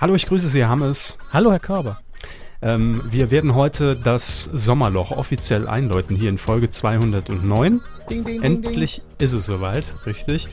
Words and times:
Hallo, 0.00 0.16
ich 0.16 0.26
grüße 0.26 0.48
Sie, 0.48 0.64
Hammes. 0.64 1.18
Hallo, 1.32 1.52
Herr 1.52 1.60
Körber. 1.60 2.00
Ähm, 2.60 3.00
wir 3.08 3.30
werden 3.30 3.54
heute 3.54 3.94
das 3.94 4.44
Sommerloch 4.44 5.12
offiziell 5.12 5.68
einläuten 5.68 6.16
hier 6.16 6.30
in 6.30 6.38
Folge 6.38 6.68
209. 6.68 7.80
Ding, 8.10 8.24
ding, 8.24 8.42
Endlich 8.42 8.96
ding. 8.96 9.04
ist 9.18 9.32
es 9.34 9.46
soweit, 9.46 9.84
richtig. 10.04 10.48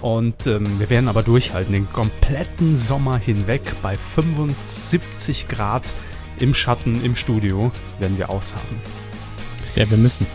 Und 0.00 0.46
ähm, 0.46 0.78
wir 0.80 0.88
werden 0.88 1.08
aber 1.08 1.22
durchhalten, 1.22 1.74
den 1.74 1.92
kompletten 1.92 2.74
Sommer 2.74 3.18
hinweg 3.18 3.60
bei 3.82 3.94
75 3.96 5.46
Grad 5.48 5.94
im 6.38 6.54
Schatten 6.54 7.04
im 7.04 7.16
Studio 7.16 7.72
werden 7.98 8.16
wir 8.16 8.30
aushaben. 8.30 8.80
Ja, 9.74 9.88
wir 9.90 9.98
müssen. 9.98 10.26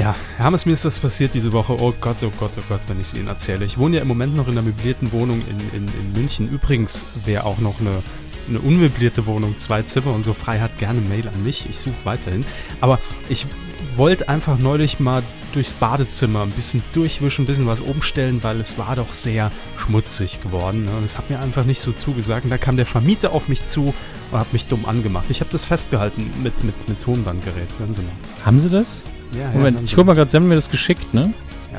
Ja, 0.00 0.16
Hermes, 0.38 0.64
mir 0.64 0.72
ist 0.72 0.86
was 0.86 0.98
passiert 0.98 1.34
diese 1.34 1.52
Woche. 1.52 1.74
Oh 1.78 1.92
Gott, 2.00 2.16
oh 2.22 2.32
Gott, 2.40 2.52
oh 2.56 2.62
Gott, 2.70 2.80
wenn 2.88 2.98
ich 3.02 3.08
es 3.08 3.14
Ihnen 3.14 3.28
erzähle. 3.28 3.66
Ich 3.66 3.76
wohne 3.76 3.96
ja 3.96 4.02
im 4.02 4.08
Moment 4.08 4.34
noch 4.34 4.46
in 4.46 4.52
einer 4.52 4.62
möblierten 4.62 5.12
Wohnung 5.12 5.42
in, 5.42 5.60
in, 5.76 5.88
in 5.88 6.12
München. 6.14 6.48
Übrigens 6.48 7.04
wäre 7.26 7.44
auch 7.44 7.58
noch 7.58 7.80
eine, 7.80 8.02
eine 8.48 8.60
unmöblierte 8.60 9.26
Wohnung, 9.26 9.58
zwei 9.58 9.82
Zimmer 9.82 10.14
und 10.14 10.24
so 10.24 10.32
frei 10.32 10.58
hat 10.60 10.78
gerne 10.78 11.02
Mail 11.02 11.28
an 11.28 11.44
mich. 11.44 11.68
Ich 11.68 11.80
suche 11.80 11.96
weiterhin. 12.04 12.46
Aber 12.80 12.98
ich 13.28 13.46
wollte 13.94 14.30
einfach 14.30 14.58
neulich 14.58 15.00
mal 15.00 15.22
durchs 15.52 15.74
Badezimmer 15.74 16.44
ein 16.44 16.50
bisschen 16.52 16.82
durchwischen, 16.94 17.42
ein 17.42 17.46
bisschen 17.46 17.66
was 17.66 17.82
umstellen, 17.82 18.42
weil 18.42 18.58
es 18.58 18.78
war 18.78 18.96
doch 18.96 19.12
sehr 19.12 19.52
schmutzig 19.76 20.42
geworden. 20.42 20.86
Ne? 20.86 20.92
Und 20.92 21.04
es 21.04 21.18
hat 21.18 21.28
mir 21.28 21.40
einfach 21.40 21.66
nicht 21.66 21.82
so 21.82 21.92
zugesagt. 21.92 22.44
Und 22.44 22.50
da 22.50 22.56
kam 22.56 22.78
der 22.78 22.86
Vermieter 22.86 23.32
auf 23.32 23.48
mich 23.48 23.66
zu 23.66 23.92
und 24.30 24.38
hat 24.38 24.54
mich 24.54 24.64
dumm 24.64 24.86
angemacht. 24.86 25.26
Ich 25.28 25.40
habe 25.40 25.50
das 25.52 25.66
festgehalten 25.66 26.30
mit, 26.42 26.64
mit, 26.64 26.88
mit 26.88 27.02
Tonbandgerät. 27.02 27.68
Hören 27.78 27.92
Sie 27.92 28.00
mal. 28.00 28.12
Haben 28.46 28.60
Sie 28.60 28.70
das? 28.70 29.02
Ja, 29.32 29.48
Moment, 29.52 29.78
ja, 29.78 29.84
ich 29.84 29.94
guck 29.94 30.06
mal 30.06 30.14
gerade, 30.14 30.30
Sie 30.30 30.36
haben 30.36 30.48
mir 30.48 30.56
das 30.56 30.70
geschickt, 30.70 31.14
ne? 31.14 31.32
Ja. 31.72 31.78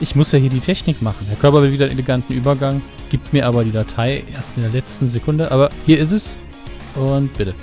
Ich 0.00 0.14
muss 0.14 0.32
ja 0.32 0.38
hier 0.38 0.50
die 0.50 0.60
Technik 0.60 1.00
machen. 1.02 1.26
Herr 1.28 1.36
Körper 1.36 1.62
will 1.62 1.72
wieder 1.72 1.86
einen 1.86 1.94
eleganten 1.94 2.34
Übergang, 2.34 2.82
gibt 3.10 3.32
mir 3.32 3.46
aber 3.46 3.64
die 3.64 3.72
Datei 3.72 4.24
erst 4.34 4.56
in 4.56 4.62
der 4.62 4.72
letzten 4.72 5.08
Sekunde. 5.08 5.50
Aber 5.50 5.70
hier 5.86 5.98
ist 5.98 6.12
es. 6.12 6.40
Und 6.94 7.32
bitte. 7.36 7.54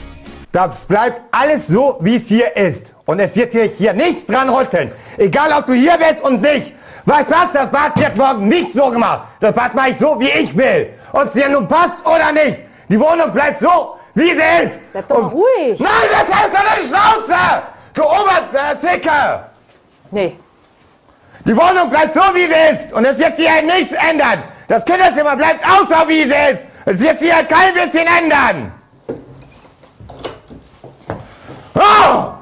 Das 0.52 0.86
bleibt 0.86 1.22
alles 1.32 1.68
so, 1.68 1.98
wie 2.00 2.16
es 2.16 2.28
hier 2.28 2.56
ist. 2.56 2.96
Und 3.06 3.20
es 3.20 3.36
wird 3.36 3.52
hier, 3.52 3.66
hier 3.66 3.94
nichts 3.94 4.26
dran 4.26 4.50
rütteln. 4.50 4.92
Egal, 5.18 5.52
ob 5.52 5.66
du 5.66 5.74
hier 5.74 5.98
bist 5.98 6.22
und 6.24 6.42
nicht. 6.42 6.74
Weißt 7.04 7.30
was? 7.30 7.52
Das 7.54 7.70
Bad 7.70 8.00
wird 8.00 8.18
morgen 8.18 8.48
nicht 8.48 8.74
so 8.74 8.90
gemacht. 8.90 9.28
Das 9.40 9.54
Bad 9.54 9.76
mache 9.76 9.92
ich 9.92 10.00
so, 10.00 10.20
wie 10.20 10.30
ich 10.30 10.56
will. 10.58 10.90
Ob 11.12 11.26
es 11.26 11.34
dir 11.34 11.50
nun 11.50 11.68
passt 11.68 12.06
oder 12.06 12.32
nicht. 12.32 12.62
Die 12.90 13.00
Wohnung 13.00 13.32
bleibt 13.34 13.60
so, 13.60 13.98
wie 14.14 14.30
sie 14.30 14.66
ist. 14.66 14.80
Bleib 14.92 15.08
doch 15.08 15.32
ruhig. 15.32 15.80
Nein, 15.80 15.90
das 16.12 16.36
heißt 16.36 16.54
doch 16.54 16.60
eine 16.60 16.88
Schnauze! 16.88 17.75
Du 17.96 18.04
Oberzicke! 18.04 19.10
Äh, 19.10 19.38
nee. 20.12 20.36
Die 21.46 21.56
Wohnung 21.56 21.90
bleibt 21.90 22.14
so, 22.14 22.22
wie 22.34 22.46
sie 22.46 22.76
ist. 22.86 22.94
Und 22.94 23.06
es 23.06 23.18
wird 23.18 23.38
sich 23.38 23.50
halt 23.50 23.66
nichts 23.66 23.94
ändern. 23.94 24.44
Das 24.68 24.84
Kinderzimmer 24.84 25.36
bleibt 25.36 25.64
auch 25.66 25.88
so, 25.88 26.10
wie 26.10 26.24
sie 26.24 26.54
ist. 26.54 26.64
Es 26.86 27.00
wird 27.02 27.20
sich 27.20 27.34
halt 27.34 27.48
kein 27.50 27.74
bisschen 27.74 28.06
ändern. 28.06 28.72
Oh! 31.74 32.34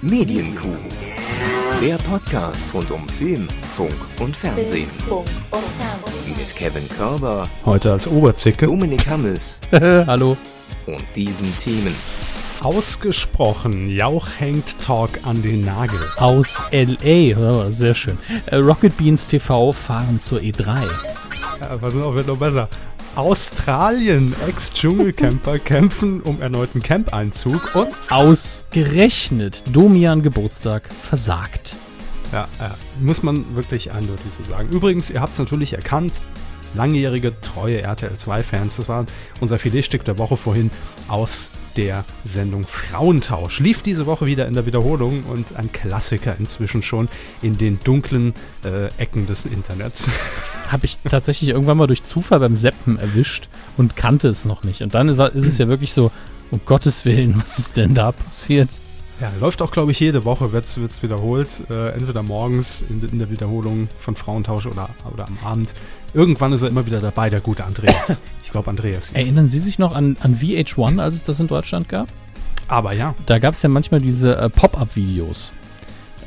Medienkuh. 0.00 0.76
Der 1.82 1.96
Podcast 1.96 2.72
rund 2.72 2.90
um 2.92 3.08
Film, 3.08 3.48
Funk 3.76 3.94
und 4.20 4.36
Fernsehen. 4.36 4.88
Mit 6.26 6.56
Kevin 6.56 6.88
Körber. 6.96 7.48
Heute 7.66 7.92
als 7.92 8.06
Oberzicke. 8.06 8.66
Dominik 8.66 9.08
Hammes. 9.08 9.60
Hallo. 9.72 10.36
Und 10.86 11.04
diesen 11.14 11.56
Themen. 11.58 11.94
Ausgesprochen, 12.60 13.90
Jauch 13.90 14.28
hängt 14.38 14.80
Talk 14.80 15.10
an 15.24 15.42
den 15.42 15.64
Nagel. 15.64 15.98
Aus 16.16 16.62
L.A., 16.70 17.36
oh, 17.36 17.70
sehr 17.70 17.94
schön. 17.94 18.18
Äh, 18.46 18.56
Rocket 18.56 18.96
Beans 18.96 19.26
TV 19.26 19.72
fahren 19.72 20.20
zur 20.20 20.40
E3. 20.40 20.82
Ja, 21.60 21.76
pass 21.76 21.96
auf, 21.96 22.14
wird 22.14 22.28
noch 22.28 22.36
besser. 22.36 22.68
Australien, 23.14 24.34
Ex-Dschungelcamper 24.48 25.58
kämpfen 25.64 26.22
um 26.22 26.40
erneuten 26.40 26.82
Campeinzug 26.82 27.74
und 27.74 27.92
ausgerechnet 28.10 29.64
Domian 29.70 30.22
Geburtstag 30.22 30.88
versagt. 31.00 31.76
Ja, 32.32 32.48
ja, 32.58 32.74
muss 33.00 33.22
man 33.22 33.54
wirklich 33.54 33.92
eindeutig 33.92 34.24
so 34.38 34.44
sagen. 34.44 34.70
Übrigens, 34.70 35.10
ihr 35.10 35.20
habt 35.20 35.34
es 35.34 35.38
natürlich 35.38 35.74
erkannt, 35.74 36.22
langjährige, 36.74 37.40
treue 37.40 37.82
RTL 37.82 38.14
2-Fans, 38.14 38.76
das 38.76 38.88
war 38.88 39.06
unser 39.40 39.58
Filetstück 39.58 40.04
der 40.04 40.18
Woche 40.18 40.36
vorhin 40.36 40.70
aus 41.08 41.50
der 41.76 42.04
Sendung 42.24 42.64
Frauentausch. 42.64 43.60
Lief 43.60 43.82
diese 43.82 44.06
Woche 44.06 44.26
wieder 44.26 44.46
in 44.46 44.54
der 44.54 44.66
Wiederholung 44.66 45.24
und 45.24 45.56
ein 45.56 45.72
Klassiker 45.72 46.36
inzwischen 46.38 46.82
schon 46.82 47.08
in 47.40 47.58
den 47.58 47.78
dunklen 47.82 48.34
äh, 48.64 48.88
Ecken 48.98 49.26
des 49.26 49.46
Internets. 49.46 50.08
Habe 50.70 50.84
ich 50.84 50.98
tatsächlich 51.08 51.50
irgendwann 51.50 51.78
mal 51.78 51.86
durch 51.86 52.02
Zufall 52.02 52.40
beim 52.40 52.54
Seppen 52.54 52.98
erwischt 52.98 53.48
und 53.76 53.96
kannte 53.96 54.28
es 54.28 54.44
noch 54.44 54.62
nicht. 54.64 54.82
Und 54.82 54.94
dann 54.94 55.08
ist 55.08 55.46
es 55.46 55.58
ja 55.58 55.68
wirklich 55.68 55.92
so, 55.92 56.10
um 56.50 56.60
Gottes 56.64 57.04
Willen, 57.04 57.40
was 57.40 57.58
ist 57.58 57.76
denn 57.76 57.94
da 57.94 58.12
passiert? 58.12 58.68
Ja, 59.20 59.30
läuft 59.38 59.62
auch, 59.62 59.70
glaube 59.70 59.92
ich, 59.92 60.00
jede 60.00 60.24
Woche, 60.24 60.52
wird 60.52 60.64
es 60.64 61.02
wiederholt. 61.02 61.62
Äh, 61.70 61.90
entweder 61.90 62.22
morgens 62.22 62.82
in, 62.88 63.08
in, 63.08 63.18
der 63.18 63.30
Wiederholung 63.30 63.88
von 64.00 64.16
Frauentausch 64.16 64.66
oder, 64.66 64.88
oder 65.12 65.28
am 65.28 65.38
Abend. 65.44 65.68
Irgendwann 66.14 66.52
ist 66.52 66.62
er 66.62 66.68
immer 66.68 66.86
wieder 66.86 67.00
dabei, 67.00 67.30
der 67.30 67.40
gute 67.40 67.64
Andreas. 67.64 68.22
Ich 68.44 68.52
glaube, 68.52 68.68
Andreas. 68.68 69.10
Erinnern 69.14 69.48
Sie 69.48 69.58
sich 69.58 69.78
noch 69.78 69.94
an, 69.94 70.18
an 70.20 70.36
VH1, 70.36 71.00
als 71.00 71.14
es 71.14 71.24
das 71.24 71.40
in 71.40 71.46
Deutschland 71.46 71.88
gab? 71.88 72.08
Aber 72.68 72.92
ja. 72.92 73.14
Da 73.24 73.38
gab 73.38 73.54
es 73.54 73.62
ja 73.62 73.70
manchmal 73.70 74.02
diese 74.02 74.36
äh, 74.36 74.50
Pop-Up-Videos. 74.50 75.54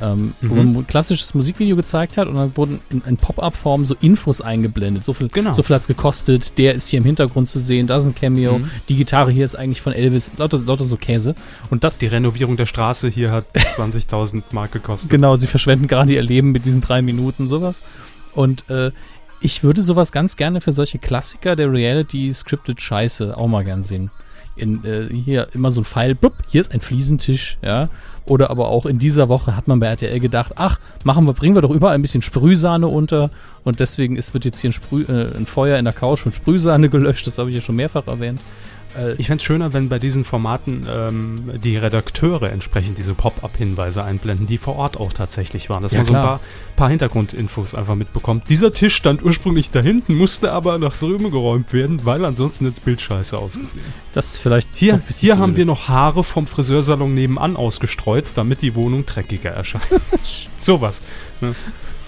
Ähm, 0.00 0.34
mhm. 0.40 0.50
wo 0.50 0.54
man 0.56 0.76
ein 0.76 0.86
klassisches 0.86 1.32
Musikvideo 1.34 1.74
gezeigt 1.74 2.18
hat 2.18 2.28
und 2.28 2.34
dann 2.34 2.54
wurden 2.56 2.80
in, 2.90 3.00
in 3.06 3.16
Pop-Up-Form 3.16 3.86
so 3.86 3.96
Infos 4.02 4.42
eingeblendet. 4.42 5.04
So 5.04 5.14
viel, 5.14 5.28
genau. 5.28 5.54
so 5.54 5.62
viel 5.62 5.74
hat 5.74 5.80
es 5.82 5.86
gekostet, 5.86 6.58
der 6.58 6.74
ist 6.74 6.88
hier 6.88 6.98
im 6.98 7.06
Hintergrund 7.06 7.48
zu 7.48 7.60
sehen, 7.60 7.86
da 7.86 7.96
ist 7.96 8.04
ein 8.04 8.14
Cameo, 8.14 8.58
mhm. 8.58 8.70
die 8.90 8.96
Gitarre 8.96 9.30
hier 9.30 9.44
ist 9.44 9.54
eigentlich 9.54 9.80
von 9.80 9.94
Elvis, 9.94 10.32
lauter, 10.36 10.58
lauter 10.58 10.84
so 10.84 10.96
Käse. 10.96 11.34
Und 11.70 11.82
das. 11.82 11.96
Die 11.96 12.08
Renovierung 12.08 12.58
der 12.58 12.66
Straße 12.66 13.08
hier 13.08 13.30
hat 13.30 13.46
20.000 13.54 14.42
Mark 14.50 14.72
gekostet. 14.72 15.10
Genau, 15.16 15.36
sie 15.36 15.46
verschwenden 15.46 15.86
gerade 15.86 16.12
ihr 16.12 16.22
Leben 16.22 16.52
mit 16.52 16.66
diesen 16.66 16.82
drei 16.82 17.00
Minuten, 17.00 17.46
sowas. 17.46 17.80
Und 18.34 18.68
äh, 18.68 18.90
ich 19.40 19.62
würde 19.62 19.82
sowas 19.82 20.12
ganz 20.12 20.36
gerne 20.36 20.60
für 20.60 20.72
solche 20.72 20.98
Klassiker 20.98 21.56
der 21.56 21.72
Reality-Scripted 21.72 22.80
Scheiße 22.80 23.36
auch 23.36 23.48
mal 23.48 23.64
gern 23.64 23.82
sehen. 23.82 24.10
In, 24.56 24.84
äh, 24.84 25.12
hier 25.12 25.48
immer 25.52 25.70
so 25.70 25.82
ein 25.82 25.84
Pfeil, 25.84 26.14
blub, 26.14 26.32
hier 26.48 26.62
ist 26.62 26.72
ein 26.72 26.80
Fliesentisch, 26.80 27.58
ja. 27.62 27.90
Oder 28.24 28.50
aber 28.50 28.68
auch 28.68 28.86
in 28.86 28.98
dieser 28.98 29.28
Woche 29.28 29.54
hat 29.54 29.68
man 29.68 29.78
bei 29.78 29.86
RTL 29.86 30.18
gedacht, 30.18 30.52
ach, 30.56 30.80
machen 31.04 31.26
wir, 31.26 31.34
bringen 31.34 31.54
wir 31.54 31.62
doch 31.62 31.70
überall 31.70 31.94
ein 31.94 32.02
bisschen 32.02 32.22
Sprühsahne 32.22 32.88
unter. 32.88 33.30
Und 33.64 33.80
deswegen 33.80 34.16
ist, 34.16 34.32
wird 34.34 34.44
jetzt 34.44 34.60
hier 34.60 34.70
ein, 34.70 34.72
Sprüh, 34.72 35.02
äh, 35.02 35.36
ein 35.36 35.46
Feuer 35.46 35.78
in 35.78 35.84
der 35.84 35.94
Couch 35.94 36.24
mit 36.24 36.34
Sprühsahne 36.34 36.88
gelöscht, 36.88 37.26
das 37.26 37.38
habe 37.38 37.50
ich 37.50 37.56
ja 37.56 37.60
schon 37.60 37.76
mehrfach 37.76 38.06
erwähnt. 38.06 38.40
Äh, 38.96 39.14
ich 39.18 39.26
fände 39.26 39.40
es 39.40 39.44
schöner, 39.44 39.72
wenn 39.72 39.88
bei 39.88 39.98
diesen 39.98 40.24
Formaten 40.24 40.86
ähm, 40.88 41.60
die 41.62 41.76
Redakteure 41.76 42.50
entsprechend 42.50 42.98
diese 42.98 43.14
Pop-up-Hinweise 43.14 44.02
einblenden, 44.04 44.46
die 44.46 44.58
vor 44.58 44.76
Ort 44.76 44.98
auch 44.98 45.12
tatsächlich 45.12 45.68
waren. 45.70 45.82
Dass 45.82 45.92
ja, 45.92 45.98
man 45.98 46.06
so 46.06 46.14
ein 46.14 46.22
paar, 46.22 46.40
paar, 46.76 46.88
Hintergrundinfos 46.88 47.74
einfach 47.74 47.94
mitbekommt. 47.94 48.44
Dieser 48.48 48.72
Tisch 48.72 48.94
stand 48.94 49.22
ursprünglich 49.22 49.70
da 49.70 49.80
hinten, 49.80 50.14
musste 50.14 50.52
aber 50.52 50.78
nach 50.78 50.96
drüben 50.96 51.30
geräumt 51.30 51.72
werden, 51.72 52.04
weil 52.04 52.24
ansonsten 52.24 52.66
jetzt 52.66 52.84
Bild 52.84 53.00
scheiße 53.00 53.36
ausgesehen. 53.36 53.84
Das 54.12 54.26
ist 54.26 54.38
vielleicht. 54.38 54.68
Hier, 54.74 55.00
hier 55.18 55.38
haben 55.38 55.56
wir 55.56 55.64
noch 55.64 55.88
Haare 55.88 56.24
vom 56.24 56.46
Friseursalon 56.46 57.14
nebenan 57.14 57.56
ausgestreut, 57.56 58.32
damit 58.34 58.62
die 58.62 58.74
Wohnung 58.74 59.06
dreckiger 59.06 59.50
erscheint. 59.50 59.86
Sowas. 60.58 61.02
Ne? 61.40 61.54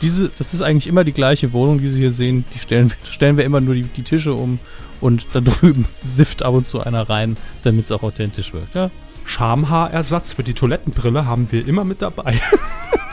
Diese, 0.01 0.31
das 0.39 0.55
ist 0.55 0.63
eigentlich 0.63 0.87
immer 0.87 1.03
die 1.03 1.13
gleiche 1.13 1.53
Wohnung, 1.53 1.81
die 1.81 1.89
Sie 1.89 1.99
hier 1.99 2.13
sehen. 2.13 2.45
Die 2.55 2.59
stellen, 2.61 2.93
stellen 3.05 3.37
wir 3.37 3.45
immer 3.45 3.61
nur 3.61 3.75
die, 3.75 3.83
die 3.83 4.03
Tische 4.03 4.33
um 4.33 4.61
und 5.01 5.27
da 5.33 5.41
drüben 5.41 5.87
sifft 5.93 6.43
ab 6.43 6.55
und 6.55 6.67
zu 6.67 6.81
einer 6.81 7.09
rein, 7.09 7.37
damit 7.63 7.85
es 7.85 7.93
auch 7.93 8.03
authentisch 8.03 8.53
wirkt. 8.53 8.75
Ja? 8.75 8.91
Schamhaarersatz 9.25 10.33
für 10.33 10.43
die 10.43 10.55
Toilettenbrille 10.55 11.27
haben 11.27 11.51
wir 11.53 11.67
immer 11.67 11.85
mit 11.85 12.03
dabei. 12.03 12.41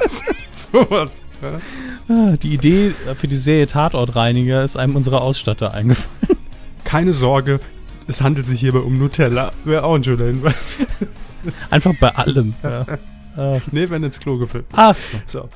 Sowas. 0.71 1.21
Ja. 1.41 1.59
Ah, 2.07 2.37
die 2.37 2.53
Idee 2.53 2.93
für 3.15 3.27
die 3.27 3.35
Serie 3.35 3.67
Tatortreiniger 3.67 4.63
ist 4.63 4.77
einem 4.77 4.95
unserer 4.95 5.21
Ausstatter 5.21 5.73
eingefallen. 5.73 6.37
Keine 6.85 7.13
Sorge, 7.13 7.59
es 8.07 8.21
handelt 8.21 8.45
sich 8.45 8.59
hierbei 8.61 8.79
um 8.79 8.95
Nutella. 8.97 9.51
Wäre 9.65 9.83
auch 9.83 9.95
ein 9.95 10.03
schöner 10.03 10.25
Hinweis. 10.25 10.77
Einfach 11.69 11.93
bei 11.99 12.15
allem. 12.15 12.53
Ja. 12.63 12.85
Ach. 13.35 13.61
Nee, 13.71 13.89
wenn 13.89 14.03
ins 14.03 14.19
Klo 14.19 14.37
gefüllt. 14.37 14.65
Ach 14.71 14.95
so. 14.95 15.17
so. 15.25 15.49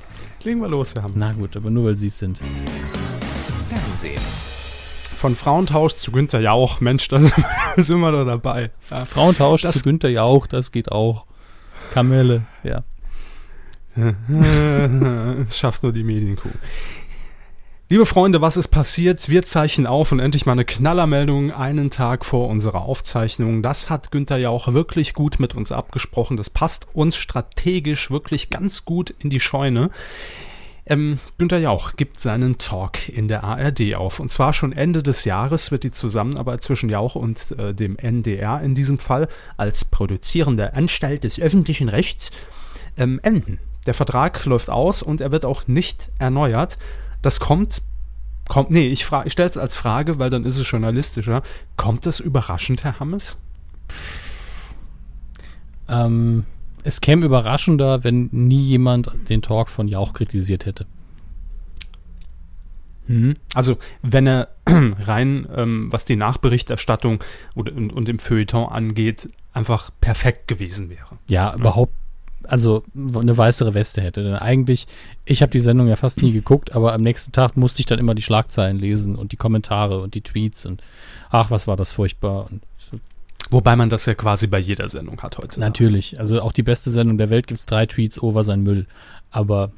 Legen 0.43 0.59
wir 0.59 0.67
los, 0.67 0.95
Herr 0.95 1.03
Hammes. 1.03 1.15
Na 1.17 1.31
gut, 1.31 1.55
aber 1.55 1.69
nur 1.69 1.85
weil 1.85 1.95
Sie 1.95 2.07
es 2.07 2.19
sind. 2.19 2.41
Fernsehen 3.69 4.48
von 5.19 5.35
Frauentausch 5.35 5.95
zu 5.95 6.11
Günther 6.11 6.39
Jauch. 6.39 6.79
Mensch, 6.79 7.09
da 7.09 7.19
sind 7.77 7.99
wir 7.99 8.11
doch 8.11 8.25
dabei. 8.25 8.71
Ja. 8.89 9.05
Frauentausch 9.05 9.63
das 9.63 9.79
zu 9.79 9.83
Günther 9.83 10.09
Jauch, 10.09 10.47
das 10.47 10.71
geht 10.71 10.91
auch. 10.91 11.25
Kamelle, 11.91 12.43
ja. 12.63 12.83
Schafft 15.51 15.83
nur 15.83 15.91
die 15.91 16.03
Medienkuh. 16.03 16.49
Liebe 17.89 18.05
Freunde, 18.05 18.39
was 18.39 18.55
ist 18.55 18.67
passiert? 18.69 19.29
Wir 19.29 19.43
zeichnen 19.43 19.87
auf 19.87 20.11
und 20.11 20.19
endlich 20.19 20.45
mal 20.45 20.51
eine 20.53 20.63
Knallermeldung 20.63 21.51
einen 21.51 21.89
Tag 21.89 22.23
vor 22.23 22.47
unserer 22.47 22.83
Aufzeichnung. 22.83 23.63
Das 23.63 23.89
hat 23.89 24.11
Günther 24.11 24.37
Jauch 24.37 24.73
wirklich 24.73 25.13
gut 25.15 25.39
mit 25.39 25.55
uns 25.55 25.71
abgesprochen. 25.71 26.37
Das 26.37 26.49
passt 26.49 26.87
uns 26.93 27.17
strategisch 27.17 28.11
wirklich 28.11 28.51
ganz 28.51 28.85
gut 28.85 29.13
in 29.19 29.31
die 29.31 29.39
Scheune. 29.39 29.89
Ähm, 30.85 31.19
Günter 31.37 31.59
Jauch 31.59 31.95
gibt 31.95 32.19
seinen 32.19 32.57
Talk 32.57 33.09
in 33.09 33.27
der 33.27 33.43
ARD 33.43 33.95
auf. 33.95 34.19
Und 34.19 34.29
zwar 34.29 34.53
schon 34.53 34.71
Ende 34.71 35.03
des 35.03 35.25
Jahres 35.25 35.71
wird 35.71 35.83
die 35.83 35.91
Zusammenarbeit 35.91 36.63
zwischen 36.63 36.89
Jauch 36.89 37.15
und 37.15 37.51
äh, 37.51 37.73
dem 37.73 37.97
NDR 37.97 38.61
in 38.61 38.75
diesem 38.75 38.97
Fall 38.97 39.27
als 39.57 39.85
produzierende 39.85 40.73
Anstalt 40.73 41.23
des 41.23 41.39
öffentlichen 41.39 41.89
Rechts 41.89 42.31
ähm, 42.97 43.19
enden. 43.23 43.59
Der 43.85 43.93
Vertrag 43.93 44.45
läuft 44.45 44.69
aus 44.69 45.01
und 45.01 45.21
er 45.21 45.31
wird 45.31 45.45
auch 45.45 45.67
nicht 45.67 46.09
erneuert. 46.19 46.77
Das 47.21 47.39
kommt, 47.39 47.81
kommt, 48.47 48.71
nee, 48.71 48.87
ich, 48.87 49.09
ich 49.25 49.33
stelle 49.33 49.49
es 49.49 49.57
als 49.57 49.75
Frage, 49.75 50.19
weil 50.19 50.29
dann 50.29 50.45
ist 50.45 50.57
es 50.57 50.69
journalistischer. 50.69 51.43
Kommt 51.75 52.05
das 52.05 52.19
überraschend, 52.19 52.83
Herr 52.83 52.99
Hammes? 52.99 53.37
Ähm, 55.87 56.45
es 56.83 57.01
käme 57.01 57.25
überraschender, 57.25 58.03
wenn 58.03 58.29
nie 58.31 58.63
jemand 58.63 59.11
den 59.29 59.41
Talk 59.41 59.69
von 59.69 59.87
Jauch 59.87 60.13
kritisiert 60.13 60.65
hätte. 60.65 60.85
Mhm. 63.07 63.33
Also, 63.55 63.77
wenn 64.03 64.27
er 64.27 64.49
rein, 64.67 65.47
ähm, 65.55 65.91
was 65.91 66.05
die 66.05 66.15
Nachberichterstattung 66.15 67.23
und, 67.55 67.69
und, 67.71 67.91
und 67.91 68.07
im 68.07 68.19
Feuilleton 68.19 68.69
angeht, 68.69 69.29
einfach 69.51 69.89
perfekt 69.99 70.47
gewesen 70.47 70.89
wäre. 70.89 71.17
Ja, 71.27 71.55
überhaupt, 71.55 71.93
also 72.43 72.83
eine 72.95 73.35
weißere 73.35 73.73
Weste 73.73 74.01
hätte. 74.01 74.23
Denn 74.23 74.35
eigentlich, 74.35 74.85
ich 75.25 75.41
habe 75.41 75.51
die 75.51 75.59
Sendung 75.59 75.87
ja 75.87 75.95
fast 75.95 76.21
nie 76.21 76.31
geguckt, 76.31 76.75
aber 76.75 76.93
am 76.93 77.01
nächsten 77.01 77.31
Tag 77.31 77.57
musste 77.57 77.79
ich 77.79 77.87
dann 77.87 77.99
immer 77.99 78.13
die 78.13 78.21
Schlagzeilen 78.21 78.77
lesen 78.77 79.15
und 79.15 79.31
die 79.31 79.37
Kommentare 79.37 80.01
und 80.01 80.13
die 80.13 80.21
Tweets 80.21 80.67
und 80.67 80.83
ach, 81.31 81.49
was 81.49 81.67
war 81.67 81.77
das 81.77 81.91
furchtbar. 81.91 82.47
Und 82.51 82.61
Wobei 83.51 83.75
man 83.75 83.89
das 83.89 84.05
ja 84.05 84.13
quasi 84.13 84.47
bei 84.47 84.59
jeder 84.59 84.89
Sendung 84.89 85.21
hat 85.21 85.37
heutzutage. 85.37 85.59
Natürlich. 85.59 86.19
Also 86.19 86.41
auch 86.41 86.51
die 86.51 86.63
beste 86.63 86.91
Sendung 86.91 87.17
der 87.17 87.29
Welt 87.29 87.47
gibt 87.47 87.59
es 87.59 87.65
drei 87.65 87.85
Tweets 87.85 88.21
over 88.21 88.43
sein 88.43 88.61
Müll. 88.61 88.85
Aber. 89.31 89.71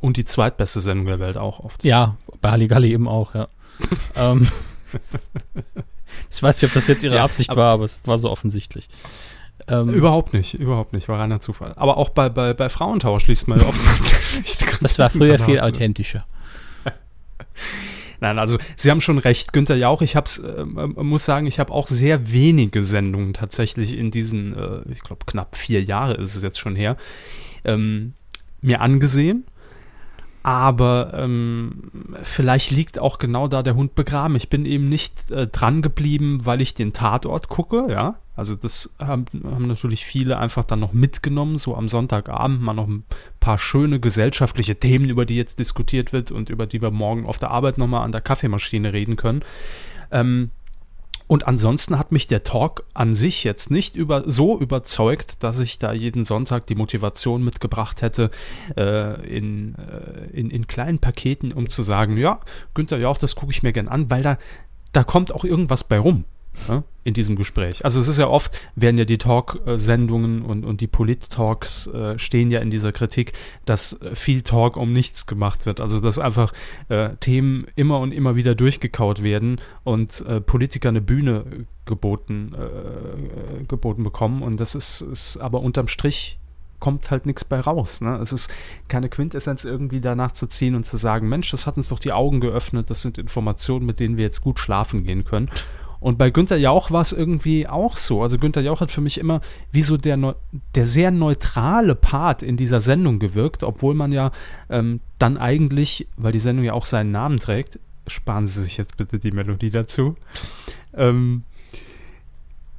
Und 0.00 0.16
die 0.16 0.24
zweitbeste 0.24 0.80
Sendung 0.80 1.06
der 1.06 1.18
Welt 1.18 1.36
auch 1.36 1.60
oft. 1.60 1.84
Ja, 1.84 2.16
bei 2.40 2.50
Halligalli 2.50 2.92
eben 2.92 3.08
auch, 3.08 3.34
ja. 3.34 3.48
ähm, 4.16 4.48
ich 6.30 6.42
weiß 6.42 6.62
nicht, 6.62 6.70
ob 6.70 6.74
das 6.74 6.86
jetzt 6.86 7.02
ihre 7.02 7.16
ja, 7.16 7.24
Absicht 7.24 7.50
aber 7.50 7.62
war, 7.62 7.74
aber 7.74 7.84
es 7.84 7.98
war 8.04 8.18
so 8.18 8.30
offensichtlich. 8.30 8.88
Ähm, 9.68 9.88
überhaupt 9.88 10.32
nicht, 10.32 10.54
überhaupt 10.54 10.92
nicht, 10.92 11.08
war 11.08 11.18
reiner 11.18 11.40
Zufall. 11.40 11.72
Aber 11.76 11.96
auch 11.96 12.10
bei, 12.10 12.28
bei, 12.28 12.54
bei 12.54 12.68
Frauentausch 12.68 13.26
liest 13.26 13.48
man 13.48 13.60
oftmals. 13.60 14.78
das 14.80 14.98
war 14.98 15.10
früher 15.10 15.38
viel 15.38 15.60
authentischer. 15.60 16.24
Nein, 18.26 18.40
also 18.40 18.58
Sie 18.74 18.90
haben 18.90 19.00
schon 19.00 19.18
recht, 19.18 19.52
Günther 19.52 19.76
Jauch. 19.76 20.02
Ich 20.02 20.16
hab's, 20.16 20.38
äh, 20.38 20.64
muss 20.64 21.24
sagen, 21.24 21.46
ich 21.46 21.60
habe 21.60 21.72
auch 21.72 21.86
sehr 21.86 22.32
wenige 22.32 22.82
Sendungen 22.82 23.34
tatsächlich 23.34 23.96
in 23.96 24.10
diesen, 24.10 24.56
äh, 24.56 24.80
ich 24.90 25.00
glaube, 25.00 25.26
knapp 25.26 25.54
vier 25.54 25.80
Jahre 25.80 26.14
ist 26.14 26.34
es 26.34 26.42
jetzt 26.42 26.58
schon 26.58 26.74
her, 26.74 26.96
ähm, 27.64 28.14
mir 28.62 28.80
angesehen. 28.80 29.44
Aber 30.46 31.10
ähm, 31.12 31.90
vielleicht 32.22 32.70
liegt 32.70 33.00
auch 33.00 33.18
genau 33.18 33.48
da 33.48 33.64
der 33.64 33.74
Hund 33.74 33.96
begraben. 33.96 34.36
Ich 34.36 34.48
bin 34.48 34.64
eben 34.64 34.88
nicht 34.88 35.32
äh, 35.32 35.48
dran 35.48 35.82
geblieben, 35.82 36.38
weil 36.44 36.60
ich 36.60 36.72
den 36.72 36.92
Tatort 36.92 37.48
gucke, 37.48 37.86
ja. 37.90 38.20
Also 38.36 38.54
das 38.54 38.90
haben, 39.00 39.24
haben 39.42 39.66
natürlich 39.66 40.04
viele 40.04 40.38
einfach 40.38 40.62
dann 40.62 40.78
noch 40.78 40.92
mitgenommen, 40.92 41.58
so 41.58 41.74
am 41.74 41.88
Sonntagabend 41.88 42.62
mal 42.62 42.74
noch 42.74 42.86
ein 42.86 43.02
paar 43.40 43.58
schöne 43.58 43.98
gesellschaftliche 43.98 44.76
Themen, 44.76 45.10
über 45.10 45.26
die 45.26 45.34
jetzt 45.34 45.58
diskutiert 45.58 46.12
wird 46.12 46.30
und 46.30 46.48
über 46.48 46.68
die 46.68 46.80
wir 46.80 46.92
morgen 46.92 47.26
auf 47.26 47.38
der 47.38 47.50
Arbeit 47.50 47.76
nochmal 47.76 48.02
an 48.02 48.12
der 48.12 48.20
Kaffeemaschine 48.20 48.92
reden 48.92 49.16
können. 49.16 49.42
Ähm, 50.12 50.52
und 51.28 51.46
ansonsten 51.46 51.98
hat 51.98 52.12
mich 52.12 52.28
der 52.28 52.44
Talk 52.44 52.84
an 52.94 53.14
sich 53.14 53.42
jetzt 53.42 53.70
nicht 53.70 53.96
über, 53.96 54.30
so 54.30 54.58
überzeugt, 54.58 55.42
dass 55.42 55.58
ich 55.58 55.78
da 55.78 55.92
jeden 55.92 56.24
Sonntag 56.24 56.66
die 56.66 56.76
Motivation 56.76 57.42
mitgebracht 57.42 58.02
hätte, 58.02 58.30
äh, 58.76 59.20
in, 59.26 59.74
äh, 59.74 60.30
in, 60.38 60.50
in 60.50 60.66
kleinen 60.66 60.98
Paketen, 60.98 61.52
um 61.52 61.68
zu 61.68 61.82
sagen, 61.82 62.16
ja, 62.16 62.40
Günther 62.74 62.98
Jauch, 62.98 63.18
das 63.18 63.34
gucke 63.34 63.50
ich 63.50 63.62
mir 63.62 63.72
gern 63.72 63.88
an, 63.88 64.10
weil 64.10 64.22
da, 64.22 64.38
da 64.92 65.02
kommt 65.02 65.32
auch 65.32 65.44
irgendwas 65.44 65.84
bei 65.84 65.98
rum 65.98 66.24
ja, 66.68 66.82
in 67.04 67.14
diesem 67.14 67.36
Gespräch. 67.36 67.84
Also 67.84 68.00
es 68.00 68.08
ist 68.08 68.18
ja 68.18 68.28
oft, 68.28 68.56
werden 68.74 68.98
ja 68.98 69.04
die 69.04 69.18
Talk-Sendungen 69.18 70.42
und, 70.42 70.64
und 70.64 70.80
die 70.80 70.86
Polit-Talks 70.86 71.86
äh, 71.88 72.18
stehen 72.18 72.50
ja 72.50 72.60
in 72.60 72.70
dieser 72.70 72.92
Kritik, 72.92 73.32
dass 73.64 73.98
viel 74.14 74.42
Talk 74.42 74.76
um 74.76 74.92
nichts 74.92 75.26
gemacht 75.26 75.66
wird. 75.66 75.80
Also 75.80 76.00
dass 76.00 76.18
einfach 76.18 76.52
äh, 76.88 77.10
Themen 77.16 77.66
immer 77.76 78.00
und 78.00 78.12
immer 78.12 78.36
wieder 78.36 78.54
durchgekaut 78.54 79.22
werden 79.22 79.60
und 79.84 80.24
äh, 80.26 80.40
Politiker 80.40 80.88
eine 80.88 81.00
Bühne 81.00 81.66
geboten, 81.84 82.54
äh, 82.54 83.64
geboten 83.64 84.02
bekommen. 84.02 84.42
Und 84.42 84.58
das 84.58 84.74
ist, 84.74 85.00
ist 85.00 85.36
aber 85.38 85.60
unterm 85.60 85.88
Strich 85.88 86.38
kommt 86.78 87.10
halt 87.10 87.26
nichts 87.26 87.44
bei 87.44 87.60
raus. 87.60 88.00
Ne? 88.00 88.18
Es 88.18 88.32
ist 88.32 88.50
keine 88.88 89.08
Quintessenz 89.08 89.64
irgendwie 89.64 90.00
danach 90.00 90.32
zu 90.32 90.46
ziehen 90.46 90.74
und 90.74 90.84
zu 90.84 90.96
sagen, 90.96 91.28
Mensch, 91.28 91.50
das 91.50 91.66
hat 91.66 91.76
uns 91.76 91.88
doch 91.88 91.98
die 91.98 92.12
Augen 92.12 92.40
geöffnet, 92.40 92.90
das 92.90 93.02
sind 93.02 93.18
Informationen, 93.18 93.86
mit 93.86 94.00
denen 94.00 94.16
wir 94.16 94.24
jetzt 94.24 94.42
gut 94.42 94.58
schlafen 94.58 95.04
gehen 95.04 95.24
können. 95.24 95.50
Und 96.00 96.18
bei 96.18 96.30
Günther 96.30 96.56
Jauch 96.56 96.90
war 96.90 97.02
es 97.02 97.12
irgendwie 97.12 97.66
auch 97.66 97.96
so. 97.96 98.22
Also 98.22 98.38
Günther 98.38 98.62
Jauch 98.62 98.80
hat 98.80 98.90
für 98.90 99.00
mich 99.00 99.18
immer 99.18 99.40
wie 99.72 99.82
so 99.82 99.96
der, 99.96 100.36
der 100.74 100.86
sehr 100.86 101.10
neutrale 101.10 101.94
Part 101.94 102.42
in 102.42 102.56
dieser 102.56 102.80
Sendung 102.80 103.18
gewirkt, 103.18 103.62
obwohl 103.62 103.94
man 103.94 104.12
ja 104.12 104.30
ähm, 104.68 105.00
dann 105.18 105.38
eigentlich, 105.38 106.06
weil 106.16 106.32
die 106.32 106.38
Sendung 106.38 106.64
ja 106.64 106.74
auch 106.74 106.84
seinen 106.84 107.12
Namen 107.12 107.38
trägt, 107.38 107.78
sparen 108.06 108.46
Sie 108.46 108.62
sich 108.62 108.76
jetzt 108.76 108.96
bitte 108.96 109.18
die 109.18 109.32
Melodie 109.32 109.70
dazu, 109.70 110.16
ähm, 110.94 111.44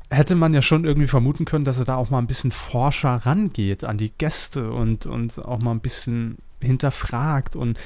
hätte 0.09 0.35
man 0.35 0.53
ja 0.53 0.61
schon 0.61 0.85
irgendwie 0.85 1.07
vermuten 1.07 1.45
können, 1.45 1.65
dass 1.65 1.79
er 1.79 1.85
da 1.85 1.95
auch 1.95 2.09
mal 2.09 2.19
ein 2.19 2.27
bisschen 2.27 2.51
forscher 2.51 3.21
rangeht 3.25 3.83
an 3.83 3.97
die 3.97 4.11
Gäste 4.17 4.71
und, 4.71 5.05
und 5.05 5.43
auch 5.43 5.59
mal 5.59 5.71
ein 5.71 5.81
bisschen 5.81 6.37
hinterfragt 6.61 7.55
und 7.55 7.77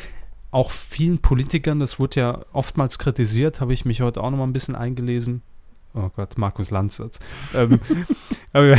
auch 0.51 0.69
vielen 0.69 1.19
Politikern, 1.19 1.79
das 1.79 1.99
wurde 1.99 2.19
ja 2.19 2.39
oftmals 2.51 2.99
kritisiert, 2.99 3.61
habe 3.61 3.73
ich 3.73 3.85
mich 3.85 4.01
heute 4.01 4.21
auch 4.21 4.29
noch 4.29 4.37
mal 4.37 4.43
ein 4.43 4.53
bisschen 4.53 4.75
eingelesen. 4.75 5.41
Oh 5.93 6.09
Gott, 6.15 6.37
Markus 6.37 6.71
Lanz 6.71 6.99
jetzt. 6.99 7.21
ähm, 7.53 7.79
aber 8.53 8.77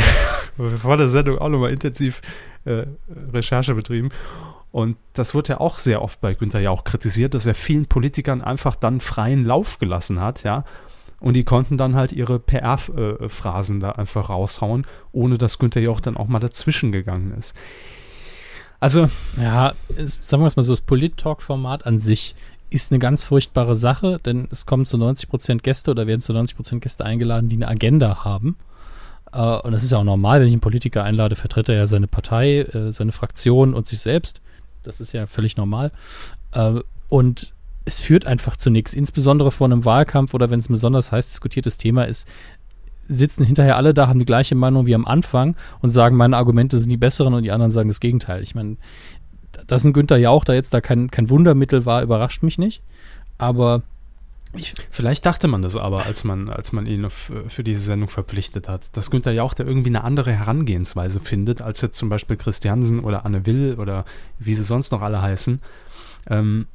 vor 0.77 0.97
der 0.97 1.09
Sendung 1.09 1.37
auch 1.39 1.49
noch 1.49 1.59
mal 1.59 1.71
intensiv 1.71 2.21
äh, 2.65 2.83
Recherche 3.31 3.75
betrieben. 3.75 4.09
Und 4.71 4.97
das 5.13 5.35
wurde 5.35 5.49
ja 5.49 5.59
auch 5.59 5.77
sehr 5.77 6.01
oft 6.01 6.19
bei 6.21 6.33
Günther 6.33 6.59
ja 6.59 6.71
auch 6.71 6.83
kritisiert, 6.83 7.35
dass 7.35 7.45
er 7.45 7.53
vielen 7.53 7.85
Politikern 7.85 8.41
einfach 8.41 8.75
dann 8.75 9.01
freien 9.01 9.45
Lauf 9.45 9.77
gelassen 9.77 10.19
hat, 10.19 10.43
ja. 10.43 10.63
Und 11.19 11.35
die 11.35 11.43
konnten 11.43 11.77
dann 11.77 11.95
halt 11.95 12.11
ihre 12.11 12.39
PR-Phrasen 12.39 13.79
da 13.79 13.91
einfach 13.91 14.29
raushauen, 14.29 14.85
ohne 15.11 15.37
dass 15.37 15.59
Günther 15.59 15.79
ja 15.79 15.89
auch 15.91 16.01
dann 16.01 16.17
auch 16.17 16.27
mal 16.27 16.39
dazwischen 16.39 16.91
gegangen 16.91 17.33
ist. 17.37 17.55
Also, 18.83 19.07
ja, 19.41 19.75
sagen 19.95 20.43
wir 20.43 20.47
es 20.47 20.57
mal 20.57 20.63
so, 20.63 20.73
das 20.73 20.81
Polit-Talk-Format 20.81 21.85
an 21.85 21.99
sich 21.99 22.35
ist 22.69 22.91
eine 22.91 22.99
ganz 22.99 23.23
furchtbare 23.23 23.77
Sache, 23.77 24.19
denn 24.25 24.49
es 24.51 24.65
kommen 24.65 24.85
zu 24.85 24.97
90% 24.97 25.59
Gäste 25.59 25.91
oder 25.91 26.05
werden 26.05 26.19
zu 26.19 26.33
90% 26.33 26.81
Gäste 26.81 27.05
eingeladen, 27.05 27.47
die 27.47 27.55
eine 27.55 27.69
Agenda 27.69 28.25
haben. 28.25 28.57
Äh, 29.31 29.39
und 29.39 29.71
das 29.71 29.85
ist 29.85 29.93
ja 29.93 29.99
auch 29.99 30.03
normal, 30.03 30.41
wenn 30.41 30.47
ich 30.47 30.53
einen 30.53 30.59
Politiker 30.59 31.05
einlade, 31.05 31.37
vertritt 31.37 31.69
er 31.69 31.75
ja 31.75 31.87
seine 31.87 32.07
Partei, 32.07 32.57
äh, 32.59 32.91
seine 32.91 33.13
Fraktion 33.13 33.73
und 33.73 33.87
sich 33.87 33.99
selbst. 33.99 34.41
Das 34.83 34.99
ist 34.99 35.13
ja 35.13 35.27
völlig 35.27 35.55
normal. 35.55 35.93
Äh, 36.51 36.81
und 37.07 37.53
es 37.85 38.01
führt 38.01 38.25
einfach 38.25 38.57
zu 38.57 38.69
nichts, 38.69 38.93
insbesondere 38.93 39.51
vor 39.51 39.67
einem 39.67 39.85
Wahlkampf 39.85 40.33
oder 40.33 40.49
wenn 40.49 40.59
es 40.59 40.69
ein 40.69 40.73
besonders 40.73 41.13
heiß 41.13 41.29
diskutiertes 41.29 41.77
Thema 41.77 42.03
ist, 42.03 42.27
sitzen 43.13 43.45
hinterher 43.45 43.77
alle 43.77 43.93
da, 43.93 44.07
haben 44.07 44.19
die 44.19 44.25
gleiche 44.25 44.55
Meinung 44.55 44.85
wie 44.85 44.95
am 44.95 45.05
Anfang 45.05 45.55
und 45.81 45.89
sagen, 45.89 46.15
meine 46.15 46.37
Argumente 46.37 46.77
sind 46.79 46.89
die 46.89 46.97
besseren 46.97 47.33
und 47.33 47.43
die 47.43 47.51
anderen 47.51 47.71
sagen 47.71 47.89
das 47.89 47.99
Gegenteil. 47.99 48.43
Ich 48.43 48.55
meine, 48.55 48.77
dass 49.67 49.83
ein 49.83 49.93
Günther 49.93 50.17
Jauch 50.17 50.45
da 50.45 50.53
jetzt 50.53 50.73
da 50.73 50.81
kein, 50.81 51.11
kein 51.11 51.29
Wundermittel 51.29 51.85
war, 51.85 52.01
überrascht 52.03 52.43
mich 52.43 52.57
nicht. 52.57 52.81
Aber 53.37 53.83
ich 54.55 54.75
Vielleicht 54.91 55.25
dachte 55.25 55.47
man 55.47 55.63
das 55.63 55.75
aber, 55.75 56.05
als 56.05 56.23
man, 56.23 56.49
als 56.49 56.73
man 56.73 56.85
ihn 56.85 57.09
für, 57.09 57.49
für 57.49 57.63
diese 57.63 57.83
Sendung 57.83 58.09
verpflichtet 58.09 58.67
hat, 58.67 58.95
dass 58.95 59.09
Günther 59.09 59.31
Jauch 59.31 59.55
da 59.55 59.63
irgendwie 59.63 59.89
eine 59.89 60.03
andere 60.03 60.31
Herangehensweise 60.31 61.19
findet, 61.19 61.61
als 61.61 61.81
jetzt 61.81 61.97
zum 61.97 62.09
Beispiel 62.09 62.37
Christiansen 62.37 62.99
oder 62.99 63.25
Anne 63.25 63.45
Will 63.47 63.77
oder 63.79 64.05
wie 64.37 64.53
sie 64.53 64.63
sonst 64.63 64.91
noch 64.91 65.01
alle 65.01 65.21
heißen. 65.21 65.59
Ähm, 66.29 66.67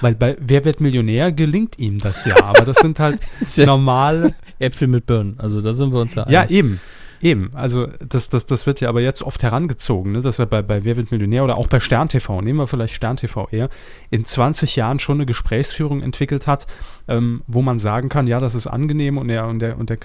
weil 0.00 0.14
bei 0.14 0.36
Wer 0.40 0.64
wird 0.64 0.80
Millionär 0.80 1.32
gelingt 1.32 1.78
ihm 1.78 1.98
das 1.98 2.24
ja, 2.24 2.42
aber 2.42 2.64
das 2.64 2.78
sind 2.78 3.00
halt 3.00 3.20
normale 3.56 4.34
Äpfel 4.58 4.88
mit 4.88 5.06
Birnen. 5.06 5.38
Also 5.38 5.60
da 5.60 5.72
sind 5.72 5.92
wir 5.92 6.00
uns 6.00 6.14
ja 6.14 6.24
einig. 6.24 6.32
Ja, 6.32 6.48
eben. 6.48 6.80
Eben, 7.20 7.50
also 7.54 7.88
das, 7.98 8.28
das, 8.28 8.46
das 8.46 8.66
wird 8.66 8.80
ja 8.80 8.88
aber 8.88 9.00
jetzt 9.00 9.22
oft 9.22 9.42
herangezogen, 9.42 10.12
ne? 10.12 10.20
dass 10.20 10.38
er 10.38 10.46
bei, 10.46 10.62
bei 10.62 10.84
Wer 10.84 10.96
wird 10.96 11.10
Millionär 11.10 11.42
oder 11.42 11.58
auch 11.58 11.66
bei 11.66 11.80
Stern 11.80 12.08
TV, 12.08 12.40
nehmen 12.42 12.60
wir 12.60 12.68
vielleicht 12.68 12.94
Stern 12.94 13.16
TV 13.16 13.48
eher, 13.50 13.70
in 14.10 14.24
20 14.24 14.76
Jahren 14.76 15.00
schon 15.00 15.16
eine 15.16 15.26
Gesprächsführung 15.26 16.00
entwickelt 16.00 16.46
hat, 16.46 16.68
ähm, 17.08 17.42
wo 17.48 17.60
man 17.60 17.80
sagen 17.80 18.08
kann, 18.08 18.28
ja, 18.28 18.38
das 18.38 18.54
ist 18.54 18.68
angenehm 18.68 19.18
und 19.18 19.30
er, 19.30 19.48
und, 19.48 19.62
er, 19.62 19.78
und 19.78 19.90
er 19.90 19.98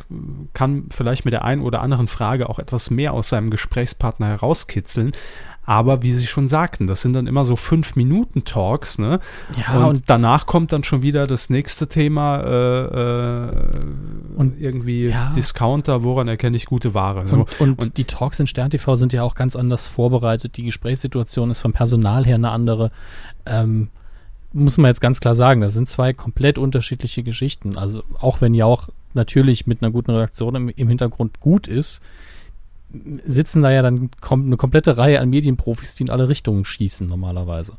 kann 0.53 0.85
vielleicht 0.91 1.25
mit 1.25 1.33
der 1.33 1.45
einen 1.45 1.61
oder 1.61 1.81
anderen 1.81 2.07
Frage 2.07 2.49
auch 2.49 2.57
etwas 2.57 2.89
mehr 2.89 3.13
aus 3.13 3.29
seinem 3.29 3.51
Gesprächspartner 3.51 4.27
herauskitzeln. 4.27 5.11
Aber 5.65 6.03
wie 6.03 6.11
Sie 6.11 6.27
schon 6.27 6.47
sagten, 6.49 6.87
das 6.87 7.01
sind 7.01 7.13
dann 7.13 7.25
immer 7.25 7.45
so 7.45 7.55
fünf 7.55 7.95
Minuten 7.95 8.43
Talks, 8.43 8.97
ne? 8.99 9.19
Ja, 9.57 9.77
und, 9.77 9.85
und- 9.85 10.03
danach 10.09 10.45
kommt 10.45 10.73
dann 10.73 10.83
schon 10.83 11.01
wieder 11.03 11.25
das 11.25 11.49
nächste 11.49 11.87
Thema 11.87 12.41
äh, 12.41 13.45
äh, 13.45 13.51
Und- 14.35 14.59
irgendwie 14.59 15.07
ja. 15.09 15.31
Discounter, 15.33 16.03
woran 16.03 16.27
erkenne 16.27 16.57
ich 16.57 16.65
gute 16.65 16.93
Ware. 16.93 17.27
So. 17.27 17.45
Und, 17.59 17.79
und, 17.79 17.97
die 17.97 18.03
Talks 18.03 18.39
in 18.39 18.47
Stern 18.47 18.71
TV 18.71 18.95
sind 18.95 19.13
ja 19.13 19.23
auch 19.23 19.35
ganz 19.35 19.55
anders 19.55 19.87
vorbereitet. 19.87 20.57
Die 20.57 20.63
Gesprächssituation 20.63 21.49
ist 21.49 21.59
vom 21.59 21.71
Personal 21.73 22.25
her 22.25 22.35
eine 22.35 22.49
andere. 22.49 22.91
Ähm, 23.45 23.89
muss 24.51 24.77
man 24.77 24.89
jetzt 24.89 25.01
ganz 25.01 25.19
klar 25.19 25.33
sagen, 25.33 25.61
das 25.61 25.73
sind 25.73 25.87
zwei 25.89 26.13
komplett 26.13 26.57
unterschiedliche 26.57 27.23
Geschichten. 27.23 27.77
Also 27.77 28.03
auch 28.19 28.41
wenn 28.41 28.53
Jauch 28.53 28.89
natürlich 29.13 29.65
mit 29.65 29.81
einer 29.81 29.91
guten 29.91 30.11
Redaktion 30.11 30.55
im, 30.55 30.69
im 30.69 30.89
Hintergrund 30.89 31.39
gut 31.39 31.67
ist, 31.67 32.01
sitzen 33.25 33.61
da 33.61 33.71
ja 33.71 33.81
dann 33.81 34.09
kom 34.21 34.45
eine 34.45 34.57
komplette 34.57 34.97
Reihe 34.97 35.19
an 35.19 35.29
Medienprofis, 35.29 35.95
die 35.95 36.03
in 36.03 36.09
alle 36.09 36.29
Richtungen 36.29 36.65
schießen 36.65 37.07
normalerweise. 37.07 37.73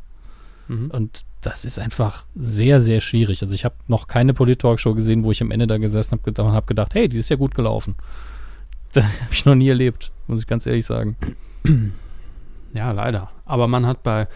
Mhm. 0.68 0.90
Und 0.90 1.24
das 1.40 1.64
ist 1.64 1.78
einfach 1.78 2.24
sehr, 2.34 2.80
sehr 2.80 3.00
schwierig. 3.00 3.42
Also 3.42 3.54
ich 3.54 3.64
habe 3.64 3.74
noch 3.86 4.06
keine 4.08 4.34
Polit-Talkshow 4.34 4.94
gesehen, 4.94 5.24
wo 5.24 5.30
ich 5.30 5.42
am 5.42 5.50
Ende 5.50 5.66
da 5.66 5.78
gesessen 5.78 6.18
habe 6.18 6.42
und 6.42 6.52
habe 6.52 6.66
gedacht, 6.66 6.94
hey, 6.94 7.08
die 7.08 7.18
ist 7.18 7.28
ja 7.28 7.36
gut 7.36 7.54
gelaufen. 7.54 7.94
Das 8.94 9.02
habe 9.02 9.32
ich 9.32 9.44
noch 9.44 9.56
nie 9.56 9.68
erlebt, 9.68 10.12
muss 10.28 10.42
ich 10.42 10.46
ganz 10.46 10.66
ehrlich 10.66 10.86
sagen. 10.86 11.16
Ja, 12.74 12.92
leider. 12.92 13.32
Aber 13.44 13.66
man 13.66 13.86
hat 13.86 14.04
bei, 14.04 14.28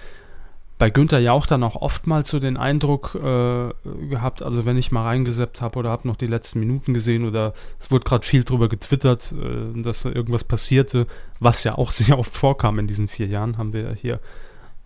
bei 0.79 0.91
Günther 0.91 1.19
Jauch 1.19 1.47
dann 1.47 1.65
auch 1.65 1.77
oftmals 1.77 2.31
so 2.31 2.39
den 2.39 2.57
Eindruck 2.57 3.17
äh, 3.17 3.73
gehabt, 4.09 4.43
also 4.43 4.65
wenn 4.65 4.77
ich 4.77 4.93
mal 4.93 5.03
reingeseppt 5.03 5.61
habe 5.61 5.81
oder 5.81 5.91
habe 5.91 6.07
noch 6.07 6.17
die 6.17 6.27
letzten 6.27 6.61
Minuten 6.61 6.95
gesehen 6.95 7.27
oder 7.27 7.53
es 7.81 7.91
wurde 7.91 8.05
gerade 8.05 8.25
viel 8.25 8.45
drüber 8.45 8.69
getwittert, 8.69 9.33
äh, 9.33 9.83
dass 9.83 10.03
da 10.03 10.11
irgendwas 10.11 10.45
passierte, 10.45 11.07
was 11.41 11.65
ja 11.65 11.77
auch 11.77 11.91
sehr 11.93 12.19
oft 12.19 12.35
vorkam 12.37 12.79
in 12.79 12.87
diesen 12.87 13.09
vier 13.09 13.27
Jahren, 13.27 13.59
haben 13.59 13.73
wir 13.73 13.83
ja 13.83 13.93
hier 13.93 14.21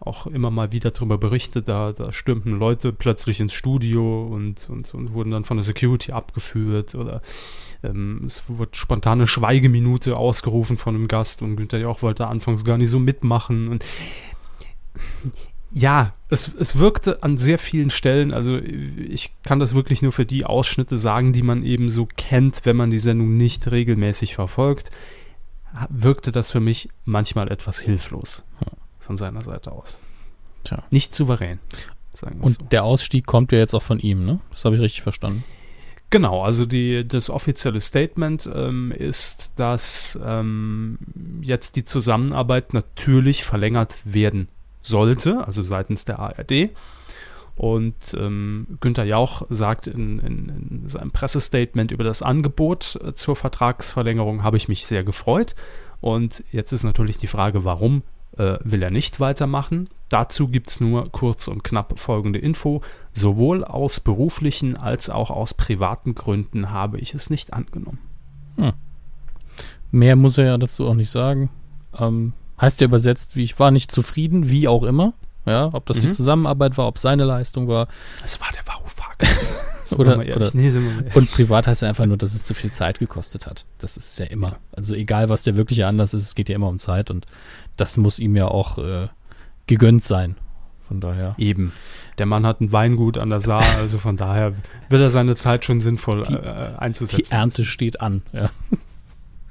auch 0.00 0.26
immer 0.26 0.50
mal 0.50 0.72
wieder 0.72 0.90
darüber 0.90 1.16
berichtet, 1.16 1.68
da, 1.68 1.92
da 1.92 2.11
stürmten 2.11 2.58
Leute 2.58 2.92
plötzlich 2.92 3.38
ins 3.38 3.52
Studio 3.52 4.26
und, 4.26 4.68
und, 4.68 4.92
und 4.94 5.12
wurden 5.12 5.30
dann 5.30 5.44
von 5.44 5.58
der 5.58 5.64
Security 5.64 6.11
abgeführt 6.11 6.96
oder 6.96 7.22
ähm, 7.84 8.25
es 8.26 8.42
wurde 8.49 8.72
spontane 8.75 9.26
Schweigeminute 9.26 10.16
ausgerufen 10.16 10.76
von 10.76 10.96
einem 10.96 11.06
Gast 11.06 11.42
und 11.42 11.56
Günther 11.56 11.78
Jauch 11.78 12.02
wollte 12.02 12.26
anfangs 12.26 12.64
gar 12.64 12.78
nicht 12.78 12.90
so 12.90 12.99
mitmachen 12.99 13.68
und 13.68 13.84
ja, 15.74 16.14
es, 16.28 16.54
es 16.54 16.78
wirkte 16.78 17.22
an 17.22 17.36
sehr 17.36 17.58
vielen 17.58 17.90
Stellen, 17.90 18.32
also 18.32 18.58
ich 18.58 19.32
kann 19.42 19.58
das 19.58 19.74
wirklich 19.74 20.02
nur 20.02 20.12
für 20.12 20.26
die 20.26 20.44
Ausschnitte 20.44 20.98
sagen, 20.98 21.32
die 21.32 21.42
man 21.42 21.62
eben 21.62 21.88
so 21.88 22.06
kennt, 22.16 22.64
wenn 22.64 22.76
man 22.76 22.90
die 22.90 22.98
Sendung 22.98 23.36
nicht 23.36 23.70
regelmäßig 23.70 24.34
verfolgt, 24.34 24.90
wirkte 25.88 26.30
das 26.30 26.50
für 26.50 26.60
mich 26.60 26.90
manchmal 27.04 27.50
etwas 27.50 27.78
hilflos 27.78 28.44
von 29.00 29.16
seiner 29.16 29.42
Seite 29.42 29.72
aus. 29.72 29.98
Tja. 30.64 30.84
Nicht 30.90 31.14
souverän, 31.14 31.58
sagen 32.12 32.38
wir 32.38 32.44
Und 32.44 32.58
so. 32.58 32.64
der 32.66 32.84
Ausstieg 32.84 33.26
kommt 33.26 33.50
ja 33.52 33.58
jetzt 33.58 33.74
auch 33.74 33.82
von 33.82 33.98
ihm, 33.98 34.24
ne? 34.24 34.40
Das 34.50 34.64
habe 34.64 34.76
ich 34.76 34.82
richtig 34.82 35.02
verstanden. 35.02 35.42
Genau, 36.10 36.42
also 36.42 36.66
die, 36.66 37.08
das 37.08 37.30
offizielle 37.30 37.80
Statement 37.80 38.48
ähm, 38.54 38.92
ist, 38.92 39.52
dass 39.56 40.18
ähm, 40.22 40.98
jetzt 41.40 41.76
die 41.76 41.84
Zusammenarbeit 41.84 42.74
natürlich 42.74 43.44
verlängert 43.44 44.02
werden 44.04 44.48
sollte, 44.82 45.46
also 45.46 45.62
seitens 45.62 46.04
der 46.04 46.18
ARD. 46.18 46.70
Und 47.54 48.14
ähm, 48.14 48.78
Günther 48.80 49.04
Jauch 49.04 49.42
sagt 49.50 49.86
in, 49.86 50.18
in, 50.20 50.48
in 50.48 50.88
seinem 50.88 51.10
Pressestatement 51.10 51.92
über 51.92 52.04
das 52.04 52.22
Angebot 52.22 52.98
äh, 53.02 53.12
zur 53.12 53.36
Vertragsverlängerung, 53.36 54.42
habe 54.42 54.56
ich 54.56 54.68
mich 54.68 54.86
sehr 54.86 55.04
gefreut. 55.04 55.54
Und 56.00 56.42
jetzt 56.50 56.72
ist 56.72 56.82
natürlich 56.82 57.18
die 57.18 57.26
Frage, 57.26 57.64
warum 57.64 58.02
äh, 58.36 58.58
will 58.64 58.82
er 58.82 58.90
nicht 58.90 59.20
weitermachen? 59.20 59.88
Dazu 60.08 60.48
gibt 60.48 60.70
es 60.70 60.80
nur 60.80 61.10
kurz 61.12 61.46
und 61.48 61.62
knapp 61.62 61.98
folgende 61.98 62.38
Info. 62.38 62.82
Sowohl 63.12 63.64
aus 63.64 64.00
beruflichen 64.00 64.76
als 64.76 65.10
auch 65.10 65.30
aus 65.30 65.54
privaten 65.54 66.14
Gründen 66.14 66.70
habe 66.70 66.98
ich 66.98 67.14
es 67.14 67.30
nicht 67.30 67.52
angenommen. 67.52 67.98
Mehr 69.90 70.16
muss 70.16 70.38
er 70.38 70.46
ja 70.46 70.58
dazu 70.58 70.86
auch 70.86 70.94
nicht 70.94 71.10
sagen. 71.10 71.50
Ähm, 71.98 72.32
heißt 72.62 72.81
ja 72.81 72.87
übersetzt, 72.87 73.37
wie 73.37 73.42
ich 73.42 73.59
war 73.59 73.71
nicht 73.71 73.92
zufrieden, 73.92 74.49
wie 74.49 74.69
auch 74.69 74.85
immer. 74.85 75.12
Ja, 75.45 75.71
ob 75.73 75.85
das 75.87 75.99
die 75.99 76.07
Mhm. 76.07 76.11
Zusammenarbeit 76.12 76.78
war, 76.78 76.87
ob 76.87 76.97
seine 76.99 77.25
Leistung 77.25 77.66
war. 77.69 77.88
Das 78.23 78.40
war 78.40 78.49
der. 78.52 78.62
Sind 79.85 79.99
Oder- 80.00 80.19
oder- 80.19 80.50
nee. 80.54 80.73
Und 81.14 81.31
privat 81.33 81.66
heißt 81.66 81.83
ja 81.83 81.88
einfach 81.88 82.07
nur, 82.07 82.16
dass 82.16 82.35
es 82.35 82.45
zu 82.45 82.54
viel 82.54 82.71
Zeit 82.73 82.99
gekostet 82.99 83.47
hat. 83.47 83.66
Das 83.78 83.97
ist 83.97 84.19
ja 84.19 84.26
immer. 84.26 84.59
Also 84.75 84.95
egal, 84.95 85.28
was 85.28 85.42
der 85.42 85.57
wirkliche 85.57 85.87
Anlass 85.87 86.14
ist, 86.14 86.23
es 86.23 86.35
geht 86.35 86.49
ja 86.49 86.54
immer 86.54 86.69
um 86.69 86.78
Zeit 86.78 87.11
und 87.11 87.26
das 87.76 87.97
muss 87.99 88.19
ihm 88.19 88.35
ja 88.37 88.47
auch 88.49 88.78
äh, 88.78 89.09
gegönnt 89.66 90.02
sein. 90.04 90.37
Von 90.88 91.00
daher. 91.00 91.35
Eben. 91.38 91.73
Der 92.19 92.26
Mann 92.26 92.47
hat 92.47 92.61
ein 92.61 92.71
Weingut 92.73 93.19
an 93.19 93.31
der 93.31 93.40
Saar, 93.40 93.64
also 93.78 93.99
von 93.99 94.16
daher 94.16 94.54
wird 94.88 95.02
er 95.02 95.11
seine 95.11 95.35
Zeit 95.37 95.64
schon 95.64 95.81
sinnvoll 95.81 96.23
Die- 96.23 96.33
äh, 96.35 96.40
Die 96.73 96.78
einzusetzen. 96.78 97.33
Ernte 97.33 97.64
steht 97.64 98.00
an. 98.00 98.23
Ja. 98.33 98.50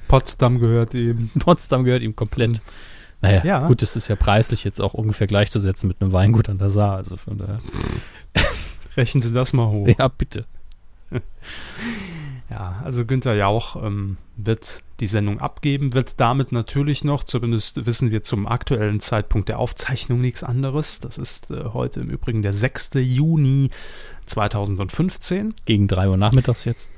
Potsdam 0.08 0.60
gehört 0.60 0.94
eben. 0.96 1.32
Potsdam 1.40 1.84
gehört 1.84 2.02
ihm 2.02 2.16
komplett. 2.16 2.62
Naja, 3.22 3.44
Ja. 3.46 3.68
gut, 3.68 3.82
das 3.82 3.96
ist 3.96 4.08
ja 4.08 4.16
preislich 4.16 4.64
jetzt 4.64 4.82
auch 4.82 4.94
ungefähr 4.94 5.28
gleichzusetzen 5.28 5.88
mit 5.88 6.02
einem 6.02 6.12
Weingut 6.12 6.50
an 6.50 6.58
der 6.58 6.70
Saar. 6.70 6.98
Also 6.98 7.18
von 7.18 7.38
daher. 7.38 7.60
Rechnen 8.98 9.22
Sie 9.22 9.32
das 9.32 9.54
mal 9.54 9.68
hoch. 9.68 9.88
Ja, 9.98 10.08
bitte. 10.08 10.46
Ja, 12.50 12.82
also 12.84 13.06
Günther 13.06 13.34
Jauch 13.34 13.82
ähm, 13.82 14.18
wird 14.36 14.84
die 15.00 15.08
Sendung 15.08 15.40
abgeben, 15.40 15.94
wird 15.94 16.20
damit 16.20 16.52
natürlich 16.52 17.06
noch, 17.06 17.24
zumindest 17.24 17.86
wissen 17.86 18.12
wir 18.12 18.24
zum 18.24 18.46
aktuellen 18.46 19.00
Zeitpunkt 19.00 19.48
der 19.48 19.58
Aufzeichnung 19.58 20.20
nichts 20.20 20.44
anderes. 20.44 21.00
Das 21.00 21.18
ist 21.18 21.50
äh, 21.50 21.64
heute 21.72 22.02
im 22.02 22.10
Übrigen 22.10 22.42
der 22.42 22.52
6. 22.52 22.92
Juni 22.96 23.70
2015. 24.26 25.54
Gegen 25.64 25.88
drei 25.88 26.10
Uhr 26.10 26.18
nachmittags 26.18 26.66
jetzt. 26.66 26.90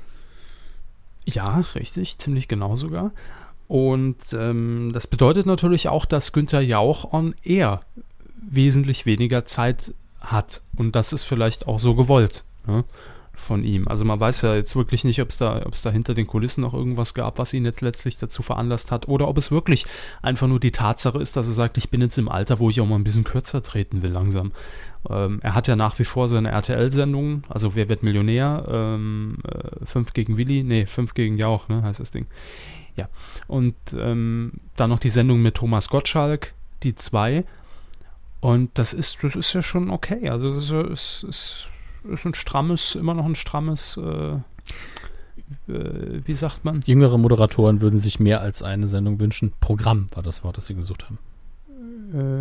Ja, 1.24 1.60
richtig, 1.76 2.18
ziemlich 2.18 2.48
genau 2.48 2.74
sogar. 2.76 3.12
Und 3.66 4.16
ähm, 4.32 4.90
das 4.92 5.06
bedeutet 5.06 5.46
natürlich 5.46 5.88
auch, 5.88 6.04
dass 6.04 6.32
Günther 6.32 6.60
Jauch 6.60 7.12
on 7.12 7.34
Air 7.42 7.80
wesentlich 8.36 9.06
weniger 9.06 9.44
Zeit 9.44 9.94
hat. 10.20 10.62
Und 10.76 10.96
das 10.96 11.12
ist 11.12 11.24
vielleicht 11.24 11.66
auch 11.66 11.80
so 11.80 11.94
gewollt 11.94 12.44
ne, 12.66 12.84
von 13.32 13.64
ihm. 13.64 13.88
Also 13.88 14.04
man 14.04 14.20
weiß 14.20 14.42
ja 14.42 14.54
jetzt 14.54 14.76
wirklich 14.76 15.04
nicht, 15.04 15.20
ob 15.20 15.30
es 15.30 15.38
da, 15.38 15.60
da 15.60 15.90
hinter 15.90 16.14
den 16.14 16.26
Kulissen 16.26 16.60
noch 16.60 16.74
irgendwas 16.74 17.14
gab, 17.14 17.38
was 17.38 17.52
ihn 17.52 17.64
jetzt 17.64 17.80
letztlich 17.80 18.18
dazu 18.18 18.42
veranlasst 18.42 18.90
hat. 18.90 19.08
Oder 19.08 19.28
ob 19.28 19.38
es 19.38 19.50
wirklich 19.50 19.86
einfach 20.22 20.46
nur 20.46 20.60
die 20.60 20.72
Tatsache 20.72 21.18
ist, 21.18 21.36
dass 21.36 21.48
er 21.48 21.54
sagt, 21.54 21.78
ich 21.78 21.90
bin 21.90 22.00
jetzt 22.00 22.18
im 22.18 22.28
Alter, 22.28 22.58
wo 22.58 22.70
ich 22.70 22.80
auch 22.80 22.86
mal 22.86 22.96
ein 22.96 23.04
bisschen 23.04 23.24
kürzer 23.24 23.62
treten 23.62 24.02
will 24.02 24.10
langsam. 24.10 24.52
Ähm, 25.08 25.40
er 25.42 25.54
hat 25.54 25.68
ja 25.68 25.76
nach 25.76 25.98
wie 25.98 26.04
vor 26.04 26.28
seine 26.28 26.50
RTL-Sendungen, 26.50 27.44
also 27.48 27.74
Wer 27.74 27.88
wird 27.88 28.02
Millionär, 28.02 28.64
ähm, 28.68 29.38
äh, 29.46 29.84
5 29.84 30.12
gegen 30.12 30.36
Willi, 30.38 30.62
nee, 30.62 30.86
5 30.86 31.14
gegen 31.14 31.36
Jauch, 31.36 31.68
ne, 31.68 31.82
heißt 31.82 32.00
das 32.00 32.10
Ding. 32.10 32.26
Ja. 32.96 33.08
Und 33.46 33.74
ähm, 33.96 34.52
dann 34.76 34.90
noch 34.90 34.98
die 34.98 35.10
Sendung 35.10 35.42
mit 35.42 35.56
Thomas 35.56 35.88
Gottschalk, 35.88 36.54
die 36.82 36.94
zwei. 36.94 37.44
Und 38.40 38.70
das 38.74 38.92
ist, 38.92 39.24
das 39.24 39.36
ist 39.36 39.52
ja 39.52 39.62
schon 39.62 39.90
okay. 39.90 40.28
Also 40.28 40.54
das 40.54 40.70
ist, 40.70 41.24
ist, 41.24 41.70
ist, 42.10 42.24
ein 42.26 42.34
strammes, 42.34 42.94
immer 42.94 43.14
noch 43.14 43.24
ein 43.24 43.34
strammes, 43.34 43.96
äh, 43.96 44.34
äh, 45.72 46.20
wie 46.24 46.34
sagt 46.34 46.64
man? 46.64 46.82
Jüngere 46.84 47.18
Moderatoren 47.18 47.80
würden 47.80 47.98
sich 47.98 48.20
mehr 48.20 48.40
als 48.40 48.62
eine 48.62 48.86
Sendung 48.86 49.18
wünschen. 49.18 49.52
Programm 49.60 50.06
war 50.14 50.22
das 50.22 50.44
Wort, 50.44 50.56
das 50.58 50.66
sie 50.66 50.74
gesucht 50.74 51.06
haben. 51.06 51.18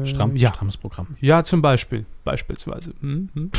Äh, 0.04 0.06
Stramm, 0.06 0.36
ja. 0.36 0.50
Strammes 0.50 0.78
Programm. 0.78 1.08
Ja, 1.22 1.44
zum 1.44 1.62
Beispiel. 1.62 2.06
Beispielsweise. 2.24 2.94
Mhm. 3.02 3.52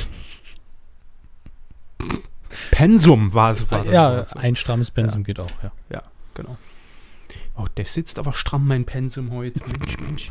Pensum 2.71 3.33
war 3.35 3.51
es. 3.51 3.71
War 3.71 3.85
das 3.85 3.93
ja, 3.93 4.27
ein 4.37 4.55
strammes 4.55 4.91
Pensum 4.91 5.25
geht 5.25 5.41
auch, 5.41 5.51
ja. 5.91 6.03
genau. 6.35 6.57
Oh, 7.57 7.67
der 7.77 7.85
sitzt 7.85 8.19
aber 8.19 8.33
stramm, 8.33 8.67
mein 8.67 8.85
Pensum 8.85 9.31
heute. 9.31 9.61
Mensch, 9.61 9.97
Mensch. 10.01 10.31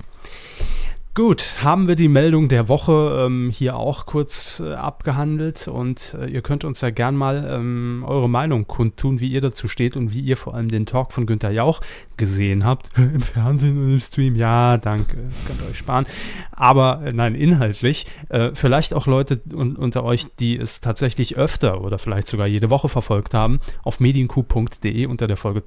Gut, 1.15 1.57
haben 1.63 1.87
wir 1.87 1.95
die 1.95 2.07
Meldung 2.07 2.47
der 2.47 2.69
Woche 2.69 3.25
ähm, 3.27 3.51
hier 3.53 3.75
auch 3.75 4.07
kurz 4.07 4.59
äh, 4.59 4.73
abgehandelt 4.73 5.67
und 5.67 6.17
äh, 6.19 6.25
ihr 6.25 6.41
könnt 6.41 6.63
uns 6.63 6.81
ja 6.81 6.89
gern 6.89 7.15
mal 7.15 7.47
ähm, 7.47 8.03
eure 8.07 8.27
Meinung 8.27 8.65
kundtun, 8.65 9.19
wie 9.19 9.27
ihr 9.27 9.39
dazu 9.39 9.67
steht 9.67 9.95
und 9.95 10.15
wie 10.15 10.21
ihr 10.21 10.37
vor 10.37 10.55
allem 10.55 10.69
den 10.69 10.87
Talk 10.87 11.11
von 11.13 11.27
Günther 11.27 11.51
Jauch 11.51 11.81
gesehen 12.17 12.65
habt. 12.65 12.89
Im 12.97 13.21
Fernsehen 13.21 13.77
und 13.77 13.93
im 13.93 13.99
Stream, 13.99 14.35
ja, 14.35 14.77
danke, 14.77 15.17
könnt 15.45 15.61
ihr 15.61 15.69
euch 15.69 15.77
sparen. 15.77 16.07
Aber 16.51 17.03
äh, 17.05 17.13
nein, 17.13 17.35
inhaltlich, 17.35 18.07
äh, 18.29 18.49
vielleicht 18.55 18.95
auch 18.95 19.05
Leute 19.05 19.39
un 19.53 19.75
unter 19.75 20.03
euch, 20.03 20.25
die 20.39 20.57
es 20.57 20.81
tatsächlich 20.81 21.37
öfter 21.37 21.81
oder 21.81 21.99
vielleicht 21.99 22.27
sogar 22.27 22.47
jede 22.47 22.71
Woche 22.71 22.89
verfolgt 22.89 23.35
haben, 23.35 23.59
auf 23.83 23.99
medienku.de 23.99 25.05
unter 25.05 25.27
der 25.27 25.37
Folge 25.37 25.63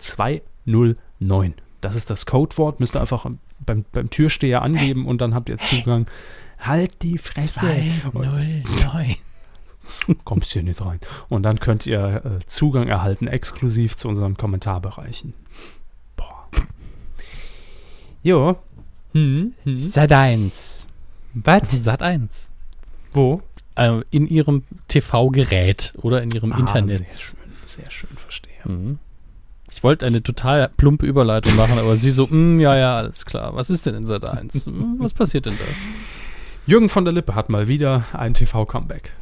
209. 1.19 1.55
Das 1.81 1.95
ist 1.95 2.11
das 2.11 2.27
Codewort, 2.27 2.81
müsst 2.81 2.97
ihr 2.97 3.01
einfach 3.01 3.27
beim, 3.65 3.85
beim 3.93 4.11
Türsteher 4.11 4.63
angeben 4.63 5.07
und 5.07 5.21
dann 5.21 5.35
habt 5.35 5.49
ihr 5.49 5.59
Zugang. 5.59 6.07
Halt 6.59 7.03
die 7.03 7.19
Fresse. 7.19 7.61
209. 7.61 9.17
Kommst 10.25 10.53
hier 10.53 10.63
nicht 10.63 10.85
rein. 10.85 11.01
Und 11.29 11.43
dann 11.43 11.61
könnt 11.61 11.87
ihr 11.87 12.23
äh, 12.25 12.47
Zugang 12.47 12.89
erhalten, 12.89 13.29
exklusiv 13.29 13.97
zu 13.97 14.09
unseren 14.09 14.37
Kommentarbereichen. 14.37 15.35
Boah. 16.17 16.49
Jo. 18.23 18.57
Hm, 19.13 19.55
hm. 19.63 19.79
Sat 19.79 20.13
1. 20.13 20.89
Was? 21.35 21.63
Sat 21.71 22.03
1. 22.03 22.51
Wo? 23.13 23.43
Äh, 23.77 24.01
in 24.11 24.27
ihrem 24.27 24.65
TV-Gerät 24.89 25.95
oder 25.99 26.23
in 26.23 26.31
ihrem 26.31 26.53
Internet. 26.53 27.03
Ah, 27.03 27.05
Sehr 27.05 27.15
schön, 27.15 27.39
sehr 27.67 27.91
schön, 27.91 28.17
verstehe. 28.17 28.53
Mhm. 28.65 28.99
Ich 29.73 29.83
wollte 29.83 30.07
eine 30.07 30.23
total 30.23 30.71
plumpe 30.77 31.07
Überleitung 31.07 31.57
machen, 31.57 31.79
aber 31.79 31.97
sie 31.97 32.11
so, 32.11 32.27
"Mm, 32.29 32.61
ja, 32.61 32.77
ja, 32.77 32.97
alles 32.97 33.27
klar. 33.27 33.55
Was 33.55 33.69
ist 33.71 33.87
denn 33.87 33.95
in 33.95 34.05
Sat 34.05 34.25
1? 34.25 34.67
Hm, 34.67 34.97
Was 34.99 35.13
passiert 35.13 35.47
denn 35.47 35.55
da? 35.59 35.65
Jürgen 36.67 36.89
von 36.89 37.05
der 37.05 37.13
Lippe 37.13 37.35
hat 37.35 37.49
mal 37.49 37.69
wieder 37.69 38.05
ein 38.13 38.35
TV-Comeback. 38.35 39.13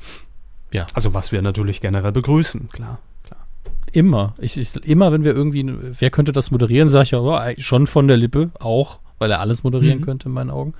Ja. 0.72 0.86
Also 0.94 1.14
was 1.14 1.30
wir 1.32 1.42
natürlich 1.42 1.80
generell 1.80 2.12
begrüßen, 2.12 2.68
klar. 2.72 2.98
klar. 3.24 3.46
Immer. 3.92 4.34
Ich, 4.38 4.56
ich, 4.58 4.74
immer, 4.84 5.12
wenn 5.12 5.24
wir 5.24 5.34
irgendwie, 5.34 5.64
wer 5.80 6.10
könnte 6.10 6.32
das 6.32 6.50
moderieren, 6.50 6.88
sage 6.88 7.02
ich 7.04 7.10
ja, 7.12 7.20
eigentlich 7.20 7.66
schon 7.66 7.86
von 7.86 8.08
der 8.08 8.16
Lippe, 8.16 8.50
auch, 8.60 8.98
weil 9.18 9.30
er 9.30 9.40
alles 9.40 9.62
moderieren 9.62 9.98
Mhm. 10.00 10.04
könnte 10.04 10.28
in 10.28 10.34
meinen 10.34 10.50
Augen. 10.50 10.74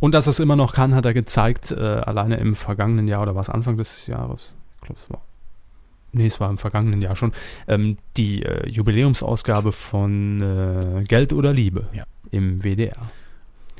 Und 0.00 0.12
dass 0.14 0.26
er 0.26 0.30
es 0.30 0.40
immer 0.40 0.56
noch 0.56 0.74
kann, 0.74 0.94
hat 0.94 1.04
er 1.04 1.14
gezeigt, 1.14 1.70
äh, 1.70 1.76
alleine 1.76 2.36
im 2.38 2.54
vergangenen 2.54 3.06
Jahr 3.08 3.22
oder 3.22 3.36
was 3.36 3.48
Anfang 3.48 3.76
des 3.76 4.06
Jahres. 4.08 4.54
Ich 4.80 4.86
glaube, 4.86 5.00
es 5.00 5.08
war. 5.10 5.22
Nee, 6.12 6.26
es 6.26 6.40
war 6.40 6.50
im 6.50 6.58
vergangenen 6.58 7.00
Jahr 7.00 7.16
schon. 7.16 7.32
Ähm, 7.66 7.96
die 8.16 8.42
äh, 8.42 8.68
Jubiläumsausgabe 8.68 9.72
von 9.72 10.40
äh, 10.40 11.04
Geld 11.04 11.32
oder 11.32 11.52
Liebe 11.52 11.86
Ja. 11.94 12.04
im 12.30 12.62
WDR. 12.62 12.96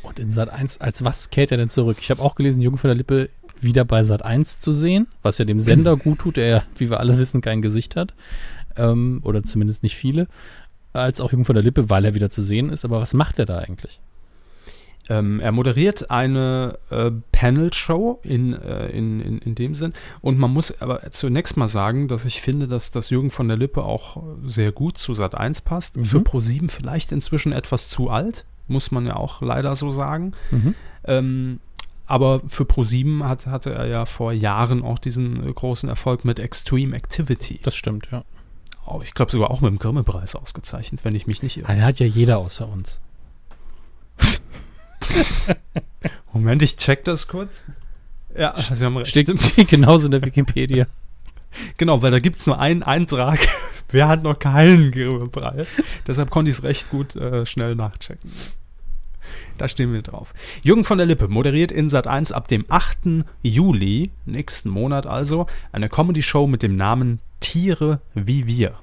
Und 0.03 0.19
in 0.19 0.31
Sat 0.31 0.49
1, 0.51 0.81
als 0.81 1.05
was 1.05 1.31
kehrt 1.31 1.51
er 1.53 1.59
denn 1.59 1.69
zurück? 1.69 1.99
Ich 2.01 2.11
habe 2.11 2.23
auch 2.23 2.35
gelesen, 2.35 2.61
Jürgen 2.63 2.79
von 2.79 2.89
der 2.89 2.97
Lippe 2.97 3.29
wieder 3.61 3.85
bei 3.85 4.03
Sat 4.03 4.25
1 4.25 4.59
zu 4.59 4.73
sehen, 4.73 5.07
was 5.23 5.39
ja 5.39 5.45
dem 5.45 5.61
Sender 5.61 5.97
gut 5.97 6.21
tut, 6.21 6.37
der 6.37 6.47
ja, 6.49 6.63
wie 6.77 6.91
wir 6.91 6.99
alle 6.99 7.19
wissen, 7.19 7.41
kein 7.43 7.63
Gesicht 7.63 7.95
hat. 7.95 8.15
Ähm, 8.77 9.21
oder 9.23 9.43
zumindest 9.45 9.83
nicht 9.83 9.95
viele. 9.97 10.27
Als 10.95 11.21
auch 11.21 11.31
Jürgen 11.31 11.45
von 11.45 11.55
der 11.55 11.63
Lippe, 11.63 11.89
weil 11.91 12.05
er 12.05 12.15
wieder 12.15 12.31
zu 12.31 12.43
sehen 12.43 12.71
ist. 12.71 12.85
Aber 12.85 13.01
was 13.01 13.15
macht 13.15 13.39
er 13.39 13.47
da 13.47 13.59
eigentlich? 13.59 14.01
Ähm, 15.13 15.41
er 15.41 15.53
moderiert 15.53 16.11
eine 16.11 16.79
äh, 16.89 17.11
Panel-Show 17.33 18.21
in, 18.23 18.55
äh, 18.55 18.87
in, 18.89 19.21
in, 19.21 19.39
in 19.39 19.55
dem 19.55 19.75
Sinn. 19.75 19.93
Und 20.23 20.39
man 20.39 20.51
muss 20.51 20.81
aber 20.81 21.11
zunächst 21.11 21.59
mal 21.59 21.69
sagen, 21.69 22.09
dass 22.09 22.25
ich 22.25 22.41
finde, 22.41 22.67
dass 22.67 22.91
das 22.93 23.11
Jürgen 23.11 23.31
von 23.31 23.47
der 23.47 23.59
Lippe 23.59 23.85
auch 23.85 24.23
sehr 24.45 24.73
gut 24.73 24.97
zu 24.97 25.13
Sat 25.13 25.35
1 25.35 25.61
passt. 25.61 25.99
Mhm. 25.99 26.05
Für 26.07 26.19
Pro7 26.19 26.71
vielleicht 26.71 27.13
inzwischen 27.13 27.53
etwas 27.53 27.89
zu 27.91 28.09
alt, 28.09 28.47
muss 28.69 28.91
man 28.91 29.05
ja 29.07 29.17
auch 29.17 29.43
leider 29.43 29.77
so 29.77 29.91
sagen. 29.91 30.33
Mhm. 30.51 30.75
Ähm, 31.05 31.61
aber 32.07 32.41
für 32.47 32.65
Pro7 32.65 33.25
hat, 33.25 33.47
hatte 33.47 33.75
er 33.75 33.87
ja 33.87 34.07
vor 34.07 34.33
Jahren 34.33 34.83
auch 34.83 34.99
diesen 34.99 35.47
äh, 35.47 35.53
großen 35.53 35.91
Erfolg 35.91 36.25
mit 36.25 36.39
Extreme 36.39 36.97
Activity. 36.97 37.61
Das 37.63 37.77
stimmt, 37.77 38.09
ja. 38.11 38.25
Oh, 38.87 39.01
ich 39.05 39.13
glaube 39.13 39.31
sogar 39.31 39.51
auch 39.51 39.61
mit 39.61 39.71
dem 39.71 39.79
Grimme-Preis 39.79 40.37
ausgezeichnet, 40.37 41.05
wenn 41.05 41.15
ich 41.15 41.27
mich 41.27 41.43
nicht 41.43 41.59
irre. 41.59 41.69
Ah, 41.69 41.75
Den 41.75 41.85
hat 41.85 41.99
ja 41.99 42.07
jeder 42.07 42.39
außer 42.39 42.67
uns. 42.67 42.99
Moment, 46.33 46.63
ich 46.63 46.77
check 46.77 47.05
das 47.05 47.29
kurz. 47.29 47.65
Ja, 48.37 48.55
Sie 48.57 48.85
haben 48.85 48.97
recht. 48.97 49.11
Steht, 49.11 49.31
steht 49.43 49.69
genauso 49.69 50.07
in 50.07 50.13
der 50.13 50.23
Wikipedia. 50.23 50.87
Genau, 51.77 52.03
weil 52.03 52.11
da 52.11 52.19
gibt 52.19 52.37
es 52.37 52.47
nur 52.47 52.59
einen 52.59 52.83
Eintrag. 52.83 53.41
Wer 53.91 54.09
hat 54.09 54.23
noch 54.23 54.39
keinen 54.39 54.91
Grimme-Preis? 54.91 55.75
Deshalb 56.07 56.31
konnte 56.31 56.51
ich 56.51 56.59
es 56.59 56.63
recht 56.63 56.89
gut 56.91 57.15
äh, 57.15 57.45
schnell 57.45 57.75
nachchecken. 57.75 58.31
Da 59.59 59.69
stehen 59.69 59.93
wir 59.93 60.01
drauf. 60.01 60.33
Jürgen 60.63 60.85
von 60.85 60.97
der 60.97 61.07
Lippe 61.07 61.29
moderiert 61.29 61.71
in 61.71 61.91
Sat 61.91 62.07
1 62.07 62.33
ab 62.33 62.49
dem 62.49 62.65
8. 62.69 63.25
Juli, 63.43 64.11
nächsten 64.25 64.71
Monat 64.71 65.07
also, 65.07 65.47
eine 65.73 65.91
Comedy-Show 65.91 66.47
mit 66.47 66.63
dem 66.63 66.77
Namen 66.77 67.21
Tiere 67.41 68.01
wie 68.15 68.47
wir. 68.47 68.75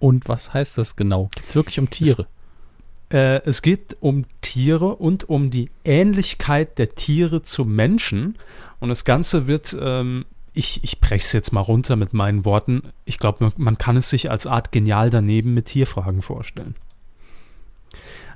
Und 0.00 0.28
was 0.28 0.52
heißt 0.52 0.78
das 0.78 0.96
genau? 0.96 1.30
Geht 1.36 1.46
es 1.46 1.54
wirklich 1.54 1.78
um 1.78 1.90
Tiere? 1.90 2.26
Äh, 3.12 3.42
es 3.44 3.62
geht 3.62 3.96
um 4.00 4.24
Tiere 4.40 4.96
und 4.96 5.28
um 5.28 5.50
die 5.50 5.68
Ähnlichkeit 5.84 6.78
der 6.78 6.94
Tiere 6.94 7.42
zu 7.42 7.64
Menschen. 7.64 8.36
Und 8.78 8.88
das 8.88 9.04
Ganze 9.04 9.46
wird, 9.46 9.76
ähm, 9.80 10.24
ich, 10.54 10.82
ich 10.82 11.00
breche 11.00 11.24
es 11.24 11.32
jetzt 11.32 11.52
mal 11.52 11.60
runter 11.60 11.96
mit 11.96 12.12
meinen 12.12 12.44
Worten. 12.44 12.82
Ich 13.04 13.18
glaube, 13.18 13.52
man, 13.56 13.78
kann 13.78 13.96
es 13.96 14.10
sich 14.10 14.30
als 14.30 14.46
Art 14.46 14.72
genial 14.72 15.10
daneben 15.10 15.54
mit 15.54 15.66
Tierfragen 15.66 16.22
vorstellen. 16.22 16.74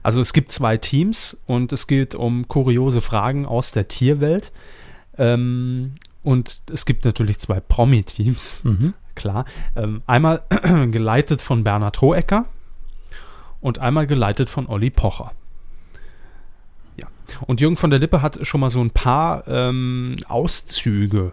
Also 0.03 0.21
es 0.21 0.33
gibt 0.33 0.53
zwei 0.53 0.77
Teams 0.77 1.39
und 1.47 1.73
es 1.73 1.87
geht 1.87 2.15
um 2.15 2.47
kuriose 2.47 3.01
Fragen 3.01 3.47
aus 3.47 3.73
der 3.73 3.89
Tierwelt. 3.89 4.53
Ähm, 5.17 5.95
und 6.23 6.63
es 6.73 6.85
gibt 6.85 7.05
natürlich 7.05 7.39
zwei 7.39 7.61
Promi-Teams 7.61 8.65
Mhm. 8.65 8.95
klar. 9.15 9.45
Ähm, 9.77 10.03
einmal 10.07 10.43
geleitet 10.91 11.41
von 11.41 11.65
Bernhard 11.65 12.01
Hohecker 12.01 12.47
und 13.65 13.79
einmal 13.79 14.07
geleitet 14.07 14.51
von 14.51 14.67
Olli 14.67 14.91
Pocher. 14.91 15.33
Ja. 16.99 17.07
Und 17.47 17.63
Jürgen 17.63 17.79
von 17.79 17.89
der 17.89 17.99
Lippe 17.99 18.21
hat 18.21 18.47
schon 18.47 18.61
mal 18.61 18.69
so 18.69 18.83
ein 18.83 18.91
paar 18.91 19.49
ähm, 19.49 20.17
Auszüge 20.29 21.33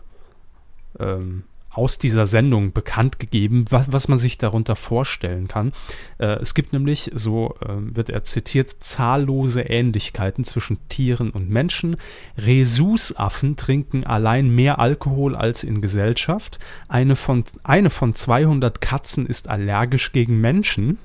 ähm, 0.97 1.43
aus 1.69 1.99
dieser 1.99 2.25
Sendung 2.25 2.71
bekannt 2.71 3.19
gegeben, 3.19 3.65
was, 3.69 3.91
was 3.91 4.07
man 4.07 4.17
sich 4.17 4.37
darunter 4.37 4.77
vorstellen 4.77 5.49
kann. 5.49 5.73
Äh, 6.19 6.39
es 6.39 6.53
gibt 6.53 6.71
nämlich, 6.71 7.11
so 7.13 7.55
ähm, 7.67 7.97
wird 7.97 8.09
er 8.09 8.23
zitiert, 8.23 8.77
zahllose 8.79 9.63
Ähnlichkeiten 9.63 10.45
zwischen 10.45 10.77
Tieren 10.87 11.31
und 11.31 11.49
Menschen. 11.49 11.97
Rhesusaffen 12.37 13.57
trinken 13.57 14.05
allein 14.05 14.55
mehr 14.55 14.79
Alkohol 14.79 15.35
als 15.35 15.65
in 15.65 15.81
Gesellschaft. 15.81 16.59
Eine 16.87 17.17
von, 17.17 17.43
eine 17.63 17.89
von 17.89 18.15
200 18.15 18.79
Katzen 18.79 19.25
ist 19.25 19.49
allergisch 19.49 20.13
gegen 20.13 20.39
Menschen. 20.39 20.97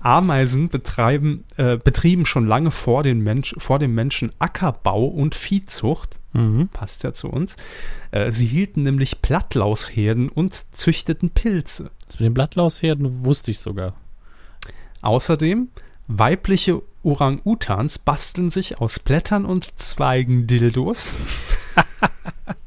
Ameisen 0.00 0.68
betreiben, 0.68 1.44
äh, 1.56 1.76
betrieben 1.76 2.26
schon 2.26 2.46
lange 2.46 2.70
vor, 2.70 3.02
den 3.02 3.20
Mensch, 3.20 3.54
vor 3.58 3.78
dem 3.78 3.94
Menschen 3.94 4.32
Ackerbau 4.38 5.04
und 5.04 5.34
Viehzucht. 5.34 6.18
Mhm. 6.32 6.68
Passt 6.68 7.04
ja 7.04 7.12
zu 7.12 7.28
uns. 7.28 7.56
Äh, 8.10 8.30
sie 8.32 8.46
hielten 8.46 8.82
nämlich 8.82 9.20
Blattlausherden 9.20 10.28
und 10.28 10.74
züchteten 10.74 11.30
Pilze. 11.30 11.90
Das 12.06 12.18
mit 12.18 12.26
den 12.26 12.34
Blattlausherden 12.34 13.24
wusste 13.24 13.50
ich 13.50 13.58
sogar. 13.58 13.94
Außerdem, 15.02 15.68
weibliche 16.06 16.82
Orang-Utans 17.02 17.98
basteln 17.98 18.50
sich 18.50 18.80
aus 18.80 18.98
Blättern 18.98 19.44
und 19.44 19.78
Zweigen 19.78 20.46
Dildos. 20.46 21.16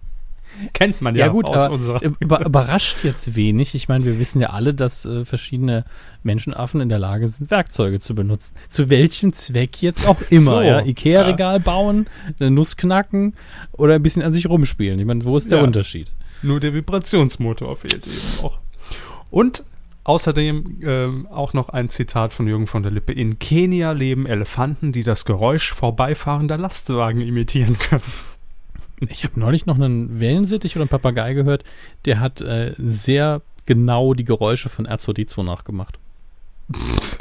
Kennt 0.74 1.02
man 1.02 1.15
ja, 1.15 1.28
Ja, 1.28 1.32
gut, 1.32 1.46
aus 1.48 1.68
unserer. 1.68 2.02
über, 2.20 2.46
überrascht 2.46 3.04
jetzt 3.04 3.36
wenig. 3.36 3.76
Ich 3.76 3.88
meine, 3.88 4.06
wir 4.06 4.20
wissen 4.20 4.41
ja 4.41 4.52
alle, 4.52 4.74
dass 4.74 5.06
äh, 5.06 5.26
verschiedene 5.26 5.86
Menschenaffen 6.24 6.82
in 6.82 6.89
der 6.89 7.00
Lage 7.00 7.28
sind, 7.28 7.52
Werkzeuge 7.52 8.00
zu 8.00 8.15
benutzen. 8.15 8.56
Zu 8.70 8.89
welchem 8.89 9.34
Zweck 9.34 9.82
jetzt 9.82 10.08
auch 10.08 10.20
immer. 10.30 10.52
So, 10.52 10.62
ja? 10.62 10.82
Ikea-Regal 10.86 11.60
bauen, 11.60 12.08
eine 12.39 12.52
Nuss 12.52 12.78
knacken 12.78 13.34
oder 13.74 13.96
ein 13.96 14.04
bisschen 14.04 14.22
an 14.24 14.34
sich 14.34 14.48
rumspielen. 14.50 15.00
Ich 15.00 15.06
meine, 15.06 15.24
wo 15.26 15.38
ist 15.38 15.52
der 15.52 15.60
Ja. 15.60 15.63
Unterschied? 15.63 16.12
Nur 16.41 16.60
der 16.60 16.74
Vibrationsmotor 16.74 17.76
fehlt 17.76 18.06
eben 18.08 18.44
auch. 18.44 18.58
Und 19.32 19.63
außerdem 20.04 20.80
ähm, 20.84 21.28
auch 21.28 21.54
noch 21.54 21.70
ein 21.70 21.89
Zitat 21.89 22.34
von 22.34 22.48
Jürgen 22.48 22.68
von 22.68 22.84
der 22.84 22.91
Lippe. 22.91 23.12
In 23.13 23.39
Kenia 23.39 23.91
leben 23.91 24.28
Elefanten, 24.28 24.91
die 24.91 25.02
das 25.04 25.26
Geräusch 25.26 25.74
vorbeifahrender 25.74 26.58
Lastwagen 26.58 27.22
imitieren 27.22 27.78
können. 27.80 28.04
Ich 29.10 29.24
habe 29.24 29.39
neulich 29.39 29.65
noch 29.65 29.76
einen 29.76 30.20
Wellensittich 30.20 30.76
oder 30.76 30.84
einen 30.84 30.89
Papagei 30.89 31.34
gehört, 31.34 31.63
der 32.06 32.20
hat 32.20 32.41
äh, 32.41 32.74
sehr 32.78 33.41
genau 33.65 34.13
die 34.13 34.26
Geräusche 34.26 34.70
von 34.70 34.88
R2D2 34.88 35.44
nachgemacht. 35.44 35.98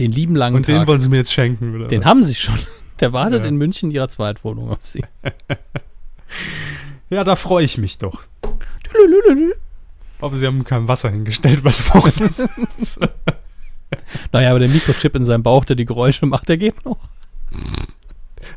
Den 0.01 0.13
lieben 0.13 0.37
langen 0.37 0.57
Und 0.57 0.69
den 0.69 0.79
Tag. 0.79 0.87
wollen 0.87 1.01
sie 1.01 1.09
mir 1.09 1.17
jetzt 1.19 1.33
schenken, 1.33 1.75
oder? 1.75 1.89
Den 1.89 2.01
was? 2.01 2.07
haben 2.07 2.23
sie 2.23 2.35
schon. 2.35 2.59
Der 3.01 3.13
wartet 3.13 3.43
Ja. 3.43 3.49
in 3.49 3.57
München 3.57 3.91
ihrer 3.91 4.09
Zweitwohnung 4.09 4.71
auf 4.71 4.81
sie. 4.83 5.03
Ja, 7.11 7.23
da 7.23 7.37
freue 7.37 7.65
ich 7.65 7.79
mich 7.79 7.99
doch. 7.99 8.23
Aber 10.21 10.37
sie 10.37 10.47
haben 10.47 10.65
kein 10.65 10.89
Wasser 10.89 11.11
hingestellt, 11.11 11.63
was 11.65 11.95
Wochenende 11.95 12.49
ist. 12.79 12.99
Naja, 14.33 14.51
aber 14.51 14.59
der 14.59 14.69
Mikrochip 14.69 15.15
in 15.15 15.23
seinem 15.23 15.43
Bauch, 15.43 15.65
der 15.65 15.77
die 15.77 15.85
Geräusche 15.85 16.27
macht, 16.27 16.49
der 16.49 16.57
geht 16.57 16.85
noch. 16.85 16.99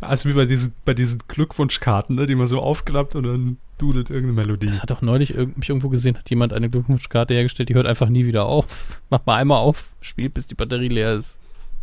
Also 0.01 0.29
wie 0.29 0.33
bei 0.33 0.45
diesen, 0.45 0.73
bei 0.85 0.93
diesen 0.93 1.21
Glückwunschkarten, 1.27 2.15
ne, 2.15 2.25
die 2.25 2.35
man 2.35 2.47
so 2.47 2.59
aufklappt 2.61 3.15
und 3.15 3.23
dann 3.23 3.57
dudelt 3.77 4.09
irgendeine 4.09 4.41
Melodie. 4.47 4.67
Das 4.67 4.81
hat 4.81 4.91
auch 4.91 5.01
neulich 5.01 5.35
irg 5.35 5.55
mich 5.57 5.69
irgendwo 5.69 5.89
gesehen, 5.89 6.17
hat 6.17 6.29
jemand 6.29 6.53
eine 6.53 6.69
Glückwunschkarte 6.69 7.33
hergestellt, 7.33 7.69
die 7.69 7.75
hört 7.75 7.85
einfach 7.87 8.09
nie 8.09 8.25
wieder 8.25 8.45
auf. 8.45 9.01
Mach 9.09 9.25
mal 9.25 9.35
einmal 9.35 9.59
auf, 9.59 9.89
spielt 10.01 10.33
bis 10.33 10.45
die 10.47 10.55
Batterie 10.55 10.87
leer 10.87 11.13
ist. 11.15 11.39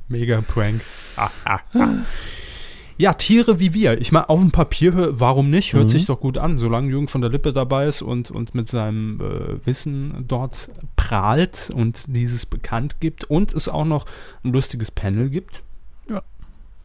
Mega 0.09 0.41
Prank. 0.43 0.81
Ah, 1.17 1.31
ah, 1.45 1.61
ah. 1.75 1.89
Ja, 2.97 3.13
Tiere 3.15 3.59
wie 3.59 3.75
wir. 3.75 4.01
Ich 4.01 4.13
meine, 4.13 4.29
auf 4.29 4.39
dem 4.41 4.53
Papier, 4.53 5.19
warum 5.19 5.51
nicht? 5.51 5.73
Hört 5.73 5.85
Mhm. 5.87 5.89
sich 5.89 6.07
doch 6.07 6.21
gut 6.21 6.39
an, 6.39 6.59
solange 6.59 6.91
Jürgen 6.91 7.09
von 7.09 7.21
der 7.23 7.31
Lippe 7.31 7.53
dabei 7.53 7.89
ist 7.89 8.03
und, 8.03 8.31
und 8.31 8.55
mit 8.55 8.69
seinem 8.69 9.21
äh, 9.21 9.67
Wissen 9.67 10.25
dort 10.29 10.71
prahlt 10.95 11.71
und 11.75 12.05
dieses 12.15 12.47
bekannt 12.47 13.01
gibt 13.01 13.25
und 13.25 13.53
es 13.53 13.69
auch 13.69 13.85
noch 13.85 14.07
ein 14.45 14.53
lustiges 14.53 14.91
Panel 14.93 15.29
gibt. 15.29 15.63
Ja. 16.09 16.23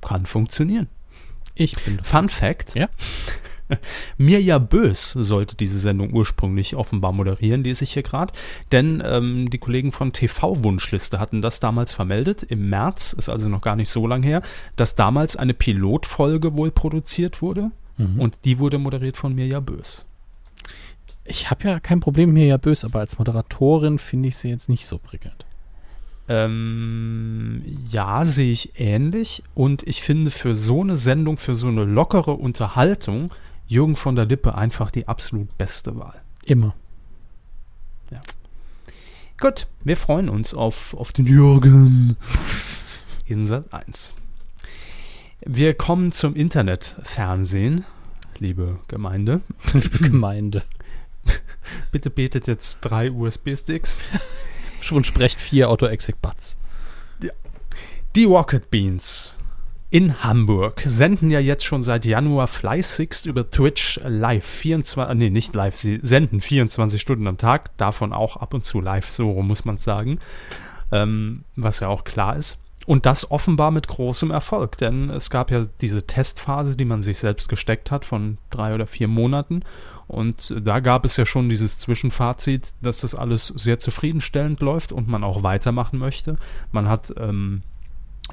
Kann 0.01 0.25
funktionieren. 0.25 0.87
Ich 1.59 1.75
bin 1.83 1.99
Fun 2.03 2.29
Fact. 2.29 2.75
Ja? 2.75 2.89
Mirja 4.17 4.57
Bös 4.57 5.11
sollte 5.11 5.55
diese 5.55 5.79
Sendung 5.79 6.13
ursprünglich 6.13 6.75
offenbar 6.75 7.11
moderieren, 7.11 7.63
lese 7.63 7.83
ich 7.83 7.93
hier 7.93 8.03
gerade. 8.03 8.33
Denn 8.71 9.03
ähm, 9.05 9.49
die 9.49 9.57
Kollegen 9.57 9.91
von 9.91 10.13
TV-Wunschliste 10.13 11.19
hatten 11.19 11.41
das 11.41 11.59
damals 11.59 11.93
vermeldet. 11.93 12.43
Im 12.43 12.69
März, 12.69 13.13
ist 13.13 13.29
also 13.29 13.49
noch 13.49 13.61
gar 13.61 13.75
nicht 13.75 13.89
so 13.89 14.07
lang 14.07 14.23
her, 14.23 14.41
dass 14.75 14.95
damals 14.95 15.35
eine 15.35 15.53
Pilotfolge 15.53 16.57
wohl 16.57 16.71
produziert 16.71 17.41
wurde. 17.41 17.71
Und 18.17 18.45
die 18.45 18.59
wurde 18.59 18.77
moderiert 18.77 19.17
von 19.17 19.35
Mirja 19.35 19.59
Bös. 19.59 20.05
Ich 21.25 21.51
habe 21.51 21.67
ja 21.67 21.79
kein 21.79 21.99
Problem 21.99 22.33
mit 22.33 22.47
ja 22.47 22.57
böse, 22.57 22.87
aber 22.87 22.99
als 22.99 23.19
Moderatorin 23.19 23.99
finde 23.99 24.29
ich 24.29 24.37
sie 24.37 24.49
jetzt 24.49 24.69
nicht 24.69 24.87
so 24.87 24.97
prickelnd. 24.97 25.45
Ähm, 26.29 27.63
ja, 27.89 28.23
sehe 28.23 28.51
ich 28.51 28.79
ähnlich. 28.79 29.43
Und 29.55 29.83
ich 29.83 30.01
finde 30.01 30.31
für 30.31 30.55
so 30.55 30.81
eine 30.81 30.95
Sendung, 30.95 31.37
für 31.37 31.55
so 31.55 31.67
eine 31.67 31.83
lockere 31.83 32.33
Unterhaltung, 32.33 33.33
Jürgen 33.67 33.95
von 33.95 34.15
der 34.15 34.25
Lippe 34.25 34.55
einfach 34.55 34.91
die 34.91 35.07
absolut 35.07 35.57
beste 35.57 35.97
Wahl. 35.97 36.21
Immer. 36.45 36.75
Gut, 39.39 39.67
wir 39.85 39.95
freuen 39.95 40.27
uns 40.27 40.53
auf, 40.53 40.93
auf 40.95 41.13
den 41.13 41.25
Jürgen 41.25 42.17
in 43.25 43.45
Sat 43.45 43.73
1. 43.73 44.13
Wir 45.45 45.73
kommen 45.75 46.11
zum 46.11 46.35
Internetfernsehen, 46.35 47.85
liebe 48.39 48.79
Gemeinde. 48.89 49.39
Liebe 49.73 49.99
Gemeinde. 49.99 50.63
Bitte 51.93 52.09
betet 52.09 52.47
jetzt 52.47 52.81
drei 52.81 53.11
USB-Sticks. 53.11 53.99
Schon 54.79 55.03
sprecht 55.03 55.39
vier 55.39 55.69
Auto-Exec-Buts. 55.69 56.57
Die 58.15 58.25
Rocket 58.25 58.71
Beans 58.71 59.37
in 59.91 60.23
Hamburg 60.23 60.83
senden 60.85 61.31
ja 61.31 61.39
jetzt 61.39 61.65
schon 61.65 61.81
seit 61.83 62.05
Januar 62.05 62.47
fleißigst 62.47 63.25
über 63.25 63.49
Twitch 63.49 63.99
live. 64.03 64.45
24, 64.45 65.15
nee, 65.15 65.29
nicht 65.29 65.55
live, 65.55 65.75
sie 65.75 65.99
senden 66.01 66.41
24 66.41 67.01
Stunden 67.01 67.27
am 67.27 67.37
Tag, 67.37 67.75
davon 67.77 68.13
auch 68.13 68.37
ab 68.37 68.53
und 68.53 68.63
zu 68.63 68.81
live, 68.81 69.09
so 69.09 69.41
muss 69.41 69.65
man 69.65 69.77
sagen. 69.77 70.19
Ähm, 70.91 71.43
was 71.55 71.79
ja 71.79 71.87
auch 71.87 72.03
klar 72.03 72.35
ist. 72.35 72.57
Und 72.85 73.05
das 73.05 73.29
offenbar 73.29 73.69
mit 73.71 73.87
großem 73.87 74.31
Erfolg, 74.31 74.77
denn 74.77 75.11
es 75.11 75.29
gab 75.29 75.51
ja 75.51 75.65
diese 75.81 76.07
Testphase, 76.07 76.75
die 76.75 76.85
man 76.85 77.03
sich 77.03 77.19
selbst 77.19 77.47
gesteckt 77.47 77.91
hat 77.91 78.05
von 78.05 78.39
drei 78.49 78.73
oder 78.73 78.87
vier 78.87 79.07
Monaten. 79.07 79.61
Und 80.09 80.53
da 80.59 80.79
gab 80.79 81.05
es 81.05 81.15
ja 81.17 81.25
schon 81.25 81.49
dieses 81.49 81.77
Zwischenfazit, 81.77 82.73
dass 82.81 83.01
das 83.01 83.13
alles 83.13 83.45
sehr 83.47 83.77
zufriedenstellend 83.77 84.59
läuft 84.59 84.91
und 84.91 85.07
man 85.07 85.23
auch 85.23 85.43
weitermachen 85.43 85.99
möchte. 85.99 86.37
Man 86.71 86.89
hat 86.89 87.13
ähm, 87.15 87.61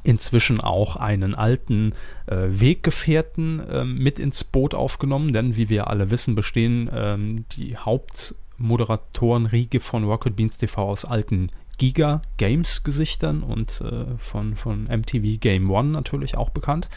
inzwischen 0.03 0.59
auch 0.59 0.97
einen 0.97 1.35
alten 1.35 1.93
äh, 2.27 2.47
Weggefährten 2.49 3.63
ähm, 3.71 3.99
mit 3.99 4.19
ins 4.19 4.43
Boot 4.43 4.75
aufgenommen, 4.75 5.35
denn 5.35 5.59
wie 5.59 5.69
wir 5.69 5.89
alle 5.89 6.11
wissen, 6.11 6.35
bestehen 6.35 6.89
ähm, 6.95 7.45
die 7.53 7.77
Hauptmoderatorenriege 7.77 9.81
von 9.81 10.05
Rocket 10.05 10.35
Beans 10.35 10.57
TV 10.57 10.83
aus 10.83 11.05
alten 11.05 11.49
Giga 11.77 12.23
Games 12.39 12.85
Gesichtern 12.85 13.43
und 13.43 13.83
äh, 13.83 14.17
von, 14.17 14.57
von 14.57 14.85
MTV 14.85 15.39
Game 15.41 15.71
One 15.71 15.91
natürlich 15.91 16.39
auch 16.39 16.49
bekannt. 16.49 16.89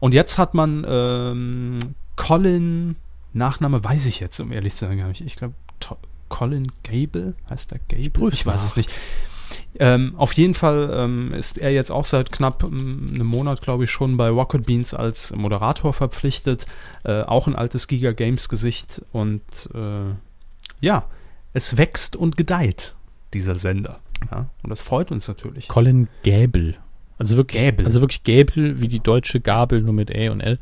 Und 0.00 0.14
jetzt 0.14 0.38
hat 0.38 0.54
man 0.54 0.86
ähm, 0.88 1.78
Colin, 2.16 2.96
Nachname 3.32 3.82
weiß 3.82 4.06
ich 4.06 4.20
jetzt, 4.20 4.38
um 4.40 4.52
ehrlich 4.52 4.74
zu 4.74 4.86
sein, 4.86 4.98
gar 4.98 5.08
nicht. 5.08 5.20
Ich 5.22 5.36
glaube, 5.36 5.54
Colin 6.28 6.72
Gable 6.82 7.34
heißt 7.50 7.70
der 7.70 7.80
Gable? 7.88 8.30
Ich 8.32 8.46
weiß 8.46 8.62
es 8.62 8.76
nicht. 8.76 8.90
Ähm, 9.78 10.14
auf 10.16 10.32
jeden 10.32 10.54
Fall 10.54 10.90
ähm, 10.94 11.32
ist 11.34 11.58
er 11.58 11.70
jetzt 11.72 11.90
auch 11.90 12.06
seit 12.06 12.32
knapp 12.32 12.62
ähm, 12.62 13.10
einem 13.12 13.26
Monat, 13.26 13.60
glaube 13.60 13.84
ich, 13.84 13.90
schon 13.90 14.16
bei 14.16 14.30
Rocket 14.30 14.64
Beans 14.64 14.94
als 14.94 15.34
Moderator 15.34 15.92
verpflichtet. 15.92 16.66
Äh, 17.04 17.22
auch 17.22 17.46
ein 17.46 17.54
altes 17.54 17.86
Giga 17.86 18.12
Games 18.12 18.48
Gesicht. 18.48 19.02
Und 19.12 19.42
äh, 19.74 20.14
ja, 20.80 21.04
es 21.52 21.76
wächst 21.76 22.16
und 22.16 22.36
gedeiht, 22.38 22.94
dieser 23.34 23.56
Sender. 23.56 24.00
Ja, 24.30 24.48
und 24.62 24.70
das 24.70 24.80
freut 24.82 25.10
uns 25.10 25.28
natürlich. 25.28 25.68
Colin 25.68 26.08
Gäbel. 26.22 26.76
Also 27.18 27.36
wirklich, 27.36 27.60
Gäbel. 27.60 27.84
also 27.84 28.00
wirklich 28.00 28.24
Gäbel 28.24 28.80
wie 28.80 28.88
die 28.88 29.00
deutsche 29.00 29.40
Gabel, 29.40 29.82
nur 29.82 29.92
mit 29.92 30.10
Ä 30.10 30.30
und 30.30 30.40
L. 30.40 30.58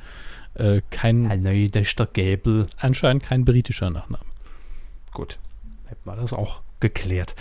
Äh, 0.60 0.82
kein, 0.90 1.28
Hallo, 1.30 1.68
das 1.68 1.82
ist 1.88 1.98
der 1.98 2.06
Gäbel. 2.06 2.66
anscheinend 2.76 3.22
kein 3.22 3.44
britischer 3.44 3.88
Nachname. 3.88 4.24
Gut, 5.12 5.38
hätten 5.86 6.04
wir 6.04 6.16
das 6.16 6.32
auch 6.34 6.60
geklärt. 6.80 7.34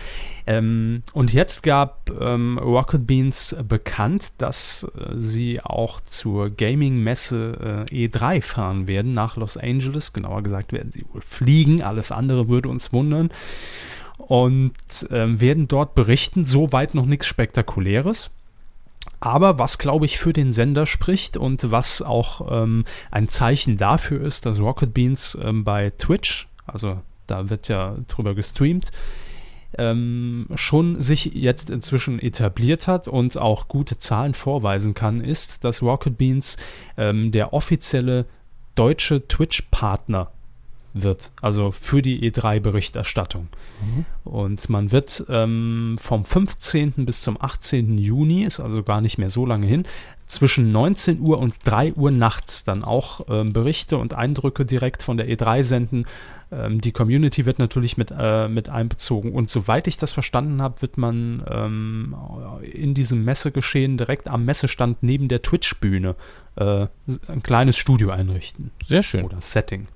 Ähm, 0.47 1.03
und 1.13 1.33
jetzt 1.33 1.63
gab 1.63 2.09
ähm, 2.19 2.57
Rocket 2.57 3.05
Beans 3.05 3.55
bekannt, 3.67 4.31
dass 4.37 4.83
äh, 4.83 5.15
sie 5.15 5.61
auch 5.61 5.99
zur 6.01 6.49
Gaming-Messe 6.49 7.85
äh, 7.91 8.07
E3 8.07 8.41
fahren 8.41 8.87
werden 8.87 9.13
nach 9.13 9.35
Los 9.35 9.57
Angeles. 9.57 10.13
Genauer 10.13 10.43
gesagt 10.43 10.71
werden 10.71 10.91
sie 10.91 11.05
wohl 11.11 11.21
fliegen. 11.21 11.81
Alles 11.81 12.11
andere 12.11 12.49
würde 12.49 12.69
uns 12.69 12.93
wundern. 12.93 13.31
Und 14.17 14.73
ähm, 15.11 15.39
werden 15.39 15.67
dort 15.67 15.95
berichten. 15.95 16.45
Soweit 16.45 16.93
noch 16.93 17.05
nichts 17.05 17.27
Spektakuläres. 17.27 18.29
Aber 19.19 19.59
was, 19.59 19.77
glaube 19.77 20.05
ich, 20.05 20.17
für 20.17 20.33
den 20.33 20.53
Sender 20.53 20.85
spricht 20.85 21.35
und 21.35 21.71
was 21.71 22.01
auch 22.01 22.63
ähm, 22.63 22.85
ein 23.11 23.27
Zeichen 23.27 23.77
dafür 23.77 24.21
ist, 24.21 24.45
dass 24.45 24.59
Rocket 24.59 24.93
Beans 24.93 25.37
ähm, 25.41 25.63
bei 25.63 25.91
Twitch, 25.97 26.47
also 26.65 27.01
da 27.27 27.49
wird 27.49 27.67
ja 27.67 27.97
drüber 28.07 28.33
gestreamt, 28.33 28.91
ähm, 29.77 30.47
schon 30.55 30.99
sich 30.99 31.25
jetzt 31.25 31.69
inzwischen 31.69 32.19
etabliert 32.19 32.87
hat 32.87 33.07
und 33.07 33.37
auch 33.37 33.67
gute 33.67 33.97
Zahlen 33.97 34.33
vorweisen 34.33 34.93
kann, 34.93 35.21
ist, 35.21 35.63
dass 35.63 35.81
Rocket 35.81 36.17
Beans 36.17 36.57
ähm, 36.97 37.31
der 37.31 37.53
offizielle 37.53 38.25
deutsche 38.75 39.27
Twitch-Partner 39.27 40.31
wird, 40.93 41.31
also 41.41 41.71
für 41.71 42.01
die 42.01 42.29
E3-Berichterstattung. 42.29 43.47
Und 44.23 44.69
man 44.69 44.91
wird 44.91 45.25
ähm, 45.29 45.97
vom 45.99 46.25
15. 46.25 47.05
bis 47.05 47.21
zum 47.21 47.41
18. 47.41 47.97
Juni, 47.97 48.43
ist 48.43 48.59
also 48.59 48.83
gar 48.83 49.01
nicht 49.01 49.17
mehr 49.17 49.29
so 49.29 49.45
lange 49.45 49.67
hin, 49.67 49.85
zwischen 50.29 50.71
19 50.71 51.19
Uhr 51.19 51.39
und 51.39 51.55
3 51.65 51.93
Uhr 51.93 52.11
nachts 52.11 52.63
dann 52.63 52.83
auch 52.83 53.21
ähm, 53.29 53.51
Berichte 53.51 53.97
und 53.97 54.13
Eindrücke 54.13 54.63
direkt 54.63 55.01
von 55.01 55.17
der 55.17 55.27
E3 55.27 55.63
senden. 55.63 56.05
Ähm, 56.51 56.79
die 56.79 56.91
Community 56.91 57.45
wird 57.47 57.57
natürlich 57.57 57.97
mit, 57.97 58.13
äh, 58.15 58.47
mit 58.47 58.69
einbezogen. 58.69 59.33
Und 59.33 59.49
soweit 59.49 59.87
ich 59.87 59.97
das 59.97 60.11
verstanden 60.11 60.61
habe, 60.61 60.83
wird 60.83 60.97
man 60.97 61.43
ähm, 61.49 62.15
in 62.61 62.93
diesem 62.93 63.25
Messegeschehen 63.25 63.97
direkt 63.97 64.27
am 64.27 64.45
Messestand 64.45 65.01
neben 65.01 65.29
der 65.29 65.41
Twitch-Bühne 65.41 66.15
äh, 66.57 66.87
ein 67.27 67.41
kleines 67.41 67.77
Studio 67.77 68.11
einrichten. 68.11 68.69
Sehr 68.85 69.01
schön. 69.01 69.25
Oder 69.25 69.41
Setting. 69.41 69.87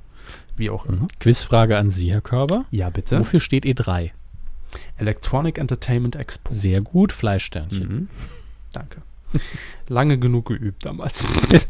Wie 0.56 0.70
auch 0.70 0.86
immer. 0.86 1.08
Quizfrage 1.20 1.78
an 1.78 1.90
Sie, 1.90 2.12
Herr 2.12 2.22
Körber. 2.22 2.66
Ja, 2.72 2.90
bitte. 2.90 3.20
Wofür 3.20 3.40
steht 3.40 3.66
E3? 3.66 4.12
Electronic 4.98 5.58
Entertainment 5.58 6.16
Expo. 6.16 6.52
Sehr 6.52 6.82
gut, 6.82 7.12
Fleischsternchen. 7.12 7.88
Mhm. 7.88 8.08
Danke. 8.72 9.02
Lange 9.88 10.18
genug 10.18 10.48
geübt 10.48 10.86
damals. 10.86 11.24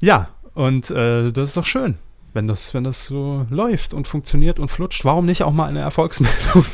ja, 0.00 0.28
und 0.54 0.90
äh, 0.90 1.32
das 1.32 1.50
ist 1.50 1.56
doch 1.56 1.66
schön, 1.66 1.96
wenn 2.32 2.48
das, 2.48 2.74
wenn 2.74 2.84
das 2.84 3.06
so 3.06 3.46
läuft 3.50 3.94
und 3.94 4.06
funktioniert 4.06 4.58
und 4.58 4.70
flutscht. 4.70 5.04
Warum 5.04 5.26
nicht 5.26 5.42
auch 5.42 5.52
mal 5.52 5.68
eine 5.68 5.80
Erfolgsmeldung? 5.80 6.64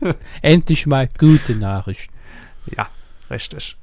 Endlich 0.42 0.86
mal 0.86 1.08
gute 1.18 1.54
Nachrichten. 1.54 2.14
ja, 2.76 2.88
richtig. 3.30 3.76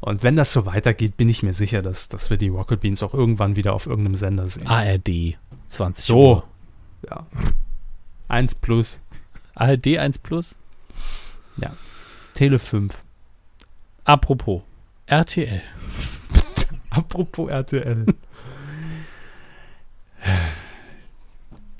Und 0.00 0.22
wenn 0.22 0.36
das 0.36 0.52
so 0.52 0.66
weitergeht, 0.66 1.16
bin 1.16 1.28
ich 1.28 1.42
mir 1.42 1.52
sicher, 1.52 1.82
dass, 1.82 2.08
dass 2.08 2.30
wir 2.30 2.36
die 2.36 2.48
Rocket 2.48 2.80
Beans 2.80 3.02
auch 3.02 3.12
irgendwann 3.14 3.56
wieder 3.56 3.72
auf 3.74 3.86
irgendeinem 3.86 4.14
Sender 4.16 4.46
sehen. 4.46 4.66
ARD, 4.66 5.36
20 5.68 6.04
So. 6.04 6.16
Uhr. 6.36 6.44
Ja. 7.08 7.26
Eins 8.28 8.54
plus. 8.54 9.00
ARD 9.54 9.98
1 9.98 10.18
Plus. 10.18 10.56
Ja. 11.56 11.72
Tele 12.34 12.58
5. 12.58 12.94
Apropos, 14.04 14.62
RTL. 15.06 15.60
Apropos 16.90 17.50
RTL. 17.50 18.06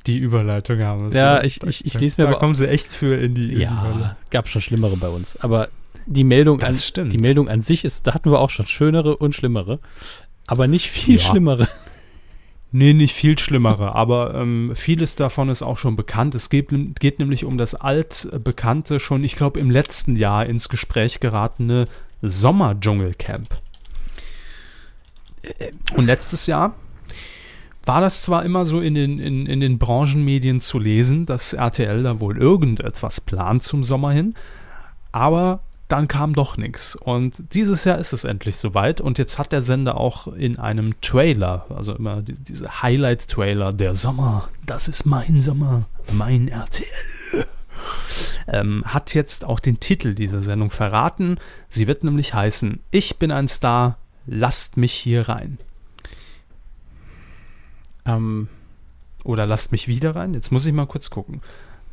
Die 0.07 0.18
Überleitung 0.18 0.81
haben 0.81 1.12
wir. 1.12 1.18
Ja, 1.18 1.42
ich- 1.42 1.62
ich- 1.62 1.85
ich 1.85 1.94
lese 2.00 2.20
mir 2.22 2.29
Da 2.31 2.38
kommen 2.38 2.55
sie 2.55 2.68
echt 2.68 2.90
für 2.90 3.16
in 3.16 3.35
die, 3.35 3.53
Ja, 3.59 3.83
Hölle. 3.83 4.16
gab 4.31 4.48
schon 4.48 4.62
schlimmere 4.62 4.96
bei 4.96 5.09
uns. 5.09 5.37
Aber 5.37 5.68
die 6.07 6.24
Meldung, 6.24 6.59
Das 6.59 6.68
an, 6.68 6.74
stimmt. 6.76 7.12
die 7.12 7.18
Meldung 7.18 7.48
an 7.48 7.62
sich 7.62 7.85
ist, 7.85 8.07
da 8.07 8.14
hatten 8.14 8.31
wir 8.31 8.40
auch 8.40 8.50
schon 8.50 8.66
schönere 8.66 9.16
und 9.16 9.35
schlimmere. 9.35 9.79
Aber 10.46 10.66
nicht 10.66 10.88
viel 10.90 11.16
Ja. 11.16 11.20
schlimmere. 11.20 11.68
Nee, 12.72 12.92
nicht 12.92 13.14
viel 13.14 13.37
schlimmere, 13.37 13.96
aber 13.96 14.33
ähm, 14.35 14.72
vieles 14.76 15.16
davon 15.16 15.48
ist 15.48 15.61
auch 15.62 15.76
schon 15.76 15.96
bekannt. 15.96 16.37
Es 16.37 16.50
geht, 16.50 16.68
geht 17.00 17.18
nämlich 17.18 17.44
um 17.44 17.59
das 17.59 17.74
altbekannte, 17.74 19.00
schon, 19.00 19.24
ich 19.24 19.35
glaube, 19.35 19.59
im 19.59 19.70
letzten 19.72 20.14
Jahr 20.14 20.46
ins 20.46 20.68
Gespräch 20.68 21.18
geratene 21.18 21.87
Sommerdschungelcamp. 22.22 23.48
Und 25.96 26.07
letztes 26.07 26.46
Jahr 26.46 26.74
war 27.85 28.00
das 28.00 28.22
zwar 28.22 28.44
immer 28.44 28.66
so 28.66 28.81
in 28.81 28.94
den, 28.94 29.18
in, 29.18 29.46
in 29.46 29.61
den 29.61 29.79
Branchenmedien 29.79 30.61
zu 30.61 30.79
lesen, 30.79 31.26
dass 31.26 31.55
RTL 31.55 32.03
da 32.03 32.20
wohl 32.20 32.37
irgendetwas 32.37 33.20
plant 33.20 33.62
zum 33.62 33.83
Sommer 33.83 34.12
hin, 34.12 34.35
aber 35.12 35.61
dann 35.90 36.07
kam 36.07 36.35
doch 36.35 36.57
nichts. 36.57 36.94
Und 36.94 37.53
dieses 37.53 37.85
Jahr 37.85 37.98
ist 37.98 38.12
es 38.12 38.22
endlich 38.22 38.57
soweit. 38.57 39.00
Und 39.00 39.18
jetzt 39.18 39.38
hat 39.38 39.50
der 39.50 39.61
Sender 39.61 39.98
auch 39.98 40.29
in 40.29 40.59
einem 40.59 41.00
Trailer, 41.00 41.66
also 41.68 41.94
immer 41.94 42.22
die, 42.22 42.35
diese 42.35 42.83
Highlight-Trailer, 42.83 43.72
der 43.72 43.94
Sommer, 43.94 44.48
das 44.66 44.87
ist 44.87 45.05
mein 45.05 45.40
Sommer, 45.40 45.87
mein 46.12 46.48
RTL. 46.48 46.87
Ähm, 48.46 48.85
hat 48.85 49.14
jetzt 49.14 49.44
auch 49.44 49.61
den 49.61 49.81
Titel 49.81 50.14
dieser 50.14 50.40
Sendung 50.40 50.70
verraten. 50.70 51.38
Sie 51.68 51.87
wird 51.87 52.05
nämlich 52.05 52.35
heißen, 52.35 52.81
ich 52.90 53.16
bin 53.18 53.31
ein 53.31 53.48
Star, 53.48 53.98
lasst 54.26 54.76
mich 54.76 54.92
hier 54.92 55.29
rein. 55.29 55.59
Ähm, 58.05 58.48
Oder 59.24 59.46
lasst 59.46 59.72
mich 59.72 59.88
wieder 59.88 60.16
rein. 60.16 60.35
Jetzt 60.35 60.50
muss 60.53 60.66
ich 60.66 60.72
mal 60.72 60.87
kurz 60.87 61.11
gucken. 61.11 61.40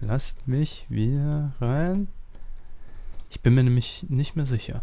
Lasst 0.02 0.48
mich 0.48 0.86
wieder 0.90 1.54
rein. 1.60 2.08
Ich 3.38 3.42
bin 3.44 3.54
mir 3.54 3.64
nämlich 3.64 4.04
nicht 4.10 4.36
mehr 4.36 4.48
sicher. 4.48 4.82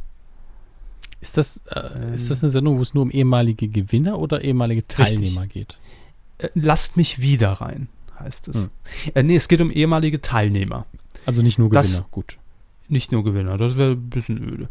ist, 1.21 1.37
das, 1.37 1.61
äh, 1.73 2.15
ist 2.15 2.31
das 2.31 2.45
eine 2.45 2.53
Sendung, 2.53 2.79
wo 2.79 2.83
es 2.83 2.95
nur 2.95 3.03
um 3.03 3.11
ehemalige 3.11 3.67
Gewinner 3.67 4.17
oder 4.21 4.43
ehemalige 4.45 4.87
Teilnehmer 4.87 5.49
geht? 5.49 5.81
Äh, 6.39 6.51
lasst 6.55 6.97
mich 6.97 7.21
wieder 7.21 7.51
rein, 7.55 7.89
heißt 8.21 8.47
es. 8.47 8.57
Hm. 8.57 8.71
Äh, 9.15 9.23
nee, 9.25 9.35
es 9.35 9.49
geht 9.49 9.61
um 9.61 9.73
ehemalige 9.73 10.21
Teilnehmer. 10.21 10.87
Also 11.27 11.43
nicht 11.43 11.59
nur 11.59 11.69
Das- 11.69 11.89
Gewinner. 11.95 12.07
Gut. 12.13 12.39
Nicht 12.87 13.11
nur 13.11 13.25
Gewinner, 13.25 13.57
das 13.57 13.77
wäre 13.77 13.93
ein 13.93 14.09
bisschen 14.11 14.39
öde. 14.41 14.69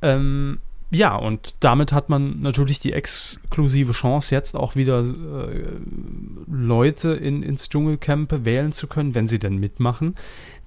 Ähm, 0.00 0.58
ja, 0.92 1.16
und 1.16 1.56
damit 1.58 1.92
hat 1.92 2.08
man 2.08 2.40
natürlich 2.40 2.78
die 2.78 2.92
exklusive 2.92 3.92
Chance, 3.92 4.32
jetzt 4.34 4.54
auch 4.54 4.76
wieder 4.76 5.00
äh, 5.00 5.64
Leute 6.48 7.14
in, 7.14 7.42
ins 7.42 7.68
Dschungelcamp 7.68 8.44
wählen 8.44 8.70
zu 8.70 8.86
können, 8.86 9.14
wenn 9.16 9.26
sie 9.26 9.40
denn 9.40 9.56
mitmachen, 9.58 10.14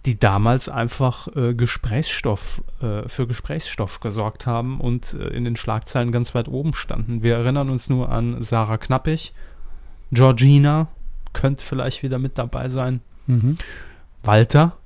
die 0.05 0.19
damals 0.19 0.69
einfach 0.69 1.27
äh, 1.35 1.53
Gesprächsstoff, 1.55 2.63
äh, 2.81 3.07
für 3.09 3.25
Gesprächsstoff 3.27 3.99
gesorgt 3.99 4.45
haben 4.45 4.79
und 4.79 5.13
äh, 5.15 5.27
in 5.29 5.43
den 5.45 5.55
Schlagzeilen 5.55 6.11
ganz 6.11 6.35
weit 6.35 6.47
oben 6.47 6.73
standen. 6.73 7.23
Wir 7.23 7.35
erinnern 7.35 7.69
uns 7.69 7.89
nur 7.89 8.09
an 8.11 8.41
Sarah 8.41 8.77
Knappig, 8.77 9.33
Georgina 10.11 10.87
könnte 11.33 11.63
vielleicht 11.63 12.03
wieder 12.03 12.19
mit 12.19 12.37
dabei 12.37 12.69
sein, 12.69 13.01
Mhm. 13.27 13.55
Walter 14.21 14.77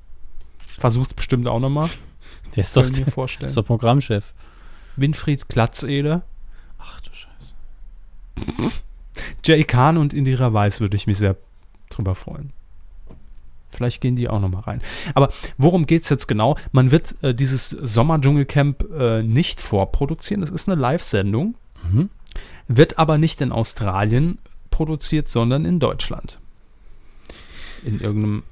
versucht 0.66 1.16
bestimmt 1.18 1.46
auch 1.50 1.60
nochmal. 1.60 1.90
Der 2.56 2.64
ist 2.64 2.78
doch, 2.78 2.90
der 2.90 3.06
mir 3.06 3.12
vorstellen. 3.12 3.48
ist 3.48 3.58
doch 3.58 3.66
Programmchef. 3.66 4.34
Winfried 4.96 5.50
Glatzeder, 5.50 6.22
Ach 6.78 7.02
du 7.02 7.10
Scheiße. 7.12 7.54
Jay 9.44 9.64
Kahn 9.66 9.98
und 9.98 10.14
Indira 10.14 10.54
Weiß 10.54 10.80
würde 10.80 10.96
ich 10.96 11.06
mich 11.06 11.18
sehr 11.18 11.36
drüber 11.90 12.16
freuen. 12.16 12.54
Vielleicht 13.72 14.02
gehen 14.02 14.16
die 14.16 14.28
auch 14.30 14.40
nochmal 14.40 14.64
rein. 14.64 14.82
Aber 15.14 15.30
worum 15.58 15.86
geht 15.86 16.02
es 16.04 16.10
jetzt 16.10 16.28
genau? 16.28 16.58
Man 16.72 16.92
wird 16.92 17.16
äh, 17.24 17.34
dieses 17.36 17.70
Sommer-Dschungelcamp 17.70 18.86
äh, 18.92 19.24
nicht 19.24 19.62
vorproduzieren. 19.62 20.42
Das 20.42 20.50
ist 20.50 20.68
eine 20.68 20.80
Live-Sendung, 20.80 21.56
Mhm. 21.90 22.10
wird 22.68 22.98
aber 23.00 23.18
nicht 23.18 23.40
in 23.42 23.52
Australien 23.52 24.38
produziert, 24.72 25.30
sondern 25.30 25.66
in 25.66 25.80
Deutschland. 25.80 26.40
In 27.86 28.02
irgendeinem 28.02 28.44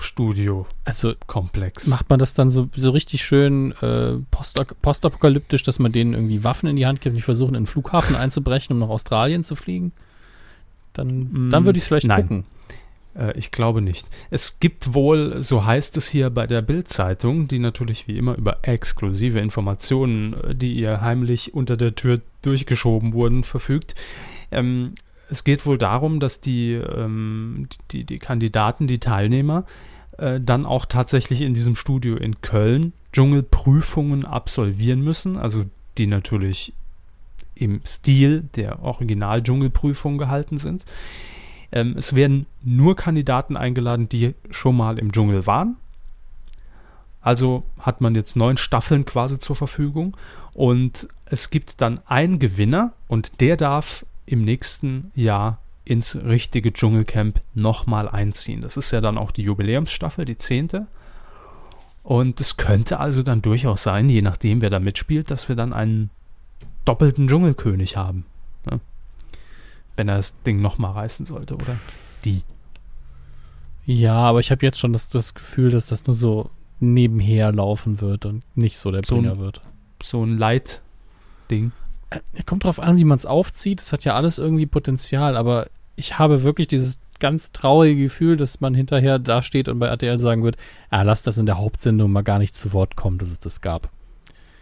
Studiokomplex. 0.00 1.84
Also 1.84 1.90
macht 1.90 2.10
man 2.10 2.18
das 2.18 2.34
dann 2.34 2.50
so, 2.50 2.68
so 2.74 2.90
richtig 2.90 3.24
schön 3.24 3.72
äh, 3.82 4.16
post 4.30 4.60
postapokalyptisch, 4.82 5.62
dass 5.62 5.78
man 5.78 5.92
denen 5.92 6.14
irgendwie 6.14 6.44
Waffen 6.44 6.68
in 6.68 6.76
die 6.76 6.86
Hand 6.86 7.00
gibt, 7.00 7.16
die 7.16 7.20
versuchen, 7.22 7.54
in 7.54 7.62
den 7.62 7.66
Flughafen 7.66 8.16
einzubrechen, 8.16 8.74
um 8.74 8.80
nach 8.80 8.88
Australien 8.88 9.42
zu 9.42 9.56
fliegen? 9.56 9.92
Dann, 10.92 11.28
Mm, 11.30 11.50
dann 11.50 11.66
würde 11.66 11.76
ich 11.76 11.82
es 11.84 11.88
vielleicht 11.88 12.06
nein. 12.06 12.22
gucken. 12.22 12.44
Äh, 13.16 13.36
ich 13.38 13.50
glaube 13.50 13.80
nicht. 13.80 14.06
Es 14.30 14.58
gibt 14.60 14.94
wohl, 14.94 15.42
so 15.42 15.64
heißt 15.64 15.96
es 15.96 16.08
hier 16.08 16.30
bei 16.30 16.46
der 16.46 16.62
Bild-Zeitung, 16.62 17.48
die 17.48 17.58
natürlich 17.58 18.08
wie 18.08 18.18
immer 18.18 18.36
über 18.36 18.58
exklusive 18.62 19.40
Informationen, 19.40 20.34
äh, 20.34 20.54
die 20.54 20.74
ihr 20.74 21.00
heimlich 21.00 21.54
unter 21.54 21.76
der 21.76 21.94
Tür 21.94 22.20
durchgeschoben 22.42 23.12
wurden, 23.12 23.44
verfügt. 23.44 23.94
Ähm, 24.50 24.94
es 25.30 25.44
geht 25.44 25.66
wohl 25.66 25.78
darum, 25.78 26.20
dass 26.20 26.40
die, 26.40 26.74
ähm, 26.74 27.68
die, 27.90 28.04
die 28.04 28.18
Kandidaten, 28.18 28.86
die 28.86 28.98
Teilnehmer, 28.98 29.64
äh, 30.18 30.40
dann 30.40 30.66
auch 30.66 30.86
tatsächlich 30.86 31.40
in 31.40 31.54
diesem 31.54 31.76
Studio 31.76 32.16
in 32.16 32.40
Köln 32.40 32.92
Dschungelprüfungen 33.12 34.24
absolvieren 34.24 35.02
müssen, 35.02 35.36
also 35.36 35.64
die 35.98 36.06
natürlich 36.06 36.72
im 37.54 37.80
Stil 37.86 38.42
der 38.56 38.82
Original-Dschungelprüfung 38.82 40.18
gehalten 40.18 40.58
sind. 40.58 40.84
Ähm, 41.74 41.96
es 41.98 42.14
werden 42.14 42.46
nur 42.62 42.94
Kandidaten 42.94 43.56
eingeladen, 43.56 44.08
die 44.08 44.34
schon 44.50 44.76
mal 44.76 44.98
im 44.98 45.12
Dschungel 45.12 45.46
waren. 45.46 45.76
Also 47.20 47.64
hat 47.80 48.00
man 48.00 48.14
jetzt 48.14 48.36
neun 48.36 48.56
Staffeln 48.56 49.04
quasi 49.04 49.38
zur 49.38 49.56
Verfügung. 49.56 50.16
Und 50.54 51.08
es 51.26 51.50
gibt 51.50 51.80
dann 51.80 52.00
einen 52.06 52.38
Gewinner 52.38 52.92
und 53.08 53.40
der 53.40 53.56
darf 53.56 54.06
im 54.24 54.44
nächsten 54.44 55.10
Jahr 55.16 55.58
ins 55.84 56.16
richtige 56.16 56.72
Dschungelcamp 56.72 57.40
nochmal 57.54 58.08
einziehen. 58.08 58.62
Das 58.62 58.76
ist 58.76 58.92
ja 58.92 59.00
dann 59.00 59.18
auch 59.18 59.32
die 59.32 59.42
Jubiläumsstaffel, 59.42 60.24
die 60.24 60.38
zehnte. 60.38 60.86
Und 62.04 62.40
es 62.40 62.56
könnte 62.56 63.00
also 63.00 63.22
dann 63.22 63.42
durchaus 63.42 63.82
sein, 63.82 64.08
je 64.08 64.22
nachdem, 64.22 64.60
wer 64.60 64.70
da 64.70 64.78
mitspielt, 64.78 65.30
dass 65.30 65.48
wir 65.48 65.56
dann 65.56 65.72
einen 65.72 66.10
doppelten 66.84 67.26
Dschungelkönig 67.26 67.96
haben. 67.96 68.26
Wenn 69.96 70.08
er 70.08 70.16
das 70.16 70.40
Ding 70.42 70.60
nochmal 70.60 70.92
reißen 70.92 71.26
sollte, 71.26 71.54
oder? 71.54 71.76
Die. 72.24 72.42
Ja, 73.86 74.14
aber 74.16 74.40
ich 74.40 74.50
habe 74.50 74.64
jetzt 74.64 74.78
schon 74.78 74.92
das, 74.92 75.08
das 75.08 75.34
Gefühl, 75.34 75.70
dass 75.70 75.86
das 75.86 76.06
nur 76.06 76.14
so 76.14 76.50
nebenher 76.80 77.52
laufen 77.52 78.00
wird 78.00 78.26
und 78.26 78.44
nicht 78.56 78.78
so 78.78 78.90
der 78.90 79.02
So 79.04 79.16
ein- 79.16 79.22
Bringer 79.22 79.38
wird. 79.38 79.60
So 80.02 80.24
ein 80.24 80.36
Leitding. 80.38 81.72
Äh, 82.10 82.20
Kommt 82.44 82.64
drauf 82.64 82.80
an, 82.80 82.96
wie 82.96 83.04
man 83.04 83.16
es 83.16 83.26
aufzieht. 83.26 83.80
Das 83.80 83.92
hat 83.92 84.04
ja 84.04 84.14
alles 84.14 84.38
irgendwie 84.38 84.66
Potenzial, 84.66 85.36
aber 85.36 85.68
ich 85.96 86.18
habe 86.18 86.42
wirklich 86.42 86.66
dieses 86.68 87.00
ganz 87.20 87.52
traurige 87.52 88.02
Gefühl, 88.02 88.36
dass 88.36 88.60
man 88.60 88.74
hinterher 88.74 89.18
da 89.18 89.40
steht 89.40 89.68
und 89.68 89.78
bei 89.78 89.86
RTL 89.86 90.18
sagen 90.18 90.42
wird, 90.42 90.56
ah, 90.90 91.02
lass 91.02 91.22
das 91.22 91.38
in 91.38 91.46
der 91.46 91.58
Hauptsendung 91.58 92.10
mal 92.10 92.22
gar 92.22 92.38
nicht 92.38 92.54
zu 92.54 92.72
Wort 92.72 92.96
kommen, 92.96 93.18
dass 93.18 93.30
es 93.30 93.38
das 93.40 93.60
gab. 93.60 93.90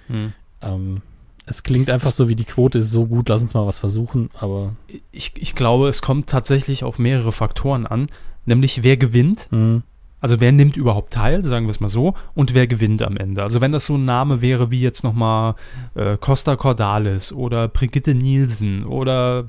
Hm. 0.08 0.32
Ähm, 0.60 1.02
es 1.46 1.62
klingt 1.62 1.90
einfach 1.90 2.10
so, 2.10 2.28
wie 2.28 2.36
die 2.36 2.44
Quote 2.44 2.78
ist 2.78 2.90
so 2.90 3.06
gut, 3.06 3.28
lass 3.28 3.42
uns 3.42 3.54
mal 3.54 3.66
was 3.66 3.78
versuchen, 3.78 4.30
aber 4.38 4.74
Ich, 5.10 5.32
ich 5.36 5.54
glaube, 5.54 5.88
es 5.88 6.02
kommt 6.02 6.28
tatsächlich 6.28 6.84
auf 6.84 6.98
mehrere 6.98 7.32
Faktoren 7.32 7.86
an. 7.86 8.08
Nämlich, 8.44 8.82
wer 8.82 8.96
gewinnt, 8.96 9.48
mh, 9.50 9.82
also 10.20 10.38
wer 10.38 10.52
nimmt 10.52 10.76
überhaupt 10.76 11.12
teil, 11.12 11.42
sagen 11.42 11.66
wir 11.66 11.70
es 11.72 11.80
mal 11.80 11.88
so, 11.88 12.14
und 12.34 12.54
wer 12.54 12.68
gewinnt 12.68 13.02
am 13.02 13.16
Ende. 13.16 13.42
Also 13.42 13.60
wenn 13.60 13.72
das 13.72 13.86
so 13.86 13.96
ein 13.96 14.04
Name 14.04 14.40
wäre 14.40 14.70
wie 14.70 14.80
jetzt 14.80 15.02
nochmal 15.02 15.56
äh, 15.96 16.16
Costa 16.16 16.54
Cordalis 16.54 17.32
oder 17.32 17.66
Brigitte 17.66 18.14
Nielsen 18.14 18.84
oder 18.84 19.46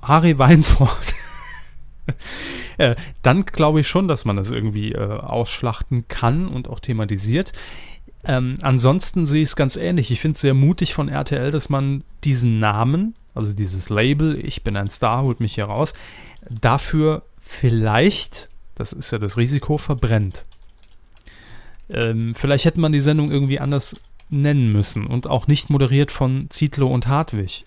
Harry 0.00 0.38
Weinfurt, 0.38 1.14
äh, 2.78 2.96
dann 3.20 3.44
glaube 3.44 3.80
ich 3.80 3.88
schon, 3.88 4.08
dass 4.08 4.24
man 4.24 4.36
das 4.36 4.50
irgendwie 4.50 4.92
äh, 4.92 5.18
ausschlachten 5.18 6.08
kann 6.08 6.48
und 6.48 6.68
auch 6.68 6.80
thematisiert. 6.80 7.52
Ähm, 8.24 8.54
ansonsten 8.62 9.26
sehe 9.26 9.42
ich 9.42 9.50
es 9.50 9.56
ganz 9.56 9.76
ähnlich. 9.76 10.10
Ich 10.10 10.20
finde 10.20 10.34
es 10.34 10.40
sehr 10.40 10.54
mutig 10.54 10.94
von 10.94 11.08
RTL, 11.08 11.50
dass 11.50 11.68
man 11.68 12.04
diesen 12.24 12.58
Namen, 12.58 13.14
also 13.34 13.52
dieses 13.52 13.88
Label, 13.88 14.38
ich 14.38 14.62
bin 14.62 14.76
ein 14.76 14.90
Star, 14.90 15.22
holt 15.22 15.40
mich 15.40 15.54
hier 15.54 15.64
raus, 15.64 15.92
dafür 16.48 17.22
vielleicht, 17.36 18.48
das 18.74 18.92
ist 18.92 19.10
ja 19.10 19.18
das 19.18 19.36
Risiko, 19.36 19.78
verbrennt. 19.78 20.44
Ähm, 21.90 22.34
vielleicht 22.34 22.64
hätte 22.64 22.80
man 22.80 22.92
die 22.92 23.00
Sendung 23.00 23.30
irgendwie 23.30 23.58
anders 23.58 23.96
nennen 24.30 24.72
müssen 24.72 25.06
und 25.06 25.26
auch 25.26 25.46
nicht 25.46 25.68
moderiert 25.68 26.10
von 26.10 26.46
Zietlow 26.48 26.88
und 26.88 27.08
Hartwig. 27.08 27.64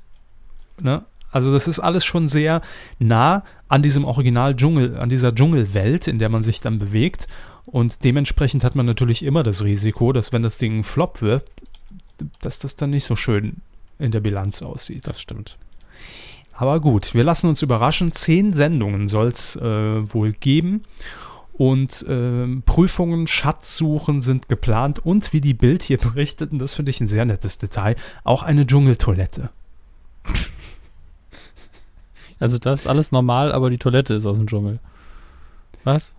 Ne? 0.82 1.06
Also 1.32 1.52
das 1.52 1.68
ist 1.68 1.80
alles 1.80 2.06
schon 2.06 2.28
sehr 2.28 2.62
nah 2.98 3.44
an 3.68 3.84
diesem 3.84 4.06
Original 4.06 4.56
Dschungel, 4.56 4.98
an 4.98 5.10
dieser 5.10 5.36
Dschungelwelt, 5.36 6.08
in 6.08 6.18
der 6.18 6.30
man 6.30 6.44
sich 6.44 6.62
dann 6.62 6.80
bewegt. 6.80 7.28
Und 7.66 8.04
dementsprechend 8.04 8.64
hat 8.64 8.76
man 8.76 8.86
natürlich 8.86 9.24
immer 9.24 9.44
das 9.44 9.64
Risiko, 9.64 10.14
dass 10.14 10.32
wenn 10.32 10.44
das 10.44 10.58
Ding 10.58 10.84
Flop 10.84 11.22
wird, 11.22 11.50
dass 12.42 12.60
das 12.60 12.76
dann 12.76 12.92
nicht 12.92 13.06
so 13.06 13.16
schön 13.16 13.58
in 14.00 14.12
der 14.12 14.20
Bilanz 14.20 14.62
aussieht. 14.62 15.08
das 15.08 15.22
stimmt. 15.22 15.58
Aber 16.54 16.80
gut, 16.80 17.14
wir 17.14 17.24
lassen 17.24 17.48
uns 17.48 17.62
überraschen. 17.62 18.12
Zehn 18.12 18.54
Sendungen 18.54 19.08
soll 19.08 19.28
es 19.28 19.56
äh, 19.58 20.14
wohl 20.14 20.32
geben. 20.32 20.84
Und 21.54 22.06
ähm, 22.08 22.64
Prüfungen, 22.66 23.28
Schatzsuchen 23.28 24.22
sind 24.22 24.50
geplant. 24.50 25.00
Und 25.00 25.34
wie 25.34 25.42
die 25.42 25.54
Bild 25.54 25.84
hier 25.84 25.98
berichtet, 25.98 26.52
und 26.52 26.60
das 26.60 26.76
finde 26.76 26.92
ich 26.92 27.02
ein 27.02 27.08
sehr 27.08 27.26
nettes 27.26 27.58
Detail, 27.58 27.96
auch 28.24 28.44
eine 28.44 28.66
Dschungeltoilette. 28.66 29.50
Also 32.38 32.58
das 32.58 32.82
ist 32.82 32.88
alles 32.88 33.14
normal, 33.14 33.54
aber 33.54 33.70
die 33.70 33.78
Toilette 33.78 34.14
ist 34.14 34.26
aus 34.26 34.36
dem 34.38 34.48
Dschungel. 34.48 34.80
Was? 35.86 36.16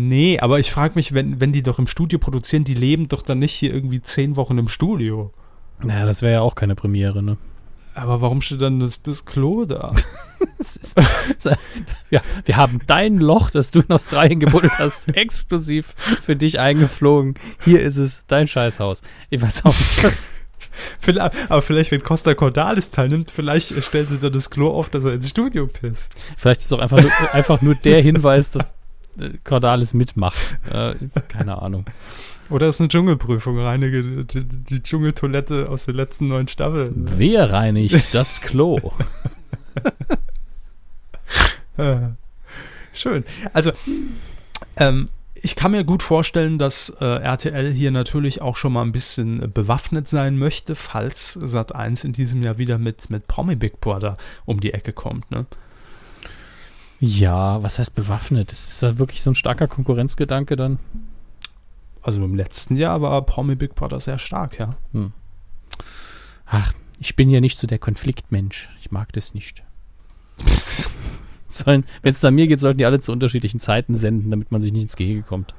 Nee, 0.00 0.38
aber 0.38 0.60
ich 0.60 0.70
frage 0.70 0.94
mich, 0.94 1.12
wenn, 1.12 1.40
wenn 1.40 1.50
die 1.50 1.64
doch 1.64 1.80
im 1.80 1.88
Studio 1.88 2.20
produzieren, 2.20 2.62
die 2.62 2.74
leben 2.74 3.08
doch 3.08 3.20
dann 3.20 3.40
nicht 3.40 3.52
hier 3.52 3.74
irgendwie 3.74 4.00
zehn 4.00 4.36
Wochen 4.36 4.56
im 4.56 4.68
Studio. 4.68 5.32
Naja, 5.82 6.06
das 6.06 6.22
wäre 6.22 6.34
ja 6.34 6.40
auch 6.40 6.54
keine 6.54 6.76
Premiere, 6.76 7.20
ne? 7.20 7.36
Aber 7.94 8.20
warum 8.20 8.40
steht 8.40 8.62
dann 8.62 8.78
das, 8.78 9.02
das 9.02 9.24
Klo 9.24 9.64
da? 9.64 9.92
Das 10.56 10.76
ist, 10.76 10.96
Ja, 12.10 12.20
wir 12.44 12.56
haben 12.56 12.80
dein 12.86 13.18
Loch, 13.18 13.50
das 13.50 13.72
du 13.72 13.80
in 13.80 13.90
Australien 13.90 14.38
gebuddelt 14.38 14.78
hast, 14.78 15.08
exklusiv 15.16 15.94
für 16.20 16.36
dich 16.36 16.60
eingeflogen. 16.60 17.34
Hier 17.64 17.80
ist 17.82 17.96
es, 17.96 18.24
dein 18.28 18.46
Scheißhaus. 18.46 19.02
Ich 19.30 19.42
weiß 19.42 19.64
auch 19.64 19.74
nicht, 19.74 20.04
was. 20.04 20.32
Aber 21.48 21.62
vielleicht, 21.62 21.90
wenn 21.90 22.04
Costa 22.04 22.34
Cordalis 22.34 22.92
teilnimmt, 22.92 23.32
vielleicht 23.32 23.72
stellen 23.82 24.06
sie 24.06 24.18
dann 24.18 24.32
das 24.32 24.48
Klo 24.48 24.70
auf, 24.70 24.90
dass 24.90 25.04
er 25.04 25.14
ins 25.14 25.30
Studio 25.30 25.66
pisst. 25.66 26.14
Vielleicht 26.36 26.60
ist 26.60 26.72
auch 26.72 26.78
einfach 26.78 27.00
nur, 27.00 27.10
einfach 27.32 27.62
nur 27.62 27.74
der 27.74 28.00
Hinweis, 28.00 28.52
dass 28.52 28.77
Cordalis 29.44 29.94
mitmacht. 29.94 30.58
Äh, 30.72 30.94
keine 31.28 31.60
Ahnung. 31.60 31.84
Oder 32.50 32.68
ist 32.68 32.80
eine 32.80 32.88
Dschungelprüfung, 32.88 33.58
reinige 33.58 34.24
die, 34.24 34.44
die 34.44 34.82
Dschungeltoilette 34.82 35.68
aus 35.68 35.84
den 35.86 35.94
letzten 35.96 36.28
neun 36.28 36.48
Staffeln. 36.48 37.04
Wer 37.16 37.52
reinigt 37.52 38.14
das 38.14 38.40
Klo? 38.40 38.92
Äh, 41.76 41.98
Schön. 42.92 43.24
Also, 43.52 43.72
ähm, 44.76 45.06
ich 45.34 45.54
kann 45.54 45.70
mir 45.70 45.84
gut 45.84 46.02
vorstellen, 46.02 46.58
dass 46.58 46.90
äh, 47.00 47.04
RTL 47.04 47.72
hier 47.72 47.90
natürlich 47.90 48.42
auch 48.42 48.56
schon 48.56 48.72
mal 48.72 48.82
ein 48.82 48.92
bisschen 48.92 49.42
äh, 49.42 49.46
bewaffnet 49.46 50.08
sein 50.08 50.36
möchte, 50.36 50.74
falls 50.74 51.38
Sat1 51.38 52.04
in 52.04 52.12
diesem 52.12 52.42
Jahr 52.42 52.58
wieder 52.58 52.78
mit, 52.78 53.08
mit 53.10 53.28
Promi 53.28 53.54
Big 53.54 53.80
Brother 53.80 54.16
um 54.46 54.60
die 54.60 54.72
Ecke 54.72 54.92
kommt. 54.92 55.30
Ne? 55.30 55.46
Ja, 57.00 57.62
was 57.62 57.78
heißt 57.78 57.94
bewaffnet? 57.94 58.50
Ist 58.52 58.82
das 58.82 58.98
wirklich 58.98 59.22
so 59.22 59.30
ein 59.30 59.34
starker 59.36 59.68
Konkurrenzgedanke 59.68 60.56
dann? 60.56 60.78
Also 62.02 62.24
im 62.24 62.34
letzten 62.34 62.76
Jahr 62.76 63.00
war 63.02 63.20
Promi 63.22 63.54
Big 63.54 63.74
Brother 63.74 64.00
sehr 64.00 64.18
stark, 64.18 64.58
ja. 64.58 64.70
Ach, 66.46 66.72
ich 66.98 67.14
bin 67.16 67.28
ja 67.30 67.40
nicht 67.40 67.58
so 67.58 67.66
der 67.66 67.78
Konfliktmensch. 67.78 68.68
Ich 68.80 68.90
mag 68.90 69.12
das 69.12 69.34
nicht. 69.34 69.62
Wenn 71.64 71.84
es 72.02 72.22
nach 72.22 72.30
mir 72.30 72.46
geht, 72.46 72.60
sollten 72.60 72.78
die 72.78 72.84
alle 72.86 73.00
zu 73.00 73.12
unterschiedlichen 73.12 73.60
Zeiten 73.60 73.94
senden, 73.94 74.30
damit 74.30 74.50
man 74.52 74.62
sich 74.62 74.72
nicht 74.72 74.82
ins 74.82 74.96
Gehege 74.96 75.22
kommt. 75.22 75.54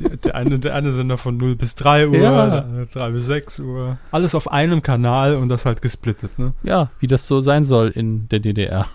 Der, 0.00 0.16
der, 0.16 0.34
eine, 0.34 0.58
der 0.58 0.74
eine 0.74 0.92
Sender 0.92 1.18
von 1.18 1.36
0 1.36 1.56
bis 1.56 1.74
3 1.74 2.08
Uhr, 2.08 2.16
Ja. 2.16 2.46
der 2.46 2.64
andere 2.64 2.86
3 2.86 3.10
bis 3.10 3.26
6 3.26 3.58
Uhr. 3.60 3.98
Alles 4.10 4.34
auf 4.34 4.50
einem 4.50 4.82
Kanal 4.82 5.34
und 5.36 5.50
das 5.50 5.66
halt 5.66 5.82
gesplittet, 5.82 6.38
ne? 6.38 6.54
Ja, 6.62 6.90
wie 7.00 7.06
das 7.06 7.26
so 7.26 7.40
sein 7.40 7.64
soll 7.66 7.88
in 7.90 8.28
der 8.30 8.40
DDR. 8.40 8.86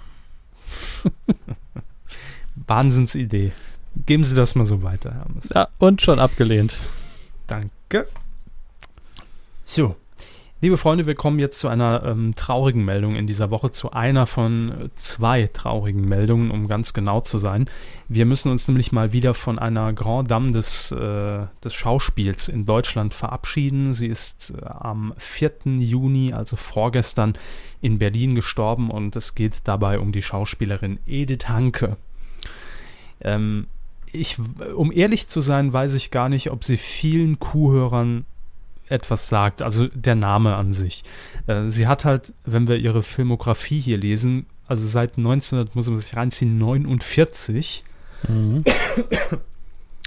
Wahnsinnsidee. 2.67 3.51
Geben 4.05 4.23
Sie 4.23 4.35
das 4.35 4.55
mal 4.55 4.65
so 4.65 4.83
weiter, 4.83 5.13
Hermes. 5.13 5.49
Ja, 5.53 5.67
und 5.77 6.01
schon 6.01 6.19
abgelehnt. 6.19 6.77
Danke. 7.47 8.07
So, 9.65 9.95
liebe 10.61 10.77
Freunde, 10.77 11.07
wir 11.07 11.15
kommen 11.15 11.39
jetzt 11.39 11.59
zu 11.59 11.67
einer 11.67 12.03
ähm, 12.05 12.35
traurigen 12.35 12.85
Meldung 12.85 13.15
in 13.15 13.25
dieser 13.25 13.49
Woche, 13.49 13.71
zu 13.71 13.91
einer 13.91 14.27
von 14.27 14.69
äh, 14.69 14.89
zwei 14.95 15.49
traurigen 15.51 16.07
Meldungen, 16.07 16.51
um 16.51 16.67
ganz 16.67 16.93
genau 16.93 17.21
zu 17.21 17.39
sein. 17.39 17.67
Wir 18.07 18.27
müssen 18.27 18.51
uns 18.51 18.67
nämlich 18.67 18.91
mal 18.91 19.11
wieder 19.11 19.33
von 19.33 19.57
einer 19.57 19.91
Grand 19.93 20.29
Dame 20.29 20.51
des, 20.51 20.91
äh, 20.91 21.47
des 21.63 21.73
Schauspiels 21.73 22.47
in 22.47 22.65
Deutschland 22.65 23.13
verabschieden. 23.15 23.93
Sie 23.93 24.07
ist 24.07 24.53
äh, 24.55 24.65
am 24.65 25.13
4. 25.17 25.51
Juni, 25.79 26.33
also 26.33 26.55
vorgestern, 26.55 27.33
in 27.81 27.97
Berlin 27.97 28.35
gestorben 28.35 28.91
und 28.91 29.15
es 29.15 29.33
geht 29.33 29.61
dabei 29.63 29.97
um 29.97 30.11
die 30.11 30.21
Schauspielerin 30.21 30.99
Edith 31.07 31.49
Hanke. 31.49 31.97
Ähm, 33.21 33.65
ich, 34.13 34.37
um 34.75 34.91
ehrlich 34.91 35.27
zu 35.27 35.41
sein, 35.41 35.73
weiß 35.73 35.95
ich 35.95 36.11
gar 36.11 36.29
nicht, 36.29 36.51
ob 36.51 36.63
sie 36.63 36.77
vielen 36.77 37.39
Kuhhörern 37.39 38.25
etwas 38.91 39.29
sagt, 39.29 39.61
also 39.61 39.87
der 39.87 40.15
Name 40.15 40.55
an 40.55 40.73
sich. 40.73 41.03
Äh, 41.47 41.67
sie 41.67 41.87
hat 41.87 42.05
halt, 42.05 42.33
wenn 42.45 42.67
wir 42.67 42.77
ihre 42.77 43.03
Filmografie 43.03 43.79
hier 43.79 43.97
lesen, 43.97 44.45
also 44.67 44.85
seit 44.85 45.17
1900, 45.17 45.75
muss 45.75 45.87
man 45.87 45.97
sich 45.97 46.15
reinziehen, 46.15 46.57
49, 46.57 47.83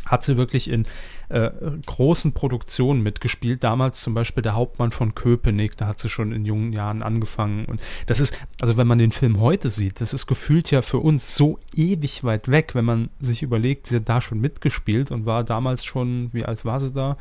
hat 0.07 0.23
sie 0.23 0.37
wirklich 0.37 0.69
in 0.69 0.87
äh, 1.29 1.51
großen 1.87 2.33
Produktionen 2.33 3.03
mitgespielt. 3.03 3.65
Damals 3.65 4.01
zum 4.01 4.15
Beispiel 4.15 4.43
der 4.43 4.55
Hauptmann 4.55 4.93
von 4.93 5.15
Köpenick, 5.15 5.77
da 5.77 5.87
hat 5.87 5.99
sie 5.99 6.09
schon 6.09 6.33
in 6.33 6.45
jungen 6.45 6.73
Jahren 6.73 7.03
angefangen. 7.03 7.65
Und 7.65 7.81
das 8.07 8.21
ist, 8.21 8.39
also 8.61 8.77
wenn 8.77 8.87
man 8.87 8.99
den 8.99 9.13
Film 9.13 9.41
heute 9.41 9.71
sieht, 9.71 10.01
das 10.01 10.13
ist 10.13 10.27
gefühlt 10.27 10.71
ja 10.71 10.83
für 10.83 10.99
uns 10.99 11.37
so 11.37 11.59
ewig 11.75 12.25
weit 12.25 12.51
weg, 12.51 12.75
wenn 12.75 12.85
man 12.85 13.09
sich 13.21 13.43
überlegt, 13.43 13.87
sie 13.87 13.97
hat 13.97 14.09
da 14.09 14.21
schon 14.21 14.41
mitgespielt 14.41 15.11
und 15.11 15.27
war 15.27 15.45
damals 15.45 15.85
schon, 15.85 16.31
wie 16.33 16.45
alt 16.45 16.65
war 16.65 16.81
sie 16.81 16.93
da? 16.93 17.17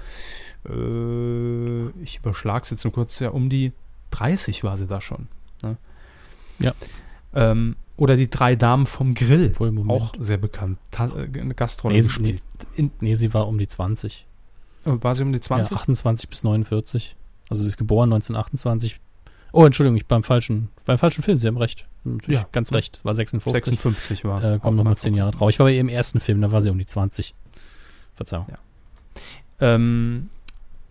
Äh, 0.69 1.89
ich 2.03 2.17
überschlage 2.19 2.63
es 2.63 2.69
jetzt 2.69 2.83
nur 2.83 2.93
kurz, 2.93 3.19
ja, 3.19 3.29
um 3.29 3.49
die 3.49 3.71
30 4.11 4.63
war 4.63 4.77
sie 4.77 4.87
da 4.87 5.01
schon. 5.01 5.27
Ne? 5.63 5.77
Ja. 6.59 6.73
Ähm, 7.33 7.75
oder 7.97 8.15
die 8.15 8.29
drei 8.29 8.55
Damen 8.55 8.85
vom 8.85 9.13
Grill, 9.13 9.53
auch 9.87 10.13
sehr 10.19 10.37
bekannt, 10.37 10.77
Ta 10.91 11.11
äh, 11.15 11.27
Gastrolle 11.55 11.99
Nee. 12.19 12.39
In, 12.75 12.91
Nee, 12.99 13.15
sie 13.15 13.33
war 13.33 13.47
um 13.47 13.57
die 13.57 13.67
20. 13.67 14.25
äh, 14.85 14.91
war 15.01 15.15
sie 15.15 15.23
um 15.23 15.31
die 15.33 15.39
20? 15.41 15.71
Ja, 15.71 15.77
28 15.77 16.29
bis 16.29 16.43
49. 16.43 17.15
Also 17.49 17.61
sie 17.63 17.69
ist 17.69 17.77
geboren 17.77 18.11
1928. 18.13 18.99
Oh, 19.51 19.65
Entschuldigung, 19.65 19.97
ich 19.97 20.07
beim 20.07 20.23
falschen, 20.23 20.69
beim 20.85 20.97
falschen 20.97 21.21
Film, 21.23 21.37
Sie 21.37 21.47
haben 21.47 21.57
recht. 21.57 21.87
Natürlich 22.03 22.39
Ja. 22.41 22.47
ganz 22.51 22.71
recht, 22.71 22.99
war 23.03 23.13
56. 23.13 23.63
56 23.65 24.25
war. 24.25 24.43
Äh, 24.43 24.59
kommen 24.59 24.77
nochmal 24.77 24.93
mal 24.93 24.97
10 24.97 25.13
Jahre 25.13 25.31
drauf. 25.31 25.49
Ich 25.51 25.59
war 25.59 25.67
bei 25.67 25.73
ihrem 25.73 25.89
ersten 25.89 26.19
Film, 26.19 26.41
da 26.41 26.51
war 26.51 26.61
sie 26.63 26.71
um 26.71 26.79
die 26.79 26.87
20. 26.87 27.35
Verzeihung. 28.15 28.47
Ja. 28.49 28.57
Ähm, 29.59 30.29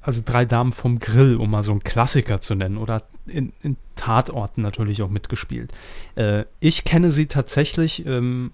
also 0.03 0.23
drei 0.25 0.45
Damen 0.45 0.73
vom 0.73 0.99
Grill, 0.99 1.37
um 1.37 1.51
mal 1.51 1.63
so 1.63 1.71
einen 1.71 1.83
Klassiker 1.83 2.41
zu 2.41 2.55
nennen, 2.55 2.77
oder 2.77 3.03
in, 3.27 3.53
in 3.63 3.77
Tatorten 3.97 4.63
natürlich 4.63 5.03
auch 5.03 5.09
mitgespielt. 5.09 5.73
Äh, 6.17 6.45
ich 6.61 6.85
kenne 6.85 7.13
sie 7.13 7.27
tatsächlich, 7.27 8.05
ähm, 8.05 8.51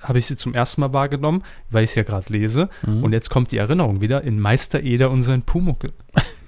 habe 0.00 0.18
ich 0.18 0.26
sie 0.26 0.36
zum 0.36 0.54
ersten 0.54 0.80
Mal 0.80 0.92
wahrgenommen, 0.92 1.44
weil 1.70 1.84
ich 1.84 1.90
es 1.90 1.96
ja 1.96 2.02
gerade 2.02 2.32
lese. 2.32 2.68
Mhm. 2.84 3.04
Und 3.04 3.12
jetzt 3.12 3.30
kommt 3.30 3.52
die 3.52 3.58
Erinnerung 3.58 4.00
wieder 4.00 4.22
in 4.22 4.40
Meister 4.40 4.82
Eder 4.82 5.10
und 5.10 5.22
sein 5.22 5.42
Pumuckel. 5.42 5.92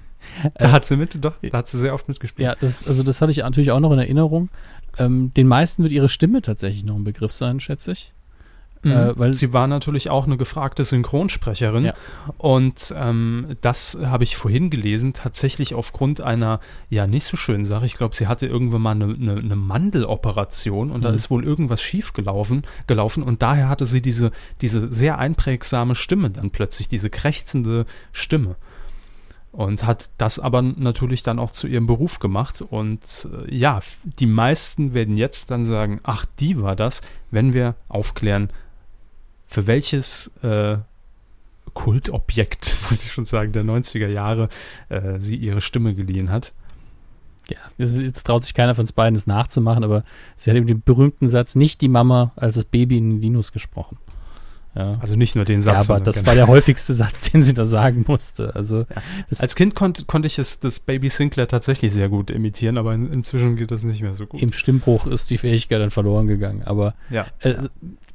da 0.55 0.71
hat 0.71 0.85
sie 0.85 0.97
mit, 0.97 1.23
doch, 1.23 1.35
da 1.41 1.57
hat 1.57 1.67
sie 1.67 1.79
sehr 1.79 1.93
oft 1.93 2.07
mitgespielt. 2.07 2.45
Ja, 2.45 2.55
das, 2.55 2.87
also 2.87 3.03
das 3.03 3.21
hatte 3.21 3.31
ich 3.31 3.37
natürlich 3.37 3.71
auch 3.71 3.79
noch 3.79 3.91
in 3.91 3.99
Erinnerung. 3.99 4.49
Ähm, 4.97 5.33
den 5.33 5.47
meisten 5.47 5.83
wird 5.83 5.93
ihre 5.93 6.09
Stimme 6.09 6.41
tatsächlich 6.41 6.83
noch 6.83 6.95
ein 6.95 7.05
Begriff 7.05 7.31
sein, 7.31 7.59
schätze 7.61 7.93
ich. 7.93 8.13
Mhm. 8.83 8.91
Äh, 8.91 9.19
weil- 9.19 9.33
sie 9.35 9.53
war 9.53 9.67
natürlich 9.67 10.09
auch 10.09 10.25
eine 10.25 10.37
gefragte 10.37 10.83
Synchronsprecherin. 10.83 11.85
Ja. 11.85 11.93
Und 12.37 12.93
ähm, 12.97 13.55
das 13.61 13.97
habe 14.03 14.23
ich 14.23 14.35
vorhin 14.35 14.69
gelesen, 14.71 15.13
tatsächlich 15.13 15.75
aufgrund 15.75 16.19
einer, 16.21 16.59
ja, 16.89 17.05
nicht 17.05 17.25
so 17.25 17.37
schönen 17.37 17.65
Sache. 17.65 17.85
Ich 17.85 17.95
glaube, 17.95 18.15
sie 18.15 18.27
hatte 18.27 18.47
irgendwann 18.47 18.81
mal 18.81 18.91
eine, 18.91 19.05
eine, 19.13 19.35
eine 19.37 19.55
Mandeloperation 19.55 20.91
und 20.91 21.05
da 21.05 21.09
Mhm. 21.09 21.15
ist 21.15 21.29
wohl 21.29 21.43
irgendwas 21.43 21.81
schief 21.81 22.13
gelaufen, 22.13 22.63
gelaufen 22.87 23.23
und 23.23 23.41
daher 23.41 23.69
hatte 23.69 23.85
sie 23.85 24.01
diese, 24.01 24.31
diese 24.61 24.91
sehr 24.91 25.19
einprägsame 25.19 25.93
Stimme 25.95 26.29
dann 26.31 26.49
plötzlich, 26.49 26.87
diese 26.87 27.09
krächzende 27.09 27.85
Stimme. 28.11 28.55
Und 29.53 29.83
hat 29.85 30.11
das 30.17 30.39
aber 30.39 30.61
natürlich 30.61 31.23
dann 31.23 31.37
auch 31.37 31.51
zu 31.51 31.67
ihrem 31.67 31.85
Beruf 31.85 32.19
gemacht. 32.19 32.61
Und 32.61 33.27
äh, 33.47 33.53
ja, 33.53 33.81
die 34.19 34.25
meisten 34.25 34.93
werden 34.93 35.17
jetzt 35.17 35.51
dann 35.51 35.65
sagen, 35.65 35.99
ach, 36.03 36.25
die 36.39 36.61
war 36.61 36.77
das, 36.77 37.01
wenn 37.31 37.51
wir 37.53 37.75
aufklären, 37.89 38.49
für 39.51 39.67
welches 39.67 40.31
äh, 40.43 40.77
Kultobjekt, 41.73 42.65
würde 42.89 43.01
ich 43.03 43.11
schon 43.11 43.25
sagen, 43.25 43.51
der 43.51 43.63
90er 43.63 44.07
Jahre 44.07 44.49
äh, 44.89 45.19
sie 45.19 45.35
ihre 45.35 45.61
Stimme 45.61 45.93
geliehen 45.95 46.29
hat. 46.29 46.53
Ja, 47.49 47.57
jetzt, 47.77 48.25
traut 48.25 48.43
sich 48.45 48.53
keiner 48.53 48.75
von 48.75 48.83
uns 48.83 48.93
beiden, 48.93 49.15
es 49.15 49.27
nachzumachen, 49.27 49.83
aber 49.83 50.03
sie 50.37 50.49
hat 50.49 50.57
eben 50.57 50.67
den 50.67 50.81
berühmten 50.81 51.27
Satz, 51.27 51.55
nicht 51.55 51.81
die 51.81 51.89
Mama 51.89 52.31
als 52.35 52.55
das 52.55 52.65
Baby 52.65 52.97
in 52.97 53.09
den 53.09 53.19
Dinos 53.19 53.51
gesprochen. 53.51 53.97
Ja, 54.73 54.97
Also 55.01 55.17
nicht 55.17 55.35
nur 55.35 55.43
den 55.43 55.57
ja 55.59 55.61
Satz. 55.63 55.75
aber 55.75 55.83
sondern 55.85 56.03
das 56.05 56.15
generell. 56.17 56.27
war 56.27 56.45
der 56.45 56.47
häufigste 56.53 56.93
Satz, 56.93 57.29
den 57.31 57.41
sie 57.41 57.53
da 57.53 57.65
sagen 57.65 58.05
musste. 58.07 58.55
Also, 58.55 58.85
das, 59.29 59.41
Als 59.41 59.55
Kind 59.55 59.75
konnt, 59.75 60.07
konnte 60.07 60.27
ich 60.27 60.39
es, 60.39 60.61
das 60.61 60.79
Baby 60.79 61.09
Sinclair 61.09 61.47
tatsächlich 61.47 61.91
sehr 61.91 62.07
gut 62.07 62.29
imitieren, 62.29 62.77
aber 62.77 62.93
in, 62.93 63.11
inzwischen 63.11 63.57
geht 63.57 63.71
das 63.71 63.83
nicht 63.83 64.01
mehr 64.01 64.15
so 64.15 64.27
gut. 64.27 64.41
im 64.41 64.53
Stimmbruch 64.53 65.07
ist 65.07 65.29
die 65.29 65.37
Fähigkeit 65.37 65.81
dann 65.81 65.89
verloren 65.91 66.27
gegangen. 66.27 66.61
Aber 66.63 66.93
Ja. 67.09 67.25
äh, 67.39 67.55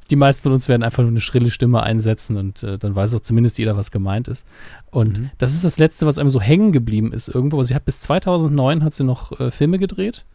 die 0.09 0.15
meisten 0.15 0.43
von 0.43 0.53
uns 0.53 0.69
werden 0.69 0.83
einfach 0.83 1.03
nur 1.03 1.11
eine 1.11 1.21
schrille 1.21 1.51
Stimme 1.51 1.83
einsetzen 1.83 2.37
und 2.37 2.63
äh, 2.63 2.77
dann 2.77 2.95
weiß 2.95 3.13
auch 3.15 3.19
zumindest 3.21 3.57
jeder, 3.57 3.75
was 3.77 3.91
gemeint 3.91 4.27
ist. 4.27 4.47
Und 4.91 5.19
Mhm. 5.19 5.29
das 5.37 5.53
ist 5.53 5.65
das 5.65 5.79
Letzte, 5.79 6.05
was 6.05 6.17
einem 6.17 6.29
so 6.29 6.39
hängen 6.41 6.71
geblieben 6.71 7.11
ist 7.13 7.27
irgendwo. 7.27 7.57
Aber 7.57 7.63
sie 7.65 7.75
hat 7.75 7.85
bis 7.85 8.01
2009 8.01 8.83
hat 8.83 8.93
sie 8.93 9.03
noch 9.03 9.39
äh, 9.39 9.51
Filme 9.51 9.77
gedreht. 9.79 10.25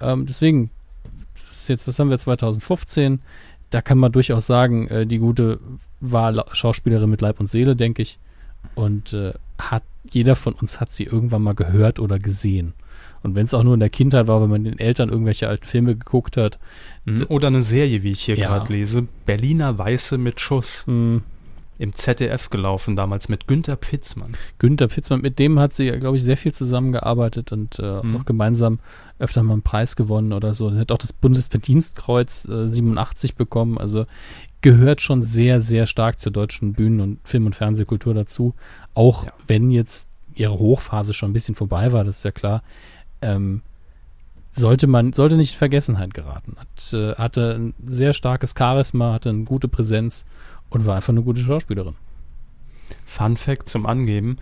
Ähm, 0.00 0.26
deswegen, 0.26 0.70
das 1.34 1.60
ist 1.60 1.68
jetzt, 1.68 1.86
was 1.86 1.98
haben 1.98 2.10
wir, 2.10 2.18
2015? 2.18 3.20
Da 3.70 3.82
kann 3.82 3.98
man 3.98 4.12
durchaus 4.12 4.46
sagen, 4.46 4.88
äh, 4.88 5.06
die 5.06 5.18
Gute 5.18 5.58
war 6.00 6.46
Schauspielerin 6.54 7.10
mit 7.10 7.20
Leib 7.20 7.40
und 7.40 7.46
Seele, 7.46 7.76
denke 7.76 8.02
ich. 8.02 8.18
Und 8.74 9.12
äh, 9.12 9.32
hat, 9.58 9.82
jeder 10.10 10.34
von 10.36 10.54
uns 10.54 10.80
hat 10.80 10.92
sie 10.92 11.04
irgendwann 11.04 11.42
mal 11.42 11.54
gehört 11.54 12.00
oder 12.00 12.18
gesehen. 12.18 12.72
Und 13.24 13.34
wenn 13.34 13.46
es 13.46 13.54
auch 13.54 13.64
nur 13.64 13.74
in 13.74 13.80
der 13.80 13.90
Kindheit 13.90 14.28
war, 14.28 14.40
wenn 14.40 14.50
man 14.50 14.62
den 14.62 14.78
Eltern 14.78 15.08
irgendwelche 15.08 15.48
alten 15.48 15.66
Filme 15.66 15.96
geguckt 15.96 16.36
hat, 16.36 16.58
Mhm. 17.06 17.26
Oder 17.28 17.48
eine 17.48 17.60
Serie, 17.60 18.02
wie 18.02 18.12
ich 18.12 18.22
hier 18.22 18.36
Ja. 18.36 18.48
gerade 18.48 18.72
lese, 18.72 19.06
Berliner 19.26 19.76
Weiße 19.76 20.16
mit 20.16 20.40
Schuss. 20.40 20.86
Hm, 20.86 21.22
im 21.76 21.92
ZDF 21.92 22.50
gelaufen, 22.50 22.94
damals 22.94 23.28
mit 23.28 23.48
Günter 23.48 23.76
Pfitzmann. 23.76 24.36
Günther 24.58 24.86
Pitzmann, 24.86 25.20
mit 25.22 25.40
dem 25.40 25.58
hat 25.58 25.74
sie, 25.74 25.90
glaube 25.90 26.16
ich, 26.16 26.22
sehr 26.22 26.36
viel 26.36 26.52
zusammengearbeitet 26.54 27.50
und 27.50 27.80
äh, 27.80 28.00
Mhm. 28.00 28.16
auch 28.16 28.24
gemeinsam 28.24 28.78
öfter 29.18 29.42
mal 29.42 29.54
einen 29.54 29.62
Preis 29.62 29.96
gewonnen 29.96 30.32
oder 30.32 30.54
so. 30.54 30.68
Er 30.68 30.78
hat 30.78 30.92
auch 30.92 30.98
das 30.98 31.12
Bundesverdienstkreuz 31.12 32.46
äh, 32.48 32.68
87 32.68 33.34
bekommen, 33.36 33.78
also 33.78 34.06
gehört 34.60 35.02
schon 35.02 35.20
sehr, 35.22 35.60
sehr 35.60 35.86
stark 35.86 36.20
zur 36.20 36.32
deutschen 36.32 36.72
Bühnen- 36.74 37.00
und 37.00 37.18
Film- 37.28 37.46
und 37.46 37.56
Fernsehkultur 37.56 38.14
dazu. 38.14 38.54
Auch 38.94 39.26
Ja. 39.26 39.32
wenn 39.46 39.70
jetzt 39.70 40.08
ihre 40.36 40.58
Hochphase 40.58 41.12
schon 41.14 41.30
ein 41.30 41.34
bisschen 41.34 41.54
vorbei 41.54 41.92
war, 41.92 42.04
das 42.04 42.18
ist 42.18 42.24
ja 42.24 42.30
klar. 42.32 42.62
Ähm, 43.22 43.62
sollte 44.52 44.86
man, 44.86 45.12
sollte 45.12 45.36
nicht 45.36 45.52
in 45.54 45.58
Vergessenheit 45.58 46.14
geraten. 46.14 46.56
Hat, 46.58 46.92
äh, 46.92 47.14
hatte 47.16 47.54
ein 47.58 47.74
sehr 47.84 48.12
starkes 48.12 48.54
Charisma, 48.56 49.12
hatte 49.12 49.30
eine 49.30 49.44
gute 49.44 49.66
Präsenz 49.68 50.24
und 50.70 50.86
war 50.86 50.96
einfach 50.96 51.08
eine 51.12 51.22
gute 51.22 51.40
Schauspielerin. 51.40 51.94
Fun 53.06 53.36
Fact 53.36 53.68
zum 53.68 53.86
Angeben: 53.86 54.38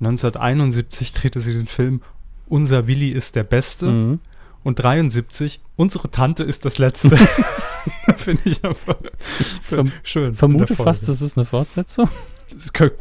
1971 0.00 1.12
drehte 1.12 1.40
sie 1.40 1.54
den 1.54 1.66
Film 1.66 2.02
Unser 2.48 2.86
Willi 2.86 3.10
ist 3.10 3.36
der 3.36 3.44
Beste 3.44 3.86
Mhm. 3.86 4.20
und 4.64 4.78
73 4.82 5.60
Unsere 5.76 6.10
Tante 6.10 6.44
ist 6.44 6.64
das 6.64 6.78
Letzte. 6.78 7.16
Finde 8.16 8.42
ich 8.44 8.64
einfach 8.64 8.96
Ich 9.40 9.46
verm 9.48 9.92
schön. 10.02 10.32
vermute 10.34 10.76
fast, 10.76 11.08
das 11.08 11.20
ist 11.22 11.36
eine 11.36 11.44
Fortsetzung. 11.44 12.08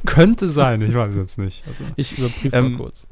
Könnte 0.05 0.49
sein, 0.49 0.81
ich 0.81 0.93
weiß 0.95 1.15
jetzt 1.15 1.37
nicht. 1.37 1.63
Also, 1.67 1.83
Ich 1.95 2.17
überprüfe 2.17 2.55
Ähm, 2.55 2.71
mal 2.73 2.77
kurz. 2.77 3.07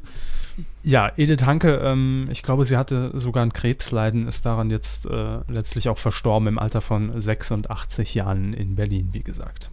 Ja, 0.84 1.12
Edith 1.16 1.44
Hanke, 1.44 1.76
ähm, 1.84 2.28
ich 2.32 2.44
glaube, 2.44 2.66
sie 2.66 2.78
hatte 2.78 3.12
sogar 3.20 3.46
ein 3.46 3.54
Krebsleiden, 3.54 4.28
ist 4.28 4.46
daran 4.46 4.70
jetzt 4.70 5.06
äh, 5.06 5.40
letztlich 5.48 5.90
auch 5.90 5.98
verstorben 5.98 6.48
im 6.48 6.60
Alter 6.60 6.82
von 6.82 7.20
86 7.20 8.16
Jahren 8.16 8.54
in 8.54 8.76
Berlin, 8.76 9.10
wie 9.12 9.24
gesagt. 9.24 9.70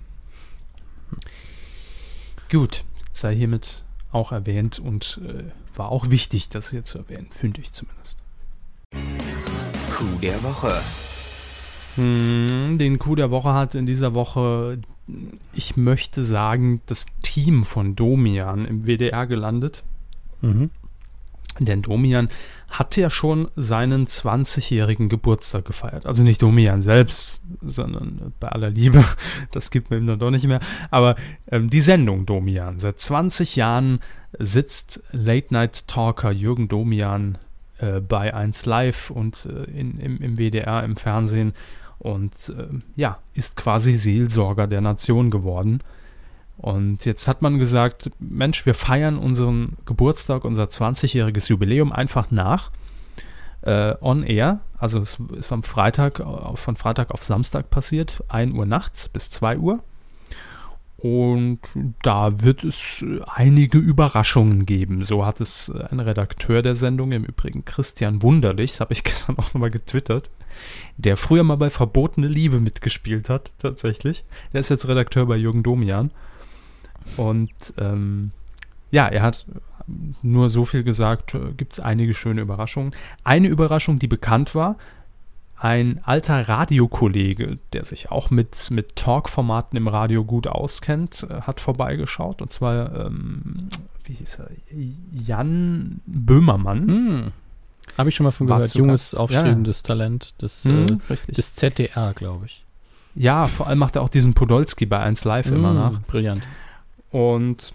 Gut, 2.51 2.85
sei 3.13 3.35
hiermit 3.35 3.85
auch 4.13 4.33
erwähnt 4.33 4.79
und 4.79 5.21
äh, 5.25 5.45
war 5.77 5.91
auch 5.91 6.11
wichtig, 6.11 6.49
das 6.49 6.71
hier 6.71 6.85
zu 6.85 6.99
erwähnen, 6.99 7.29
finde 7.31 7.61
ich 7.61 7.73
zumindest. 7.73 8.19
Coup 9.93 10.21
der 10.21 10.43
Woche. 10.43 10.73
Hm, 11.97 12.79
den 12.79 12.99
Coup 12.99 13.17
der 13.17 13.31
Woche 13.31 13.53
hat 13.55 13.75
in 13.75 13.87
dieser 13.87 14.15
Woche, 14.15 14.79
ich 15.55 15.77
möchte 15.77 16.23
sagen, 16.23 16.81
das 16.87 17.07
Team 17.23 17.65
von 17.65 17.97
Domian 17.97 18.65
im 18.67 18.85
WDR 18.87 19.27
gelandet. 19.27 19.85
Mhm. 20.41 20.71
Denn 21.65 21.83
Domian 21.83 22.29
hat 22.71 22.97
ja 22.97 23.11
schon 23.11 23.49
seinen 23.57 24.07
20-jährigen 24.07 25.09
Geburtstag 25.09 25.65
gefeiert. 25.65 26.07
Also 26.07 26.23
nicht 26.23 26.43
Domian 26.43 26.83
selbst, 26.83 27.43
sondern 27.63 28.33
bei 28.41 28.49
aller 28.49 28.71
Liebe, 28.71 29.05
das 29.53 29.71
gibt 29.71 29.91
man 29.91 30.01
ihm 30.01 30.07
dann 30.07 30.19
doch 30.19 30.31
nicht 30.31 30.47
mehr. 30.47 30.61
Aber 30.91 31.17
ähm, 31.51 31.71
die 31.71 31.81
Sendung 31.81 32.27
Domian. 32.27 32.79
Seit 32.79 32.99
20 32.99 33.57
Jahren 33.57 34.01
sitzt 34.39 35.03
Late-Night-Talker 35.13 36.31
Jürgen 36.31 36.69
Domian 36.69 37.39
äh, 37.79 38.01
bei 38.01 38.35
1 38.35 38.67
Live 38.67 39.11
und 39.11 39.47
äh, 39.47 39.65
in, 39.71 39.99
im, 39.99 40.19
im 40.19 40.37
WDR, 40.37 40.85
im 40.85 40.97
Fernsehen 40.97 41.55
und 41.99 42.53
äh, 42.57 42.67
ja, 42.97 43.19
ist 43.35 43.57
quasi 43.57 43.95
Seelsorger 43.95 44.67
der 44.67 44.81
Nation 44.81 45.31
geworden. 45.31 45.81
Und 46.59 47.05
jetzt 47.05 47.29
hat 47.29 47.41
man 47.41 47.59
gesagt, 47.59 48.11
Mensch, 48.19 48.67
wir 48.67 48.75
feiern 48.75 49.17
unseren 49.17 49.77
Geburtstag, 49.87 50.45
unser 50.45 50.65
20-jähriges 50.65 51.49
Jubiläum 51.49 51.93
einfach 51.93 52.33
nach. 52.33 52.73
Äh, 53.63 53.95
on 54.01 54.23
air, 54.25 54.61
also 54.77 55.01
es 55.01 55.21
ist 55.37 55.53
am 55.53 55.63
Freitag, 55.63 56.21
äh, 56.21 56.25
von 56.57 56.77
Freitag 56.77 57.13
auf 57.13 57.23
Samstag 57.23 57.71
passiert, 57.71 58.23
1 58.29 58.55
Uhr 58.55 58.67
nachts 58.67 59.09
bis 59.09 59.31
2 59.31 59.59
Uhr. 59.59 59.83
Und 60.97 61.61
da 62.03 62.43
wird 62.43 62.65
es 62.65 63.05
einige 63.27 63.79
Überraschungen 63.79 64.67
geben. 64.67 65.03
So 65.05 65.25
hat 65.25 65.41
es 65.41 65.71
ein 65.71 66.01
Redakteur 66.01 66.61
der 66.61 66.75
Sendung, 66.75 67.13
im 67.13 67.23
Übrigen 67.23 67.65
Christian 67.65 68.21
Wunderlich, 68.23 68.73
das 68.73 68.81
habe 68.81 68.95
ich 68.95 69.05
gestern 69.05 69.39
auch 69.39 69.55
nochmal 69.55 69.71
getwittert, 69.71 70.31
der 70.97 71.17
früher 71.17 71.45
mal 71.45 71.57
bei 71.57 71.71
Verbotene 71.71 72.27
Liebe 72.27 72.59
mitgespielt 72.59 73.29
hat, 73.29 73.53
tatsächlich. 73.59 74.25
Der 74.53 74.59
ist 74.59 74.71
jetzt 74.71 74.89
Redakteur 74.89 75.27
bei 75.27 75.37
Jürgen 75.37 75.63
Domian. 75.63 76.11
Und 77.17 77.51
ähm, 77.79 78.31
ja, 78.91 79.07
er 79.07 79.23
hat 79.23 79.45
nur 80.23 80.51
so 80.51 80.65
viel 80.65 80.83
gesagt, 80.85 81.37
gibt 81.57 81.73
es 81.75 81.81
einige 81.81 82.15
schöne 82.15 82.41
Überraschungen. 82.43 82.93
Eine 83.25 83.49
Überraschung, 83.49 83.99
die 83.99 84.07
bekannt 84.07 84.55
war, 84.55 84.77
ein 85.61 85.99
alter 86.05 86.49
Radiokollege, 86.49 87.59
der 87.73 87.85
sich 87.85 88.11
auch 88.13 88.31
mit, 88.31 88.71
mit 88.71 88.95
Talk-Formaten 88.97 89.77
im 89.77 89.89
Radio 89.89 90.25
gut 90.25 90.47
auskennt, 90.47 91.27
äh, 91.29 91.41
hat 91.41 91.59
vorbeigeschaut. 91.61 92.41
Und 92.43 92.53
zwar, 92.53 93.07
ähm, 93.07 93.69
wie 94.05 94.13
hieß 94.13 94.39
er? 94.41 94.51
Jan 95.13 96.01
Böhmermann. 96.07 96.89
Hm. 96.89 97.33
Habe 97.97 98.11
ich 98.11 98.15
schon 98.15 98.25
mal 98.25 98.31
von 98.31 98.49
War 98.49 98.59
gehört. 98.59 98.75
Junges, 98.75 99.15
aufstrebendes 99.17 99.83
Talent 99.83 100.41
des, 100.43 100.65
Hm, 100.65 100.87
äh, 101.09 101.33
des 101.33 101.55
ZDR, 101.57 102.13
glaube 102.15 102.47
ich. 102.47 102.65
ja, 103.17 103.47
vor 103.49 103.67
allem 103.67 103.79
macht 103.81 103.97
er 103.97 104.03
auch 104.03 104.11
diesen 104.11 104.35
Podolski 104.35 104.87
bei 104.87 105.01
1 105.01 105.25
Live 105.25 105.51
immer 105.51 105.71
Hm, 105.71 105.77
nach. 105.77 106.01
Brillant. 106.03 106.47
Und 107.11 107.75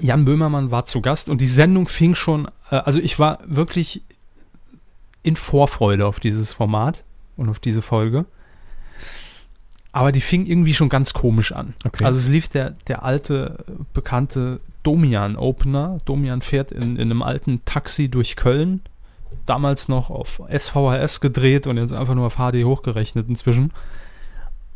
Jan 0.00 0.24
Böhmermann 0.24 0.70
war 0.70 0.84
zu 0.84 1.00
Gast 1.00 1.28
und 1.28 1.40
die 1.40 1.46
Sendung 1.46 1.88
fing 1.88 2.14
schon, 2.14 2.46
äh, 2.70 2.76
also 2.76 3.00
ich 3.00 3.18
war 3.18 3.38
wirklich 3.46 4.02
in 5.22 5.36
Vorfreude 5.36 6.06
auf 6.06 6.20
dieses 6.20 6.52
Format 6.52 7.02
und 7.36 7.48
auf 7.48 7.58
diese 7.58 7.82
Folge. 7.82 8.26
Aber 9.92 10.12
die 10.12 10.20
fing 10.20 10.44
irgendwie 10.44 10.74
schon 10.74 10.90
ganz 10.90 11.14
komisch 11.14 11.52
an. 11.52 11.74
Okay. 11.84 12.04
Also 12.04 12.18
es 12.18 12.28
lief 12.28 12.48
der, 12.48 12.72
der 12.86 13.02
alte, 13.02 13.64
bekannte 13.94 14.60
Domian-Opener. 14.82 15.98
Domian 16.04 16.42
fährt 16.42 16.70
in, 16.70 16.96
in 16.96 17.10
einem 17.10 17.22
alten 17.22 17.64
Taxi 17.64 18.08
durch 18.08 18.36
Köln. 18.36 18.82
Damals 19.46 19.88
noch 19.88 20.10
auf 20.10 20.42
SVHS 20.54 21.20
gedreht 21.20 21.66
und 21.66 21.78
jetzt 21.78 21.94
einfach 21.94 22.14
nur 22.14 22.26
auf 22.26 22.36
HD 22.36 22.64
hochgerechnet 22.64 23.28
inzwischen. 23.28 23.72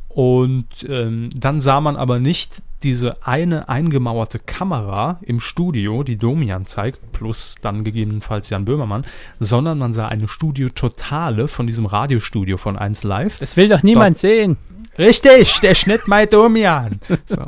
Und 0.09 0.67
ähm, 0.89 1.29
dann 1.35 1.61
sah 1.61 1.81
man 1.81 1.97
aber 1.97 2.19
nicht 2.19 2.63
diese 2.83 3.27
eine 3.27 3.69
eingemauerte 3.69 4.39
Kamera 4.39 5.19
im 5.23 5.41
Studio, 5.41 6.03
die 6.03 6.17
Domian 6.17 6.67
zeigt, 6.67 7.13
plus 7.13 7.57
dann 7.61 7.85
gegebenenfalls 7.85 8.51
Jan 8.51 8.65
Böhmermann, 8.65 9.05
sondern 9.39 9.79
man 9.79 9.93
sah 9.93 10.09
eine 10.09 10.29
Studio-Totale 10.29 11.49
von 11.49 11.67
diesem 11.67 11.87
Radiostudio 11.87 12.57
von 12.57 12.77
1 12.77 13.05
Live. 13.05 13.39
Das 13.39 13.57
will 13.57 13.69
doch 13.69 13.83
niemand 13.83 14.17
sehen. 14.17 14.57
Richtig, 14.99 15.61
der 15.61 15.75
Schnitt 15.75 16.09
mein 16.09 16.29
Domian. 16.29 17.01
So. 17.27 17.47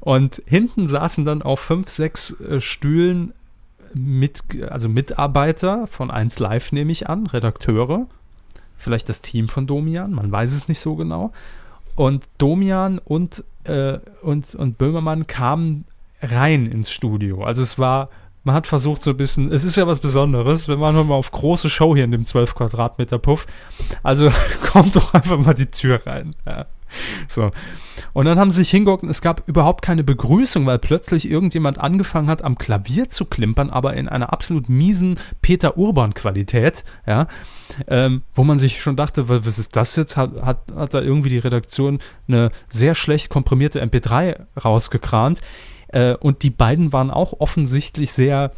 Und 0.00 0.42
hinten 0.46 0.86
saßen 0.86 1.24
dann 1.24 1.42
auf 1.42 1.60
fünf, 1.60 1.88
sechs 1.88 2.38
äh, 2.40 2.60
Stühlen 2.60 3.32
mit, 3.94 4.42
also 4.68 4.88
Mitarbeiter 4.88 5.86
von 5.86 6.10
1 6.10 6.38
Live, 6.40 6.72
nehme 6.72 6.92
ich 6.92 7.08
an, 7.08 7.26
Redakteure, 7.26 8.06
vielleicht 8.76 9.08
das 9.08 9.22
Team 9.22 9.48
von 9.48 9.66
Domian, 9.66 10.12
man 10.12 10.30
weiß 10.30 10.52
es 10.52 10.68
nicht 10.68 10.80
so 10.80 10.96
genau. 10.96 11.32
Und 11.94 12.24
Domian 12.38 12.98
und, 12.98 13.44
äh, 13.64 13.98
und, 14.22 14.54
und 14.54 14.78
Böhmermann 14.78 15.26
kamen 15.26 15.84
rein 16.20 16.66
ins 16.66 16.90
Studio. 16.90 17.44
Also 17.44 17.62
es 17.62 17.78
war, 17.78 18.08
man 18.42 18.54
hat 18.54 18.66
versucht 18.66 19.02
so 19.02 19.10
ein 19.10 19.16
bisschen, 19.16 19.52
es 19.52 19.64
ist 19.64 19.76
ja 19.76 19.86
was 19.86 20.00
Besonderes, 20.00 20.68
wir 20.68 20.76
machen 20.76 21.06
mal 21.06 21.14
auf 21.14 21.30
große 21.30 21.68
Show 21.68 21.94
hier 21.94 22.04
in 22.04 22.12
dem 22.12 22.24
12 22.24 22.54
Quadratmeter 22.54 23.18
Puff. 23.18 23.46
Also 24.02 24.30
kommt 24.72 24.96
doch 24.96 25.14
einfach 25.14 25.38
mal 25.38 25.54
die 25.54 25.70
Tür 25.70 26.00
rein. 26.06 26.34
Ja. 26.46 26.66
So. 27.28 27.50
Und 28.12 28.26
dann 28.26 28.38
haben 28.38 28.50
sie 28.50 28.58
sich 28.58 28.70
hingeguckt 28.70 29.02
und 29.02 29.08
es 29.10 29.20
gab 29.22 29.46
überhaupt 29.48 29.82
keine 29.82 30.04
Begrüßung, 30.04 30.66
weil 30.66 30.78
plötzlich 30.78 31.30
irgendjemand 31.30 31.78
angefangen 31.78 32.28
hat, 32.28 32.42
am 32.42 32.58
Klavier 32.58 33.08
zu 33.08 33.24
klimpern, 33.24 33.70
aber 33.70 33.94
in 33.94 34.08
einer 34.08 34.32
absolut 34.32 34.68
miesen 34.68 35.18
Peter 35.42 35.76
Urban-Qualität, 35.76 36.84
ja, 37.06 37.26
ähm, 37.88 38.22
wo 38.34 38.44
man 38.44 38.58
sich 38.58 38.80
schon 38.80 38.96
dachte, 38.96 39.28
wa- 39.28 39.40
was 39.44 39.58
ist 39.58 39.76
das 39.76 39.96
jetzt? 39.96 40.16
Hat, 40.16 40.40
hat, 40.42 40.58
hat 40.74 40.94
da 40.94 41.00
irgendwie 41.00 41.28
die 41.30 41.38
Redaktion 41.38 41.98
eine 42.28 42.50
sehr 42.68 42.94
schlecht 42.94 43.28
komprimierte 43.30 43.82
MP3 43.82 44.36
rausgekramt. 44.62 45.40
Äh, 45.88 46.14
und 46.14 46.42
die 46.42 46.50
beiden 46.50 46.92
waren 46.92 47.10
auch 47.10 47.34
offensichtlich 47.40 48.12
sehr 48.12 48.52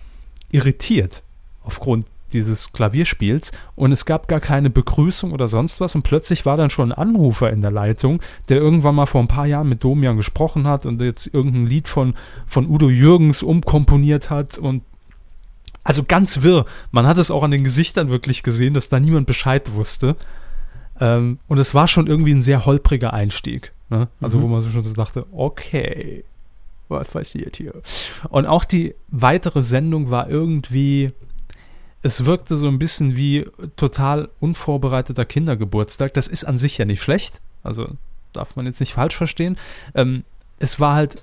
irritiert 0.50 1.22
aufgrund 1.62 2.06
dieses 2.32 2.72
Klavierspiels 2.72 3.52
und 3.74 3.92
es 3.92 4.04
gab 4.04 4.28
gar 4.28 4.40
keine 4.40 4.70
Begrüßung 4.70 5.32
oder 5.32 5.48
sonst 5.48 5.80
was 5.80 5.94
und 5.94 6.02
plötzlich 6.02 6.44
war 6.46 6.56
dann 6.56 6.70
schon 6.70 6.92
ein 6.92 6.98
Anrufer 6.98 7.50
in 7.50 7.60
der 7.60 7.70
Leitung, 7.70 8.20
der 8.48 8.58
irgendwann 8.58 8.94
mal 8.94 9.06
vor 9.06 9.20
ein 9.20 9.28
paar 9.28 9.46
Jahren 9.46 9.68
mit 9.68 9.82
Domian 9.84 10.16
gesprochen 10.16 10.66
hat 10.66 10.86
und 10.86 11.00
jetzt 11.00 11.32
irgendein 11.32 11.66
Lied 11.66 11.88
von, 11.88 12.14
von 12.46 12.66
Udo 12.68 12.88
Jürgens 12.90 13.42
umkomponiert 13.42 14.30
hat 14.30 14.58
und 14.58 14.82
also 15.84 16.02
ganz 16.02 16.42
wirr. 16.42 16.66
Man 16.90 17.06
hat 17.06 17.16
es 17.16 17.30
auch 17.30 17.44
an 17.44 17.52
den 17.52 17.62
Gesichtern 17.62 18.10
wirklich 18.10 18.42
gesehen, 18.42 18.74
dass 18.74 18.88
da 18.88 18.98
niemand 18.98 19.28
Bescheid 19.28 19.72
wusste. 19.74 20.16
Ähm, 20.98 21.38
und 21.46 21.58
es 21.58 21.74
war 21.74 21.86
schon 21.86 22.08
irgendwie 22.08 22.32
ein 22.32 22.42
sehr 22.42 22.66
holpriger 22.66 23.12
Einstieg. 23.12 23.72
Ne? 23.88 24.08
Also, 24.20 24.38
Mhm. 24.38 24.42
wo 24.42 24.46
man 24.48 24.60
so 24.62 24.70
schon 24.70 24.82
so 24.82 24.92
dachte, 24.94 25.26
okay, 25.30 26.24
was 26.88 27.06
passiert 27.08 27.56
hier? 27.56 27.72
Und 28.30 28.46
auch 28.46 28.64
die 28.64 28.94
weitere 29.08 29.62
Sendung 29.62 30.10
war 30.10 30.28
irgendwie, 30.28 31.12
es 32.06 32.24
wirkte 32.24 32.56
so 32.56 32.68
ein 32.68 32.78
bisschen 32.78 33.16
wie 33.16 33.46
total 33.74 34.28
unvorbereiteter 34.38 35.24
Kindergeburtstag. 35.24 36.14
Das 36.14 36.28
ist 36.28 36.44
an 36.44 36.56
sich 36.56 36.78
ja 36.78 36.84
nicht 36.84 37.02
schlecht. 37.02 37.40
Also 37.64 37.88
darf 38.32 38.54
man 38.54 38.64
jetzt 38.66 38.78
nicht 38.80 38.94
falsch 38.94 39.16
verstehen. 39.16 39.56
Ähm, 39.94 40.22
es 40.58 40.78
war 40.78 40.94
halt 40.94 41.22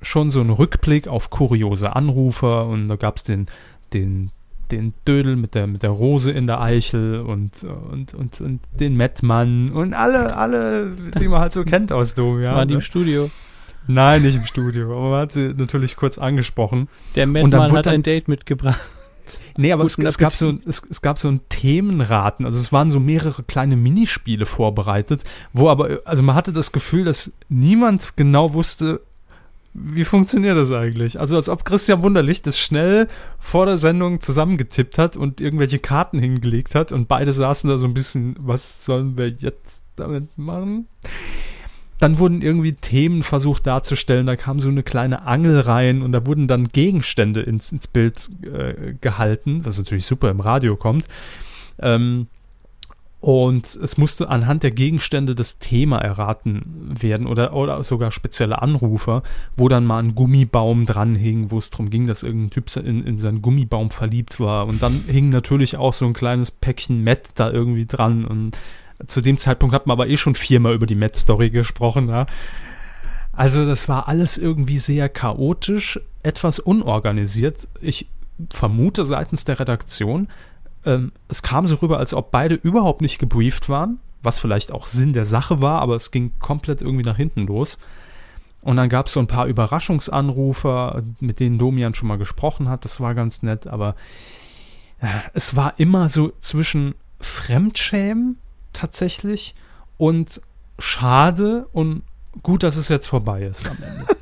schon 0.00 0.30
so 0.30 0.40
ein 0.40 0.50
Rückblick 0.50 1.06
auf 1.06 1.28
kuriose 1.28 1.94
Anrufer 1.94 2.66
und 2.66 2.88
da 2.88 2.96
gab 2.96 3.16
es 3.16 3.24
den, 3.24 3.46
den, 3.92 4.30
den 4.70 4.94
Dödel 5.06 5.36
mit 5.36 5.54
der, 5.54 5.66
mit 5.66 5.82
der 5.82 5.90
Rose 5.90 6.30
in 6.32 6.46
der 6.46 6.60
Eichel 6.62 7.20
und, 7.20 7.62
und, 7.62 8.14
und, 8.14 8.40
und 8.40 8.60
den 8.80 8.96
Mettmann 8.96 9.70
und 9.70 9.92
alle, 9.92 10.34
alle, 10.34 10.96
die 11.20 11.28
man 11.28 11.40
halt 11.40 11.52
so 11.52 11.62
kennt 11.62 11.92
aus 11.92 12.14
Domian. 12.14 12.54
Waren 12.54 12.68
die 12.68 12.74
ne? 12.74 12.78
im 12.78 12.82
Studio? 12.82 13.30
Nein, 13.86 14.22
nicht 14.22 14.36
im 14.36 14.46
Studio, 14.46 14.96
aber 14.96 15.10
man 15.10 15.20
hat 15.20 15.32
sie 15.32 15.52
natürlich 15.54 15.96
kurz 15.96 16.16
angesprochen. 16.16 16.88
Der 17.16 17.28
wurde 17.28 17.72
hat 17.72 17.86
dann- 17.86 17.94
ein 17.94 18.02
Date 18.02 18.28
mitgebracht. 18.28 18.80
Nee, 19.56 19.72
aber 19.72 19.84
es, 19.84 19.98
es, 19.98 20.18
gab 20.18 20.32
so, 20.32 20.58
es, 20.66 20.82
es 20.88 21.02
gab 21.02 21.18
so 21.18 21.28
ein 21.28 21.40
Themenraten. 21.48 22.46
Also 22.46 22.58
es 22.58 22.72
waren 22.72 22.90
so 22.90 23.00
mehrere 23.00 23.42
kleine 23.42 23.76
Minispiele 23.76 24.46
vorbereitet, 24.46 25.24
wo 25.52 25.68
aber, 25.68 26.00
also 26.04 26.22
man 26.22 26.34
hatte 26.34 26.52
das 26.52 26.72
Gefühl, 26.72 27.04
dass 27.04 27.32
niemand 27.48 28.16
genau 28.16 28.54
wusste, 28.54 29.00
wie 29.74 30.04
funktioniert 30.04 30.56
das 30.56 30.70
eigentlich. 30.70 31.18
Also 31.18 31.36
als 31.36 31.48
ob 31.48 31.64
Christian 31.64 32.02
Wunderlich 32.02 32.42
das 32.42 32.58
schnell 32.58 33.08
vor 33.38 33.66
der 33.66 33.78
Sendung 33.78 34.20
zusammengetippt 34.20 34.98
hat 34.98 35.16
und 35.16 35.40
irgendwelche 35.40 35.78
Karten 35.78 36.18
hingelegt 36.18 36.74
hat 36.74 36.92
und 36.92 37.08
beide 37.08 37.32
saßen 37.32 37.70
da 37.70 37.78
so 37.78 37.86
ein 37.86 37.94
bisschen, 37.94 38.36
was 38.38 38.84
sollen 38.84 39.16
wir 39.16 39.28
jetzt 39.28 39.84
damit 39.96 40.36
machen? 40.36 40.88
Dann 42.02 42.18
wurden 42.18 42.42
irgendwie 42.42 42.72
Themen 42.72 43.22
versucht 43.22 43.64
darzustellen. 43.64 44.26
Da 44.26 44.34
kam 44.34 44.58
so 44.58 44.68
eine 44.68 44.82
kleine 44.82 45.22
Angel 45.22 45.60
rein 45.60 46.02
und 46.02 46.10
da 46.10 46.26
wurden 46.26 46.48
dann 46.48 46.66
Gegenstände 46.66 47.42
ins, 47.42 47.70
ins 47.70 47.86
Bild 47.86 48.28
äh, 48.42 48.94
gehalten, 49.00 49.64
was 49.64 49.78
natürlich 49.78 50.04
super 50.04 50.28
im 50.28 50.40
Radio 50.40 50.74
kommt. 50.74 51.04
Ähm, 51.78 52.26
und 53.20 53.66
es 53.76 53.98
musste 53.98 54.30
anhand 54.30 54.64
der 54.64 54.72
Gegenstände 54.72 55.36
das 55.36 55.60
Thema 55.60 55.98
erraten 55.98 56.96
werden 57.00 57.28
oder, 57.28 57.54
oder 57.54 57.84
sogar 57.84 58.10
spezielle 58.10 58.60
Anrufer, 58.60 59.22
wo 59.56 59.68
dann 59.68 59.84
mal 59.84 60.02
ein 60.02 60.16
Gummibaum 60.16 60.86
dran 60.86 61.14
hing, 61.14 61.52
wo 61.52 61.58
es 61.58 61.70
darum 61.70 61.88
ging, 61.88 62.08
dass 62.08 62.24
irgendein 62.24 62.50
Typ 62.50 62.84
in, 62.84 63.06
in 63.06 63.18
seinen 63.18 63.40
Gummibaum 63.40 63.90
verliebt 63.90 64.40
war. 64.40 64.66
Und 64.66 64.82
dann 64.82 65.04
hing 65.06 65.28
natürlich 65.28 65.76
auch 65.76 65.92
so 65.92 66.04
ein 66.04 66.14
kleines 66.14 66.50
Päckchen 66.50 67.04
Met 67.04 67.28
da 67.36 67.48
irgendwie 67.48 67.86
dran. 67.86 68.24
Und 68.24 68.58
zu 69.06 69.20
dem 69.20 69.38
Zeitpunkt 69.38 69.74
hat 69.74 69.86
man 69.86 69.94
aber 69.94 70.08
eh 70.08 70.16
schon 70.16 70.34
viermal 70.34 70.74
über 70.74 70.86
die 70.86 70.94
Met-Story 70.94 71.50
gesprochen. 71.50 72.08
Ja. 72.08 72.26
Also 73.32 73.64
das 73.64 73.88
war 73.88 74.08
alles 74.08 74.38
irgendwie 74.38 74.78
sehr 74.78 75.08
chaotisch, 75.08 76.00
etwas 76.22 76.58
unorganisiert. 76.58 77.68
Ich 77.80 78.08
vermute 78.50 79.04
seitens 79.04 79.44
der 79.44 79.58
Redaktion, 79.58 80.28
ähm, 80.84 81.12
es 81.28 81.42
kam 81.42 81.66
so 81.66 81.76
rüber, 81.76 81.98
als 81.98 82.14
ob 82.14 82.30
beide 82.30 82.54
überhaupt 82.54 83.00
nicht 83.00 83.18
gebrieft 83.18 83.68
waren, 83.68 84.00
was 84.22 84.40
vielleicht 84.40 84.72
auch 84.72 84.86
Sinn 84.86 85.12
der 85.12 85.24
Sache 85.24 85.60
war, 85.60 85.80
aber 85.80 85.96
es 85.96 86.10
ging 86.10 86.32
komplett 86.40 86.82
irgendwie 86.82 87.04
nach 87.04 87.16
hinten 87.16 87.46
los. 87.46 87.78
Und 88.62 88.76
dann 88.76 88.88
gab 88.88 89.06
es 89.06 89.14
so 89.14 89.20
ein 89.20 89.26
paar 89.26 89.46
Überraschungsanrufer, 89.46 91.02
mit 91.18 91.40
denen 91.40 91.58
Domian 91.58 91.94
schon 91.94 92.08
mal 92.08 92.18
gesprochen 92.18 92.68
hat. 92.68 92.84
Das 92.84 93.00
war 93.00 93.14
ganz 93.14 93.42
nett, 93.42 93.66
aber 93.66 93.96
äh, 95.00 95.06
es 95.34 95.56
war 95.56 95.78
immer 95.80 96.08
so 96.08 96.32
zwischen 96.38 96.94
Fremdschämen 97.18 98.38
tatsächlich 98.72 99.54
und 99.98 100.40
schade 100.78 101.68
und 101.72 102.02
gut, 102.42 102.62
dass 102.62 102.76
es 102.76 102.88
jetzt 102.88 103.06
vorbei 103.06 103.42
ist 103.44 103.66
am 103.66 103.76
Ende. 103.82 104.06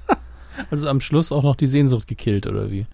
Also 0.71 0.89
am 0.89 1.01
Schluss 1.01 1.33
auch 1.33 1.43
noch 1.43 1.57
die 1.57 1.67
Sehnsucht 1.67 2.07
gekillt, 2.07 2.47
oder 2.47 2.71
wie? 2.71 2.85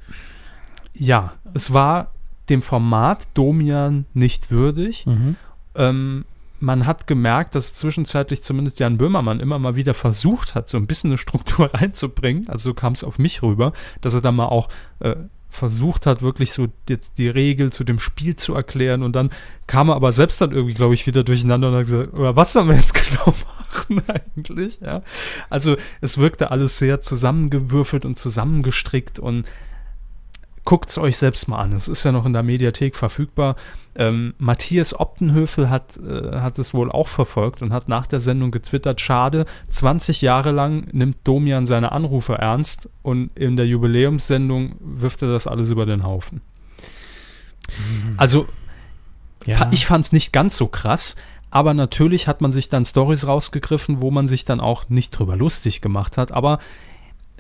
ja, 0.98 1.32
es 1.54 1.72
war 1.72 2.12
dem 2.48 2.62
Format 2.62 3.28
Domian 3.34 4.06
nicht 4.14 4.50
würdig. 4.50 5.06
Mhm. 5.06 5.36
Ähm, 5.74 6.24
man 6.58 6.86
hat 6.86 7.06
gemerkt, 7.06 7.54
dass 7.54 7.74
zwischenzeitlich 7.74 8.42
zumindest 8.42 8.80
Jan 8.80 8.96
Böhmermann 8.96 9.40
immer 9.40 9.58
mal 9.58 9.76
wieder 9.76 9.92
versucht 9.92 10.54
hat, 10.54 10.68
so 10.68 10.78
ein 10.78 10.86
bisschen 10.86 11.10
eine 11.10 11.18
Struktur 11.18 11.70
reinzubringen. 11.74 12.48
Also 12.48 12.70
so 12.70 12.74
kam 12.74 12.94
es 12.94 13.04
auf 13.04 13.18
mich 13.18 13.42
rüber, 13.42 13.72
dass 14.00 14.14
er 14.14 14.22
dann 14.22 14.36
mal 14.36 14.46
auch 14.46 14.68
äh, 15.00 15.16
versucht 15.56 16.06
hat, 16.06 16.22
wirklich 16.22 16.52
so 16.52 16.68
jetzt 16.88 17.18
die 17.18 17.28
Regel 17.28 17.72
zu 17.72 17.82
dem 17.82 17.98
Spiel 17.98 18.36
zu 18.36 18.54
erklären. 18.54 19.02
Und 19.02 19.14
dann 19.16 19.30
kam 19.66 19.88
er 19.88 19.96
aber 19.96 20.12
selbst 20.12 20.40
dann 20.40 20.52
irgendwie, 20.52 20.74
glaube 20.74 20.94
ich, 20.94 21.06
wieder 21.06 21.24
durcheinander 21.24 21.68
und 21.68 21.74
hat 21.74 21.84
gesagt, 21.84 22.10
was 22.12 22.52
sollen 22.52 22.68
wir 22.68 22.76
jetzt 22.76 22.94
genau 23.08 23.26
machen 23.26 24.02
eigentlich? 24.06 24.78
Ja. 24.80 25.02
Also 25.50 25.76
es 26.00 26.18
wirkte 26.18 26.50
alles 26.50 26.78
sehr 26.78 27.00
zusammengewürfelt 27.00 28.04
und 28.04 28.16
zusammengestrickt 28.16 29.18
und 29.18 29.46
guckt 30.66 30.90
es 30.90 30.98
euch 30.98 31.16
selbst 31.16 31.48
mal 31.48 31.60
an. 31.60 31.72
Es 31.72 31.88
ist 31.88 32.04
ja 32.04 32.12
noch 32.12 32.26
in 32.26 32.34
der 32.34 32.42
Mediathek 32.42 32.96
verfügbar. 32.96 33.56
Ähm, 33.94 34.34
Matthias 34.36 34.98
Optenhöfel 34.98 35.70
hat, 35.70 35.96
äh, 35.96 36.40
hat 36.40 36.58
es 36.58 36.74
wohl 36.74 36.90
auch 36.90 37.08
verfolgt 37.08 37.62
und 37.62 37.72
hat 37.72 37.88
nach 37.88 38.06
der 38.06 38.20
Sendung 38.20 38.50
getwittert, 38.50 39.00
schade, 39.00 39.46
20 39.68 40.20
Jahre 40.20 40.50
lang 40.50 40.88
nimmt 40.92 41.18
Domian 41.24 41.66
seine 41.66 41.92
Anrufe 41.92 42.34
ernst 42.34 42.90
und 43.02 43.30
in 43.36 43.56
der 43.56 43.66
Jubiläumssendung 43.66 44.74
wirft 44.80 45.22
er 45.22 45.28
das 45.28 45.46
alles 45.46 45.70
über 45.70 45.86
den 45.86 46.02
Haufen. 46.02 46.42
Also, 48.16 48.46
Ja. 49.46 49.68
ich 49.70 49.86
fand 49.86 50.04
es 50.04 50.12
nicht 50.12 50.32
ganz 50.32 50.56
so 50.56 50.66
krass, 50.66 51.14
aber 51.50 51.74
natürlich 51.74 52.26
hat 52.26 52.40
man 52.40 52.50
sich 52.50 52.68
dann 52.68 52.84
Stories 52.84 53.26
rausgegriffen, 53.26 54.00
wo 54.00 54.10
man 54.10 54.26
sich 54.26 54.44
dann 54.44 54.60
auch 54.60 54.88
nicht 54.88 55.10
drüber 55.12 55.36
lustig 55.36 55.80
gemacht 55.80 56.18
hat, 56.18 56.32
aber 56.32 56.58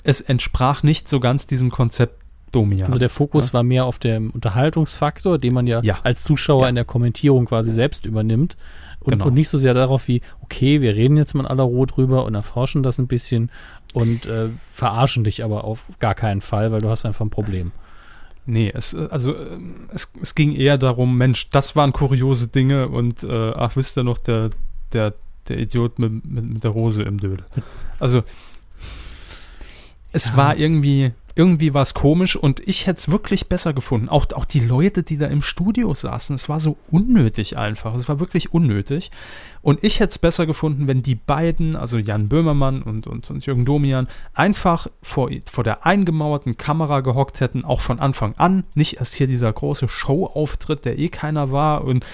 es 0.04 0.20
entsprach 0.20 0.84
nicht 0.84 1.08
so 1.08 1.18
ganz 1.18 1.48
diesem 1.48 1.70
Konzept 1.70 2.25
Domian. 2.60 2.84
Also 2.86 2.98
der 2.98 3.10
Fokus 3.10 3.52
war 3.54 3.62
mehr 3.62 3.84
auf 3.84 3.98
dem 3.98 4.30
Unterhaltungsfaktor, 4.30 5.38
den 5.38 5.54
man 5.54 5.66
ja, 5.66 5.80
Ja. 5.82 5.98
als 6.02 6.24
Zuschauer 6.24 6.62
Ja. 6.64 6.68
in 6.70 6.74
der 6.74 6.84
Kommentierung 6.84 7.44
quasi 7.46 7.70
selbst 7.70 8.06
übernimmt. 8.06 8.56
Und, 9.00 9.12
Genau. 9.12 9.26
und 9.26 9.34
nicht 9.34 9.48
so 9.48 9.58
sehr 9.58 9.74
darauf 9.74 10.08
wie, 10.08 10.20
okay, 10.40 10.80
wir 10.80 10.96
reden 10.96 11.16
jetzt 11.16 11.34
mal 11.34 11.46
aller 11.46 11.62
Rot 11.62 11.96
drüber 11.96 12.24
und 12.24 12.34
erforschen 12.34 12.82
das 12.82 12.98
ein 12.98 13.06
bisschen 13.06 13.50
und 13.94 14.26
äh, 14.26 14.48
verarschen 14.72 15.22
dich 15.22 15.44
aber 15.44 15.64
auf 15.64 15.84
gar 16.00 16.14
keinen 16.14 16.40
Fall, 16.40 16.72
weil 16.72 16.80
du 16.80 16.88
hast 16.88 17.04
einfach 17.04 17.24
ein 17.24 17.30
Problem. 17.30 17.70
Nee, 18.46 18.72
es, 18.74 18.94
äh, 18.94 19.06
also, 19.10 19.34
äh, 19.34 19.46
es, 19.94 20.10
es 20.22 20.34
ging 20.34 20.52
eher 20.56 20.78
darum, 20.78 21.16
Mensch, 21.18 21.50
das 21.50 21.76
waren 21.76 21.92
kuriose 21.92 22.48
Dinge 22.48 22.88
und 22.88 23.22
äh, 23.22 23.52
ach, 23.54 23.76
wisst 23.76 23.96
ihr 23.98 24.02
noch, 24.04 24.18
der, 24.18 24.50
der, 24.92 25.14
der 25.48 25.58
Idiot 25.58 25.98
mit, 25.98 26.24
mit, 26.26 26.44
mit 26.54 26.64
der 26.64 26.70
Rose 26.72 27.02
im 27.02 27.18
Dödel. 27.18 27.44
Also, 28.00 28.22
es 30.12 30.28
Ja. 30.28 30.36
war 30.36 30.56
irgendwie, 30.56 31.12
irgendwie 31.36 31.74
war 31.74 31.82
es 31.82 31.92
komisch 31.92 32.34
und 32.34 32.66
ich 32.66 32.86
hätte 32.86 32.98
es 32.98 33.10
wirklich 33.10 33.46
besser 33.46 33.74
gefunden. 33.74 34.08
Auch, 34.08 34.24
auch 34.32 34.46
die 34.46 34.60
Leute, 34.60 35.02
die 35.02 35.18
da 35.18 35.26
im 35.26 35.42
Studio 35.42 35.92
saßen, 35.92 36.34
es 36.34 36.48
war 36.48 36.60
so 36.60 36.78
unnötig 36.90 37.58
einfach. 37.58 37.94
Es 37.94 38.08
war 38.08 38.18
wirklich 38.20 38.54
unnötig. 38.54 39.10
Und 39.60 39.84
ich 39.84 40.00
hätte 40.00 40.12
es 40.12 40.18
besser 40.18 40.46
gefunden, 40.46 40.88
wenn 40.88 41.02
die 41.02 41.14
beiden, 41.14 41.76
also 41.76 41.98
Jan 41.98 42.28
Böhmermann 42.28 42.82
und, 42.82 43.06
und, 43.06 43.30
und 43.30 43.44
Jürgen 43.44 43.66
Domian, 43.66 44.08
einfach 44.32 44.86
vor, 45.02 45.30
vor 45.44 45.62
der 45.62 45.84
eingemauerten 45.84 46.56
Kamera 46.56 47.00
gehockt 47.00 47.40
hätten, 47.40 47.66
auch 47.66 47.82
von 47.82 48.00
Anfang 48.00 48.34
an. 48.38 48.64
Nicht 48.74 48.96
erst 48.96 49.14
hier 49.14 49.26
dieser 49.26 49.52
große 49.52 49.88
Showauftritt, 49.88 50.86
der 50.86 50.98
eh 50.98 51.10
keiner 51.10 51.52
war 51.52 51.84
und 51.84 52.04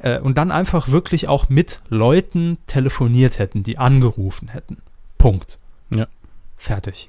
äh, 0.00 0.18
und 0.18 0.36
dann 0.36 0.50
einfach 0.50 0.88
wirklich 0.88 1.28
auch 1.28 1.48
mit 1.48 1.80
Leuten 1.88 2.58
telefoniert 2.66 3.38
hätten, 3.38 3.62
die 3.62 3.78
angerufen 3.78 4.48
hätten. 4.48 4.78
Punkt. 5.16 5.58
Ja. 5.94 6.08
Fertig. 6.56 7.08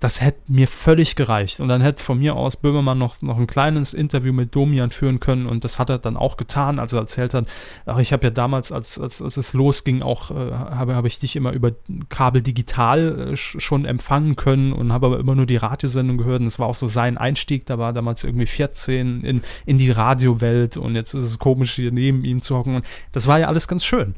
Das 0.00 0.20
hätte 0.20 0.38
mir 0.46 0.68
völlig 0.68 1.16
gereicht. 1.16 1.58
Und 1.58 1.66
dann 1.66 1.80
hätte 1.82 2.00
von 2.00 2.20
mir 2.20 2.36
aus 2.36 2.56
Böhmermann 2.56 2.98
noch, 2.98 3.20
noch 3.20 3.36
ein 3.36 3.48
kleines 3.48 3.94
Interview 3.94 4.32
mit 4.32 4.54
Domian 4.54 4.92
führen 4.92 5.18
können. 5.18 5.46
Und 5.46 5.64
das 5.64 5.80
hat 5.80 5.90
er 5.90 5.98
dann 5.98 6.16
auch 6.16 6.36
getan, 6.36 6.78
als 6.78 6.92
er 6.92 7.00
erzählt 7.00 7.34
hat, 7.34 7.46
ach, 7.84 7.98
ich 7.98 8.12
habe 8.12 8.22
ja 8.22 8.30
damals, 8.30 8.70
als, 8.70 8.96
als, 9.00 9.20
als 9.20 9.36
es 9.36 9.54
losging, 9.54 10.02
auch 10.02 10.30
äh, 10.30 10.52
habe, 10.52 10.94
habe 10.94 11.08
ich 11.08 11.18
dich 11.18 11.34
immer 11.34 11.50
über 11.50 11.72
Kabel 12.10 12.42
digital 12.42 13.30
äh, 13.30 13.32
sch- 13.32 13.58
schon 13.58 13.84
empfangen 13.84 14.36
können 14.36 14.72
und 14.72 14.92
habe 14.92 15.06
aber 15.06 15.18
immer 15.18 15.34
nur 15.34 15.46
die 15.46 15.56
Radiosendung 15.56 16.16
gehört. 16.18 16.38
Und 16.38 16.46
das 16.46 16.60
war 16.60 16.68
auch 16.68 16.76
so 16.76 16.86
sein 16.86 17.18
Einstieg. 17.18 17.66
Da 17.66 17.78
war 17.78 17.92
damals 17.92 18.22
irgendwie 18.22 18.46
14 18.46 19.24
in, 19.24 19.42
in 19.66 19.78
die 19.78 19.90
Radiowelt 19.90 20.76
und 20.76 20.94
jetzt 20.94 21.12
ist 21.14 21.24
es 21.24 21.40
komisch, 21.40 21.74
hier 21.74 21.90
neben 21.90 22.24
ihm 22.24 22.40
zu 22.40 22.56
hocken. 22.56 22.76
Und 22.76 22.84
das 23.10 23.26
war 23.26 23.40
ja 23.40 23.48
alles 23.48 23.66
ganz 23.66 23.84
schön. 23.84 24.14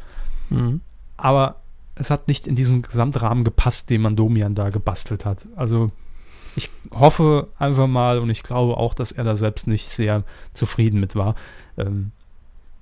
Mhm. 0.51 0.83
Aber 1.17 1.63
es 1.95 2.11
hat 2.11 2.29
nicht 2.29 2.47
in 2.47 2.57
diesen 2.57 2.83
Gesamtrahmen 2.83 3.45
gepasst, 3.45 3.91
den 3.91 4.03
man 4.03 4.17
Domian 4.17 4.55
da 4.55 4.71
gebastelt 4.71 5.25
hat. 5.25 5.47
Also 5.57 5.91
ich 6.57 6.71
hoffe 6.93 7.49
einfach 7.59 7.87
mal 7.87 8.19
und 8.19 8.31
ich 8.31 8.43
glaube 8.43 8.77
auch, 8.77 8.95
dass 8.95 9.13
er 9.13 9.25
da 9.25 9.37
selbst 9.37 9.67
nicht 9.67 9.89
sehr 9.89 10.25
zufrieden 10.55 11.01
mit 11.01 11.15
war. 11.15 11.35
Ähm, 11.77 12.13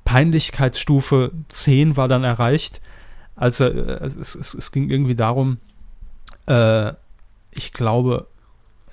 Peinlichkeitsstufe 0.05 1.33
10 1.49 1.97
war 1.97 2.09
dann 2.09 2.25
erreicht, 2.25 2.81
als 3.37 3.61
er, 3.61 3.75
äh, 3.75 4.07
es, 4.07 4.35
es, 4.35 4.55
es 4.55 4.73
ging 4.73 4.89
irgendwie 4.89 5.15
darum, 5.15 5.59
äh, 6.47 6.93
ich 7.53 7.73
glaube, 7.73 8.27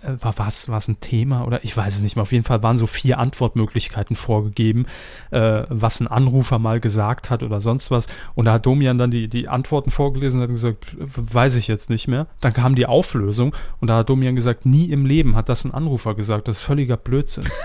äh, 0.05 0.23
war 0.23 0.37
was 0.37 0.69
war 0.69 0.77
es 0.77 0.87
ein 0.87 0.99
Thema 0.99 1.45
oder 1.45 1.63
ich 1.63 1.75
weiß 1.75 1.95
es 1.95 2.01
nicht 2.01 2.15
mehr. 2.15 2.23
Auf 2.23 2.31
jeden 2.31 2.43
Fall 2.43 2.63
waren 2.63 2.77
so 2.77 2.87
vier 2.87 3.19
Antwortmöglichkeiten 3.19 4.15
vorgegeben, 4.15 4.85
äh, 5.31 5.63
was 5.69 5.99
ein 5.99 6.07
Anrufer 6.07 6.59
mal 6.59 6.79
gesagt 6.79 7.29
hat 7.29 7.43
oder 7.43 7.61
sonst 7.61 7.91
was. 7.91 8.07
Und 8.35 8.45
da 8.45 8.53
hat 8.53 8.65
Domian 8.65 8.97
dann 8.97 9.11
die, 9.11 9.27
die 9.27 9.47
Antworten 9.47 9.91
vorgelesen 9.91 10.39
und 10.39 10.43
hat 10.43 10.51
gesagt, 10.51 10.95
weiß 10.97 11.55
ich 11.55 11.67
jetzt 11.67 11.89
nicht 11.89 12.07
mehr. 12.07 12.27
Dann 12.41 12.53
kam 12.53 12.75
die 12.75 12.85
Auflösung 12.85 13.55
und 13.79 13.89
da 13.89 13.97
hat 13.97 14.09
Domian 14.09 14.35
gesagt, 14.35 14.65
nie 14.65 14.91
im 14.91 15.05
Leben 15.05 15.35
hat 15.35 15.49
das 15.49 15.65
ein 15.65 15.73
Anrufer 15.73 16.15
gesagt. 16.15 16.47
Das 16.47 16.57
ist 16.57 16.63
völliger 16.63 16.97
Blödsinn. 16.97 17.45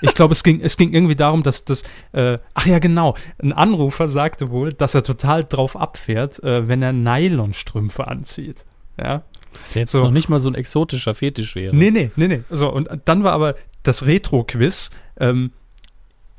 Ich 0.00 0.14
glaube, 0.14 0.32
es 0.32 0.44
ging, 0.44 0.60
es 0.60 0.76
ging 0.76 0.92
irgendwie 0.92 1.16
darum, 1.16 1.42
dass 1.42 1.64
das, 1.64 1.82
äh, 2.12 2.38
ach 2.54 2.66
ja, 2.66 2.78
genau, 2.78 3.16
ein 3.42 3.52
Anrufer 3.52 4.06
sagte 4.06 4.50
wohl, 4.50 4.72
dass 4.72 4.94
er 4.94 5.02
total 5.02 5.44
drauf 5.44 5.76
abfährt, 5.76 6.42
äh, 6.42 6.68
wenn 6.68 6.82
er 6.82 6.92
Nylonstrümpfe 6.92 8.06
anzieht. 8.06 8.64
Ja. 8.96 9.24
Was 9.62 9.74
jetzt 9.74 9.92
So. 9.92 10.02
noch 10.02 10.10
nicht 10.10 10.28
mal 10.28 10.40
so 10.40 10.48
ein 10.48 10.54
exotischer 10.54 11.14
Fetisch 11.14 11.54
wäre. 11.54 11.74
Nee, 11.74 11.90
nee, 11.90 12.10
nee, 12.16 12.28
nee. 12.28 12.42
So, 12.50 12.72
und 12.72 12.88
dann 13.04 13.24
war 13.24 13.32
aber 13.32 13.54
das 13.82 14.06
Retro-Quiz. 14.06 14.90
Ähm, 15.18 15.52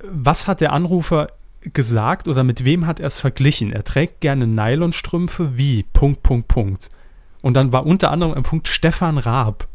was 0.04 0.48
hat 0.48 0.62
der 0.62 0.72
Anrufer 0.74 1.28
gesagt 1.62 2.28
oder 2.28 2.44
mit 2.44 2.64
wem 2.64 2.86
hat 2.88 3.00
er 3.00 3.08
es 3.08 3.20
verglichen? 3.20 3.74
Er 3.74 3.84
trägt 3.84 4.22
gerne 4.22 4.48
Nylonstrümpfe 4.48 5.58
wie 5.58 5.84
Punkt, 5.84 6.24
Punkt, 6.24 6.48
Punkt. 6.48 6.90
Und 7.42 7.54
dann 7.56 7.72
war 7.72 7.86
unter 7.86 8.12
anderem 8.12 8.34
ein 8.34 8.44
Punkt 8.44 8.68
Stefan 8.68 9.18
Raab. 9.18 9.68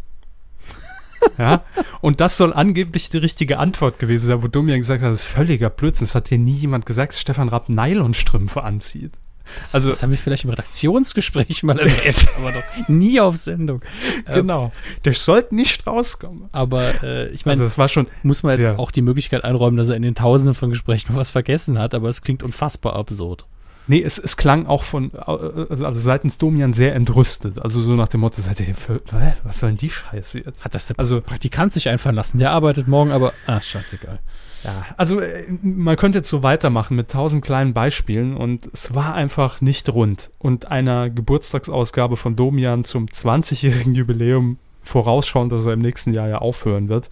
ja, 1.38 1.62
und 2.00 2.20
das 2.20 2.36
soll 2.36 2.52
angeblich 2.52 3.08
die 3.08 3.18
richtige 3.18 3.58
Antwort 3.58 3.98
gewesen 3.98 4.26
sein, 4.26 4.42
wo 4.42 4.48
Domian 4.48 4.78
gesagt 4.80 5.02
hat, 5.02 5.10
das 5.10 5.20
ist 5.20 5.26
völliger 5.26 5.70
Blödsinn. 5.70 6.04
Es 6.06 6.14
hat 6.14 6.28
dir 6.30 6.38
nie 6.38 6.52
jemand 6.52 6.86
gesagt, 6.86 7.12
dass 7.12 7.20
Stefan 7.20 7.48
Raab 7.48 7.68
Nylonstrümpfe 7.68 8.62
anzieht. 8.62 9.12
Das, 9.60 9.74
also- 9.74 9.90
das 9.90 10.02
haben 10.02 10.10
wir 10.10 10.18
vielleicht 10.18 10.44
im 10.44 10.50
Redaktionsgespräch 10.50 11.62
mal 11.62 11.78
erwähnt, 11.78 12.26
aber 12.38 12.52
doch 12.52 12.88
nie 12.88 13.20
auf 13.20 13.36
Sendung. 13.36 13.80
Ähm, 14.26 14.34
Genau. 14.34 14.72
Der 15.04 15.12
sollte 15.14 15.54
nicht 15.54 15.86
rauskommen. 15.86 16.48
Aber 16.52 17.02
äh, 17.02 17.28
ich 17.30 17.44
meine, 17.46 17.54
Also 17.54 17.64
es 17.64 17.78
war 17.78 17.88
schon, 17.88 18.06
muss 18.22 18.42
man 18.42 18.58
jetzt 18.58 18.78
auch 18.78 18.90
die 18.90 19.02
Möglichkeit 19.02 19.44
einräumen, 19.44 19.76
dass 19.76 19.88
er 19.88 19.96
in 19.96 20.02
den 20.02 20.14
Tausenden 20.14 20.54
von 20.54 20.70
Gesprächen 20.70 21.16
was 21.16 21.30
vergessen 21.30 21.78
hat, 21.78 21.94
aber 21.94 22.08
es 22.08 22.22
klingt 22.22 22.42
unfassbar 22.42 22.96
absurd. 22.96 23.46
Nee, 23.86 24.02
es, 24.02 24.18
es 24.18 24.38
klang 24.38 24.64
auch 24.66 24.82
von, 24.82 25.12
also, 25.14 25.84
also 25.84 26.00
seitens 26.00 26.38
Domian 26.38 26.72
sehr 26.72 26.94
entrüstet. 26.94 27.58
Also 27.60 27.82
so 27.82 27.92
nach 27.96 28.08
dem 28.08 28.20
Motto, 28.20 28.40
seid 28.40 28.58
ihr 28.60 28.74
für, 28.74 29.02
was 29.42 29.60
soll 29.60 29.70
denn 29.70 29.76
die 29.76 29.90
Scheiße 29.90 30.38
jetzt? 30.40 30.64
Hat 30.64 30.74
das 30.74 30.86
der 30.86 30.98
Also- 30.98 31.20
Praktikant 31.20 31.74
sich 31.74 31.88
einfallen 31.90 32.14
lassen? 32.16 32.38
Der 32.38 32.50
arbeitet 32.50 32.88
morgen, 32.88 33.12
aber 33.12 33.34
ah, 33.46 33.60
scheißegal. 33.60 34.20
Ja, 34.64 34.86
also 34.96 35.20
äh, 35.20 35.44
man 35.62 35.96
könnte 35.96 36.18
jetzt 36.18 36.30
so 36.30 36.42
weitermachen 36.42 36.96
mit 36.96 37.10
tausend 37.10 37.44
kleinen 37.44 37.74
Beispielen 37.74 38.36
und 38.36 38.68
es 38.72 38.94
war 38.94 39.14
einfach 39.14 39.60
nicht 39.60 39.88
rund. 39.90 40.30
Und 40.38 40.70
einer 40.70 41.10
Geburtstagsausgabe 41.10 42.16
von 42.16 42.34
Domian 42.34 42.82
zum 42.82 43.06
20-jährigen 43.06 43.94
Jubiläum 43.94 44.58
vorausschauend, 44.82 45.52
dass 45.52 45.66
er 45.66 45.74
im 45.74 45.80
nächsten 45.80 46.14
Jahr 46.14 46.28
ja 46.28 46.38
aufhören 46.38 46.88
wird, 46.88 47.10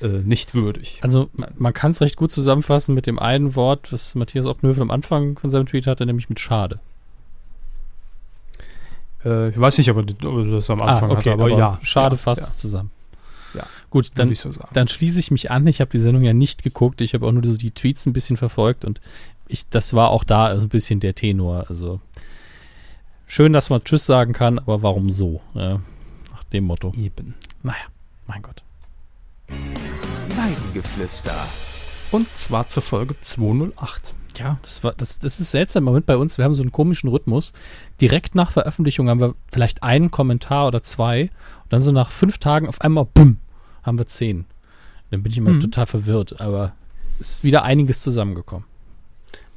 äh, 0.00 0.08
nicht 0.08 0.54
würdig. 0.54 0.98
Also 1.02 1.28
man, 1.56 1.72
kann 1.72 1.92
es 1.92 2.00
recht 2.00 2.16
gut 2.16 2.32
zusammenfassen 2.32 2.94
mit 2.94 3.06
dem 3.06 3.18
einen 3.18 3.54
Wort, 3.54 3.92
was 3.92 4.14
Matthias 4.16 4.46
Oppenhövel 4.46 4.82
am 4.82 4.90
Anfang 4.90 5.38
von 5.38 5.50
seinem 5.50 5.66
Tweet 5.66 5.86
hatte, 5.86 6.06
nämlich 6.06 6.28
mit 6.28 6.40
Schade. 6.40 6.80
Äh, 9.24 9.50
ich 9.50 9.60
weiß 9.60 9.78
nicht, 9.78 9.90
ob 9.90 9.98
er 9.98 10.04
das 10.44 10.70
am 10.70 10.82
Anfang 10.82 11.10
ah, 11.10 11.14
okay, 11.14 11.30
hatte, 11.30 11.42
aber, 11.42 11.50
ja. 11.50 11.78
Schade 11.82 12.16
ja, 12.16 12.22
fasst 12.22 12.42
ja, 12.42 12.48
es 12.48 12.58
zusammen. 12.58 12.90
Gut, 13.90 14.10
Dann, 14.14 14.32
so 14.34 14.52
sagen. 14.52 14.70
dann 14.72 14.86
schließe 14.86 15.18
ich 15.18 15.32
mich 15.32 15.50
an. 15.50 15.66
Ich 15.66 15.80
habe 15.80 15.90
die 15.90 15.98
Sendung 15.98 16.22
ja 16.22 16.32
nicht 16.32 16.62
geguckt. 16.62 17.00
Ich 17.00 17.12
habe 17.12 17.26
auch 17.26 17.32
nur 17.32 17.44
so 17.44 17.56
die 17.56 17.72
Tweets 17.72 18.06
ein 18.06 18.12
bisschen 18.12 18.36
verfolgt 18.36 18.84
und 18.84 19.00
ich, 19.48 19.68
das 19.68 19.94
war 19.94 20.10
auch 20.10 20.22
da 20.22 20.56
so 20.56 20.66
ein 20.66 20.68
bisschen 20.68 21.00
der 21.00 21.16
Tenor. 21.16 21.66
Also 21.68 22.00
schön, 23.26 23.52
dass 23.52 23.68
man 23.68 23.82
Tschüss 23.82 24.06
sagen 24.06 24.32
kann, 24.32 24.60
aber 24.60 24.82
warum 24.82 25.10
so? 25.10 25.40
Ja, 25.54 25.80
nach 26.30 26.44
dem 26.52 26.64
Motto. 26.64 26.94
Eben. 26.96 27.34
Naja, 27.64 27.82
mein 28.28 28.42
Gott. 28.42 28.62
Weidengeflüster. 29.48 31.34
Und 32.12 32.28
zwar 32.36 32.68
zur 32.68 32.82
Folge 32.82 33.18
208. 33.18 34.14
Ja, 34.38 34.58
das, 34.62 34.82
war, 34.84 34.94
das, 34.94 35.18
das 35.18 35.40
ist 35.40 35.50
seltsam. 35.50 35.84
Moment 35.84 36.06
bei 36.06 36.16
uns, 36.16 36.38
wir 36.38 36.44
haben 36.44 36.54
so 36.54 36.62
einen 36.62 36.72
komischen 36.72 37.10
Rhythmus. 37.10 37.52
Direkt 38.00 38.34
nach 38.34 38.52
Veröffentlichung 38.52 39.08
haben 39.08 39.20
wir 39.20 39.34
vielleicht 39.52 39.82
einen 39.82 40.10
Kommentar 40.10 40.68
oder 40.68 40.82
zwei. 40.82 41.22
Und 41.64 41.72
dann 41.72 41.80
so 41.80 41.92
nach 41.92 42.10
fünf 42.10 42.38
Tagen 42.38 42.68
auf 42.68 42.80
einmal, 42.80 43.06
bumm, 43.12 43.38
haben 43.82 43.98
wir 43.98 44.06
zehn. 44.06 44.46
Dann 45.10 45.22
bin 45.22 45.32
ich 45.32 45.38
immer 45.38 45.50
Mhm. 45.50 45.60
total 45.60 45.86
verwirrt. 45.86 46.40
Aber 46.40 46.72
es 47.18 47.30
ist 47.30 47.44
wieder 47.44 47.62
einiges 47.64 48.00
zusammengekommen. 48.02 48.64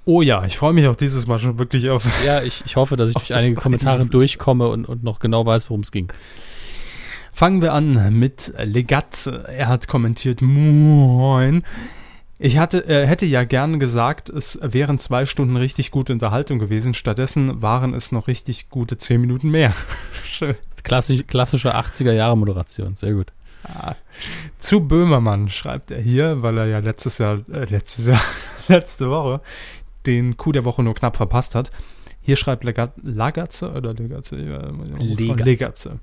Oh 0.06 0.22
ja, 0.22 0.44
ich 0.44 0.58
freue 0.58 0.74
mich 0.74 0.86
auch 0.88 0.96
dieses 0.98 1.28
Mal 1.28 1.38
schon 1.40 1.58
wirklich 1.60 1.90
auf 1.90 2.06
Ja, 2.26 2.42
ich, 2.42 2.64
ich 2.66 2.76
hoffe, 2.76 2.96
dass 2.98 3.10
ich 3.10 3.16
durch 3.18 3.34
einige 3.34 3.56
Kommentare 3.56 4.06
durchkomme 4.06 4.68
und, 4.68 4.86
und 4.86 5.04
noch 5.04 5.20
genau 5.20 5.46
weiß, 5.46 5.70
worum 5.70 5.82
es 5.82 5.92
ging. 5.92 6.12
Fangen 7.32 7.62
wir 7.62 7.74
an 7.74 8.18
mit 8.20 8.54
Legatze. 8.58 9.46
Er 9.48 9.68
hat 9.68 9.88
kommentiert, 9.88 10.42
moin. 10.42 11.64
Ich 12.38 12.58
hatte, 12.58 12.86
äh, 12.88 13.08
hätte 13.08 13.26
ja 13.26 13.44
gern 13.44 13.80
gesagt, 13.80 14.30
es 14.30 14.60
wären 14.62 15.00
zwei 15.00 15.26
Stunden 15.26 15.56
richtig 15.56 15.90
gute 15.92 16.14
Unterhaltung 16.14 16.60
gewesen. 16.60 16.94
Stattdessen 16.94 17.62
waren 17.62 17.94
es 17.94 18.12
noch 18.12 18.28
richtig 18.28 18.70
gute 18.70 18.98
zehn 18.98 19.22
Minuten 19.22 19.50
mehr. 19.50 19.74
Schön. 20.26 20.56
Klassisch, 20.84 21.26
klassische 21.26 21.76
80er-Jahre-Moderation. 21.76 22.96
Sehr 22.96 23.14
gut. 23.14 23.32
Zu 24.58 24.82
Böhmermann 24.82 25.50
schreibt 25.50 25.92
er 25.92 26.02
hier, 26.02 26.42
weil 26.42 26.58
er 26.58 26.66
ja 26.68 26.80
letztes 26.80 27.18
Jahr, 27.18 27.42
äh, 27.52 27.66
letztes 27.66 28.08
Jahr, 28.08 28.22
letzte 28.68 29.10
Woche 29.10 29.42
den 30.06 30.38
Coup 30.38 30.52
der 30.52 30.66
Woche 30.66 30.84
nur 30.84 30.96
knapp 30.96 31.16
verpasst 31.16 31.56
hat. 31.56 31.72
Hier 32.26 32.38
schreibt 32.38 32.64
Lagatze 32.64 33.74
oder 33.74 33.94
Legatze? 33.94 34.38
Legatze. 34.38 35.44
Legatze. 35.44 36.00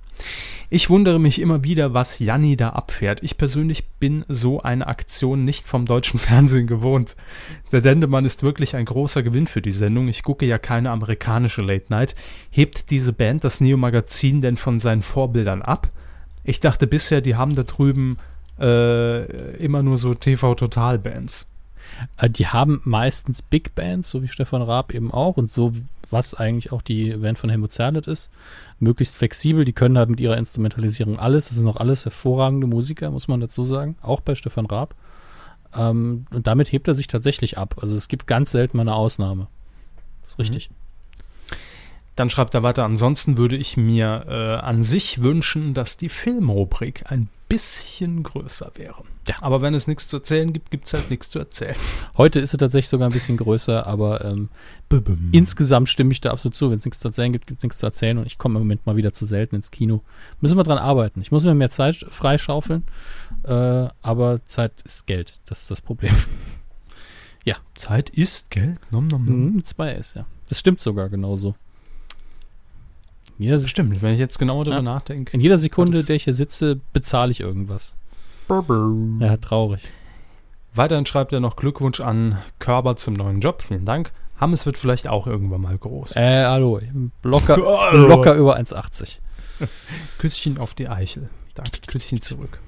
Ich 0.68 0.90
wundere 0.90 1.18
mich 1.18 1.40
immer 1.40 1.64
wieder, 1.64 1.94
was 1.94 2.18
Janni 2.18 2.58
da 2.58 2.70
abfährt. 2.70 3.22
Ich 3.22 3.38
persönlich 3.38 3.88
bin 3.88 4.26
so 4.28 4.60
eine 4.60 4.86
Aktion 4.86 5.46
nicht 5.46 5.66
vom 5.66 5.86
deutschen 5.86 6.18
Fernsehen 6.20 6.66
gewohnt. 6.66 7.16
Der 7.72 7.80
Dendemann 7.80 8.26
ist 8.26 8.42
wirklich 8.42 8.76
ein 8.76 8.84
großer 8.84 9.22
Gewinn 9.22 9.46
für 9.46 9.62
die 9.62 9.72
Sendung. 9.72 10.08
Ich 10.08 10.22
gucke 10.22 10.44
ja 10.44 10.58
keine 10.58 10.90
amerikanische 10.90 11.62
Late 11.62 11.86
Night. 11.88 12.14
Hebt 12.50 12.90
diese 12.90 13.14
Band 13.14 13.42
das 13.44 13.62
Neo-Magazin 13.62 14.42
denn 14.42 14.58
von 14.58 14.78
seinen 14.78 15.02
Vorbildern 15.02 15.62
ab? 15.62 15.88
Ich 16.44 16.60
dachte 16.60 16.86
bisher, 16.86 17.20
die 17.20 17.36
haben 17.36 17.54
da 17.54 17.62
drüben 17.62 18.16
äh, 18.58 19.56
immer 19.56 19.82
nur 19.82 19.98
so 19.98 20.14
TV-Total-Bands. 20.14 21.46
Äh, 22.16 22.30
Die 22.30 22.46
haben 22.46 22.80
meistens 22.84 23.42
Big 23.42 23.74
Bands, 23.74 24.10
so 24.10 24.22
wie 24.22 24.28
Stefan 24.28 24.62
Raab 24.62 24.94
eben 24.94 25.10
auch 25.10 25.36
und 25.36 25.50
so, 25.50 25.72
was 26.10 26.34
eigentlich 26.34 26.72
auch 26.72 26.82
die 26.82 27.10
Band 27.16 27.38
von 27.38 27.50
Helmut 27.50 27.72
Zerlett 27.72 28.06
ist. 28.06 28.30
Möglichst 28.78 29.16
flexibel, 29.16 29.64
die 29.64 29.72
können 29.72 29.96
halt 29.96 30.10
mit 30.10 30.20
ihrer 30.20 30.36
Instrumentalisierung 30.36 31.18
alles. 31.18 31.48
Das 31.48 31.56
sind 31.56 31.68
auch 31.68 31.76
alles 31.76 32.04
hervorragende 32.04 32.66
Musiker, 32.66 33.10
muss 33.10 33.28
man 33.28 33.40
dazu 33.40 33.64
sagen. 33.64 33.96
Auch 34.02 34.20
bei 34.20 34.34
Stefan 34.34 34.66
Raab. 34.66 34.94
Ähm, 35.76 36.26
und 36.32 36.46
damit 36.46 36.72
hebt 36.72 36.88
er 36.88 36.94
sich 36.94 37.06
tatsächlich 37.06 37.58
ab. 37.58 37.76
Also 37.80 37.94
es 37.94 38.08
gibt 38.08 38.26
ganz 38.26 38.50
selten 38.50 38.76
mal 38.76 38.82
eine 38.82 38.94
Ausnahme. 38.94 39.46
ist 40.26 40.38
richtig. 40.38 40.70
Dann 42.20 42.28
schreibt 42.28 42.54
er 42.54 42.62
weiter, 42.62 42.84
ansonsten 42.84 43.38
würde 43.38 43.56
ich 43.56 43.78
mir 43.78 44.26
äh, 44.28 44.62
an 44.62 44.82
sich 44.82 45.22
wünschen, 45.22 45.72
dass 45.72 45.96
die 45.96 46.10
Filmrubrik 46.10 47.04
ein 47.06 47.30
bisschen 47.48 48.22
größer 48.22 48.72
wäre. 48.74 49.04
Ja. 49.26 49.36
Aber 49.40 49.62
wenn 49.62 49.72
es 49.72 49.86
nichts 49.86 50.06
zu 50.06 50.18
erzählen 50.18 50.52
gibt, 50.52 50.70
gibt 50.70 50.84
es 50.86 50.92
halt 50.92 51.08
nichts 51.08 51.30
zu 51.30 51.38
erzählen. 51.38 51.76
Heute 52.18 52.38
ist 52.38 52.50
sie 52.50 52.58
tatsächlich 52.58 52.90
sogar 52.90 53.08
ein 53.08 53.12
bisschen 53.14 53.38
größer, 53.38 53.86
aber 53.86 54.22
ähm, 54.22 54.50
insgesamt 55.32 55.88
stimme 55.88 56.12
ich 56.12 56.20
da 56.20 56.30
absolut 56.30 56.54
zu. 56.54 56.68
Wenn 56.68 56.76
es 56.76 56.84
nichts 56.84 57.00
zu 57.00 57.08
erzählen 57.08 57.32
gibt, 57.32 57.46
gibt 57.46 57.60
es 57.60 57.62
nichts 57.62 57.78
zu 57.78 57.86
erzählen 57.86 58.18
und 58.18 58.26
ich 58.26 58.36
komme 58.36 58.58
im 58.58 58.64
Moment 58.64 58.84
mal 58.84 58.96
wieder 58.96 59.14
zu 59.14 59.24
selten 59.24 59.56
ins 59.56 59.70
Kino. 59.70 60.02
Müssen 60.42 60.58
wir 60.58 60.62
dran 60.62 60.76
arbeiten. 60.76 61.22
Ich 61.22 61.32
muss 61.32 61.44
mir 61.44 61.54
mehr 61.54 61.70
Zeit 61.70 62.04
freischaufeln, 62.10 62.84
äh, 63.44 63.88
aber 64.02 64.44
Zeit 64.44 64.82
ist 64.84 65.06
Geld. 65.06 65.40
Das 65.46 65.62
ist 65.62 65.70
das 65.70 65.80
Problem. 65.80 66.14
Zeit 67.80 68.10
ist 68.10 68.50
Geld. 68.50 68.78
Nom, 68.92 69.08
nom, 69.08 69.24
nom. 69.24 69.44
Mhm, 69.44 69.64
zwei 69.64 69.92
S, 69.92 70.12
ja. 70.12 70.26
Das 70.48 70.58
stimmt 70.58 70.82
sogar 70.82 71.08
genauso. 71.08 71.54
Jeder, 73.40 73.54
Das 73.56 73.68
stimmt, 73.70 74.02
wenn 74.02 74.12
ich 74.12 74.18
jetzt 74.20 74.38
genauer 74.38 74.64
darüber 74.64 74.76
Ja. 74.78 74.82
nachdenke. 74.82 75.32
in 75.32 75.40
jeder 75.40 75.58
Sekunde, 75.58 76.04
der 76.04 76.16
ich 76.16 76.24
hier 76.24 76.34
sitze, 76.34 76.78
bezahle 76.92 77.30
ich 77.30 77.40
irgendwas. 77.40 77.96
Ja, 79.20 79.36
traurig. 79.38 79.80
Weiterhin 80.74 81.06
schreibt 81.06 81.32
er 81.32 81.40
noch 81.40 81.56
Glückwunsch 81.56 82.00
an 82.00 82.38
Körber 82.58 82.96
zum 82.96 83.14
neuen 83.14 83.40
Job. 83.40 83.62
Vielen 83.62 83.84
Dank. 83.84 84.12
Hammes 84.38 84.66
wird 84.66 84.76
vielleicht 84.78 85.08
auch 85.08 85.26
irgendwann 85.26 85.60
mal 85.62 85.76
groß. 85.76 86.16
Äh, 86.16 86.44
hallo. 86.44 86.80
Locker, 87.22 87.56
locker 87.96 88.34
über 88.34 88.56
1,80. 88.58 89.16
Küsschen 90.18 90.58
auf 90.58 90.74
die 90.74 90.88
Eichel. 90.88 91.28
Danke, 91.54 91.80
Küsschen 91.86 92.20
zurück. 92.20 92.58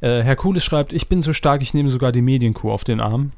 Äh, 0.00 0.22
Herr 0.22 0.36
Kuhles 0.36 0.64
schreibt, 0.64 0.92
ich 0.92 1.08
bin 1.08 1.22
so 1.22 1.32
stark, 1.32 1.62
ich 1.62 1.74
nehme 1.74 1.88
sogar 1.88 2.12
die 2.12 2.22
Medienkuh 2.22 2.70
auf 2.70 2.84
den 2.84 3.00
Arm. 3.00 3.32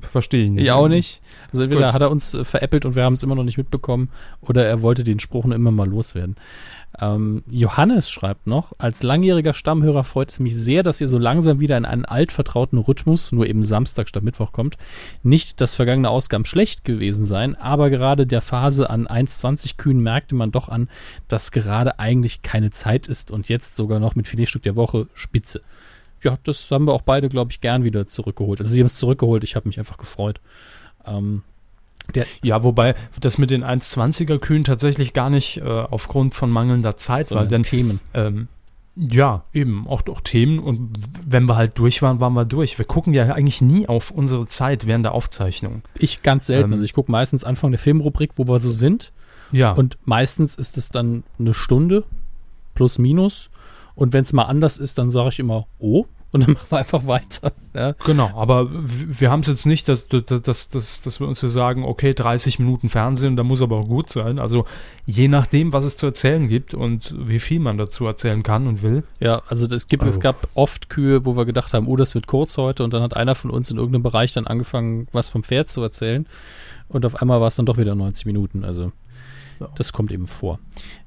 Verstehe 0.00 0.44
ich 0.44 0.50
nicht. 0.50 0.64
Ich 0.64 0.70
auch 0.70 0.88
nicht. 0.88 1.22
Also 1.52 1.64
entweder 1.64 1.86
Gut. 1.86 1.94
hat 1.94 2.02
er 2.02 2.10
uns 2.10 2.34
äh, 2.34 2.44
veräppelt 2.44 2.84
und 2.84 2.96
wir 2.96 3.04
haben 3.04 3.14
es 3.14 3.22
immer 3.22 3.34
noch 3.34 3.44
nicht 3.44 3.58
mitbekommen 3.58 4.10
oder 4.40 4.64
er 4.64 4.82
wollte 4.82 5.04
den 5.04 5.20
Spruch 5.20 5.44
nur 5.44 5.54
immer 5.54 5.70
mal 5.70 5.88
loswerden. 5.88 6.36
Ähm, 7.00 7.42
Johannes 7.50 8.10
schreibt 8.10 8.46
noch, 8.46 8.72
als 8.78 9.02
langjähriger 9.02 9.52
Stammhörer 9.52 10.04
freut 10.04 10.30
es 10.30 10.40
mich 10.40 10.56
sehr, 10.56 10.82
dass 10.82 11.00
ihr 11.00 11.08
so 11.08 11.18
langsam 11.18 11.58
wieder 11.60 11.76
in 11.76 11.84
einen 11.84 12.04
altvertrauten 12.04 12.78
Rhythmus, 12.78 13.32
nur 13.32 13.46
eben 13.46 13.62
Samstag 13.62 14.08
statt 14.08 14.22
Mittwoch 14.22 14.52
kommt. 14.52 14.76
Nicht, 15.22 15.60
dass 15.60 15.74
vergangene 15.74 16.10
Ausgaben 16.10 16.44
schlecht 16.44 16.84
gewesen 16.84 17.26
seien, 17.26 17.56
aber 17.56 17.90
gerade 17.90 18.26
der 18.26 18.40
Phase 18.40 18.90
an 18.90 19.06
1,20 19.06 19.76
Kühen 19.76 20.00
merkte 20.00 20.34
man 20.34 20.52
doch 20.52 20.68
an, 20.68 20.88
dass 21.28 21.50
gerade 21.50 21.98
eigentlich 21.98 22.42
keine 22.42 22.70
Zeit 22.70 23.06
ist 23.06 23.30
und 23.30 23.48
jetzt 23.48 23.76
sogar 23.76 23.98
noch 23.98 24.14
mit 24.14 24.28
Filetstück 24.28 24.62
der 24.62 24.76
Woche 24.76 25.08
Spitze. 25.14 25.62
Ja, 26.24 26.36
das 26.42 26.70
haben 26.70 26.86
wir 26.86 26.92
auch 26.92 27.02
beide, 27.02 27.28
glaube 27.28 27.52
ich, 27.52 27.60
gern 27.60 27.84
wieder 27.84 28.06
zurückgeholt. 28.06 28.60
Also 28.60 28.72
sie 28.72 28.80
haben 28.80 28.86
es 28.86 28.96
zurückgeholt, 28.96 29.44
ich 29.44 29.56
habe 29.56 29.68
mich 29.68 29.78
einfach 29.78 29.98
gefreut. 29.98 30.40
Ähm, 31.06 31.42
Ja, 32.42 32.62
wobei 32.64 32.94
das 33.20 33.38
mit 33.38 33.50
den 33.50 33.64
1,20er 33.64 34.38
Kühen 34.38 34.64
tatsächlich 34.64 35.12
gar 35.12 35.30
nicht 35.30 35.58
äh, 35.58 35.62
aufgrund 35.62 36.34
von 36.34 36.50
mangelnder 36.50 36.96
Zeit 36.96 37.28
so 37.28 37.34
war. 37.34 37.46
Denn 37.46 37.62
Themen. 37.62 38.00
ähm, 38.14 38.48
Ja, 38.96 39.44
eben, 39.52 39.86
auch, 39.86 40.02
auch 40.08 40.20
Themen 40.20 40.58
und 40.58 40.90
wenn 41.26 41.46
wir 41.46 41.56
halt 41.56 41.78
durch 41.78 42.02
waren, 42.02 42.20
waren 42.20 42.34
wir 42.34 42.44
durch. 42.44 42.78
Wir 42.78 42.84
gucken 42.84 43.12
ja 43.12 43.24
eigentlich 43.34 43.60
nie 43.60 43.86
auf 43.86 44.10
unsere 44.10 44.46
Zeit 44.46 44.86
während 44.86 45.04
der 45.04 45.12
Aufzeichnung. 45.12 45.82
Ich 45.98 46.22
ganz 46.22 46.46
selten. 46.46 46.68
Ähm. 46.70 46.72
also 46.74 46.84
ich 46.84 46.92
gucke 46.94 47.10
meistens 47.10 47.44
Anfang 47.44 47.70
der 47.70 47.78
Filmrubrik, 47.80 48.32
wo 48.36 48.46
wir 48.46 48.58
so 48.58 48.70
sind. 48.70 49.12
Ja, 49.52 49.72
Und 49.72 49.98
meistens 50.04 50.54
ist 50.54 50.76
es 50.76 50.88
dann 50.88 51.22
eine 51.38 51.54
Stunde 51.54 52.04
plus 52.74 52.98
minus. 52.98 53.50
Und 53.94 54.12
wenn 54.12 54.24
es 54.24 54.32
mal 54.32 54.44
anders 54.44 54.78
ist, 54.78 54.98
dann 54.98 55.10
sage 55.10 55.28
ich 55.28 55.38
immer, 55.38 55.66
oh, 55.78 56.06
und 56.34 56.46
dann 56.46 56.54
machen 56.54 56.66
wir 56.68 56.78
einfach 56.78 57.06
weiter. 57.06 57.52
Ja. 57.74 57.92
genau, 58.04 58.30
aber 58.36 58.68
wir 58.70 59.30
haben 59.30 59.40
es 59.40 59.46
jetzt 59.46 59.66
nicht, 59.66 59.88
dass, 59.88 60.06
dass, 60.08 60.24
dass, 60.24 60.68
dass, 60.68 61.00
dass 61.00 61.20
wir 61.20 61.26
uns 61.26 61.40
hier 61.40 61.48
sagen, 61.48 61.84
okay, 61.84 62.12
30 62.12 62.58
Minuten 62.58 62.88
Fernsehen, 62.88 63.36
da 63.36 63.42
muss 63.44 63.62
aber 63.62 63.76
auch 63.78 63.86
gut 63.88 64.10
sein. 64.10 64.38
Also 64.38 64.64
je 65.06 65.28
nachdem, 65.28 65.72
was 65.72 65.84
es 65.84 65.96
zu 65.96 66.06
erzählen 66.06 66.48
gibt 66.48 66.74
und 66.74 67.14
wie 67.18 67.40
viel 67.40 67.60
man 67.60 67.78
dazu 67.78 68.04
erzählen 68.06 68.42
kann 68.42 68.66
und 68.66 68.82
will. 68.82 69.04
Ja, 69.20 69.42
also 69.48 69.66
das 69.66 69.88
gibt, 69.88 70.02
es 70.02 70.08
Also- 70.08 70.20
gab 70.20 70.48
oft 70.54 70.90
Kühe, 70.90 71.24
wo 71.24 71.36
wir 71.36 71.44
gedacht 71.46 71.72
haben, 71.72 71.86
oh, 71.88 71.96
das 71.96 72.14
wird 72.14 72.26
kurz 72.26 72.58
heute 72.58 72.84
und 72.84 72.92
dann 72.92 73.02
hat 73.02 73.16
einer 73.16 73.34
von 73.34 73.50
uns 73.50 73.70
in 73.70 73.76
irgendeinem 73.78 74.02
Bereich 74.02 74.32
dann 74.32 74.46
angefangen, 74.46 75.06
was 75.12 75.28
vom 75.28 75.42
Pferd 75.42 75.68
zu 75.68 75.80
erzählen 75.82 76.26
und 76.88 77.06
auf 77.06 77.16
einmal 77.22 77.40
war 77.40 77.48
es 77.48 77.56
dann 77.56 77.66
doch 77.66 77.78
wieder 77.78 77.94
90 77.94 78.26
Minuten, 78.26 78.64
also 78.64 78.92
das 79.76 79.92
kommt 79.92 80.10
eben 80.12 80.26
vor. 80.26 80.58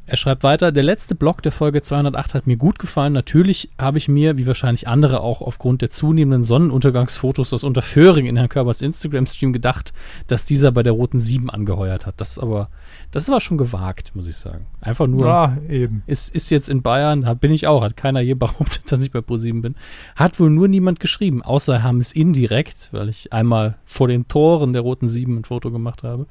Er 0.09 0.15
schreibt 0.15 0.43
weiter, 0.43 0.71
der 0.71 0.83
letzte 0.83 1.15
Block 1.15 1.41
der 1.41 1.51
Folge 1.51 1.81
208 1.81 2.33
hat 2.33 2.47
mir 2.47 2.55
gut 2.55 2.79
gefallen. 2.79 3.11
Natürlich 3.11 3.71
habe 3.77 3.97
ich 3.97 4.07
mir, 4.07 4.37
wie 4.37 4.47
wahrscheinlich 4.47 4.87
andere 4.87 5.19
auch 5.19 5.41
aufgrund 5.41 5.81
der 5.81 5.89
zunehmenden 5.89 6.43
Sonnenuntergangsfotos 6.43 7.51
aus 7.51 7.65
Unterföhring 7.65 8.25
in 8.25 8.37
Herrn 8.37 8.47
Körbers 8.47 8.81
Instagram-Stream 8.81 9.51
gedacht, 9.51 9.91
dass 10.27 10.45
dieser 10.45 10.71
bei 10.71 10.81
der 10.81 10.93
Roten 10.93 11.19
7 11.19 11.49
angeheuert 11.49 12.05
hat. 12.05 12.21
Das 12.21 12.39
aber, 12.39 12.69
das 13.11 13.27
war 13.27 13.41
schon 13.41 13.57
gewagt, 13.57 14.15
muss 14.15 14.29
ich 14.29 14.37
sagen. 14.37 14.65
Einfach 14.79 15.07
nur 15.07 15.25
Ja, 15.25 15.57
eben. 15.67 16.03
ist, 16.07 16.33
ist 16.33 16.51
jetzt 16.51 16.69
in 16.69 16.81
Bayern, 16.81 17.37
bin 17.41 17.51
ich 17.51 17.67
auch, 17.67 17.83
hat 17.83 17.97
keiner 17.97 18.21
je 18.21 18.33
behauptet, 18.35 18.89
dass 18.89 19.03
ich 19.03 19.11
bei 19.11 19.19
ProSieben 19.19 19.61
bin. 19.61 19.75
Hat 20.15 20.39
wohl 20.39 20.49
nur 20.49 20.69
niemand 20.69 21.01
geschrieben, 21.01 21.41
außer 21.41 21.83
Hermes 21.83 22.13
indirekt, 22.13 22.93
weil 22.93 23.09
ich 23.09 23.33
einmal 23.33 23.75
vor 23.83 24.07
den 24.07 24.29
Toren 24.29 24.71
der 24.71 24.83
Roten 24.83 25.09
Sieben 25.09 25.37
ein 25.37 25.43
Foto 25.43 25.69
gemacht 25.69 26.03
habe. 26.03 26.27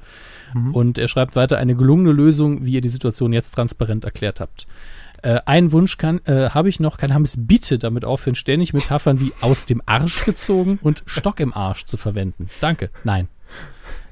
Und 0.73 0.97
er 0.97 1.07
schreibt 1.07 1.35
weiter, 1.35 1.57
eine 1.57 1.75
gelungene 1.75 2.11
Lösung, 2.11 2.65
wie 2.65 2.73
ihr 2.73 2.81
die 2.81 2.89
Situation 2.89 3.33
jetzt 3.33 3.53
transparent 3.67 4.05
erklärt 4.05 4.39
habt. 4.39 4.67
Äh, 5.21 5.41
einen 5.45 5.71
Wunsch 5.71 5.97
kann, 5.97 6.21
äh, 6.25 6.49
habe 6.51 6.69
ich 6.69 6.79
noch, 6.79 6.97
kann 6.97 7.11
Hermes 7.11 7.35
bitte 7.37 7.79
damit 7.79 8.05
aufhören, 8.05 8.35
ständig 8.35 8.73
Metaphern 8.73 9.19
wie 9.19 9.33
aus 9.41 9.65
dem 9.65 9.81
Arsch 9.85 10.25
gezogen 10.25 10.79
und 10.81 11.03
Stock 11.05 11.39
im 11.39 11.53
Arsch 11.53 11.85
zu 11.85 11.97
verwenden. 11.97 12.49
Danke. 12.61 12.89
Nein. 13.03 13.27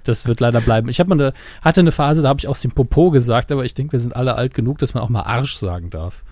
Das 0.03 0.27
wird 0.27 0.39
leider 0.39 0.61
bleiben. 0.61 0.87
Ich 0.89 1.01
eine, 1.01 1.33
hatte 1.61 1.79
eine 1.79 1.91
Phase, 1.91 2.21
da 2.21 2.29
habe 2.29 2.39
ich 2.39 2.47
aus 2.47 2.61
dem 2.61 2.71
Popo 2.71 3.09
gesagt, 3.09 3.51
aber 3.51 3.65
ich 3.65 3.73
denke, 3.73 3.93
wir 3.93 3.99
sind 3.99 4.15
alle 4.15 4.35
alt 4.35 4.53
genug, 4.53 4.77
dass 4.77 4.93
man 4.93 5.01
auch 5.01 5.09
mal 5.09 5.23
Arsch 5.23 5.55
sagen 5.55 5.89
darf. 5.89 6.23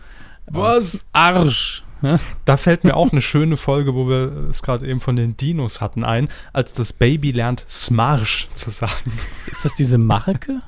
Was? 0.46 1.06
Arsch. 1.12 1.84
Ja? 2.02 2.20
Da 2.46 2.58
fällt 2.58 2.84
mir 2.84 2.96
auch 2.96 3.12
eine 3.12 3.22
schöne 3.22 3.58
Folge, 3.58 3.96
wo 3.96 4.08
wir 4.08 4.50
es 4.50 4.62
gerade 4.62 4.86
eben 4.86 5.00
von 5.00 5.16
den 5.16 5.38
Dinos 5.38 5.82
hatten, 5.82 6.04
ein, 6.04 6.28
als 6.52 6.74
das 6.74 6.94
Baby 6.94 7.32
lernt, 7.32 7.66
Smarsch 7.68 8.50
zu 8.54 8.70
sagen. 8.70 9.12
Ist 9.50 9.66
das 9.66 9.76
diese 9.76 9.98
Marke 9.98 10.60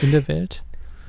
in 0.00 0.10
der 0.10 0.26
Welt? 0.28 0.64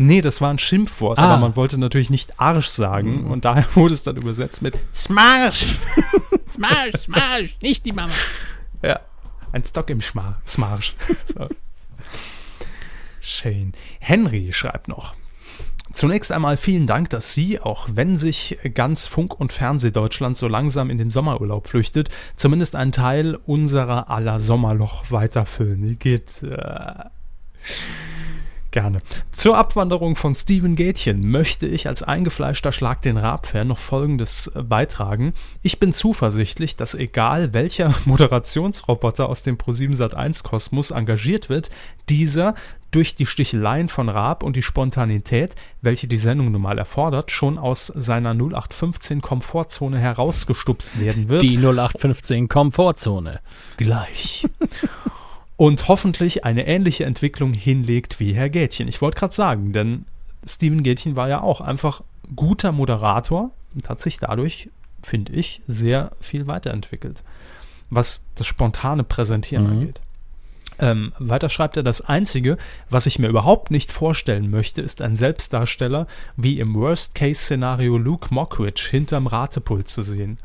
Nee, 0.06 0.22
das 0.22 0.41
war 0.41 0.49
ein 0.49 0.58
Schimpfwort, 0.60 1.18
Ah. 1.20 1.24
aber 1.24 1.38
man 1.38 1.56
wollte 1.56 1.78
natürlich 1.78 2.10
nicht 2.10 2.39
Arsch 2.39 2.68
sagen 2.68 3.30
und 3.32 3.45
daher 3.45 3.66
wurde 3.76 3.93
es 3.93 4.04
dann 4.04 4.16
übersetzt 4.18 4.62
mit 4.62 4.78
Smarsch. 4.93 5.78
Smash, 6.49 6.93
Smash, 6.97 7.58
nicht 7.62 7.86
die 7.86 7.93
Mama. 7.93 8.12
Ja, 8.84 8.99
ein 9.51 9.64
Stock 9.64 9.89
im 9.89 10.01
Schma 10.01 10.39
Smarsch. 10.45 10.95
So. 11.26 11.47
Shane. 13.22 13.74
Henry 13.99 14.51
schreibt 14.51 14.88
noch. 14.88 15.14
Zunächst 15.93 16.32
einmal 16.32 16.58
vielen 16.58 16.88
Dank, 16.88 17.10
dass 17.12 17.34
Sie, 17.34 17.60
auch 17.60 17.88
wenn 17.93 18.18
sich 18.18 18.58
ganz 18.74 19.06
Funk- 19.08 19.39
und 19.39 19.54
Fernsehdeutschland 19.54 20.36
so 20.36 20.47
langsam 20.47 20.89
in 20.89 20.97
den 20.97 21.10
Sommerurlaub 21.12 21.68
flüchtet, 21.68 22.10
zumindest 22.36 22.76
einen 22.76 22.91
Teil 22.91 23.36
unserer 23.45 24.10
aller 24.10 24.39
Sommerloch 24.39 25.12
weiterfüllen. 25.12 25.99
Geht 25.99 26.41
äh, 26.43 26.93
gerne. 28.74 28.99
Zur 29.32 29.57
Abwanderung 29.57 30.17
von 30.17 30.36
Steven 30.36 30.76
Gätchen 30.76 31.32
möchte 31.32 31.65
ich 31.65 31.88
als 31.88 32.03
eingefleischter 32.03 32.74
Schlag 32.74 33.01
den 33.01 33.15
Rab-Fan 33.15 33.67
noch 33.67 33.78
Folgendes 33.78 34.47
äh, 34.47 34.63
beitragen. 34.63 35.34
Ich 35.61 35.80
bin 35.80 35.93
zuversichtlich, 35.93 36.76
dass 36.76 36.93
egal 36.93 37.53
welcher 37.53 37.93
Moderationsroboter 38.05 39.30
aus 39.30 39.43
dem 39.43 39.57
Pro7 39.57 39.95
Sat1 39.95 40.43
Kosmos 40.43 40.91
engagiert 40.91 41.47
wird, 41.47 41.69
dieser 42.09 42.55
durch 42.91 43.15
die 43.15 43.26
Sticheleien 43.26 43.89
von 43.89 44.09
Raab 44.09 44.43
und 44.43 44.55
die 44.55 44.61
Spontanität, 44.61 45.55
welche 45.82 46.07
die 46.07 46.17
Sendung 46.17 46.51
nun 46.51 46.61
mal 46.61 46.78
erfordert, 46.78 47.32
schon 47.32 47.57
aus 47.57 47.88
seiner 47.88 48.34
0815 48.34 49.21
Komfortzone 49.21 49.97
herausgestupst 49.97 50.99
werden 50.99 51.30
wird 51.30 51.41
Die 51.41 51.57
0815 51.57 52.47
Komfortzone. 52.47 53.39
gleich. 53.78 54.47
Und 55.56 55.88
hoffentlich 55.88 56.45
eine 56.45 56.66
ähnliche 56.68 57.06
Entwicklung 57.06 57.54
hinlegt 57.54 58.20
wie 58.20 58.34
Herr 58.34 58.49
Gätchen. 58.49 58.88
Ich 58.88 59.01
wollte 59.01 59.20
gerade 59.20 59.34
sagen, 59.34 59.72
denn 59.72 60.06
Steven 60.47 60.84
Gätchen 60.84 61.16
war 61.16 61.30
ja 61.30 61.41
auch 61.41 61.62
einfach 61.62 62.01
guter 62.36 62.72
Moderator 62.72 63.51
und 63.76 63.88
hat 63.88 64.01
sich 64.01 64.18
dadurch, 64.18 64.70
finde 65.04 65.32
ich, 65.34 65.62
sehr 65.68 66.12
viel 66.20 66.47
weiterentwickelt, 66.47 67.24
was 67.89 68.22
das 68.36 68.47
spontane 68.47 69.04
Präsentieren 69.04 69.66
Mhm. 69.66 69.72
angeht. 69.72 70.01
Ähm, 70.80 71.14
weiter 71.20 71.49
schreibt 71.49 71.78
er, 71.78 71.84
das 71.84 72.01
Einzige, 72.01 72.58
was 72.89 73.06
ich 73.06 73.20
mir 73.20 73.28
überhaupt 73.28 73.70
nicht 73.70 73.91
vorstellen 73.91 74.49
möchte, 74.49 74.82
ist 74.82 75.04
ein 75.04 75.16
Selbstdarsteller 75.16 76.08
wie 76.36 76.60
im 76.60 76.74
Worst-Case-Szenario 76.74 77.97
Luke 77.99 78.34
Mockridge 78.34 78.88
hinterm 78.89 79.28
Ratepult 79.28 79.88
zu 79.88 80.01
sehen. 80.01 80.39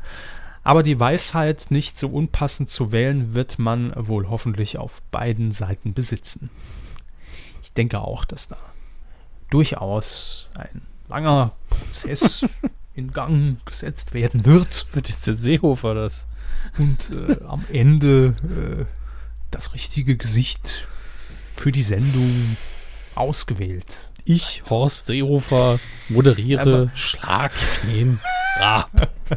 Aber 0.63 0.83
die 0.83 0.99
Weisheit, 0.99 1.67
nicht 1.71 1.97
so 1.97 2.09
unpassend 2.09 2.69
zu 2.69 2.91
wählen, 2.91 3.33
wird 3.33 3.59
man 3.59 3.93
wohl 3.95 4.29
hoffentlich 4.29 4.77
auf 4.77 5.01
beiden 5.11 5.51
Seiten 5.51 5.93
besitzen. 5.93 6.49
Ich 7.63 7.71
denke 7.73 7.99
auch, 7.99 8.25
dass 8.25 8.47
da 8.47 8.57
durchaus 9.49 10.47
ein 10.53 10.81
langer 11.07 11.53
Prozess 11.69 12.45
in 12.93 13.13
Gang 13.13 13.65
gesetzt 13.65 14.13
werden 14.13 14.45
wird 14.45 14.87
Wird 14.93 15.09
jetzt 15.09 15.25
der 15.27 15.33
Seehofer 15.35 15.95
das? 15.95 16.27
und 16.77 17.11
äh, 17.11 17.37
am 17.47 17.63
Ende 17.71 18.35
äh, 18.43 18.85
das 19.51 19.73
richtige 19.73 20.17
Gesicht 20.17 20.87
für 21.55 21.71
die 21.71 21.81
Sendung 21.83 22.57
ausgewählt. 23.15 24.09
Ich, 24.25 24.63
Horst 24.69 25.07
Seehofer, 25.07 25.79
moderiere 26.09 26.61
Aber- 26.61 26.91
Den 28.59 28.65
Rab. 28.65 28.89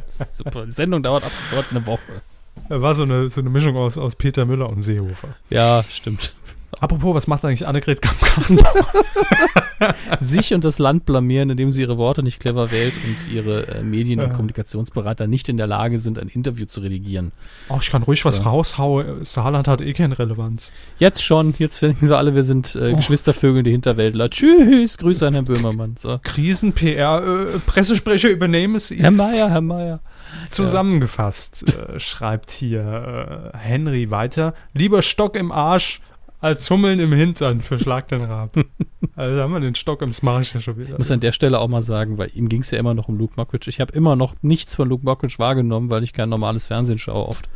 Super. 0.08 0.66
Die 0.66 0.72
Sendung 0.72 1.02
dauert 1.02 1.24
ab 1.24 1.32
sofort 1.32 1.66
eine 1.70 1.86
Woche. 1.86 2.22
War 2.68 2.94
so 2.94 3.04
eine, 3.04 3.30
so 3.30 3.40
eine 3.40 3.50
Mischung 3.50 3.76
aus, 3.76 3.96
aus 3.98 4.16
Peter 4.16 4.44
Müller 4.44 4.68
und 4.68 4.82
Seehofer. 4.82 5.28
Ja, 5.50 5.84
stimmt. 5.88 6.34
Apropos, 6.80 7.14
was 7.14 7.26
macht 7.26 7.44
eigentlich 7.44 7.66
Annegret 7.66 8.00
Kamm-Karrenbauer? 8.02 8.86
Sich 10.20 10.54
und 10.54 10.64
das 10.64 10.78
Land 10.78 11.04
blamieren, 11.06 11.50
indem 11.50 11.70
sie 11.72 11.82
ihre 11.82 11.98
Worte 11.98 12.22
nicht 12.22 12.38
clever 12.40 12.70
wählt 12.70 12.94
und 13.04 13.32
ihre 13.32 13.66
äh, 13.66 13.82
Medien- 13.82 14.20
und 14.20 14.28
Ja. 14.28 14.32
Kommunikationsberater 14.32 15.26
nicht 15.26 15.48
in 15.48 15.56
der 15.56 15.66
Lage 15.66 15.98
sind, 15.98 16.18
ein 16.18 16.28
Interview 16.28 16.66
zu 16.66 16.80
redigieren. 16.80 17.32
Oh, 17.68 17.78
ich 17.80 17.90
kann 17.90 18.02
ruhig 18.04 18.24
was 18.24 18.38
So. 18.38 18.42
raushauen. 18.44 19.24
Saarland 19.24 19.66
hat 19.68 19.80
eh 19.80 19.92
keine 19.92 20.18
Relevanz. 20.18 20.72
Jetzt 20.98 21.24
schon, 21.24 21.54
jetzt 21.58 21.82
denken 21.82 22.06
sie 22.06 22.16
alle, 22.16 22.34
wir 22.34 22.44
sind 22.44 22.74
äh, 22.76 22.94
Geschwistervögel, 22.94 23.62
die 23.64 23.72
Hinterwäldler. 23.72 24.30
Tschüss, 24.30 24.98
Grüße 24.98 25.26
an 25.26 25.34
Herrn 25.34 25.44
Böhmermann. 25.46 25.96
So. 25.98 26.20
Krisen-PR, 26.22 27.22
äh, 27.54 27.58
Pressesprecher 27.66 28.28
übernehmen 28.30 28.76
es 28.76 28.90
Herr 28.90 29.10
Meier, 29.10 29.50
Herr 29.50 29.60
Meier. 29.60 30.00
Zusammengefasst 30.48 31.76
äh, 31.76 31.98
schreibt 32.00 32.50
hier 32.52 33.52
äh, 33.52 33.58
Henry 33.58 34.10
weiter. 34.10 34.54
Lieber 34.74 35.02
Stock 35.02 35.34
im 35.36 35.50
Arsch 35.52 36.00
als 36.42 36.68
Hummeln 36.68 36.98
im 36.98 37.12
Hintern 37.12 37.60
für 37.60 37.78
Schlag 37.78 38.08
den 38.08 38.22
Rab. 38.22 38.56
also 39.16 39.40
haben 39.40 39.52
wir 39.52 39.60
den 39.60 39.76
Stock 39.76 40.02
im 40.02 40.12
Smarsch 40.12 40.54
ja 40.54 40.60
schon 40.60 40.76
wieder. 40.76 40.90
Ich 40.90 40.98
muss 40.98 41.10
an 41.10 41.20
der 41.20 41.30
Stelle 41.30 41.60
auch 41.60 41.68
mal 41.68 41.80
sagen, 41.80 42.18
weil 42.18 42.30
ihm 42.34 42.48
ging 42.48 42.62
es 42.62 42.70
ja 42.72 42.78
immer 42.78 42.94
noch 42.94 43.08
um 43.08 43.16
Luke 43.16 43.34
Mockridge. 43.36 43.70
Ich 43.70 43.80
habe 43.80 43.92
immer 43.92 44.16
noch 44.16 44.34
nichts 44.42 44.74
von 44.74 44.88
Luke 44.88 45.04
Mockridge 45.04 45.38
wahrgenommen, 45.38 45.88
weil 45.88 46.02
ich 46.02 46.12
kein 46.12 46.28
normales 46.28 46.66
Fernsehen 46.66 46.98
schaue 46.98 47.28
oft. 47.28 47.48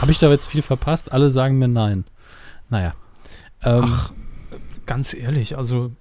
Habe 0.00 0.10
ich 0.10 0.18
da 0.18 0.28
jetzt 0.28 0.46
viel 0.46 0.62
verpasst? 0.62 1.12
Alle 1.12 1.30
sagen 1.30 1.58
mir 1.58 1.68
nein. 1.68 2.04
Naja. 2.68 2.94
Ähm, 3.62 3.84
Ach, 3.86 4.12
ganz 4.86 5.14
ehrlich, 5.14 5.56
also. 5.56 5.92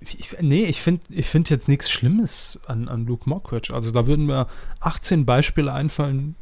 ich, 0.00 0.36
nee, 0.40 0.64
ich 0.64 0.80
finde 0.80 1.02
ich 1.10 1.26
find 1.26 1.50
jetzt 1.50 1.66
nichts 1.66 1.90
Schlimmes 1.90 2.60
an, 2.66 2.88
an 2.88 3.04
Luke 3.04 3.28
Mockridge. 3.28 3.74
Also 3.74 3.90
da 3.90 4.06
würden 4.06 4.26
mir 4.26 4.46
18 4.78 5.26
Beispiele 5.26 5.72
einfallen, 5.72 6.36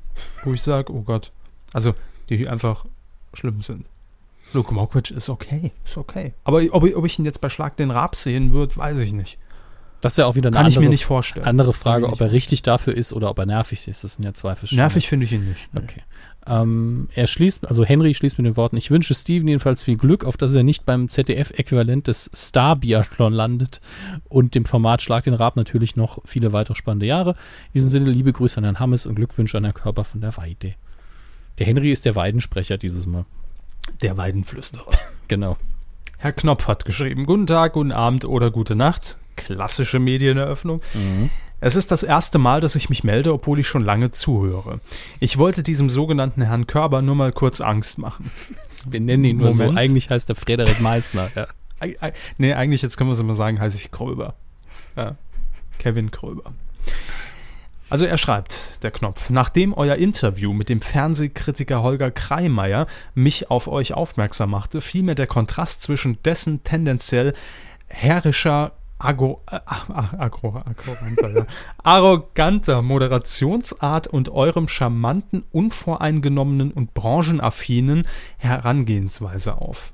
wo 0.45 0.53
ich 0.53 0.61
sage, 0.61 0.93
oh 0.93 1.01
Gott. 1.01 1.33
Also, 1.73 1.95
die 2.29 2.49
einfach 2.49 2.85
schlimm 3.37 3.63
sind. 3.63 3.87
Luke 4.53 4.73
Mockridge 4.73 5.13
ist 5.15 5.29
okay, 5.29 5.73
ist 5.85 5.97
okay. 5.97 6.33
Aber 6.45 6.63
ob, 6.71 6.85
ich- 6.85 6.97
ob 6.97 7.05
ich 7.05 7.19
ihn 7.19 7.25
jetzt 7.25 7.41
bei 7.41 7.49
Schlag 7.49 7.77
den 7.77 7.91
Rab 7.91 8.15
sehen 8.17 8.53
würde, 8.53 8.77
weiß 8.77 8.99
ich 8.99 9.13
nicht. 9.13 9.39
Das 10.03 10.13
ist 10.13 10.19
ja 10.19 10.27
auch 10.27 10.35
wieder 10.37 10.49
eine 10.49 10.57
Kann 10.59 10.67
ich 10.67 10.77
andere, 10.77 10.85
mir 10.85 10.91
nicht 10.91 11.07
vorstellen. 11.07 11.47
andere 11.47 11.73
Frage, 11.73 12.07
ich 12.07 12.13
ob 12.13 12.21
er 12.21 12.31
richtig 12.31 12.63
dafür 12.63 12.95
ist 12.95 13.13
oder 13.15 13.31
ob 13.31 13.39
er 13.39 13.47
nervig 13.47 13.89
ist. 13.89 14.05
Das 14.05 14.15
sind 14.15 14.25
ja 14.25 14.35
zwei 14.35 14.55
verschiedene. 14.55 14.83
Nervig 14.83 15.09
finde 15.09 15.25
ich 15.25 15.33
ihn 15.33 15.49
nicht. 15.49 15.69
Okay. 15.75 16.03
Ähm, 16.47 17.09
er 17.15 17.27
schließt, 17.27 17.67
also 17.67 17.85
Henry 17.85 18.15
schließt 18.15 18.39
mit 18.39 18.47
den 18.47 18.57
Worten, 18.57 18.77
ich 18.77 18.91
wünsche 18.93 19.15
Steven 19.15 19.49
jedenfalls 19.49 19.83
viel 19.83 19.97
Glück, 19.97 20.25
auf 20.25 20.37
dass 20.37 20.55
er 20.55 20.63
nicht 20.63 20.85
beim 20.85 21.09
ZDF-Äquivalent 21.09 22.07
des 22.07 22.31
Star 22.33 22.77
Biathlon 22.77 23.33
landet 23.33 23.81
und 24.29 24.55
dem 24.55 24.65
Format 24.65 25.03
Schlag 25.03 25.25
den 25.25 25.35
Rab 25.35 25.57
natürlich 25.57 25.97
noch 25.97 26.19
viele 26.25 26.53
weitere 26.53 26.77
spannende 26.77 27.07
Jahre. 27.07 27.31
In 27.31 27.73
diesem 27.75 27.89
Sinne 27.89 28.11
liebe 28.11 28.33
Grüße 28.33 28.59
an 28.59 28.65
Herrn 28.65 28.79
Hammes 28.79 29.07
und 29.07 29.17
Glückwünsche 29.17 29.57
an 29.59 29.65
Herrn 29.65 29.75
Körper 29.75 30.05
von 30.05 30.21
der 30.21 30.37
Weide. 30.37 30.75
Der 31.59 31.67
Henry 31.67 31.91
ist 31.93 32.05
der 32.05 32.17
Weidensprecher 32.17 32.79
dieses 32.79 33.07
Mal. 33.07 33.25
Der 34.03 34.17
Weidenflüsterer. 34.17 34.91
Genau. 35.29 35.57
Herr 36.19 36.31
Knopf 36.31 36.69
hat 36.69 36.85
geschrieben, 36.85 37.27
guten 37.27 37.49
Tag, 37.49 37.73
guten 37.73 37.91
Abend 37.91 38.25
oder 38.25 38.53
gute 38.53 38.77
Nacht. 38.77 39.19
Klassische 39.35 39.99
Medieneröffnung. 39.99 40.81
Es 41.59 41.75
ist 41.75 41.91
das 41.91 42.05
erste 42.05 42.39
Mal, 42.39 42.61
dass 42.61 42.77
ich 42.77 42.91
mich 42.91 43.03
melde, 43.03 43.33
obwohl 43.33 43.59
ich 43.59 43.67
schon 43.67 43.85
lange 43.85 44.13
zuhöre. 44.13 44.79
Ich 45.19 45.37
wollte 45.37 45.65
diesem 45.65 45.91
sogenannten 45.91 46.43
Herrn 46.43 46.69
Körber 46.69 47.03
nur 47.03 47.17
mal 47.17 47.33
kurz 47.33 47.61
Angst 47.61 47.99
machen. 47.99 48.31
Wir 48.89 49.01
nennen 49.01 49.25
ihn 49.25 49.39
nur 49.39 49.51
so. 49.51 49.65
Moment. 49.65 49.81
Eigentlich 49.81 50.11
heißt 50.11 50.29
er 50.29 50.37
Frederik 50.37 50.81
Meissner. 50.81 51.29
Ja. 51.35 51.47
Nee, 52.39 52.55
eigentlich, 52.55 52.81
jetzt 52.81 52.97
können 52.97 53.11
wir 53.11 53.15
es 53.15 53.21
immer 53.21 53.35
sagen, 53.35 53.61
heiße 53.61 53.77
ich 53.77 53.91
Kröber. 53.91 54.35
Ja. 54.97 55.17
Kevin 55.79 56.11
Kröber. 56.11 56.55
Also 57.89 58.05
er 58.05 58.19
schreibt, 58.19 58.83
der 58.83 58.91
Knopf, 58.91 59.31
nachdem 59.31 59.73
euer 59.73 59.95
Interview 59.95 60.53
mit 60.53 60.69
dem 60.69 60.81
Fernsehkritiker 60.81 61.83
Holger 61.85 62.11
Kreimeier 62.11 62.89
mich 63.15 63.49
auf 63.49 63.69
euch 63.69 63.95
aufmerksam 63.95 64.51
machte, 64.51 64.81
fiel 64.81 65.05
mir 65.05 65.15
der 65.15 65.29
Kontrast 65.29 65.83
zwischen 65.83 66.21
dessen 66.25 66.65
tendenziell 66.65 67.33
herrischer, 67.87 68.73
agro, 68.99 69.41
äh, 69.49 69.61
agro, 70.19 70.63
ja, 70.67 71.47
arroganter 71.85 72.83
Moderationsart 72.83 74.09
und 74.09 74.31
eurem 74.31 74.67
charmanten, 74.67 75.45
unvoreingenommenen 75.53 76.73
und 76.73 76.93
branchenaffinen 76.93 78.09
Herangehensweise 78.39 79.59
auf. 79.59 79.93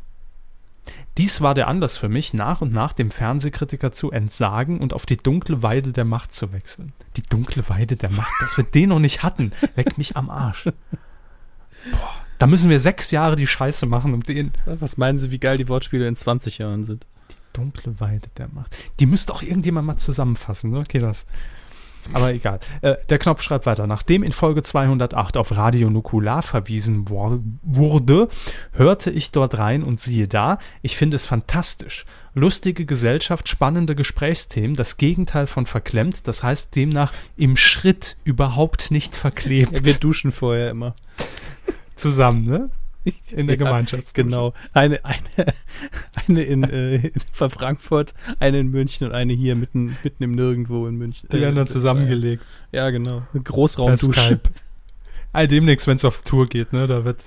Dies 1.18 1.40
war 1.40 1.54
der 1.54 1.68
Anlass 1.68 1.96
für 1.96 2.08
mich, 2.08 2.32
nach 2.34 2.60
und 2.60 2.72
nach 2.72 2.92
dem 2.92 3.10
Fernsehkritiker 3.10 3.92
zu 3.92 4.10
entsagen 4.10 4.80
und 4.80 4.94
auf 4.94 5.06
die 5.06 5.16
dunkle 5.16 5.62
Weide 5.62 5.92
der 5.92 6.04
Macht 6.04 6.32
zu 6.32 6.52
wechseln. 6.52 6.92
Die 7.16 7.22
dunkle 7.22 7.68
Weide 7.68 7.96
der 7.96 8.10
Macht, 8.10 8.32
dass 8.40 8.56
wir 8.56 8.64
den 8.64 8.88
noch 8.88 8.98
nicht 8.98 9.22
hatten, 9.22 9.52
leck 9.76 9.98
mich 9.98 10.16
am 10.16 10.30
Arsch. 10.30 10.64
Boah, 10.64 12.14
da 12.38 12.46
müssen 12.46 12.70
wir 12.70 12.80
sechs 12.80 13.10
Jahre 13.10 13.36
die 13.36 13.46
Scheiße 13.46 13.86
machen, 13.86 14.14
um 14.14 14.22
den 14.22 14.52
Was 14.64 14.96
meinen 14.96 15.18
Sie, 15.18 15.30
wie 15.30 15.38
geil 15.38 15.58
die 15.58 15.68
Wortspiele 15.68 16.08
in 16.08 16.16
20 16.16 16.58
Jahren 16.58 16.84
sind? 16.84 17.06
dunkle 17.52 18.00
Weide 18.00 18.28
der 18.36 18.48
Macht. 18.48 18.76
Die 19.00 19.06
müsste 19.06 19.32
auch 19.32 19.42
irgendjemand 19.42 19.86
mal 19.86 19.96
zusammenfassen, 19.96 20.70
ne? 20.70 20.80
Okay, 20.80 20.98
das. 20.98 21.26
Aber 22.12 22.32
egal. 22.32 22.60
Äh, 22.80 22.96
der 23.08 23.18
Knopf 23.18 23.42
schreibt 23.42 23.66
weiter. 23.66 23.86
Nachdem 23.86 24.22
in 24.22 24.32
Folge 24.32 24.62
208 24.62 25.36
auf 25.36 25.56
Radio 25.56 25.90
Nukular 25.90 26.42
verwiesen 26.42 27.08
wurde, 27.08 28.28
hörte 28.72 29.10
ich 29.10 29.30
dort 29.30 29.58
rein 29.58 29.82
und 29.82 30.00
siehe 30.00 30.28
da, 30.28 30.58
ich 30.82 30.96
finde 30.96 31.16
es 31.16 31.26
fantastisch. 31.26 32.04
Lustige 32.34 32.86
Gesellschaft, 32.86 33.48
spannende 33.48 33.94
Gesprächsthemen, 33.94 34.74
das 34.74 34.96
Gegenteil 34.96 35.46
von 35.46 35.66
verklemmt, 35.66 36.26
das 36.26 36.42
heißt 36.42 36.74
demnach 36.74 37.12
im 37.36 37.56
Schritt 37.56 38.16
überhaupt 38.24 38.90
nicht 38.90 39.14
verklebt. 39.14 39.72
Ja, 39.76 39.84
wir 39.84 39.94
duschen 39.94 40.32
vorher 40.32 40.70
immer. 40.70 40.94
zusammen, 41.94 42.44
ne? 42.46 42.70
In 43.04 43.46
der 43.46 43.56
Ja, 43.56 43.64
Gemeinschaftsdusche. 43.64 44.24
Genau. 44.28 44.54
Eine, 44.72 45.04
eine, 45.04 45.18
eine 46.28 46.42
in, 46.42 46.62
äh, 46.64 46.96
in 47.08 47.20
Frankfurt, 47.50 48.14
eine 48.38 48.60
in 48.60 48.68
München 48.70 49.06
und 49.08 49.12
eine 49.14 49.32
hier 49.32 49.54
mitten, 49.56 49.96
mitten 50.04 50.22
im 50.22 50.32
Nirgendwo 50.34 50.86
in 50.86 50.96
München. 50.96 51.28
Die 51.32 51.40
werden 51.40 51.56
dann 51.56 51.64
das- 51.66 51.72
zusammengelegt. 51.72 52.44
Ja, 52.70 52.90
genau. 52.90 53.22
Großraumdusche. 53.42 54.40
All 55.32 55.48
demnächst, 55.48 55.86
wenn 55.86 55.96
es 55.96 56.04
auf 56.04 56.22
Tour 56.22 56.48
geht, 56.48 56.72
ne, 56.72 56.86
da 56.86 57.04
wird 57.04 57.24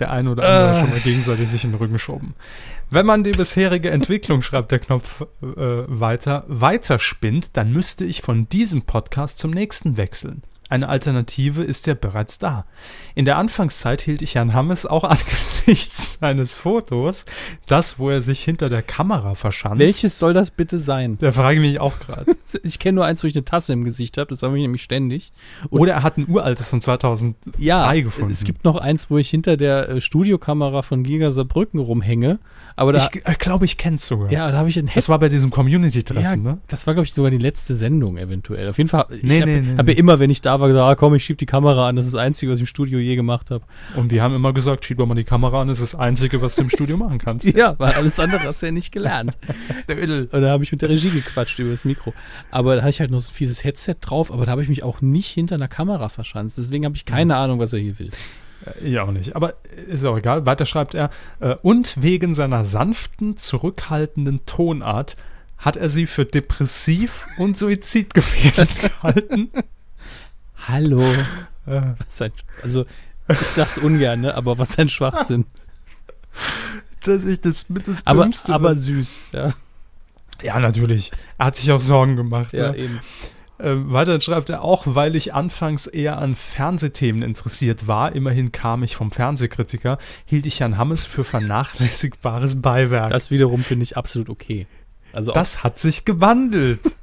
der 0.00 0.10
eine 0.10 0.30
oder 0.30 0.42
andere 0.42 0.76
Äh. 0.76 0.80
schon 0.80 0.90
mal 0.90 1.00
gegenseitig 1.00 1.48
sich 1.48 1.62
in 1.64 1.70
den 1.72 1.78
Rücken 1.78 1.98
schoben. 1.98 2.32
Wenn 2.90 3.06
man 3.06 3.22
die 3.22 3.30
bisherige 3.30 3.90
Entwicklung, 3.90 4.42
schreibt 4.42 4.72
der 4.72 4.78
Knopf 4.80 5.20
äh, 5.42 5.46
weiter, 5.46 6.44
weiterspinnt, 6.48 7.56
dann 7.56 7.72
müsste 7.72 8.04
ich 8.04 8.20
von 8.22 8.48
diesem 8.48 8.82
Podcast 8.82 9.38
zum 9.38 9.52
nächsten 9.52 9.96
wechseln. 9.96 10.42
Eine 10.68 10.88
Alternative 10.88 11.62
ist 11.62 11.86
ja 11.86 11.94
bereits 11.94 12.38
da. 12.38 12.64
In 13.14 13.24
der 13.26 13.36
Anfangszeit 13.36 14.00
hielt 14.00 14.22
ich 14.22 14.34
Herrn 14.34 14.54
Hammes 14.54 14.86
auch 14.86 15.04
angesichts 15.48 16.18
seines 16.20 16.54
Fotos, 16.54 17.26
das, 17.66 17.98
wo 17.98 18.10
er 18.10 18.22
sich 18.22 18.42
hinter 18.42 18.68
der 18.68 18.82
Kamera 18.82 19.34
verschanzt. 19.34 19.78
Welches 19.78 20.18
soll 20.18 20.32
das 20.32 20.50
bitte 20.50 20.78
sein? 20.78 21.16
Da 21.20 21.32
frage 21.32 21.60
ich 21.60 21.70
mich 21.72 21.80
auch 21.80 21.98
gerade. 21.98 22.34
Ich 22.62 22.78
kenne 22.78 22.94
nur 22.96 23.04
eins, 23.04 23.22
wo 23.24 23.26
ich 23.26 23.34
eine 23.34 23.44
Tasse 23.44 23.72
im 23.72 23.82
Gesicht 23.82 24.16
habe. 24.16 24.28
Das 24.28 24.42
habe 24.44 24.56
ich 24.56 24.62
nämlich 24.62 24.80
ständig. 24.82 25.32
Oder 25.70 25.94
er 25.94 26.02
hat 26.04 26.18
ein 26.18 26.28
uraltes 26.28 26.68
von 26.68 26.80
2003 26.80 27.50
Ja, 27.58 27.92
gefunden. 27.94 28.30
es 28.30 28.44
gibt 28.44 28.62
noch 28.64 28.76
eins, 28.76 29.10
wo 29.10 29.18
ich 29.18 29.28
hinter 29.28 29.56
der 29.56 29.88
äh, 29.88 30.00
Studiokamera 30.00 30.82
von 30.82 31.02
Giga 31.02 31.30
Saarbrücken 31.30 31.80
rumhänge. 31.80 32.38
Aber 32.76 32.92
da, 32.92 33.08
ich 33.12 33.26
äh, 33.26 33.34
glaube, 33.34 33.64
ich 33.64 33.76
kenne 33.76 33.96
es 33.96 34.06
sogar. 34.06 34.30
ja, 34.30 34.50
da 34.52 34.58
habe 34.58 34.68
ich 34.68 34.78
ein 34.78 34.88
Das 34.94 35.08
war 35.08 35.18
bei 35.18 35.28
diesem 35.28 35.50
Community-Treffen, 35.50 36.22
ja, 36.22 36.36
ne? 36.36 36.58
das 36.68 36.86
war, 36.86 36.94
glaube 36.94 37.06
ich, 37.06 37.12
sogar 37.12 37.32
die 37.32 37.38
letzte 37.38 37.74
Sendung 37.74 38.18
eventuell. 38.18 38.68
Auf 38.68 38.78
jeden 38.78 38.88
Fall, 38.88 39.06
ich 39.10 39.22
Nee, 39.24 39.40
habe 39.40 39.50
nee, 39.50 39.60
nee, 39.60 39.76
hab 39.76 39.88
ja 39.88 39.94
immer, 39.94 40.20
wenn 40.20 40.30
ich 40.30 40.40
da 40.40 40.53
war, 40.60 40.68
gesagt, 40.68 40.84
ah, 40.84 40.94
komm, 40.94 41.14
ich 41.14 41.24
schieb 41.24 41.38
die 41.38 41.46
Kamera 41.46 41.88
an. 41.88 41.96
Das 41.96 42.06
ist 42.06 42.14
das 42.14 42.20
Einzige, 42.20 42.52
was 42.52 42.58
ich 42.58 42.62
im 42.62 42.66
Studio 42.66 42.98
je 42.98 43.16
gemacht 43.16 43.50
habe. 43.50 43.64
Und 43.96 44.12
die 44.12 44.20
haben 44.20 44.34
immer 44.34 44.52
gesagt, 44.52 44.84
schieb 44.84 44.98
doch 44.98 45.06
mal 45.06 45.14
die 45.14 45.24
Kamera 45.24 45.62
an, 45.62 45.68
das 45.68 45.80
ist 45.80 45.94
das 45.94 46.00
Einzige, 46.00 46.40
was 46.42 46.56
du 46.56 46.62
im 46.62 46.70
Studio 46.70 46.96
machen 46.96 47.18
kannst. 47.18 47.46
Ja, 47.54 47.78
weil 47.78 47.92
alles 47.92 48.18
andere 48.18 48.42
hast 48.42 48.62
du 48.62 48.66
ja 48.66 48.72
nicht 48.72 48.90
gelernt. 48.90 49.38
Und 49.88 50.32
da 50.32 50.50
habe 50.50 50.64
ich 50.64 50.72
mit 50.72 50.82
der 50.82 50.88
Regie 50.88 51.10
gequatscht 51.10 51.58
über 51.60 51.70
das 51.70 51.84
Mikro. 51.84 52.12
Aber 52.50 52.74
da 52.74 52.82
hatte 52.82 52.90
ich 52.90 53.00
halt 53.00 53.12
noch 53.12 53.20
so 53.20 53.30
ein 53.30 53.34
fieses 53.34 53.62
Headset 53.62 53.94
drauf, 54.00 54.32
aber 54.32 54.44
da 54.44 54.52
habe 54.52 54.62
ich 54.62 54.68
mich 54.68 54.82
auch 54.82 55.00
nicht 55.00 55.28
hinter 55.28 55.54
einer 55.54 55.68
Kamera 55.68 56.08
verschanzt. 56.08 56.58
Deswegen 56.58 56.84
habe 56.84 56.96
ich 56.96 57.04
keine 57.04 57.36
Ahnung, 57.36 57.60
was 57.60 57.72
er 57.72 57.78
hier 57.78 57.98
will. 58.00 58.10
Ich 58.82 58.98
auch 58.98 59.10
nicht. 59.10 59.36
Aber 59.36 59.54
ist 59.88 60.04
auch 60.04 60.16
egal. 60.16 60.46
Weiter 60.46 60.66
schreibt 60.66 60.94
er, 60.94 61.10
äh, 61.40 61.54
und 61.62 62.02
wegen 62.02 62.34
seiner 62.34 62.64
sanften, 62.64 63.36
zurückhaltenden 63.36 64.46
Tonart 64.46 65.16
hat 65.58 65.76
er 65.76 65.88
sie 65.88 66.06
für 66.06 66.24
depressiv 66.24 67.26
und 67.38 67.58
suizidgefährdet 67.58 68.80
gehalten. 68.82 69.50
Hallo. 70.68 71.02
Äh, 71.66 71.94
Was 72.06 72.20
ein, 72.20 72.30
also, 72.62 72.84
ich 73.26 73.38
sag's 73.38 73.78
ungern, 73.78 74.20
ne? 74.20 74.34
aber 74.34 74.58
was 74.58 74.78
ein 74.78 74.90
Schwachsinn. 74.90 75.46
dass 77.04 77.24
ich 77.24 77.40
das 77.40 77.70
mit 77.70 77.88
das 77.88 78.02
Aber, 78.04 78.24
Dümmste, 78.24 78.52
aber 78.52 78.74
süß, 78.74 79.28
ja. 79.32 79.54
ja, 80.42 80.60
natürlich. 80.60 81.10
Er 81.38 81.46
hat 81.46 81.56
sich 81.56 81.72
auch 81.72 81.80
Sorgen 81.80 82.16
gemacht. 82.16 82.52
Ja, 82.52 82.72
ne? 82.72 82.76
eben. 82.76 83.00
Ähm, 83.58 83.90
weiter 83.90 84.20
schreibt 84.20 84.50
er 84.50 84.62
auch, 84.62 84.82
weil 84.86 85.16
ich 85.16 85.32
anfangs 85.32 85.86
eher 85.86 86.18
an 86.18 86.34
Fernsehthemen 86.34 87.22
interessiert 87.22 87.86
war, 87.86 88.14
immerhin 88.14 88.52
kam 88.52 88.82
ich 88.82 88.94
vom 88.94 89.10
Fernsehkritiker, 89.10 89.96
hielt 90.26 90.44
ich 90.44 90.58
Jan 90.58 90.76
Hammes 90.76 91.06
für 91.06 91.24
vernachlässigbares 91.24 92.60
Beiwerk. 92.60 93.10
Das 93.10 93.30
wiederum 93.30 93.62
finde 93.62 93.84
ich 93.84 93.96
absolut 93.96 94.28
okay. 94.28 94.66
Also 95.14 95.32
Das 95.32 95.62
hat 95.62 95.78
sich 95.78 96.04
gewandelt. 96.04 96.80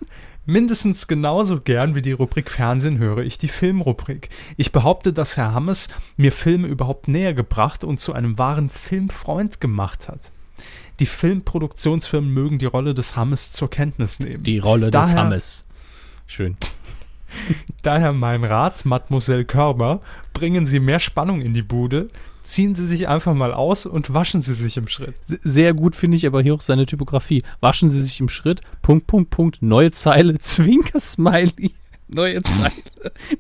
Mindestens 0.52 1.08
genauso 1.08 1.62
gern 1.62 1.96
wie 1.96 2.02
die 2.02 2.12
Rubrik 2.12 2.50
Fernsehen 2.50 2.98
höre 2.98 3.20
ich 3.20 3.38
die 3.38 3.48
Filmrubrik. 3.48 4.28
Ich 4.58 4.74
behaupte, 4.74 5.14
dass 5.14 5.38
Herr 5.38 5.54
Hammes 5.54 5.88
mir 6.18 6.34
Filme 6.34 6.68
überhaupt 6.68 7.08
näher 7.08 7.34
gebracht 7.34 7.86
und 7.86 8.02
zu 8.02 8.12
einem 8.12 8.38
wahren 8.38 8.68
Filmfreund 8.68 9.62
gemacht 9.62 10.10
hat. 10.10 10.30
Die 11.00 11.06
Filmproduktionsfirmen 11.06 12.34
mögen 12.34 12.58
die 12.58 12.66
Rolle 12.66 12.94
des 12.94 13.16
Hammes 13.16 13.54
zur 13.54 13.70
Kenntnis 13.70 14.20
nehmen. 14.20 14.44
die 14.44 14.60
Rolle 14.60 14.92
des 14.92 15.06
Daher- 15.12 15.20
Hammes. 15.24 15.68
Schön. 16.28 16.58
Daher 17.82 18.12
mein 18.12 18.44
Rat, 18.44 18.84
Mademoiselle 18.84 19.46
Körber, 19.46 20.02
bringen 20.34 20.66
Sie 20.68 20.82
mehr 20.82 21.00
Spannung 21.00 21.40
in 21.40 21.54
die 21.54 21.62
Bude, 21.62 22.10
ziehen 22.42 22.76
Sie 22.76 22.86
sich 22.86 23.08
einfach 23.08 23.34
mal 23.34 23.54
aus 23.54 23.86
und 23.86 24.14
waschen 24.14 24.42
Sie 24.42 24.54
sich 24.54 24.78
im 24.78 24.88
Schritt. 24.88 25.16
Sehr 25.22 25.74
gut 25.74 25.96
finde 25.96 26.18
ich 26.18 26.26
aber 26.26 26.42
hier 26.42 26.54
auch 26.54 26.62
seine 26.62 26.86
Typografie. 26.86 27.44
Waschen 27.60 27.90
Sie 27.90 28.02
sich 28.02 28.20
im 28.20 28.30
Schritt, 28.30 28.62
Punkt, 28.82 29.08
Punkt, 29.08 29.30
Punkt, 29.30 29.62
neue 29.62 29.92
Zeile, 29.92 30.38
Zwinker-Smiley. 30.40 31.74
Neue 32.08 32.44
Zeile. 32.44 32.74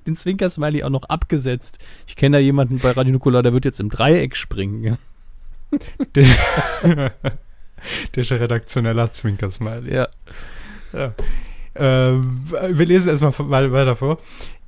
Den 0.08 0.16
Zwinker-Smiley 0.16 0.84
auch 0.84 0.90
noch 0.90 1.04
abgesetzt. 1.04 1.80
Ich 2.08 2.16
kenne 2.16 2.38
da 2.38 2.42
jemanden 2.42 2.80
bei 2.80 2.92
Radio 2.92 3.14
Nukular, 3.14 3.44
der 3.44 3.54
wird 3.54 3.66
jetzt 3.66 3.80
im 3.80 3.90
Dreieck 3.90 4.36
springen. 4.36 4.84
Ja. 4.84 4.98
Der, 6.16 6.26
der 8.16 8.22
ist 8.22 8.32
redaktioneller 8.32 9.12
Zwinkersmiley. 9.12 9.94
ja. 9.94 10.08
Ja. 10.94 11.14
Ähm, 11.74 12.42
wir 12.50 12.86
lesen 12.86 13.10
erstmal 13.10 13.34
weiter 13.50 13.96
vor. 13.96 14.20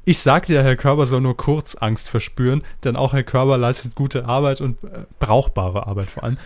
Ich 0.06 0.20
sagte 0.20 0.54
ja, 0.54 0.62
Herr 0.62 0.76
Körber 0.76 1.06
soll 1.06 1.22
nur 1.22 1.38
kurz 1.38 1.76
Angst 1.76 2.10
verspüren, 2.10 2.64
denn 2.84 2.96
auch 2.96 3.14
Herr 3.14 3.24
Körber 3.24 3.58
leistet 3.58 3.96
gute 3.96 4.26
Arbeit 4.26 4.60
und 4.60 4.84
äh, 4.84 5.06
brauchbare 5.20 5.88
Arbeit 5.88 6.10
vor 6.10 6.24
allem 6.24 6.38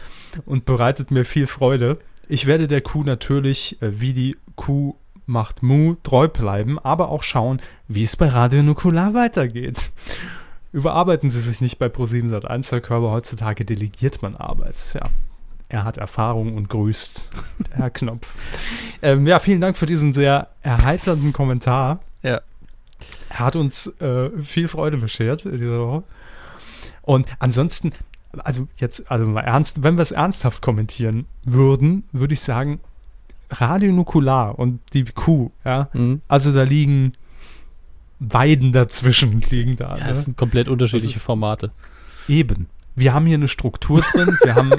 und 0.45 0.65
bereitet 0.65 1.09
mir 1.09 1.25
viel 1.25 1.47
Freude. 1.47 1.97
Ich 2.27 2.45
werde 2.45 2.67
der 2.67 2.81
Kuh 2.81 3.03
natürlich, 3.03 3.81
äh, 3.81 3.99
wie 3.99 4.13
die 4.13 4.37
Kuh 4.55 4.95
macht 5.25 5.63
Mu, 5.63 5.95
treu 6.03 6.27
bleiben, 6.27 6.77
aber 6.79 7.09
auch 7.09 7.23
schauen, 7.23 7.61
wie 7.87 8.03
es 8.03 8.15
bei 8.15 8.27
Radio 8.27 8.61
Nukular 8.61 9.13
weitergeht. 9.13 9.91
Überarbeiten 10.71 11.29
Sie 11.29 11.41
sich 11.41 11.59
nicht 11.59 11.79
bei 11.79 11.87
Pro7 11.87 12.29
Sat1, 12.29 12.71
Herr 12.71 12.81
Körber. 12.81 13.11
Heutzutage 13.11 13.65
delegiert 13.65 14.21
man 14.21 14.35
Arbeit. 14.35 14.75
Ja, 14.93 15.09
Er 15.69 15.83
hat 15.83 15.97
Erfahrung 15.97 16.55
und 16.55 16.69
grüßt, 16.69 17.31
Herr 17.71 17.89
Knopf. 17.89 18.27
Ähm, 19.01 19.25
ja, 19.25 19.39
vielen 19.39 19.61
Dank 19.61 19.77
für 19.77 19.85
diesen 19.87 20.13
sehr 20.13 20.49
erheiternden 20.61 21.33
Kommentar. 21.33 21.99
Ja. 22.21 22.41
Hat 23.39 23.55
uns 23.55 23.87
äh, 24.01 24.29
viel 24.41 24.67
Freude 24.67 24.97
beschert 24.97 25.45
in 25.45 25.57
dieser 25.57 25.79
Woche. 25.79 26.03
Und 27.01 27.27
ansonsten, 27.39 27.93
also 28.39 28.67
jetzt, 28.77 29.09
also 29.09 29.25
mal 29.25 29.41
ernst, 29.41 29.83
wenn 29.83 29.97
wir 29.97 30.01
es 30.01 30.11
ernsthaft 30.11 30.61
kommentieren 30.61 31.25
würden, 31.43 32.03
würde 32.11 32.33
ich 32.33 32.41
sagen, 32.41 32.79
Radio 33.49 33.91
Nukular 33.93 34.59
und 34.59 34.81
die 34.93 35.05
Kuh, 35.05 35.51
ja. 35.63 35.89
Mhm. 35.93 36.21
Also 36.27 36.51
da 36.51 36.63
liegen 36.63 37.13
Weiden 38.19 38.71
dazwischen, 38.71 39.41
liegen 39.49 39.77
da. 39.77 39.97
Ja, 39.97 40.03
ne? 40.03 40.09
das 40.09 40.25
sind 40.25 40.37
komplett 40.37 40.67
unterschiedliche 40.67 41.19
Formate. 41.19 41.71
Eben. 42.27 42.67
Wir 42.95 43.13
haben 43.13 43.25
hier 43.25 43.35
eine 43.35 43.47
Struktur 43.47 44.01
drin, 44.01 44.35
wir 44.43 44.55
haben, 44.55 44.71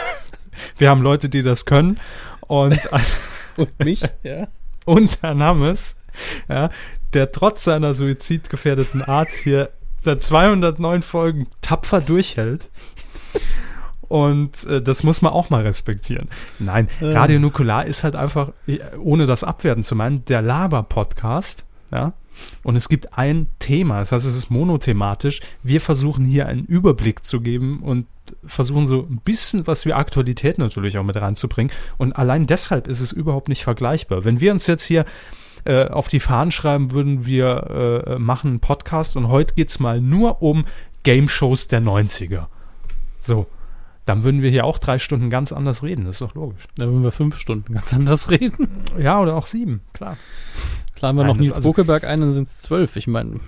wir 0.78 0.90
haben 0.90 1.02
Leute, 1.02 1.28
die 1.28 1.42
das 1.42 1.64
können 1.64 1.98
und, 2.42 2.78
Und 3.56 3.84
mich, 3.84 4.02
ja. 4.22 4.46
und 4.84 5.20
Herrn 5.22 5.42
Hammes, 5.42 5.96
ja, 6.48 6.70
der 7.14 7.32
trotz 7.32 7.64
seiner 7.64 7.94
suizidgefährdeten 7.94 9.02
Art 9.02 9.30
hier 9.30 9.70
seit 10.02 10.22
209 10.22 11.02
Folgen 11.02 11.46
tapfer 11.60 12.00
durchhält. 12.00 12.70
Und 14.02 14.64
äh, 14.66 14.80
das 14.80 15.02
muss 15.02 15.20
man 15.20 15.32
auch 15.32 15.50
mal 15.50 15.62
respektieren. 15.62 16.28
Nein, 16.58 16.88
Radio 17.00 17.38
Nukular 17.38 17.84
ist 17.84 18.04
halt 18.04 18.16
einfach, 18.16 18.52
äh, 18.66 18.78
ohne 18.98 19.26
das 19.26 19.44
abwerten 19.44 19.84
zu 19.84 19.94
meinen, 19.94 20.24
der 20.24 20.40
Laber-Podcast. 20.40 21.64
Ja? 21.90 22.14
Und 22.62 22.76
es 22.76 22.88
gibt 22.88 23.18
ein 23.18 23.48
Thema, 23.58 23.98
das 23.98 24.12
heißt, 24.12 24.24
es 24.24 24.36
ist 24.36 24.50
monothematisch. 24.50 25.40
Wir 25.62 25.80
versuchen 25.80 26.24
hier 26.24 26.46
einen 26.46 26.64
Überblick 26.64 27.24
zu 27.24 27.40
geben 27.40 27.82
und 27.82 28.06
versuchen 28.46 28.86
so 28.86 29.06
ein 29.10 29.20
bisschen 29.24 29.66
was 29.66 29.86
wie 29.86 29.92
Aktualität 29.92 30.58
natürlich 30.58 30.98
auch 30.98 31.04
mit 31.04 31.16
reinzubringen. 31.16 31.72
Und 31.96 32.14
allein 32.14 32.46
deshalb 32.46 32.86
ist 32.86 33.00
es 33.00 33.12
überhaupt 33.12 33.48
nicht 33.48 33.64
vergleichbar. 33.64 34.24
Wenn 34.24 34.40
wir 34.40 34.52
uns 34.52 34.66
jetzt 34.66 34.84
hier 34.84 35.04
äh, 35.68 35.88
auf 35.88 36.08
die 36.08 36.20
Fahnen 36.20 36.50
schreiben 36.50 36.90
würden, 36.92 37.26
wir 37.26 38.04
äh, 38.06 38.18
machen 38.18 38.48
einen 38.50 38.60
Podcast 38.60 39.16
und 39.16 39.28
heute 39.28 39.54
geht 39.54 39.68
es 39.68 39.78
mal 39.78 40.00
nur 40.00 40.42
um 40.42 40.64
Game-Shows 41.04 41.68
der 41.68 41.80
90er. 41.82 42.46
So. 43.20 43.46
Dann 44.06 44.24
würden 44.24 44.40
wir 44.40 44.48
hier 44.50 44.64
auch 44.64 44.78
drei 44.78 44.98
Stunden 44.98 45.28
ganz 45.28 45.52
anders 45.52 45.82
reden, 45.82 46.06
das 46.06 46.14
ist 46.16 46.22
doch 46.22 46.34
logisch. 46.34 46.64
Da 46.76 46.86
würden 46.86 47.02
wir 47.02 47.12
fünf 47.12 47.36
Stunden 47.38 47.74
ganz 47.74 47.92
anders 47.92 48.30
reden. 48.30 48.68
Ja, 48.98 49.20
oder 49.20 49.36
auch 49.36 49.44
sieben, 49.46 49.82
klar. 49.92 50.16
Laden 51.00 51.18
wir 51.18 51.24
noch 51.24 51.34
Nein, 51.34 51.42
Nils 51.44 51.56
also- 51.56 51.68
Bokeberg 51.68 52.04
ein, 52.04 52.22
dann 52.22 52.32
sind 52.32 52.48
es 52.48 52.58
zwölf. 52.58 52.96
Ich 52.96 53.06
meine, 53.06 53.38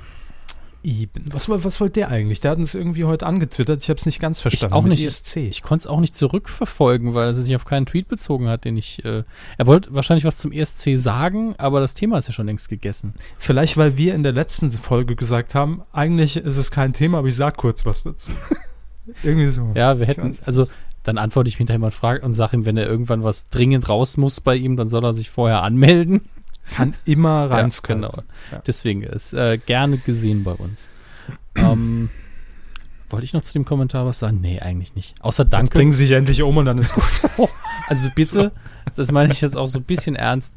Eben. 0.82 1.24
Was, 1.30 1.48
was 1.48 1.80
wollte 1.80 2.00
der 2.00 2.08
eigentlich? 2.08 2.40
Der 2.40 2.52
hat 2.52 2.58
uns 2.58 2.74
irgendwie 2.74 3.04
heute 3.04 3.26
angetwittert, 3.26 3.82
ich 3.82 3.90
habe 3.90 3.98
es 3.98 4.06
nicht 4.06 4.18
ganz 4.18 4.40
verstanden. 4.40 4.74
auch 4.74 4.82
mit 4.82 4.92
nicht. 4.92 5.04
ESC. 5.04 5.36
ich 5.36 5.62
konnte 5.62 5.82
es 5.82 5.86
auch 5.86 6.00
nicht 6.00 6.14
zurückverfolgen, 6.14 7.14
weil 7.14 7.28
er 7.28 7.34
sich 7.34 7.54
auf 7.54 7.66
keinen 7.66 7.84
Tweet 7.84 8.08
bezogen 8.08 8.48
hat, 8.48 8.64
den 8.64 8.76
ich. 8.76 9.04
Äh, 9.04 9.24
er 9.58 9.66
wollte 9.66 9.94
wahrscheinlich 9.94 10.24
was 10.24 10.38
zum 10.38 10.52
ESC 10.52 10.96
sagen, 10.96 11.54
aber 11.58 11.80
das 11.80 11.94
Thema 11.94 12.16
ist 12.16 12.28
ja 12.28 12.32
schon 12.32 12.46
längst 12.46 12.70
gegessen. 12.70 13.14
Vielleicht, 13.38 13.76
weil 13.76 13.98
wir 13.98 14.14
in 14.14 14.22
der 14.22 14.32
letzten 14.32 14.70
Folge 14.70 15.16
gesagt 15.16 15.54
haben, 15.54 15.82
eigentlich 15.92 16.38
ist 16.38 16.56
es 16.56 16.70
kein 16.70 16.94
Thema, 16.94 17.18
aber 17.18 17.28
ich 17.28 17.36
sag 17.36 17.58
kurz 17.58 17.84
was 17.84 18.02
dazu. 18.02 18.30
irgendwie 19.22 19.50
so. 19.50 19.72
Ja, 19.74 19.98
wir 19.98 20.08
Ich 20.08 20.16
hätten, 20.16 20.38
also 20.46 20.66
dann 21.02 21.18
antworte 21.18 21.48
ich 21.48 21.56
mir 21.56 21.60
hinterher 21.60 21.78
mal 21.78 21.90
frage 21.90 22.24
und 22.24 22.32
sage 22.32 22.56
ihm, 22.56 22.64
wenn 22.64 22.76
er 22.76 22.86
irgendwann 22.86 23.24
was 23.24 23.48
dringend 23.48 23.88
raus 23.88 24.16
muss 24.16 24.40
bei 24.40 24.56
ihm, 24.56 24.76
dann 24.76 24.88
soll 24.88 25.04
er 25.04 25.14
sich 25.14 25.30
vorher 25.30 25.62
anmelden. 25.62 26.22
Kann 26.70 26.94
immer 27.04 27.48
Ja, 27.48 27.56
rein 27.56 27.70
genau. 27.82 28.12
Ja. 28.52 28.62
Deswegen 28.66 29.02
ist 29.02 29.32
äh, 29.34 29.58
gerne 29.58 29.98
gesehen 29.98 30.44
bei 30.44 30.52
uns. 30.52 30.88
ähm, 31.56 32.10
wollte 33.08 33.24
ich 33.24 33.32
noch 33.32 33.42
zu 33.42 33.52
dem 33.52 33.64
Kommentar 33.64 34.06
was 34.06 34.20
sagen? 34.20 34.40
Nee, 34.40 34.60
eigentlich 34.60 34.94
nicht. 34.94 35.20
Außer 35.22 35.42
Jetzt 35.44 35.52
danke. 35.52 35.70
bringen 35.70 35.92
sie 35.92 36.06
sich 36.06 36.16
endlich 36.16 36.42
um 36.42 36.56
und 36.56 36.64
dann 36.64 36.78
ist 36.78 36.94
gut. 36.94 37.04
Also 37.88 38.08
bitte, 38.14 38.52
das 38.94 39.10
meine 39.10 39.32
ich 39.32 39.40
jetzt 39.40 39.56
auch 39.56 39.66
so 39.66 39.80
ein 39.80 39.84
bisschen 39.84 40.14
ernst. 40.14 40.54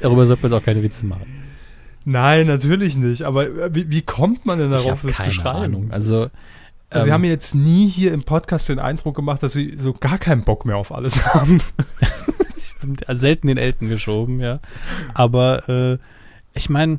Darüber 0.00 0.24
sollte 0.24 0.42
man 0.42 0.52
jetzt 0.52 0.58
auch 0.62 0.64
keine 0.64 0.82
Witze 0.82 1.04
machen. 1.04 1.26
Nein, 2.06 2.46
natürlich 2.46 2.96
nicht. 2.96 3.22
Aber 3.24 3.46
äh, 3.46 3.74
wie, 3.74 3.90
wie 3.90 4.00
kommt 4.00 4.46
man 4.46 4.58
denn 4.58 4.70
darauf, 4.70 5.02
das 5.02 5.16
zu 5.16 5.22
keine 5.22 5.32
schreiben? 5.32 5.58
Ahnung. 5.64 5.90
Also, 5.92 6.30
Also, 6.88 7.04
sie 7.04 7.08
ähm, 7.08 7.12
haben 7.12 7.20
mir 7.20 7.28
jetzt 7.30 7.54
nie 7.54 7.88
hier 7.88 8.14
im 8.14 8.22
Podcast 8.22 8.70
den 8.70 8.78
Eindruck 8.78 9.14
gemacht, 9.16 9.42
dass 9.42 9.52
sie 9.52 9.76
so 9.78 9.92
gar 9.92 10.16
keinen 10.16 10.44
Bock 10.44 10.64
mehr 10.64 10.76
auf 10.78 10.92
alles 10.92 11.26
haben. 11.26 11.60
bin 12.80 12.96
selten 13.16 13.48
den 13.48 13.58
Elten 13.58 13.88
geschoben, 13.88 14.40
ja. 14.40 14.60
Aber 15.14 15.68
äh, 15.68 15.98
ich 16.54 16.68
meine, 16.68 16.98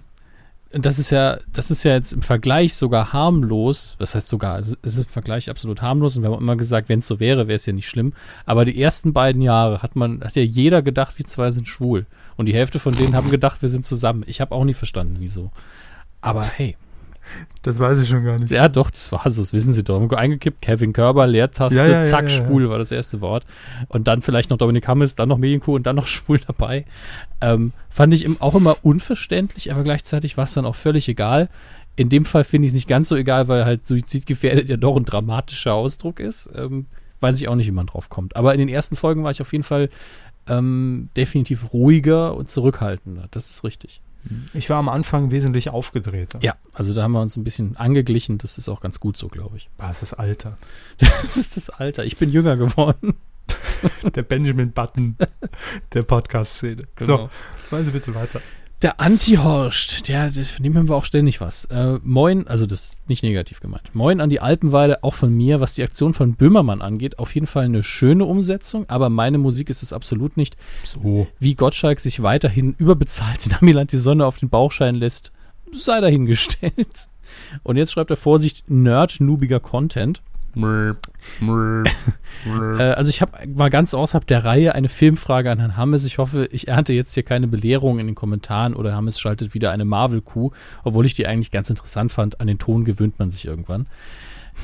das 0.71 0.97
ist 0.97 1.11
ja, 1.11 1.37
das 1.51 1.69
ist 1.69 1.83
ja 1.83 1.93
jetzt 1.93 2.13
im 2.13 2.23
Vergleich 2.23 2.73
sogar 2.73 3.13
harmlos. 3.13 3.95
Was 3.99 4.15
heißt 4.15 4.27
sogar? 4.27 4.57
Es 4.57 4.75
ist 4.81 4.97
im 4.97 5.09
Vergleich 5.09 5.49
absolut 5.49 5.81
harmlos 5.81 6.17
und 6.17 6.23
wir 6.23 6.31
haben 6.31 6.41
immer 6.41 6.55
gesagt, 6.55 6.89
wenn 6.89 6.99
es 6.99 7.07
so 7.07 7.19
wäre, 7.19 7.47
wäre 7.47 7.55
es 7.55 7.65
ja 7.67 7.73
nicht 7.73 7.87
schlimm. 7.87 8.13
Aber 8.45 8.65
die 8.65 8.81
ersten 8.81 9.13
beiden 9.13 9.41
Jahre 9.41 9.83
hat 9.83 9.95
man, 9.95 10.23
hat 10.23 10.35
ja 10.35 10.41
jeder 10.41 10.81
gedacht, 10.81 11.19
wir 11.19 11.25
zwei 11.25 11.51
sind 11.51 11.67
schwul. 11.67 12.07
Und 12.37 12.47
die 12.47 12.55
Hälfte 12.55 12.79
von 12.79 12.95
denen 12.95 13.15
haben 13.15 13.29
gedacht, 13.29 13.61
wir 13.61 13.69
sind 13.69 13.85
zusammen. 13.85 14.23
Ich 14.25 14.41
habe 14.41 14.53
auch 14.55 14.65
nie 14.65 14.73
verstanden, 14.73 15.17
wieso. 15.19 15.51
Aber 16.21 16.43
hey, 16.43 16.75
Das 17.61 17.79
weiß 17.79 17.99
ich 17.99 18.09
schon 18.09 18.23
gar 18.23 18.37
nicht. 18.37 18.51
ja 18.51 18.67
doch, 18.67 18.91
das 18.91 19.11
war 19.11 19.29
so, 19.29 19.41
das 19.41 19.53
wissen 19.53 19.73
Sie 19.73 19.83
doch. 19.83 20.01
Eingekippt, 20.11 20.61
Kevin 20.61 20.93
Körber, 20.93 21.25
Leertaste, 21.27 21.77
Ja, 21.77 21.87
ja, 21.87 22.05
zack, 22.05 22.23
ja, 22.23 22.29
schwul 22.29 22.69
war 22.69 22.77
das 22.77 22.91
erste 22.91 23.21
Wort. 23.21 23.45
Und 23.87 24.07
dann 24.07 24.21
vielleicht 24.21 24.49
noch 24.49 24.57
Dominik 24.57 24.87
Hammes, 24.87 25.15
dann 25.15 25.29
noch 25.29 25.37
Medienkuh 25.37 25.75
und 25.75 25.87
dann 25.87 25.95
noch 25.95 26.07
schwul 26.07 26.39
dabei. 26.45 26.85
Ähm, 27.41 27.73
fand 27.89 28.13
ich 28.13 28.41
auch 28.41 28.55
immer 28.55 28.77
unverständlich, 28.83 29.71
aber 29.71 29.83
gleichzeitig 29.83 30.37
war 30.37 30.43
es 30.43 30.53
dann 30.53 30.65
auch 30.65 30.75
völlig 30.75 31.07
egal. 31.07 31.49
In 31.95 32.09
dem 32.09 32.25
Fall 32.25 32.43
finde 32.43 32.65
ich 32.65 32.71
es 32.71 32.75
nicht 32.75 32.87
ganz 32.87 33.09
so 33.09 33.15
egal, 33.15 33.47
weil 33.47 33.65
halt 33.65 33.87
suizidgefährdet 33.87 34.69
ja 34.69 34.77
doch 34.77 34.97
ein 34.97 35.05
dramatischer 35.05 35.73
Ausdruck 35.73 36.19
ist. 36.19 36.49
Ähm, 36.55 36.87
weiß 37.21 37.39
ich 37.39 37.47
auch 37.47 37.55
nicht, 37.55 37.67
wie 37.67 37.71
man 37.71 37.87
drauf 37.87 38.09
kommt. 38.09 38.35
Aber 38.35 38.53
in 38.53 38.59
den 38.59 38.69
ersten 38.69 38.95
Folgen 38.95 39.23
war 39.23 39.31
ich 39.31 39.41
auf 39.41 39.51
jeden 39.53 39.63
Fall 39.63 39.89
ähm, 40.47 41.09
definitiv 41.15 41.73
ruhiger 41.73 42.35
und 42.35 42.49
zurückhaltender. 42.49 43.23
Das 43.31 43.49
ist 43.49 43.63
richtig. 43.63 44.01
Ich 44.53 44.69
war 44.69 44.77
am 44.77 44.89
Anfang 44.89 45.31
wesentlich 45.31 45.69
aufgedrehter. 45.69 46.39
Ja, 46.41 46.55
also 46.73 46.93
da 46.93 47.03
haben 47.03 47.11
wir 47.11 47.21
uns 47.21 47.35
ein 47.37 47.43
bisschen 47.43 47.75
angeglichen. 47.77 48.37
Das 48.37 48.57
ist 48.57 48.69
auch 48.69 48.79
ganz 48.81 48.99
gut 48.99 49.17
so, 49.17 49.27
glaube 49.27 49.57
ich. 49.57 49.69
Ah, 49.77 49.87
Das 49.89 50.01
ist 50.03 50.13
Alter. 50.13 50.55
Das 50.97 51.35
ist 51.37 51.57
das 51.57 51.69
Alter. 51.69 52.05
Ich 52.05 52.17
bin 52.17 52.29
jünger 52.31 52.55
geworden. 52.57 53.15
Der 54.15 54.21
Benjamin 54.23 54.71
Button 54.71 55.17
der 55.93 56.03
Podcast-Szene. 56.03 56.87
Genau. 56.95 57.17
So, 57.17 57.29
machen 57.71 57.85
Sie 57.85 57.91
bitte 57.91 58.15
weiter. 58.15 58.39
Der 58.83 58.99
Anti-Horst, 58.99 60.09
der, 60.09 60.29
der, 60.29 60.43
von 60.43 60.61
dem 60.61 60.73
hören 60.73 60.89
wir 60.89 60.97
auch 60.97 61.05
ständig 61.05 61.39
was. 61.39 61.63
Äh, 61.65 61.99
moin, 62.03 62.49
also 62.49 62.65
das 62.65 62.83
ist 62.83 62.97
nicht 63.07 63.23
negativ 63.23 63.61
gemeint. 63.61 63.95
Moin 63.95 64.19
an 64.19 64.29
die 64.29 64.41
Alpenweide, 64.41 65.05
auch 65.05 65.13
von 65.13 65.33
mir, 65.33 65.61
was 65.61 65.75
die 65.75 65.83
Aktion 65.83 66.13
von 66.13 66.33
Böhmermann 66.33 66.81
angeht. 66.81 67.17
Auf 67.17 67.33
jeden 67.33 67.47
Fall 67.47 67.63
eine 67.63 67.81
schöne 67.81 68.25
Umsetzung, 68.25 68.89
aber 68.89 69.09
meine 69.09 69.37
Musik 69.37 69.69
ist 69.69 69.83
es 69.83 69.93
absolut 69.93 70.35
nicht. 70.35 70.57
So. 70.83 71.27
Wie 71.39 71.55
Gottschalk 71.55 72.01
sich 72.01 72.23
weiterhin 72.23 72.75
überbezahlt 72.77 73.45
in 73.45 73.53
Amiland 73.53 73.93
die 73.93 73.97
Sonne 73.97 74.25
auf 74.25 74.37
den 74.37 74.49
Bauch 74.49 74.73
scheinen 74.73 74.99
lässt, 74.99 75.31
sei 75.71 76.01
dahingestellt. 76.01 77.07
Und 77.63 77.77
jetzt 77.77 77.93
schreibt 77.93 78.11
er 78.11 78.17
Vorsicht, 78.17 78.69
nerd-nubiger 78.69 79.61
Content. 79.61 80.21
Äh, 82.45 82.83
also 82.83 83.09
ich 83.09 83.21
hab, 83.21 83.39
war 83.55 83.69
ganz 83.69 83.93
außerhalb 83.93 84.27
der 84.27 84.43
Reihe 84.43 84.75
eine 84.75 84.89
Filmfrage 84.89 85.49
an 85.49 85.59
Herrn 85.59 85.77
Hammes. 85.77 86.03
Ich 86.03 86.17
hoffe, 86.17 86.49
ich 86.51 86.67
ernte 86.67 86.91
jetzt 86.91 87.13
hier 87.13 87.23
keine 87.23 87.47
Belehrung 87.47 87.99
in 87.99 88.07
den 88.07 88.15
Kommentaren 88.15 88.73
oder 88.73 88.93
Hammes 88.93 89.17
schaltet 89.17 89.53
wieder 89.53 89.71
eine 89.71 89.85
Marvel-Kuh, 89.85 90.51
obwohl 90.83 91.05
ich 91.05 91.13
die 91.13 91.25
eigentlich 91.25 91.51
ganz 91.51 91.69
interessant 91.69 92.11
fand. 92.11 92.41
An 92.41 92.47
den 92.47 92.59
Ton 92.59 92.83
gewöhnt 92.83 93.17
man 93.19 93.31
sich 93.31 93.45
irgendwann. 93.45 93.87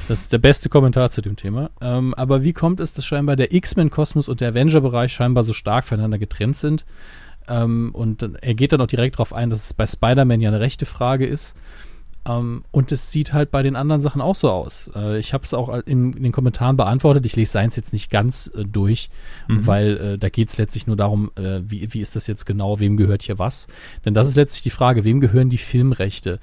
Das 0.07 0.21
ist 0.21 0.33
der 0.33 0.39
beste 0.39 0.67
Kommentar 0.67 1.09
zu 1.09 1.21
dem 1.21 1.35
Thema. 1.35 1.69
Ähm, 1.81 2.13
aber 2.15 2.43
wie 2.43 2.53
kommt 2.53 2.79
es, 2.79 2.93
dass 2.93 3.05
scheinbar 3.05 3.35
der 3.35 3.53
X-Men-Kosmos 3.53 4.27
und 4.27 4.41
der 4.41 4.49
Avenger-Bereich 4.49 5.13
scheinbar 5.13 5.43
so 5.43 5.53
stark 5.53 5.85
voneinander 5.85 6.17
getrennt 6.17 6.57
sind? 6.57 6.85
Ähm, 7.47 7.91
und 7.93 8.21
er 8.41 8.53
geht 8.53 8.73
dann 8.73 8.81
auch 8.81 8.87
direkt 8.87 9.15
darauf 9.15 9.33
ein, 9.33 9.49
dass 9.49 9.65
es 9.65 9.73
bei 9.73 9.87
Spider-Man 9.87 10.41
ja 10.41 10.49
eine 10.49 10.59
rechte 10.59 10.85
Frage 10.85 11.25
ist. 11.25 11.55
Ähm, 12.28 12.63
und 12.72 12.91
es 12.91 13.11
sieht 13.11 13.34
halt 13.34 13.51
bei 13.51 13.63
den 13.63 13.76
anderen 13.76 14.01
Sachen 14.01 14.22
auch 14.22 14.36
so 14.36 14.49
aus. 14.49 14.89
Äh, 14.95 15.20
ich 15.20 15.34
habe 15.34 15.43
es 15.43 15.53
auch 15.53 15.70
in, 15.86 16.13
in 16.13 16.24
den 16.24 16.32
Kommentaren 16.32 16.78
beantwortet. 16.78 17.26
Ich 17.26 17.36
lese 17.36 17.51
seins 17.51 17.76
jetzt 17.76 17.93
nicht 17.93 18.09
ganz 18.09 18.51
äh, 18.55 18.65
durch, 18.65 19.09
weil 19.47 19.97
äh, 19.97 20.17
da 20.17 20.30
geht 20.30 20.49
es 20.49 20.57
letztlich 20.57 20.88
nur 20.88 20.97
darum, 20.97 21.32
äh, 21.36 21.61
wie, 21.63 21.93
wie 21.93 22.01
ist 22.01 22.15
das 22.15 22.28
jetzt 22.28 22.45
genau, 22.45 22.80
wem 22.80 22.97
gehört 22.97 23.24
hier 23.24 23.39
was. 23.39 23.67
Denn 24.05 24.13
das 24.13 24.28
ist 24.28 24.36
letztlich 24.36 24.63
die 24.63 24.70
Frage, 24.70 25.03
wem 25.03 25.20
gehören 25.20 25.49
die 25.49 25.57
Filmrechte? 25.57 26.39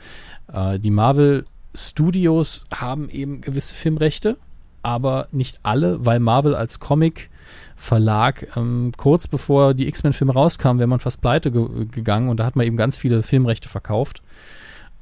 Äh, 0.52 0.78
die 0.78 0.90
Marvel 0.90 1.44
Studios 1.74 2.66
haben 2.74 3.08
eben 3.08 3.40
gewisse 3.40 3.74
Filmrechte, 3.74 4.38
aber 4.82 5.28
nicht 5.30 5.60
alle, 5.62 6.04
weil 6.06 6.20
Marvel 6.20 6.54
als 6.54 6.80
Comic 6.80 7.30
Verlag 7.76 8.56
ähm, 8.56 8.92
kurz 8.96 9.28
bevor 9.28 9.74
die 9.74 9.86
X-Men-Filme 9.88 10.32
rauskamen, 10.32 10.78
wäre 10.78 10.88
man 10.88 11.00
fast 11.00 11.20
pleite 11.20 11.50
ge 11.50 11.86
gegangen 11.90 12.28
und 12.28 12.38
da 12.38 12.46
hat 12.46 12.56
man 12.56 12.66
eben 12.66 12.76
ganz 12.76 12.96
viele 12.96 13.22
Filmrechte 13.22 13.68
verkauft. 13.68 14.22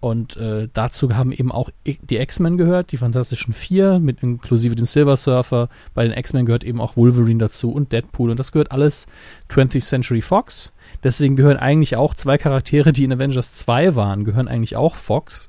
Und 0.00 0.36
äh, 0.36 0.68
dazu 0.72 1.16
haben 1.16 1.32
eben 1.32 1.50
auch 1.50 1.70
die 1.86 2.16
X-Men 2.16 2.58
gehört, 2.58 2.92
die 2.92 2.98
Fantastischen 2.98 3.54
Vier, 3.54 3.98
mit 3.98 4.22
inklusive 4.22 4.74
dem 4.74 4.84
Silver 4.84 5.16
Surfer. 5.16 5.70
Bei 5.94 6.06
den 6.06 6.12
X-Men 6.12 6.44
gehört 6.44 6.62
eben 6.62 6.80
auch 6.80 6.96
Wolverine 6.96 7.38
dazu 7.38 7.72
und 7.72 7.92
Deadpool. 7.92 8.30
Und 8.30 8.38
das 8.38 8.52
gehört 8.52 8.70
alles 8.70 9.06
20th 9.48 9.80
Century 9.80 10.20
Fox. 10.20 10.74
Deswegen 11.02 11.36
gehören 11.36 11.56
eigentlich 11.56 11.96
auch 11.96 12.12
zwei 12.14 12.36
Charaktere, 12.36 12.92
die 12.92 13.04
in 13.04 13.12
Avengers 13.12 13.54
2 13.54 13.94
waren, 13.94 14.24
gehören 14.24 14.48
eigentlich 14.48 14.76
auch 14.76 14.94
Fox. 14.94 15.48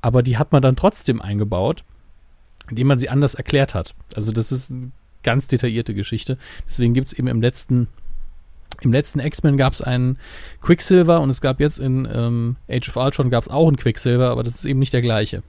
Aber 0.00 0.22
die 0.22 0.38
hat 0.38 0.52
man 0.52 0.62
dann 0.62 0.76
trotzdem 0.76 1.20
eingebaut, 1.20 1.84
indem 2.70 2.86
man 2.86 2.98
sie 2.98 3.10
anders 3.10 3.34
erklärt 3.34 3.74
hat. 3.74 3.94
Also 4.14 4.32
das 4.32 4.50
ist 4.50 4.72
ganz 5.22 5.46
detaillierte 5.46 5.94
Geschichte. 5.94 6.38
Deswegen 6.66 6.94
gibt 6.94 7.08
es 7.08 7.12
eben 7.12 7.28
im 7.28 7.40
letzten, 7.42 7.88
im 8.80 8.92
letzten 8.92 9.20
X-Men 9.20 9.56
gab 9.56 9.72
es 9.72 9.82
einen 9.82 10.18
Quicksilver 10.60 11.20
und 11.20 11.30
es 11.30 11.40
gab 11.40 11.60
jetzt 11.60 11.78
in 11.78 12.08
ähm, 12.12 12.56
Age 12.68 12.88
of 12.88 12.96
Ultron 12.96 13.30
gab 13.30 13.44
es 13.44 13.50
auch 13.50 13.68
einen 13.68 13.76
Quicksilver, 13.76 14.30
aber 14.30 14.42
das 14.42 14.54
ist 14.54 14.64
eben 14.64 14.78
nicht 14.78 14.92
der 14.92 15.02
gleiche. 15.02 15.42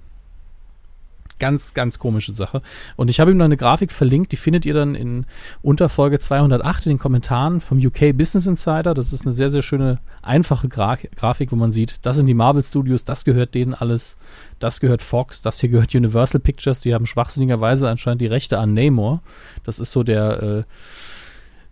Ganz, 1.39 1.73
ganz 1.73 1.97
komische 1.97 2.33
Sache. 2.33 2.61
Und 2.97 3.09
ich 3.09 3.19
habe 3.19 3.31
ihm 3.31 3.37
noch 3.37 3.45
eine 3.45 3.57
Grafik 3.57 3.91
verlinkt, 3.91 4.31
die 4.31 4.37
findet 4.37 4.63
ihr 4.63 4.75
dann 4.75 4.93
in 4.93 5.25
Unterfolge 5.63 6.19
208 6.19 6.85
in 6.85 6.91
den 6.91 6.99
Kommentaren 6.99 7.61
vom 7.61 7.79
UK 7.79 8.15
Business 8.15 8.45
Insider. 8.45 8.93
Das 8.93 9.11
ist 9.11 9.25
eine 9.25 9.31
sehr, 9.31 9.49
sehr 9.49 9.63
schöne, 9.63 9.97
einfache 10.21 10.69
Gra 10.69 10.99
Grafik, 11.15 11.51
wo 11.51 11.55
man 11.55 11.71
sieht, 11.71 12.05
das 12.05 12.17
sind 12.17 12.27
die 12.27 12.35
Marvel 12.35 12.63
Studios, 12.63 13.05
das 13.05 13.25
gehört 13.25 13.55
denen 13.55 13.73
alles, 13.73 14.17
das 14.59 14.79
gehört 14.79 15.01
Fox, 15.01 15.41
das 15.41 15.59
hier 15.59 15.69
gehört 15.69 15.95
Universal 15.95 16.41
Pictures, 16.41 16.81
die 16.81 16.93
haben 16.93 17.07
schwachsinnigerweise 17.07 17.89
anscheinend 17.89 18.21
die 18.21 18.27
Rechte 18.27 18.59
an 18.59 18.75
Namor. 18.75 19.23
Das 19.63 19.79
ist 19.79 19.93
so 19.93 20.03
der, 20.03 20.43
äh, 20.43 20.63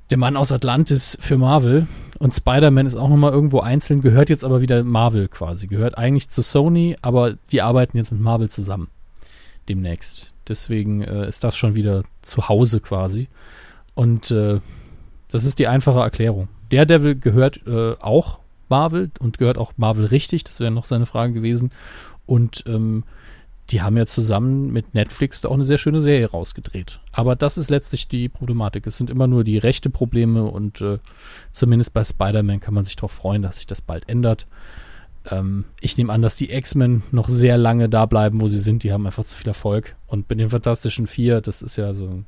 der 0.10 0.18
Mann 0.18 0.38
aus 0.38 0.51
Atlantis 0.51 1.18
für 1.20 1.38
Marvel. 1.38 1.88
Und 2.20 2.36
Spider-Man 2.36 2.86
ist 2.86 2.95
auch 2.95 3.10
nochmal 3.10 3.32
irgendwo 3.32 3.62
einzeln, 3.62 4.01
gehört 4.01 4.30
jetzt 4.30 4.43
aber 4.43 4.62
wieder 4.62 4.84
Marvel 4.84 5.28
quasi. 5.28 5.68
Gehört 5.68 5.97
eigentlich 5.97 6.30
zu 6.30 6.41
Sony, 6.41 6.97
aber 7.01 7.36
die 7.51 7.62
arbeiten 7.62 7.97
jetzt 7.97 8.12
mit 8.12 8.20
Marvel 8.20 8.49
zusammen 8.49 8.89
demnächst. 9.70 10.34
Deswegen 10.47 11.01
äh, 11.01 11.28
ist 11.28 11.43
das 11.43 11.55
schon 11.55 11.76
wieder 11.76 12.03
zu 12.22 12.49
Hause 12.49 12.82
quasi. 12.82 13.30
Und 13.93 14.32
äh, 14.32 14.60
das 15.30 15.45
ist 15.45 15.60
die 15.60 15.68
einfache 15.68 15.99
Erklärung. 15.99 16.49
Daredevil 16.72 17.16
gehört 17.16 17.66
äh, 17.68 17.93
auch 17.99 18.39
Marvel 18.68 19.12
und 19.20 19.38
gehört 19.38 19.57
auch 19.57 19.74
Marvel 19.78 20.05
richtig. 20.05 20.43
Das 20.43 20.60
wäre 20.60 20.72
noch 20.72 20.86
seine 20.86 21.05
Frage 21.05 21.34
gewesen. 21.34 21.72
Und 22.26 22.64
ähm, 22.68 23.03
die 23.72 23.82
haben 23.82 23.97
ja 23.97 24.05
zusammen 24.05 24.72
mit 24.72 24.93
Netflix 24.93 25.41
da 25.41 25.49
auch 25.49 25.53
eine 25.53 25.63
sehr 25.63 25.78
schöne 25.78 26.01
Serie 26.01 26.30
rausgedreht. 26.30 26.99
Aber 27.11 27.36
das 27.36 27.57
ist 27.57 27.70
letztlich 27.70 28.07
die 28.07 28.28
Problematik. 28.28 28.88
Es 28.88 28.97
sind 28.97 29.09
immer 29.09 29.28
nur 29.28 29.43
die 29.43 29.57
rechte 29.57 29.89
Probleme 29.89 30.45
und 30.45 30.82
äh, 30.82 30.97
zumindest 31.51 31.93
bei 31.93 32.03
Spider-Man 32.03 32.59
kann 32.59 32.74
man 32.74 32.86
sich 32.86 32.95
darauf 32.95 33.11
freuen, 33.11 33.41
dass 33.41 33.57
sich 33.57 33.67
das 33.67 33.82
bald 33.82 34.09
ändert. 34.09 34.47
Ähm, 35.30 35.65
ich 35.82 35.97
nehme 35.97 36.11
an, 36.11 36.22
dass 36.22 36.36
die 36.36 36.51
X-Men 36.51 37.03
noch 37.11 37.28
sehr 37.30 37.57
lange 37.57 37.89
da 37.89 38.05
bleiben, 38.05 38.41
wo 38.41 38.47
sie 38.47 38.59
sind. 38.59 38.84
Die 38.84 38.91
haben 38.91 39.05
einfach 39.05 39.24
zu 39.24 39.38
viel 39.38 39.47
Erfolg. 39.47 39.95
Und 40.07 40.30
mit 40.30 40.39
den 40.39 40.49
Fantastischen 40.49 41.07
Vier, 41.07 41.41
das 41.41 41.61
ist 41.61 41.78
ja 41.78 41.93
so 41.93 42.24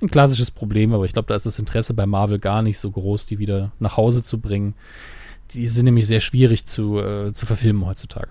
ein, 0.00 0.08
klassisches 0.10 0.50
Problem, 0.50 0.92
aber 0.92 1.06
ich 1.06 1.12
glaube, 1.12 1.26
da 1.26 1.34
ist 1.34 1.46
das 1.46 1.58
Interesse 1.58 1.92
bei 1.92 2.06
Marvel 2.06 2.38
gar 2.38 2.62
nicht 2.62 2.78
so 2.78 2.90
groß, 2.90 3.26
die 3.26 3.38
wieder 3.40 3.72
nach 3.80 3.96
Hause 3.96 4.22
zu 4.22 4.38
bringen. 4.38 4.74
Die 5.52 5.66
sind 5.66 5.86
nämlich 5.86 6.06
sehr 6.06 6.20
schwierig 6.20 6.66
zu, 6.66 7.00
äh, 7.00 7.32
zu 7.32 7.46
verfilmen 7.46 7.84
heutzutage. 7.84 8.28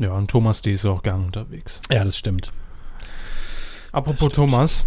Ja, 0.00 0.12
und 0.14 0.30
Thomas, 0.30 0.62
die 0.62 0.72
ist 0.72 0.86
auch 0.86 1.02
gern 1.02 1.26
unterwegs. 1.26 1.78
Ja, 1.90 2.02
das 2.02 2.16
stimmt. 2.16 2.52
Apropos 3.92 4.30
das 4.30 4.32
Thomas, 4.32 4.86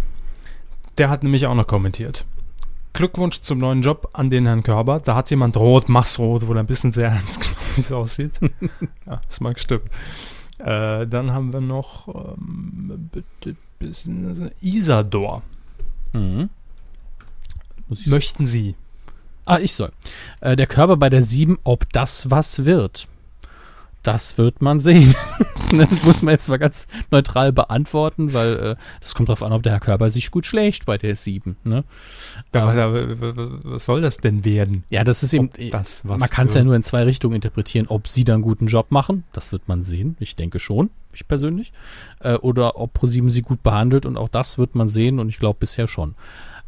der 0.98 1.08
hat 1.08 1.22
nämlich 1.22 1.46
auch 1.46 1.54
noch 1.54 1.68
kommentiert. 1.68 2.24
Glückwunsch 2.94 3.40
zum 3.40 3.58
neuen 3.58 3.80
Job 3.80 4.10
an 4.12 4.28
den 4.28 4.46
Herrn 4.46 4.64
Körber. 4.64 4.98
Da 4.98 5.14
hat 5.14 5.30
jemand 5.30 5.56
rot, 5.56 5.88
mach's 5.88 6.18
rot, 6.18 6.48
wo 6.48 6.52
er 6.52 6.60
ein 6.60 6.66
bisschen 6.66 6.90
sehr 6.90 7.08
ernst 7.10 7.40
genommen 7.40 7.56
wie 7.76 7.80
es 7.80 7.92
aussieht. 7.92 8.40
ja, 9.06 9.20
das 9.28 9.40
mag 9.40 9.60
stimmen. 9.60 9.88
Äh, 10.58 11.06
dann 11.06 11.32
haben 11.32 11.52
wir 11.52 11.60
noch 11.60 12.08
ähm, 12.08 13.08
Isador. 14.60 15.42
Mhm. 16.12 16.50
Möchten 18.06 18.48
Sie? 18.48 18.74
Ah, 19.44 19.58
ich 19.60 19.74
soll. 19.74 19.92
Äh, 20.40 20.56
der 20.56 20.66
Körper 20.66 20.96
bei 20.96 21.08
der 21.08 21.22
7, 21.22 21.58
ob 21.62 21.92
das 21.92 22.30
was 22.32 22.64
wird. 22.64 23.06
Das 24.04 24.36
wird 24.36 24.60
man 24.60 24.80
sehen. 24.80 25.14
das 25.72 26.04
muss 26.04 26.22
man 26.22 26.32
jetzt 26.32 26.48
mal 26.48 26.58
ganz 26.58 26.86
neutral 27.10 27.52
beantworten, 27.52 28.34
weil 28.34 28.54
äh, 28.54 28.76
das 29.00 29.14
kommt 29.14 29.30
darauf 29.30 29.42
an, 29.42 29.52
ob 29.52 29.62
der 29.62 29.72
Herr 29.72 29.80
Körber 29.80 30.10
sich 30.10 30.30
gut 30.30 30.44
schlägt 30.44 30.84
bei 30.84 30.98
der 30.98 31.16
7. 31.16 31.56
Ne? 31.64 31.84
Ja, 32.54 32.86
ähm, 32.86 33.16
was, 33.18 33.36
was, 33.64 33.84
soll 33.86 34.02
das 34.02 34.18
denn 34.18 34.44
werden? 34.44 34.84
Ja, 34.90 35.04
das 35.04 35.22
ist 35.22 35.32
eben, 35.32 35.50
das, 35.70 36.04
man 36.04 36.20
kann 36.20 36.46
es 36.46 36.54
ja 36.54 36.62
nur 36.62 36.76
in 36.76 36.82
zwei 36.82 37.04
Richtungen 37.04 37.34
interpretieren. 37.34 37.86
Ob 37.88 38.06
sie 38.06 38.24
dann 38.24 38.34
einen 38.34 38.42
guten 38.42 38.66
Job 38.66 38.90
machen, 38.90 39.24
das 39.32 39.52
wird 39.52 39.68
man 39.68 39.82
sehen. 39.82 40.16
Ich 40.20 40.36
denke 40.36 40.58
schon, 40.58 40.90
ich 41.14 41.26
persönlich. 41.26 41.72
Äh, 42.20 42.34
oder 42.34 42.78
ob 42.78 42.92
ProSieben 42.92 43.30
sie 43.30 43.40
gut 43.40 43.62
behandelt 43.62 44.04
und 44.04 44.18
auch 44.18 44.28
das 44.28 44.58
wird 44.58 44.74
man 44.74 44.88
sehen 44.90 45.18
und 45.18 45.30
ich 45.30 45.38
glaube 45.38 45.60
bisher 45.60 45.86
schon. 45.86 46.14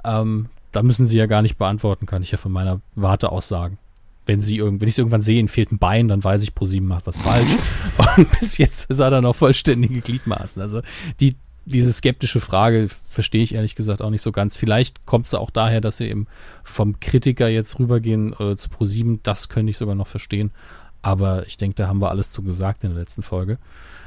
Ähm, 0.04 0.46
da 0.72 0.82
müssen 0.82 1.04
sie 1.04 1.18
ja 1.18 1.26
gar 1.26 1.42
nicht 1.42 1.58
beantworten, 1.58 2.06
kann 2.06 2.22
ich 2.22 2.30
ja 2.30 2.38
von 2.38 2.52
meiner 2.52 2.80
Warte 2.94 3.30
aus 3.30 3.46
sagen 3.46 3.78
wenn 4.26 4.40
sie 4.40 4.58
irgend, 4.58 4.80
wenn 4.80 4.88
ich 4.88 4.94
sie 4.94 5.00
irgendwann 5.00 5.20
sehe, 5.22 5.38
ihnen 5.38 5.48
fehlt 5.48 5.72
ein 5.72 5.78
Bein, 5.78 6.08
dann 6.08 6.22
weiß 6.22 6.42
ich, 6.42 6.54
ProSieben 6.54 6.88
macht 6.88 7.06
was 7.06 7.18
falsch. 7.18 7.50
und 8.16 8.38
bis 8.38 8.58
jetzt 8.58 8.90
ist 8.90 9.00
er 9.00 9.10
dann 9.10 9.22
noch 9.22 9.36
vollständige 9.36 10.00
Gliedmaßen. 10.00 10.60
Also 10.60 10.82
die, 11.20 11.36
diese 11.64 11.92
skeptische 11.92 12.40
Frage 12.40 12.88
verstehe 13.08 13.42
ich 13.42 13.54
ehrlich 13.54 13.74
gesagt 13.74 14.02
auch 14.02 14.10
nicht 14.10 14.22
so 14.22 14.32
ganz. 14.32 14.56
Vielleicht 14.56 15.06
kommt 15.06 15.26
es 15.26 15.34
auch 15.34 15.50
daher, 15.50 15.80
dass 15.80 15.98
sie 15.98 16.08
eben 16.08 16.26
vom 16.62 17.00
Kritiker 17.00 17.48
jetzt 17.48 17.78
rübergehen 17.78 18.34
äh, 18.38 18.56
zu 18.56 18.68
ProSieben. 18.68 19.20
Das 19.22 19.48
könnte 19.48 19.70
ich 19.70 19.78
sogar 19.78 19.94
noch 19.94 20.08
verstehen. 20.08 20.50
Aber 21.02 21.46
ich 21.46 21.56
denke, 21.56 21.76
da 21.76 21.86
haben 21.86 22.00
wir 22.00 22.10
alles 22.10 22.30
zu 22.30 22.42
gesagt 22.42 22.82
in 22.82 22.90
der 22.90 22.98
letzten 22.98 23.22
Folge. 23.22 23.58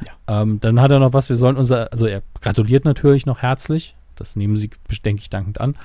Ja. 0.06 0.42
Ähm, 0.42 0.60
dann 0.60 0.82
hat 0.82 0.92
er 0.92 1.00
noch 1.00 1.14
was, 1.14 1.30
wir 1.30 1.38
sollen 1.38 1.56
unser, 1.56 1.92
also 1.94 2.06
er 2.06 2.24
gratuliert 2.42 2.84
natürlich 2.84 3.26
noch 3.26 3.42
herzlich. 3.42 3.96
Das 4.16 4.36
nehmen 4.36 4.58
Sie, 4.58 4.70
denke 5.06 5.22
ich, 5.22 5.30
dankend 5.30 5.62
an. 5.62 5.76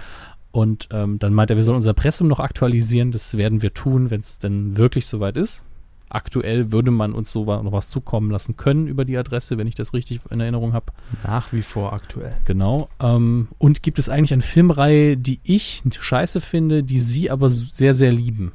Und 0.55 0.87
ähm, 0.93 1.19
dann 1.19 1.35
meint 1.35 1.51
er, 1.51 1.57
wir 1.57 1.65
sollen 1.65 1.75
unser 1.75 1.95
Pressum 1.95 2.29
noch 2.29 2.39
aktualisieren. 2.39 3.11
Das 3.11 3.37
werden 3.37 3.61
wir 3.61 3.75
tun, 3.75 4.13
wenn 4.13 4.21
es 4.21 4.39
denn 4.39 4.77
wirklich 4.77 5.09
soweit 5.09 5.37
ist. 5.37 5.65
Aktuell 6.09 6.71
würde 6.71 6.93
man 6.93 7.13
uns 7.13 7.33
so 7.33 7.45
noch 7.45 7.73
was 7.73 7.91
zukommen 7.91 8.31
lassen 8.31 8.57
können 8.57 8.87
über 8.87 9.05
die 9.05 9.19
Adresse, 9.19 9.59
wenn 9.59 9.67
ich 9.67 9.75
das 9.75 9.93
richtig 9.93 10.21
in 10.31 10.39
Erinnerung 10.39 10.73
habe. 10.73 10.93
Nach 11.25 11.53
wie 11.53 11.63
vor 11.63 11.93
aktuell. 11.93 12.37
Genau. 12.45 12.89
Ähm, 13.01 13.49
und 13.59 13.83
gibt 13.83 13.99
es 13.99 14.09
eigentlich 14.09 14.33
eine 14.33 14.43
Filmreihe, 14.43 15.17
die 15.17 15.41
ich 15.43 15.83
scheiße 15.91 16.41
finde, 16.41 16.85
die 16.85 17.01
Sie 17.01 17.33
aber 17.33 17.49
sehr, 17.49 17.93
sehr 17.93 18.13
lieben? 18.13 18.53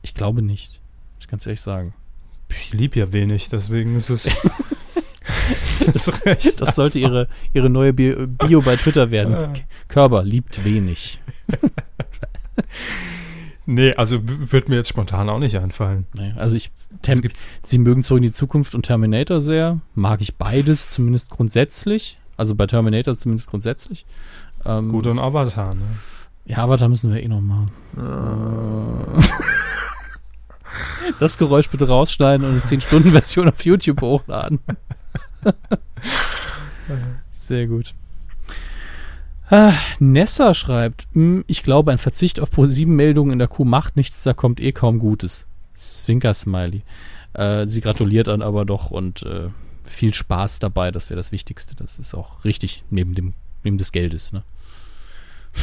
Ich 0.00 0.14
glaube 0.14 0.40
nicht. 0.40 0.80
Ich 1.20 1.28
kann 1.28 1.38
es 1.38 1.46
ehrlich 1.46 1.60
sagen. 1.60 1.92
Ich 2.48 2.72
liebe 2.72 2.98
ja 2.98 3.12
wenig, 3.12 3.50
deswegen 3.50 3.94
ist 3.94 4.08
es. 4.08 4.30
das, 5.92 6.10
das 6.56 6.74
sollte 6.74 6.98
ihre, 6.98 7.28
ihre 7.52 7.70
neue 7.70 7.92
Bio, 7.92 8.26
Bio 8.26 8.60
bei 8.60 8.76
Twitter 8.76 9.10
werden. 9.10 9.52
Körper 9.88 10.22
liebt 10.22 10.64
wenig. 10.64 11.18
Nee, 13.66 13.94
also 13.94 14.20
wird 14.22 14.68
mir 14.68 14.76
jetzt 14.76 14.90
spontan 14.90 15.28
auch 15.30 15.38
nicht 15.38 15.56
einfallen. 15.56 16.06
Nee, 16.18 16.34
also 16.36 16.54
ich, 16.54 16.70
sie 17.60 17.78
mögen 17.78 18.02
zurück 18.02 18.18
in 18.18 18.24
die 18.24 18.32
Zukunft 18.32 18.74
und 18.74 18.82
Terminator 18.82 19.40
sehr. 19.40 19.80
Mag 19.94 20.20
ich 20.20 20.36
beides, 20.36 20.90
zumindest 20.90 21.30
grundsätzlich. 21.30 22.18
Also 22.36 22.54
bei 22.54 22.66
Terminator 22.66 23.14
zumindest 23.14 23.48
grundsätzlich. 23.48 24.04
Ähm, 24.66 24.90
Gut, 24.90 25.06
und 25.06 25.18
Avatar, 25.18 25.74
ne? 25.74 25.82
Ja, 26.44 26.58
Avatar 26.58 26.88
müssen 26.88 27.12
wir 27.12 27.22
eh 27.22 27.28
noch 27.28 27.40
machen. 27.40 27.70
Uh. 27.96 29.20
Das 31.20 31.38
Geräusch 31.38 31.68
bitte 31.68 31.86
rausschneiden 31.86 32.44
und 32.44 32.52
eine 32.52 32.60
10-Stunden-Version 32.60 33.48
auf 33.48 33.64
YouTube 33.64 34.00
hochladen. 34.00 34.58
Sehr 37.30 37.66
gut. 37.66 37.94
Ah, 39.50 39.74
Nessa 39.98 40.54
schreibt, 40.54 41.06
hm, 41.12 41.44
ich 41.46 41.62
glaube, 41.62 41.92
ein 41.92 41.98
Verzicht 41.98 42.40
auf 42.40 42.50
Pro-7-Meldungen 42.50 43.32
in 43.32 43.38
der 43.38 43.48
Kuh 43.48 43.64
macht 43.64 43.96
nichts, 43.96 44.22
da 44.22 44.32
kommt 44.32 44.60
eh 44.60 44.72
kaum 44.72 44.98
Gutes. 44.98 45.46
Zwinker-Smiley. 45.74 46.82
Äh, 47.34 47.66
sie 47.66 47.80
gratuliert 47.80 48.28
dann 48.28 48.42
aber 48.42 48.64
doch 48.64 48.90
und 48.90 49.22
äh, 49.22 49.48
viel 49.84 50.14
Spaß 50.14 50.60
dabei, 50.60 50.90
das 50.90 51.10
wäre 51.10 51.18
das 51.18 51.32
Wichtigste. 51.32 51.74
Das 51.74 51.98
ist 51.98 52.14
auch 52.14 52.44
richtig 52.44 52.84
neben, 52.90 53.14
dem, 53.14 53.34
neben 53.62 53.78
des 53.78 53.92
Geldes. 53.92 54.32
Ne? 54.32 54.42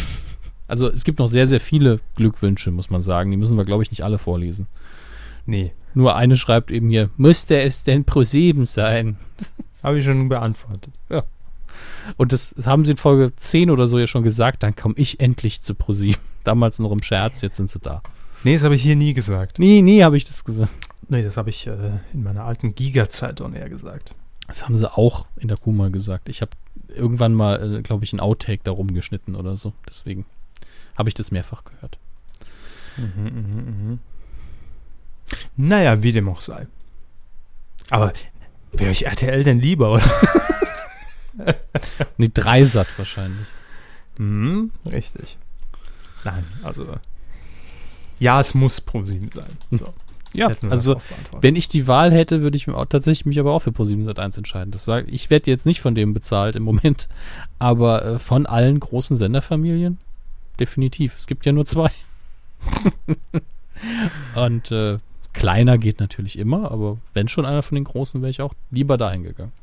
Also 0.68 0.88
es 0.90 1.04
gibt 1.04 1.20
noch 1.20 1.28
sehr, 1.28 1.48
sehr 1.48 1.60
viele 1.60 2.00
Glückwünsche, 2.16 2.72
muss 2.72 2.90
man 2.90 3.02
sagen. 3.02 3.30
Die 3.30 3.36
müssen 3.36 3.58
wir, 3.58 3.66
glaube 3.66 3.84
ich, 3.84 3.92
nicht 3.92 4.06
alle 4.06 4.18
vorlesen. 4.18 4.68
Nee. 5.46 5.74
Nur 5.94 6.16
eine 6.16 6.38
schreibt 6.38 6.72
eben 6.72 6.90
hier, 6.90 7.10
müsste 7.18 7.60
es 7.60 7.84
denn 7.84 8.06
Pro 8.06 8.24
7 8.24 8.64
sein? 8.64 9.18
Habe 9.84 10.00
ich 10.00 10.06
schon 10.06 10.30
beantwortet. 10.30 10.94
Ja. 11.10 11.24
Und 12.18 12.34
das 12.34 12.56
haben 12.66 12.86
sie 12.86 12.92
in 12.92 12.98
Folge 12.98 13.36
10 13.36 13.70
oder 13.70 13.88
so 13.88 13.98
ja 14.00 14.08
schon 14.08 14.24
gesagt, 14.24 14.64
dann 14.64 14.76
komme 14.76 14.96
ich 14.98 15.20
endlich 15.20 15.62
zu 15.62 15.76
Pro 15.76 15.94
7. 15.94 16.18
Damals 16.44 16.80
noch 16.80 16.92
im 16.92 17.04
Scherz, 17.04 17.42
jetzt 17.42 17.58
sind 17.58 17.70
sie 17.70 17.80
da. 17.80 18.02
Nee, 18.44 18.54
das 18.54 18.64
habe 18.64 18.76
ich 18.76 18.82
hier 18.82 18.96
nie 18.96 19.14
gesagt. 19.14 19.60
Nie, 19.60 19.82
nie 19.82 20.04
habe 20.04 20.18
ich 20.18 20.26
das 20.26 20.44
gesagt. 20.44 20.72
Nee, 21.08 21.22
das 21.22 21.38
habe 21.38 21.50
ich 21.50 21.68
äh, 21.68 22.00
in 22.14 22.24
meiner 22.24 22.46
alten 22.46 22.74
Giga-Zeit 22.74 23.42
on 23.42 23.54
air 23.54 23.70
gesagt. 23.70 24.16
Das 24.48 24.66
haben 24.66 24.78
sie 24.78 24.92
auch 24.92 25.28
in 25.38 25.48
der 25.48 25.58
Kuh 25.58 25.72
mal 25.72 25.92
gesagt. 25.92 26.30
Ich 26.30 26.42
habe 26.42 26.52
irgendwann 26.88 27.34
mal, 27.34 27.76
äh, 27.76 27.82
glaube 27.82 28.04
ich, 28.04 28.14
ein 28.14 28.20
Outtake 28.20 28.62
darum 28.64 28.94
geschnitten 28.94 29.36
oder 29.36 29.56
so. 29.56 29.74
Deswegen 29.88 30.26
habe 30.98 31.10
ich 31.10 31.16
das 31.16 31.32
mehrfach 31.32 31.64
gehört. 31.64 31.98
Mhm, 32.98 33.24
mh, 33.24 33.92
mh. 33.92 33.98
Naja, 35.56 36.04
wie 36.04 36.12
dem 36.12 36.28
auch 36.28 36.42
sei. 36.42 36.68
Aber 37.90 38.14
wäre 38.74 38.92
euch 38.92 39.04
RTL 39.04 39.44
denn 39.44 39.60
lieber, 39.60 39.94
oder? 39.94 40.12
nee, 42.18 42.30
Dreisat 42.34 42.88
wahrscheinlich. 42.98 43.48
Mhm, 44.18 44.72
richtig. 44.92 45.38
Nein, 46.24 46.44
also. 46.64 46.86
Ja, 48.20 48.40
es 48.40 48.54
muss 48.54 48.82
Pro 48.82 49.02
7 49.02 49.32
sein. 49.32 49.58
So. 49.72 49.94
Ja, 50.34 50.50
also 50.70 51.02
wenn 51.42 51.56
ich 51.56 51.68
die 51.68 51.88
Wahl 51.88 52.12
hätte, 52.12 52.42
würde 52.42 52.56
ich 52.56 52.68
mir 52.68 52.76
auch, 52.78 52.86
tatsächlich 52.86 53.26
mich 53.26 53.40
aber 53.40 53.52
auch 53.52 53.60
für 53.60 53.72
Pro7 53.72 54.06
Sat1 54.06 54.38
entscheiden. 54.38 54.72
Das 54.72 54.86
sag, 54.86 55.08
ich 55.10 55.30
werde 55.30 55.52
jetzt 55.52 55.66
nicht 55.66 55.82
von 55.82 55.94
dem 55.94 56.14
bezahlt 56.14 56.56
im 56.56 56.64
Moment, 56.64 57.10
aber 57.60 58.06
äh, 58.06 58.20
von 58.20 58.46
allen 58.46 58.80
großen 58.80 59.18
Senderfamilien 59.18 59.98
definitiv. 60.60 61.18
Es 61.18 61.28
gibt 61.28 61.46
ja 61.46 61.52
nur 61.52 61.66
zwei. 61.66 61.92
Und 64.36 64.72
äh, 64.72 65.00
kleiner 65.34 65.78
geht 65.78 66.00
natürlich 66.00 66.38
immer, 66.38 66.72
aber 66.72 66.98
wenn 67.14 67.28
schon 67.28 67.46
einer 67.46 67.62
von 67.62 67.76
den 67.76 67.84
großen, 67.84 68.22
wäre 68.22 68.30
ich 68.30 68.42
auch 68.42 68.54
lieber 68.70 68.98
dahin 68.98 69.24
gegangen. 69.24 69.54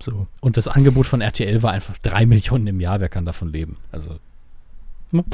so. 0.00 0.26
Und 0.40 0.56
das 0.56 0.68
Angebot 0.68 1.06
von 1.06 1.20
RTL 1.20 1.62
war 1.62 1.72
einfach 1.72 1.96
drei 1.98 2.26
Millionen 2.26 2.66
im 2.66 2.80
Jahr. 2.80 3.00
Wer 3.00 3.08
kann 3.08 3.24
davon 3.24 3.50
leben? 3.52 3.76
Also. 3.92 4.18
ne? 5.10 5.24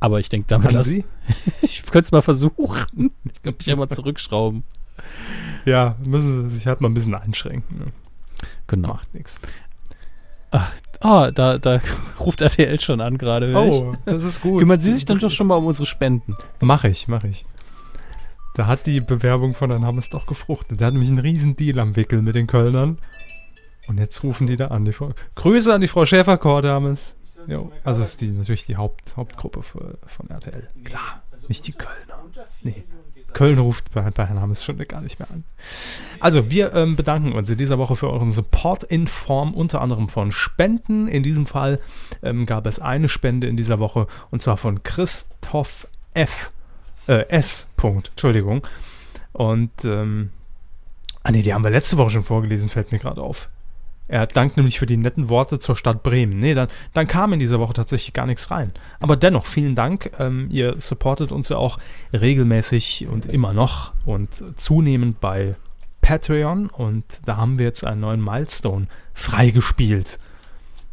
Aber 0.00 0.20
ich 0.20 0.28
denke, 0.28 0.46
damit 0.48 0.72
lass, 0.72 0.90
ich 1.62 1.82
könnte 1.84 2.00
es 2.06 2.12
mal 2.12 2.22
versuchen. 2.22 3.10
Ich 3.24 3.42
glaube, 3.42 3.58
ich 3.60 3.70
einmal 3.70 3.88
zurückschrauben. 3.88 4.64
Ja, 5.64 5.96
müssen 6.06 6.48
sie 6.48 6.56
sich 6.56 6.66
halt 6.66 6.80
mal 6.80 6.88
ein 6.88 6.94
bisschen 6.94 7.14
einschränken. 7.14 7.78
Ne? 7.78 7.86
Genau. 8.66 8.88
Macht 8.88 9.14
nichts. 9.14 9.40
Ah, 11.00 11.30
da, 11.30 11.58
da 11.58 11.80
ruft 12.20 12.40
RTL 12.40 12.80
schon 12.80 13.00
an 13.00 13.18
gerade. 13.18 13.50
ich. 13.50 13.56
Oh, 13.56 13.94
das 14.04 14.24
ist 14.24 14.40
gut. 14.40 14.60
Kümmern 14.60 14.80
Sie 14.80 14.92
sich 14.92 15.04
dann 15.04 15.18
doch 15.18 15.30
schon 15.30 15.46
mal 15.46 15.56
um 15.56 15.66
unsere 15.66 15.86
Spenden. 15.86 16.34
Mach 16.60 16.84
ich, 16.84 17.08
mach 17.08 17.24
ich. 17.24 17.44
Da 18.54 18.66
hat 18.68 18.86
die 18.86 19.00
Bewerbung 19.00 19.54
von 19.54 19.70
Herrn 19.70 19.84
Hammes 19.84 20.10
doch 20.10 20.26
gefruchtet. 20.26 20.80
Der 20.80 20.86
hat 20.86 20.94
nämlich 20.94 21.10
einen 21.10 21.18
riesen 21.18 21.56
Deal 21.56 21.78
am 21.80 21.96
Wickel 21.96 22.22
mit 22.22 22.36
den 22.36 22.46
Kölnern. 22.46 22.98
Und 23.88 23.98
jetzt 23.98 24.22
rufen 24.22 24.46
die 24.46 24.56
da 24.56 24.68
an. 24.68 24.84
Die 24.84 24.92
Frau, 24.92 25.10
Grüße 25.34 25.74
an 25.74 25.80
die 25.80 25.88
Frau 25.88 26.06
Schäfer-Kort, 26.06 26.64
Hammes. 26.64 27.16
Jo, 27.46 27.70
also 27.82 28.02
ist 28.02 28.20
die 28.20 28.28
natürlich 28.28 28.64
die 28.64 28.76
Haupt, 28.76 29.16
Hauptgruppe 29.16 29.62
für, 29.62 29.98
von 30.06 30.30
RTL. 30.30 30.68
Klar, 30.84 31.22
nicht 31.48 31.66
die 31.66 31.72
Kölner. 31.72 32.24
Nee. 32.62 32.84
Köln 33.34 33.58
ruft 33.58 33.92
bei, 33.92 34.08
bei 34.10 34.26
Herrn 34.26 34.40
Hammes 34.40 34.64
schon 34.64 34.78
gar 34.78 35.00
nicht 35.00 35.18
mehr 35.18 35.28
an. 35.30 35.44
Also, 36.20 36.50
wir 36.50 36.72
ähm, 36.74 36.94
bedanken 36.94 37.32
uns 37.32 37.50
in 37.50 37.58
dieser 37.58 37.78
Woche 37.78 37.96
für 37.96 38.08
euren 38.08 38.30
Support 38.30 38.84
in 38.84 39.08
Form 39.08 39.52
unter 39.52 39.80
anderem 39.80 40.08
von 40.08 40.30
Spenden. 40.30 41.08
In 41.08 41.24
diesem 41.24 41.44
Fall 41.44 41.80
ähm, 42.22 42.46
gab 42.46 42.66
es 42.66 42.78
eine 42.78 43.08
Spende 43.08 43.48
in 43.48 43.56
dieser 43.56 43.80
Woche 43.80 44.06
und 44.30 44.40
zwar 44.40 44.56
von 44.56 44.84
Christoph 44.84 45.88
F. 46.14 46.52
Äh, 47.08 47.28
S. 47.28 47.66
Punkt, 47.76 48.10
Entschuldigung. 48.10 48.66
Und, 49.32 49.84
ähm, 49.84 50.30
ah 51.22 51.30
nee, 51.30 51.42
die 51.42 51.52
haben 51.52 51.64
wir 51.64 51.70
letzte 51.70 51.96
Woche 51.96 52.10
schon 52.10 52.24
vorgelesen, 52.24 52.70
fällt 52.70 52.92
mir 52.92 52.98
gerade 52.98 53.20
auf. 53.20 53.48
Er 54.06 54.26
dankt 54.26 54.58
nämlich 54.58 54.78
für 54.78 54.86
die 54.86 54.98
netten 54.98 55.30
Worte 55.30 55.58
zur 55.58 55.76
Stadt 55.76 56.02
Bremen. 56.02 56.38
Nee, 56.38 56.52
dann, 56.52 56.68
dann 56.92 57.06
kam 57.06 57.32
in 57.32 57.38
dieser 57.38 57.58
Woche 57.58 57.72
tatsächlich 57.72 58.12
gar 58.12 58.26
nichts 58.26 58.50
rein. 58.50 58.72
Aber 59.00 59.16
dennoch, 59.16 59.46
vielen 59.46 59.74
Dank. 59.74 60.12
Ähm, 60.18 60.48
ihr 60.50 60.78
supportet 60.78 61.32
uns 61.32 61.48
ja 61.48 61.56
auch 61.56 61.78
regelmäßig 62.12 63.06
und 63.10 63.26
immer 63.26 63.54
noch 63.54 63.92
und 64.04 64.58
zunehmend 64.58 65.20
bei 65.20 65.54
Patreon. 66.02 66.66
Und 66.68 67.04
da 67.24 67.38
haben 67.38 67.58
wir 67.58 67.64
jetzt 67.64 67.84
einen 67.84 68.02
neuen 68.02 68.22
Milestone 68.22 68.88
freigespielt. 69.14 70.18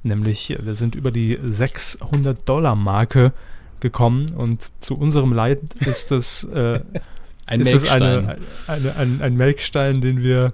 Nämlich, 0.03 0.57
wir 0.57 0.75
sind 0.75 0.95
über 0.95 1.11
die 1.11 1.37
600-Dollar-Marke 1.37 3.33
gekommen 3.81 4.31
und 4.35 4.63
zu 4.81 4.97
unserem 4.97 5.33
Leid 5.33 5.59
ist 5.85 6.11
es, 6.11 6.43
äh, 6.45 6.79
Ein 7.47 7.59
ist 7.61 7.65
Melkstein. 7.73 8.01
eine, 8.03 8.37
eine, 8.67 8.95
ein, 8.95 9.21
ein 9.21 9.35
Melkstein, 9.35 9.99
den 9.99 10.23
wir 10.23 10.53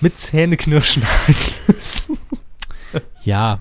mit 0.00 0.18
Zähneknirschen 0.18 1.02
müssen. 1.66 2.16
Ja, 3.22 3.60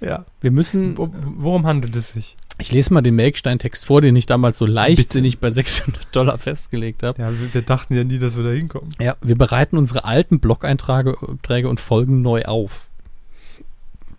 Ja. 0.00 0.26
wir 0.40 0.50
müssen. 0.50 0.98
Wo, 0.98 1.08
worum 1.14 1.66
handelt 1.66 1.96
es 1.96 2.12
sich? 2.12 2.36
Ich 2.58 2.70
lese 2.70 2.92
mal 2.94 3.00
den 3.00 3.16
Melkstein-Text 3.16 3.84
vor, 3.86 4.00
den 4.00 4.14
ich 4.14 4.26
damals 4.26 4.58
so 4.58 4.66
leichtsinnig 4.66 5.40
bei 5.40 5.50
600 5.50 6.14
Dollar 6.14 6.38
festgelegt 6.38 7.02
habe. 7.02 7.20
Ja, 7.20 7.30
wir, 7.32 7.52
wir 7.54 7.62
dachten 7.62 7.94
ja 7.96 8.04
nie, 8.04 8.18
dass 8.18 8.36
wir 8.36 8.44
da 8.44 8.50
hinkommen. 8.50 8.90
Ja, 9.00 9.16
wir 9.22 9.36
bereiten 9.36 9.76
unsere 9.76 10.04
alten 10.04 10.38
Blog-Einträge 10.40 11.16
Träge 11.42 11.68
und 11.68 11.80
Folgen 11.80 12.22
neu 12.22 12.42
auf. 12.44 12.86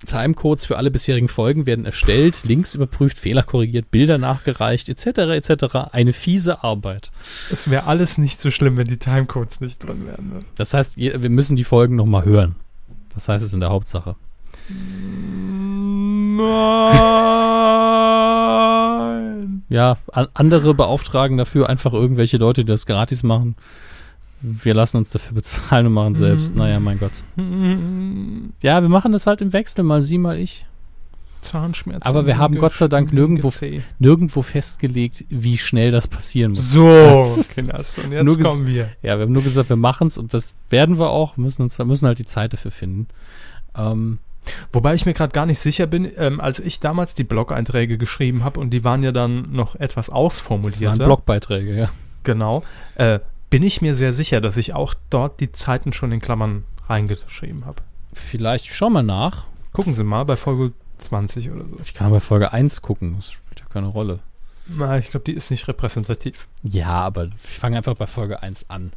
Timecodes 0.05 0.65
für 0.65 0.77
alle 0.77 0.91
bisherigen 0.91 1.27
Folgen 1.27 1.65
werden 1.65 1.85
erstellt, 1.85 2.41
Links 2.43 2.75
überprüft, 2.75 3.17
Fehler 3.17 3.43
korrigiert, 3.43 3.91
Bilder 3.91 4.17
nachgereicht, 4.17 4.89
etc. 4.89 5.05
etc. 5.47 5.75
Eine 5.91 6.13
fiese 6.13 6.63
Arbeit. 6.63 7.11
Es 7.51 7.69
wäre 7.69 7.85
alles 7.85 8.17
nicht 8.17 8.39
so 8.41 8.51
schlimm, 8.51 8.77
wenn 8.77 8.87
die 8.87 8.97
Timecodes 8.97 9.61
nicht 9.61 9.83
drin 9.83 10.05
wären. 10.05 10.29
Ne? 10.29 10.39
Das 10.55 10.73
heißt, 10.73 10.97
ihr- 10.97 11.21
wir 11.21 11.29
müssen 11.29 11.55
die 11.55 11.63
Folgen 11.63 11.95
nochmal 11.95 12.25
hören. 12.25 12.55
Das 13.13 13.27
heißt 13.29 13.43
es 13.43 13.53
in 13.53 13.59
der 13.61 13.69
Hauptsache. 13.69 14.15
Nein. 18.25 19.63
Ja, 19.69 19.97
an, 20.11 20.27
andere 20.33 20.73
beauftragen 20.73 21.37
dafür 21.37 21.69
einfach 21.69 21.93
irgendwelche 21.93 22.37
Leute, 22.37 22.61
die 22.63 22.71
das 22.71 22.85
gratis 22.85 23.23
machen. 23.23 23.55
Wir 24.47 24.73
lassen 24.73 24.97
uns 24.97 25.09
dafür 25.09 25.35
bezahlen 25.35 25.87
und 25.87 25.93
machen 25.93 26.15
selbst. 26.15 26.51
Mhm. 26.51 26.57
Naja, 26.59 26.79
mein 26.79 26.99
Gott. 26.99 27.11
Ja, 28.61 28.81
wir 28.81 28.89
machen 28.89 29.11
das 29.11 29.27
halt 29.27 29.41
im 29.41 29.53
Wechsel, 29.53 29.83
mal 29.83 30.01
sie, 30.01 30.17
mal 30.17 30.37
ich. 30.37 30.65
Zahnschmerzen. 31.41 32.07
Aber 32.07 32.25
wir 32.25 32.37
haben 32.37 32.57
Gott 32.57 32.73
sei 32.73 32.87
Dank 32.87 33.13
nirgendwo-. 33.13 33.81
Nirgendwo 33.99 34.41
festgelegt, 34.41 35.25
wie 35.29 35.57
schnell 35.57 35.91
das 35.91 36.07
passieren 36.07 36.51
muss. 36.51 36.71
So, 36.71 37.27
Kinders. 37.53 37.97
Und 37.99 38.11
jetzt 38.11 38.41
kommen 38.41 38.65
wir. 38.65 38.89
Ja, 39.01 39.17
wir 39.17 39.25
haben 39.25 39.31
nur 39.31 39.43
gesagt, 39.43 39.69
wir 39.69 39.75
machen 39.75 40.07
es 40.07 40.17
und 40.17 40.33
das 40.33 40.57
werden 40.69 40.97
wir 40.97 41.09
auch, 41.09 41.37
müssen 41.37 41.61
uns 41.61 41.77
müssen 41.77 42.07
halt 42.07 42.19
die 42.19 42.25
Zeit 42.25 42.53
dafür 42.53 42.71
finden. 42.71 43.07
Ähm, 43.77 44.19
Wobei 44.71 44.93
ich 44.93 45.05
mir 45.05 45.13
gerade 45.13 45.31
gar 45.31 45.45
nicht 45.45 45.59
sicher 45.59 45.87
bin, 45.87 46.11
ähm, 46.17 46.39
als 46.39 46.59
ich 46.59 46.79
damals 46.79 47.15
die 47.15 47.23
Blog-Einträge 47.23 47.97
geschrieben 47.97 48.43
habe 48.43 48.59
und 48.59 48.69
die 48.69 48.83
waren 48.83 49.01
ja 49.01 49.11
dann 49.11 49.51
noch 49.51 49.75
etwas 49.75 50.09
das 50.91 50.99
waren. 50.99 51.07
Blogbeiträge, 51.07 51.75
ja. 51.75 51.89
Genau. 52.23 52.63
Äh, 52.95 53.19
bin 53.55 53.63
ich 53.63 53.81
mir 53.81 53.95
sehr 53.95 54.11
sicher, 54.11 54.41
dass 54.41 54.57
ich 54.57 54.73
auch 54.73 54.93
dort 55.09 55.39
die 55.39 55.49
Zeiten 55.49 55.93
schon 55.93 56.11
in 56.11 56.19
Klammern 56.19 56.65
reingeschrieben 56.89 57.65
habe. 57.65 57.83
Vielleicht 58.11 58.65
schau 58.65 58.89
mal 58.89 59.01
nach. 59.01 59.45
Gucken 59.71 59.93
Sie 59.93 60.03
mal 60.03 60.25
bei 60.25 60.35
Folge 60.35 60.73
20 60.97 61.51
oder 61.51 61.65
so. 61.65 61.77
Ich 61.81 61.93
kann 61.93 62.11
bei 62.11 62.19
Folge 62.19 62.51
1 62.51 62.81
gucken, 62.81 63.15
das 63.15 63.31
spielt 63.31 63.61
ja 63.61 63.65
keine 63.67 63.87
Rolle. 63.87 64.19
Na, 64.67 64.97
ich 64.97 65.09
glaube, 65.09 65.23
die 65.23 65.31
ist 65.31 65.51
nicht 65.51 65.69
repräsentativ. 65.69 66.49
Ja, 66.63 66.99
aber 66.99 67.29
ich 67.45 67.57
fange 67.57 67.77
einfach 67.77 67.95
bei 67.95 68.07
Folge 68.07 68.43
1 68.43 68.69
an. 68.69 68.91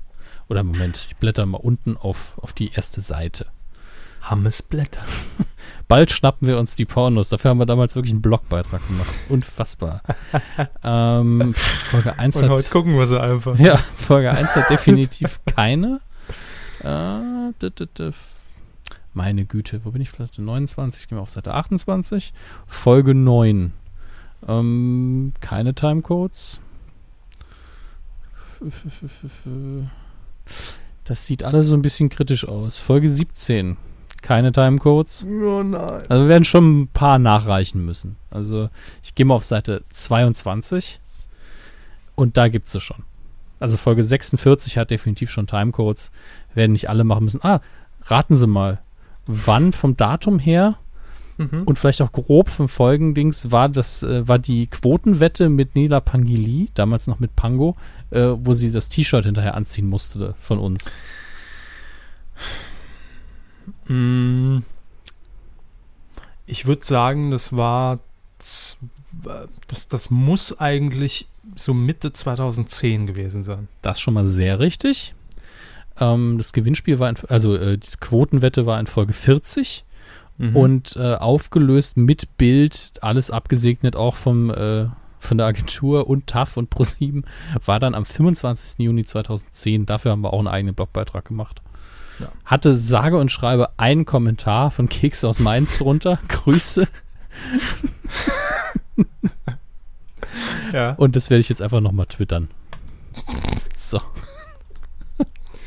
Oder 0.49 0.65
Moment, 0.65 1.07
ich 1.09 1.17
blätter 1.19 1.47
mal 1.47 1.59
unten 1.59 1.97
auf, 1.97 2.33
auf 2.39 2.53
die 2.53 2.73
erste 2.73 3.01
Seite. 3.01 3.47
Hammes 4.31 4.63
Blätter. 4.63 5.03
Bald 5.89 6.11
schnappen 6.11 6.47
wir 6.47 6.59
uns 6.59 6.77
die 6.77 6.85
Pornos. 6.85 7.31
Dafür 7.31 7.51
haben 7.51 7.59
wir 7.59 7.67
damals 7.67 7.95
wirklich 7.95 8.13
einen 8.13 8.23
Blogbeitrag 8.23 8.87
gemacht. 8.87 9.09
Unfassbar. 9.29 10.03
ähm, 10.85 11.55
Folge 11.55 12.19
1 12.19 12.37
Und 12.37 12.45
hat. 12.45 12.51
heute 12.51 12.71
gucken 12.71 12.97
wir 12.99 13.07
sie 13.07 13.21
einfach. 13.21 13.59
Ja, 13.59 13.77
Folge 13.77 14.31
1 14.31 14.57
hat 14.57 14.71
definitiv 14.71 15.41
keine. 15.47 16.01
Äh, 16.81 17.53
d 17.61 17.69
-d 17.69 17.89
-d 17.97 18.13
meine 19.15 19.47
Güte, 19.47 19.81
wo 19.85 19.91
bin 19.91 20.03
ich? 20.03 20.11
Seite 20.11 20.43
29, 20.43 21.03
ich 21.03 21.09
gehe 21.09 21.17
mal 21.17 21.23
auf 21.23 21.31
Seite 21.31 21.55
28. 21.55 22.33
Folge 22.67 23.15
9. 23.15 23.73
Ähm, 24.47 25.33
keine 25.41 25.75
Timecodes. 25.75 26.61
Das 31.05 31.27
sieht 31.27 31.43
alles 31.43 31.69
so 31.69 31.77
ein 31.77 31.83
bisschen 31.83 32.11
kritisch 32.11 32.47
aus. 32.47 32.79
Folge 32.79 33.11
17. 33.11 33.77
Keine 34.23 34.53
Timecodes. 34.53 35.27
Oh 35.27 35.63
nein. 35.63 36.03
Also 36.09 36.25
wir 36.25 36.29
werden 36.29 36.45
schon 36.45 36.83
ein 36.83 36.89
paar 36.89 37.19
nachreichen 37.19 37.85
müssen. 37.85 38.17
Also 38.31 38.69
ich 39.03 39.15
gehe 39.15 39.25
mal 39.27 39.35
auf 39.35 39.45
Seite 39.45 39.85
22 39.91 41.01
und 42.15 42.37
da 42.37 42.49
gibt 42.49 42.67
es 42.67 42.73
sie 42.73 42.81
schon. 42.81 43.05
Also 43.61 43.77
Folge 43.77 44.03
46 44.03 44.77
hat 44.79 44.91
definitiv 44.91 45.31
schon 45.31 45.47
Timecodes. 45.47 46.11
Werden 46.55 46.73
nicht 46.73 46.89
alle 46.89 47.05
machen 47.05 47.25
müssen. 47.25 47.43
Ah, 47.43 47.61
raten 48.05 48.35
Sie 48.37 48.47
mal, 48.47 48.81
wann 49.27 49.73
vom 49.73 49.97
Datum 49.97 50.39
her 50.39 50.79
Mhm. 51.41 51.63
und 51.67 51.79
vielleicht 51.79 52.03
auch 52.03 52.11
grob 52.11 52.49
vom 52.49 52.69
Folgendings 52.69 53.53
war 53.53 53.69
das 53.69 54.03
äh, 54.03 54.27
war 54.27 54.41
die 54.41 54.67
Quotenwette 54.67 55.49
mit 55.49 55.77
Nela 55.77 56.01
Pangili, 56.01 56.69
damals 56.75 57.07
noch 57.07 57.21
mit 57.21 57.37
Pango, 57.37 57.77
äh, 58.11 58.31
wo 58.35 58.55
sie 58.55 58.73
das 58.73 58.89
T-Shirt 58.89 59.25
hinterher 59.25 59.55
anziehen 59.55 59.87
musste 59.89 60.35
von 60.41 60.59
uns. 60.59 60.93
Mm. 63.87 64.59
Ich 66.47 66.67
würde 66.67 66.85
sagen, 66.85 67.31
das 67.31 67.57
war. 67.57 67.99
Das, 68.39 69.89
das 69.89 70.11
muss 70.11 70.61
eigentlich 70.61 71.29
so 71.57 71.75
Mitte 71.75 72.13
2010 72.13 73.07
gewesen 73.07 73.43
sein. 73.43 73.69
Das 73.83 74.01
schon 74.01 74.15
mal 74.15 74.27
sehr 74.27 74.61
richtig. 74.61 75.15
Ähm, 75.99 76.37
das 76.39 76.53
Gewinnspiel 76.53 76.99
war, 76.99 77.09
in, 77.09 77.17
also 77.29 77.57
äh, 77.57 77.79
die 77.79 77.97
Quotenwette 77.99 78.65
war 78.67 78.79
in 78.79 78.87
Folge 78.87 79.13
40 79.13 79.85
Mhm. 80.39 80.57
und 80.57 80.97
äh, 80.97 81.15
aufgelöst 81.15 81.97
mit 81.97 82.37
Bild, 82.39 82.93
alles 83.01 83.31
abgesegnet 83.31 83.97
auch 83.97 84.15
vom, 84.15 84.51
äh, 84.51 84.87
von 85.19 85.37
der 85.37 85.49
Agentur 85.49 86.09
und 86.09 86.29
TAF 86.29 86.57
und 86.57 86.71
ProSieben, 86.71 87.25
war 87.65 87.81
dann 87.81 87.95
am 87.95 88.05
25. 88.05 88.79
Juni 88.85 89.05
2010. 89.05 89.85
Dafür 89.85 90.13
haben 90.13 90.23
wir 90.23 90.33
auch 90.33 90.39
einen 90.39 90.49
eigenen 90.49 90.75
Blogbeitrag 90.77 91.25
gemacht. 91.25 91.61
Ja. 92.19 92.29
Hatte 92.45 92.75
sage 92.75 93.19
und 93.19 93.31
schreibe 93.31 93.71
einen 93.79 94.05
Kommentar 94.05 94.71
von 94.71 94.89
Keks 94.89 95.25
aus 95.25 95.39
Mainz 95.41 95.79
drunter. 95.79 96.19
Grüße. 96.29 96.87
ja. 100.73 100.93
Und 100.93 101.17
das 101.17 101.31
werde 101.31 101.41
ich 101.41 101.49
jetzt 101.49 101.63
einfach 101.63 101.81
nochmal 101.81 102.07
twittern. 102.07 102.49
So. 103.75 104.01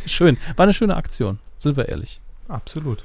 Schön. 0.06 0.38
War 0.56 0.64
eine 0.64 0.73
schöne 0.73 0.95
Aktion, 0.95 1.40
sind 1.60 1.78
wir 1.78 1.90
ehrlich. 1.90 2.19
Absolut. 2.48 3.03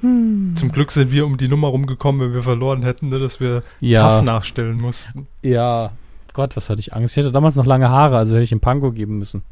Zum 0.00 0.70
Glück 0.72 0.92
sind 0.92 1.10
wir 1.10 1.26
um 1.26 1.36
die 1.38 1.48
Nummer 1.48 1.68
rumgekommen, 1.68 2.20
wenn 2.20 2.32
wir 2.32 2.42
verloren 2.44 2.82
hätten, 2.84 3.08
ne, 3.08 3.18
dass 3.18 3.40
wir 3.40 3.64
Ja. 3.80 4.08
TAF 4.08 4.22
nachstellen 4.22 4.76
mussten. 4.76 5.26
Ja, 5.42 5.90
Gott, 6.34 6.56
was 6.56 6.70
hatte 6.70 6.78
ich 6.80 6.94
Angst. 6.94 7.16
Ich 7.16 7.24
hatte 7.24 7.32
damals 7.32 7.56
noch 7.56 7.66
lange 7.66 7.88
Haare, 7.88 8.16
also 8.16 8.34
hätte 8.34 8.44
ich 8.44 8.52
ihm 8.52 8.60
Panko 8.60 8.92
geben 8.92 9.18
müssen. 9.18 9.42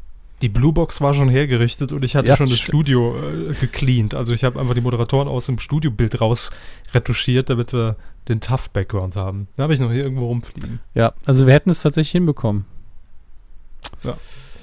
Die 0.41 0.49
Bluebox 0.49 1.01
war 1.01 1.13
schon 1.15 1.29
hergerichtet 1.29 1.91
und 1.91 2.03
ich 2.05 2.15
hatte 2.15 2.27
Ja, 2.27 2.35
schon 2.35 2.47
das. 2.47 2.59
Studio 2.59 3.15
äh, 3.17 3.53
gecleant. 3.53 4.13
Also 4.13 4.33
ich 4.33 4.43
habe 4.43 4.59
einfach 4.59 4.75
die 4.75 4.81
Moderatoren 4.81 5.27
aus 5.27 5.47
dem 5.47 5.57
Studiobild 5.57 6.21
raus 6.21 6.51
retuschiert, 6.93 7.49
damit 7.49 7.73
wir 7.73 7.95
den 8.27 8.39
Tough-Background 8.39 9.15
haben. 9.15 9.47
Da 9.55 9.63
habe 9.63 9.73
ich 9.73 9.79
noch 9.79 9.91
hier 9.91 10.03
irgendwo 10.03 10.27
rumfliegen. 10.27 10.79
Ja, 10.93 11.13
also 11.25 11.47
wir 11.47 11.53
hätten 11.53 11.71
es 11.71 11.81
tatsächlich 11.81 12.11
hinbekommen. 12.11 12.65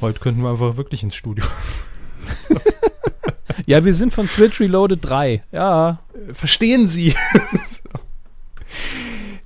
Heute 0.00 0.20
könnten 0.20 0.42
wir 0.42 0.50
einfach 0.50 0.76
wirklich 0.76 1.02
ins 1.02 1.14
Studio. 1.16 1.44
Ja, 3.66 3.84
wir 3.84 3.94
sind 3.94 4.12
von 4.12 4.28
Switch 4.28 4.60
Reloaded 4.60 4.98
3. 5.02 5.42
Ja. 5.52 6.00
Verstehen 6.34 6.88
Sie? 6.88 7.14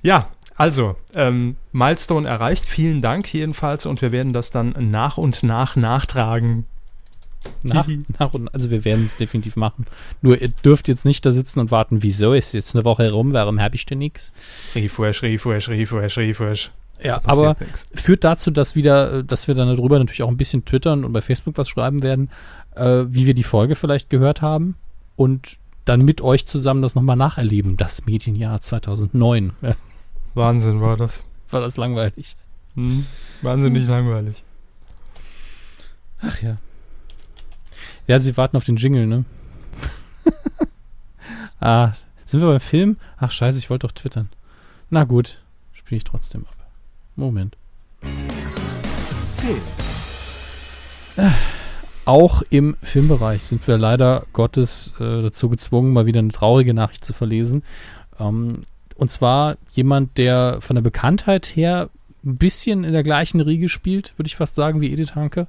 Ja, 0.01 0.29
also, 0.59 0.97
ähm, 1.15 1.55
Milestone 1.71 2.27
erreicht. 2.27 2.65
Vielen 2.65 3.01
Dank 3.01 3.33
jedenfalls 3.33 3.85
und 3.85 4.01
wir 4.01 4.11
werden 4.11 4.33
das 4.33 4.51
dann 4.51 4.75
nach 4.91 5.17
und 5.17 5.41
nach 5.41 5.77
nachtragen. 5.77 6.65
Nach, 7.63 7.87
nach 8.19 8.33
und, 8.33 8.53
also 8.53 8.69
wir 8.69 8.83
werden 8.83 9.05
es 9.05 9.15
definitiv 9.15 9.55
machen. 9.55 9.85
Nur 10.21 10.41
ihr 10.41 10.49
dürft 10.49 10.89
jetzt 10.89 11.05
nicht 11.05 11.25
da 11.25 11.31
sitzen 11.31 11.61
und 11.61 11.71
warten, 11.71 12.03
wieso 12.03 12.33
ist 12.33 12.53
jetzt 12.53 12.75
eine 12.75 12.83
Woche 12.83 13.03
herum, 13.03 13.31
warum 13.31 13.61
habe 13.61 13.75
ich 13.75 13.85
denn 13.85 13.99
nichts? 13.99 14.33
Refresh, 14.75 15.23
Refresh, 15.23 15.69
Refresh, 15.69 16.17
Refresh. 16.17 16.71
Ja, 17.01 17.21
aber 17.23 17.55
nix. 17.57 17.89
führt 17.93 18.25
dazu, 18.25 18.51
dass 18.51 18.75
wieder, 18.75 19.23
dass 19.23 19.47
wir 19.47 19.55
dann 19.55 19.73
darüber 19.73 19.97
natürlich 19.97 20.23
auch 20.23 20.27
ein 20.29 20.35
bisschen 20.35 20.65
twittern 20.65 21.05
und 21.05 21.13
bei 21.13 21.21
Facebook 21.21 21.57
was 21.57 21.69
schreiben 21.69 22.03
werden, 22.03 22.29
äh, 22.75 23.05
wie 23.07 23.25
wir 23.25 23.33
die 23.33 23.43
Folge 23.43 23.75
vielleicht 23.75 24.09
gehört 24.09 24.41
haben 24.41 24.75
und 25.15 25.57
dann 25.85 26.01
mit 26.01 26.19
euch 26.19 26.45
zusammen 26.45 26.81
das 26.81 26.95
nochmal 26.95 27.15
nacherleben. 27.15 27.77
Das 27.77 28.05
Medienjahr 28.05 28.59
2009. 28.59 29.53
Wahnsinn 30.33 30.81
war 30.81 30.97
das. 30.97 31.23
war 31.49 31.61
das 31.61 31.77
langweilig. 31.77 32.35
Hm. 32.75 33.05
Wahnsinnig 33.41 33.87
langweilig. 33.87 34.43
Ach 36.21 36.41
ja. 36.41 36.57
Ja, 38.07 38.19
sie 38.19 38.35
warten 38.37 38.57
auf 38.57 38.63
den 38.63 38.75
Jingle, 38.75 39.07
ne? 39.07 39.25
ah, 41.59 41.93
sind 42.25 42.41
wir 42.41 42.49
beim 42.49 42.59
Film? 42.59 42.97
Ach 43.17 43.31
scheiße, 43.31 43.57
ich 43.57 43.69
wollte 43.69 43.87
doch 43.87 43.93
twittern. 43.93 44.29
Na 44.89 45.03
gut, 45.03 45.41
spiele 45.73 45.97
ich 45.97 46.03
trotzdem 46.03 46.45
ab. 46.45 46.55
Moment. 47.15 47.57
Film. 49.37 49.61
Auch 52.05 52.41
im 52.49 52.75
Filmbereich 52.81 53.43
sind 53.43 53.67
wir 53.67 53.77
leider 53.77 54.25
Gottes 54.33 54.95
äh, 54.99 55.21
dazu 55.21 55.49
gezwungen, 55.49 55.93
mal 55.93 56.05
wieder 56.05 56.19
eine 56.19 56.31
traurige 56.31 56.73
Nachricht 56.73 57.05
zu 57.05 57.13
verlesen. 57.13 57.63
Ähm, 58.19 58.61
und 58.99 59.09
zwar 59.09 59.55
jemand, 59.71 60.17
der 60.17 60.57
von 60.59 60.75
der 60.75 60.81
Bekanntheit 60.81 61.45
her 61.45 61.89
ein 62.25 62.35
bisschen 62.35 62.83
in 62.83 62.91
der 62.91 63.03
gleichen 63.03 63.39
Riege 63.39 63.69
spielt, 63.69 64.17
würde 64.19 64.27
ich 64.27 64.35
fast 64.35 64.55
sagen, 64.55 64.81
wie 64.81 64.91
Edith 64.91 65.15
Hanke. 65.15 65.47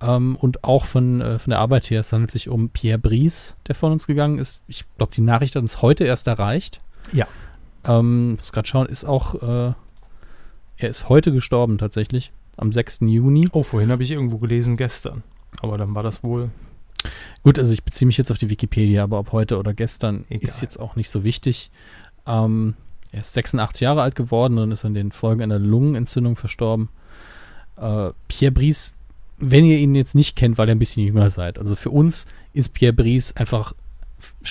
Ähm, 0.00 0.36
und 0.36 0.62
auch 0.62 0.84
von, 0.84 1.20
äh, 1.20 1.40
von 1.40 1.50
der 1.50 1.58
Arbeit 1.58 1.90
her. 1.90 1.98
Es 1.98 2.12
handelt 2.12 2.30
sich 2.30 2.48
um 2.48 2.68
Pierre 2.68 3.00
Brice, 3.00 3.56
der 3.66 3.74
von 3.74 3.90
uns 3.90 4.06
gegangen 4.06 4.38
ist. 4.38 4.62
Ich 4.68 4.84
glaube, 4.96 5.12
die 5.12 5.22
Nachricht 5.22 5.56
hat 5.56 5.62
uns 5.62 5.82
heute 5.82 6.04
erst 6.04 6.28
erreicht. 6.28 6.80
Ja. 7.12 7.26
Ähm, 7.84 8.36
muss 8.36 8.52
gerade 8.52 8.68
schauen, 8.68 8.86
ist 8.86 9.04
auch, 9.04 9.34
äh, 9.42 9.72
er 10.76 10.88
ist 10.88 11.08
heute 11.08 11.32
gestorben 11.32 11.78
tatsächlich, 11.78 12.30
am 12.56 12.70
6. 12.70 13.00
Juni. 13.00 13.48
Oh, 13.50 13.64
vorhin 13.64 13.90
habe 13.90 14.04
ich 14.04 14.12
irgendwo 14.12 14.38
gelesen, 14.38 14.76
gestern. 14.76 15.24
Aber 15.62 15.78
dann 15.78 15.96
war 15.96 16.04
das 16.04 16.22
wohl. 16.22 16.50
Gut, 17.42 17.58
also 17.58 17.72
ich 17.72 17.82
beziehe 17.82 18.06
mich 18.06 18.18
jetzt 18.18 18.30
auf 18.30 18.38
die 18.38 18.50
Wikipedia, 18.50 19.02
aber 19.02 19.18
ob 19.18 19.32
heute 19.32 19.58
oder 19.58 19.74
gestern 19.74 20.26
Egal. 20.28 20.44
ist 20.44 20.62
jetzt 20.62 20.78
auch 20.78 20.94
nicht 20.94 21.10
so 21.10 21.24
wichtig. 21.24 21.70
Ähm, 22.28 22.74
er 23.10 23.20
ist 23.20 23.32
86 23.32 23.80
Jahre 23.80 24.02
alt 24.02 24.14
geworden 24.14 24.58
und 24.58 24.70
ist 24.70 24.84
an 24.84 24.94
den 24.94 25.12
Folgen 25.12 25.42
einer 25.42 25.58
Lungenentzündung 25.58 26.36
verstorben. 26.36 26.90
Äh, 27.76 28.10
Pierre 28.28 28.52
Brice, 28.52 28.92
wenn 29.38 29.64
ihr 29.64 29.78
ihn 29.78 29.94
jetzt 29.94 30.14
nicht 30.14 30.36
kennt, 30.36 30.58
weil 30.58 30.68
ihr 30.68 30.74
ein 30.74 30.78
bisschen 30.78 31.04
jünger 31.04 31.30
seid, 31.30 31.58
also 31.58 31.74
für 31.74 31.90
uns 31.90 32.26
ist 32.52 32.74
Pierre 32.74 32.92
Brice 32.92 33.34
einfach 33.36 33.72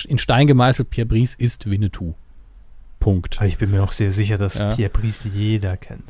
in 0.06 0.18
Stein 0.18 0.46
gemeißelt, 0.46 0.90
Pierre 0.90 1.06
Brice 1.06 1.34
ist 1.34 1.70
Winnetou. 1.70 2.14
Punkt. 3.00 3.36
Aber 3.36 3.46
ich 3.46 3.58
bin 3.58 3.70
mir 3.70 3.82
auch 3.84 3.92
sehr 3.92 4.10
sicher, 4.10 4.38
dass 4.38 4.58
Ja. 4.58 4.70
Pierre 4.74 4.90
Brice 4.90 5.30
jeder 5.32 5.76
kennt. 5.76 6.04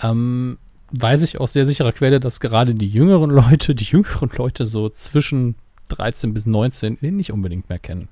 ähm, 0.00 0.58
weiß 0.90 1.22
ich 1.22 1.40
aus 1.40 1.54
sehr 1.54 1.64
sicherer 1.64 1.92
Quelle, 1.92 2.20
dass 2.20 2.40
gerade 2.40 2.74
die 2.74 2.88
jüngeren 2.88 3.30
Leute, 3.30 3.74
die 3.74 3.84
jüngeren 3.84 4.30
Leute 4.36 4.66
so 4.66 4.90
zwischen 4.90 5.54
13 5.88 6.34
bis 6.34 6.44
19 6.44 6.96
den 7.00 7.16
nicht 7.16 7.32
unbedingt 7.32 7.68
mehr 7.70 7.78
kennen. 7.78 8.08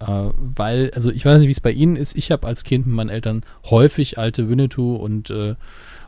Äh, 0.00 0.30
weil, 0.36 0.90
also 0.94 1.10
ich 1.10 1.24
weiß 1.24 1.38
nicht, 1.38 1.48
wie 1.48 1.52
es 1.52 1.60
bei 1.60 1.72
Ihnen 1.72 1.96
ist. 1.96 2.16
Ich 2.16 2.30
habe 2.30 2.46
als 2.46 2.64
Kind 2.64 2.86
mit 2.86 2.94
meinen 2.94 3.10
Eltern 3.10 3.42
häufig 3.64 4.18
alte 4.18 4.48
Winnetou 4.48 4.96
und 4.96 5.30
äh, 5.30 5.54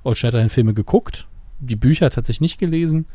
Old 0.05 0.19
Shatterhand 0.19 0.52
Filme 0.52 0.74
geguckt. 0.74 1.27
Die 1.60 1.77
Bücher 1.77 2.10
tatsächlich 2.10 2.40
nicht 2.40 2.59
gelesen, 2.59 3.06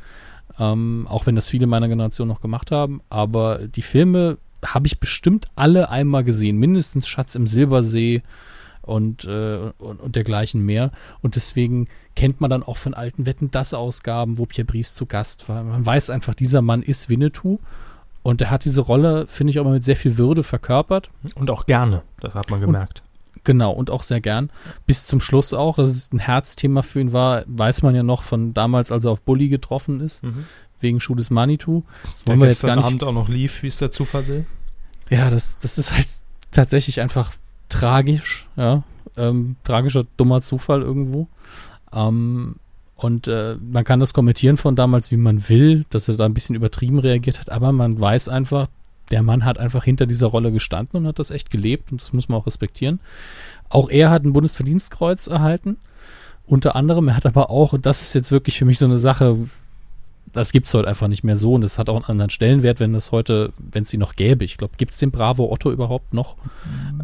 ähm, 0.60 1.08
auch 1.10 1.26
wenn 1.26 1.36
das 1.36 1.50
viele 1.50 1.68
meiner 1.68 1.88
Generation 1.88 2.28
noch 2.28 2.42
gemacht 2.42 2.72
haben. 2.72 3.02
Aber 3.10 3.60
die 3.68 3.82
Filme 3.82 4.38
habe 4.66 4.88
ich 4.88 5.00
bestimmt 5.00 5.48
alle 5.56 5.90
einmal 5.90 6.24
gesehen. 6.24 6.58
Mindestens 6.58 7.08
Schatz 7.08 7.36
im 7.36 7.48
Silbersee 7.48 8.24
und, 8.82 9.26
äh, 9.26 9.72
und, 9.78 10.02
und 10.02 10.16
dergleichen 10.16 10.66
mehr. 10.66 10.92
Und 11.22 11.36
deswegen 11.36 11.88
kennt 12.16 12.42
man 12.42 12.50
dann 12.50 12.64
auch 12.64 12.78
von 12.78 12.94
alten 12.94 13.26
Wetten 13.26 13.52
das 13.52 13.74
Ausgaben, 13.74 14.38
wo 14.38 14.46
Pierre 14.46 14.66
Brice 14.66 14.94
zu 14.94 15.06
Gast 15.06 15.48
war. 15.50 15.64
Man 15.64 15.86
weiß 15.86 16.10
einfach, 16.10 16.36
dieser 16.36 16.62
Mann 16.62 16.84
ist 16.84 17.10
Winnetou. 17.10 17.60
Und 18.24 18.42
er 18.42 18.50
hat 18.50 18.66
diese 18.66 18.82
Rolle, 18.82 19.28
finde 19.28 19.52
ich, 19.52 19.60
auch 19.60 19.66
mal 19.66 19.74
mit 19.74 19.84
sehr 19.84 19.98
viel 19.98 20.18
Würde 20.18 20.44
verkörpert. 20.44 21.10
Und 21.36 21.52
auch 21.52 21.66
gerne, 21.66 22.04
das 22.20 22.36
hat 22.36 22.50
man 22.50 22.62
gemerkt. 22.62 23.04
Genau, 23.44 23.72
und 23.72 23.90
auch 23.90 24.04
sehr 24.04 24.22
gern. 24.22 24.50
Bis 24.86 25.06
zum 25.06 25.20
Schluss 25.20 25.54
auch, 25.54 25.76
dass 25.76 25.90
es 25.90 26.12
ein 26.14 26.20
Herzthema 26.20 26.82
für 26.82 27.02
ihn 27.02 27.12
war, 27.12 27.44
weiß 27.48 27.82
man 27.82 27.94
ja 27.94 28.04
noch 28.04 28.24
von 28.24 28.54
damals, 28.54 28.92
als 28.92 29.04
er 29.04 29.12
auf 29.12 29.22
Bully 29.22 29.50
getroffen 29.50 30.00
ist, 30.00 30.24
wegen 30.80 31.02
Schuh 31.02 31.16
des 31.16 31.30
Manitou. 31.30 31.84
Das 32.14 32.26
wollen 32.26 32.40
wir 32.40 32.48
jetzt 32.48 32.64
gar 32.64 32.78
nicht. 32.78 32.86
Abend 32.86 33.04
auch 33.04 33.12
noch 33.12 33.28
lief, 33.28 33.62
wie 33.62 33.68
es 33.68 33.78
der 33.78 33.92
Zufall 33.92 34.28
will. 34.28 34.46
Ja, 35.10 35.30
das, 35.30 35.58
das 35.60 35.78
ist 35.78 35.94
halt 35.94 36.08
tatsächlich 36.52 37.02
einfach 37.02 37.34
tragisch, 37.68 38.48
ja. 38.56 38.84
Ähm, 39.18 39.58
tragischer, 39.64 40.06
dummer 40.18 40.42
Zufall 40.42 40.82
irgendwo. 40.82 41.28
Ähm, 41.92 42.56
und 43.04 43.28
äh, 43.28 43.58
man 43.60 43.84
kann 43.84 44.00
das 44.00 44.14
kommentieren 44.14 44.56
von 44.56 44.78
damals, 44.78 45.12
wie 45.12 45.18
man 45.18 45.50
will, 45.50 45.86
dass 45.90 46.08
er 46.08 46.16
da 46.16 46.26
ein 46.26 46.34
bisschen 46.34 46.56
übertrieben 46.56 47.00
reagiert 47.00 47.40
hat, 47.40 47.50
aber 47.50 47.74
man 47.74 48.00
weiß 48.00 48.30
einfach, 48.30 48.70
der 49.12 49.24
Mann 49.24 49.44
hat 49.44 49.58
einfach 49.58 49.84
hinter 49.84 50.06
dieser 50.06 50.28
Rolle 50.28 50.54
gestanden 50.54 51.00
und 51.00 51.08
hat 51.08 51.20
das 51.20 51.30
echt 51.30 51.52
gelebt 51.52 51.92
und 51.92 52.02
das 52.02 52.14
muss 52.14 52.30
man 52.30 52.40
auch 52.40 52.48
respektieren. 52.48 53.02
Auch 53.68 53.90
er 53.90 54.10
hat 54.10 54.24
ein 54.24 54.32
Bundesverdienstkreuz 54.32 55.28
erhalten. 55.28 55.76
Unter 56.46 56.78
anderem, 56.78 57.10
er 57.10 57.18
hat 57.18 57.26
aber 57.26 57.50
auch, 57.50 57.74
und 57.74 57.86
das 57.86 58.02
ist 58.02 58.16
jetzt 58.16 58.32
wirklich 58.32 58.58
für 58.58 58.66
mich 58.66 58.80
so 58.80 58.86
eine 58.86 58.98
Sache, 58.98 59.38
das 60.32 60.54
gibt 60.54 60.68
es 60.68 60.74
heute 60.74 60.88
einfach 60.88 61.10
nicht 61.10 61.26
mehr 61.26 61.36
so 61.36 61.56
und 61.56 61.62
das 61.62 61.78
hat 61.78 61.90
auch 61.90 61.98
einen 61.98 62.06
anderen 62.06 62.30
Stellenwert, 62.30 62.80
wenn 62.80 62.94
das 62.94 63.12
heute, 63.12 63.52
wenn 63.58 63.84
es 63.84 63.90
sie 63.90 63.98
noch 63.98 64.16
gäbe. 64.16 64.46
Ich 64.46 64.58
glaube, 64.58 64.76
gibt 64.78 64.94
es 64.94 65.00
den 65.00 65.12
Bravo 65.12 65.52
Otto 65.52 65.72
überhaupt 65.72 66.14
noch? 66.14 66.38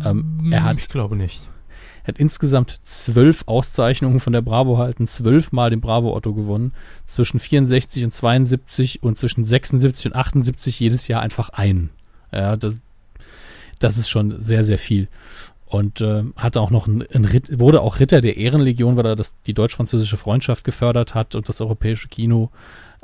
Ähm, 0.05 0.49
er 0.49 0.63
hat 0.63 0.77
Ich 0.79 0.87
glaube 0.87 1.17
nicht. 1.17 1.41
Hat 2.09 2.19
insgesamt 2.19 2.79
zwölf 2.83 3.43
Auszeichnungen 3.45 4.19
von 4.19 4.33
der 4.33 4.41
Bravo 4.41 4.73
erhalten, 4.73 5.07
zwölfmal 5.07 5.69
den 5.69 5.81
Bravo 5.81 6.15
Otto 6.15 6.33
gewonnen, 6.33 6.73
zwischen 7.05 7.39
64 7.39 8.03
und 8.03 8.11
72 8.11 9.03
und 9.03 9.17
zwischen 9.17 9.45
76 9.45 10.07
und 10.07 10.15
78 10.15 10.79
jedes 10.79 11.07
Jahr 11.07 11.21
einfach 11.21 11.49
einen. 11.49 11.89
Ja, 12.31 12.57
das, 12.57 12.81
das 13.79 13.97
ist 13.97 14.09
schon 14.09 14.41
sehr, 14.41 14.63
sehr 14.63 14.77
viel. 14.77 15.07
Und 15.65 16.01
äh, 16.01 16.23
hatte 16.35 16.61
auch 16.61 16.71
noch 16.71 16.87
ein, 16.87 17.05
ein 17.13 17.25
Ritt, 17.25 17.59
wurde 17.59 17.81
auch 17.81 17.99
Ritter 17.99 18.21
der 18.21 18.37
Ehrenlegion, 18.37 18.97
weil 18.97 19.05
er 19.05 19.15
das, 19.15 19.35
die 19.43 19.53
deutsch-französische 19.53 20.17
Freundschaft 20.17 20.63
gefördert 20.63 21.13
hat 21.13 21.35
und 21.35 21.47
das 21.47 21.61
europäische 21.61 22.07
Kino. 22.07 22.49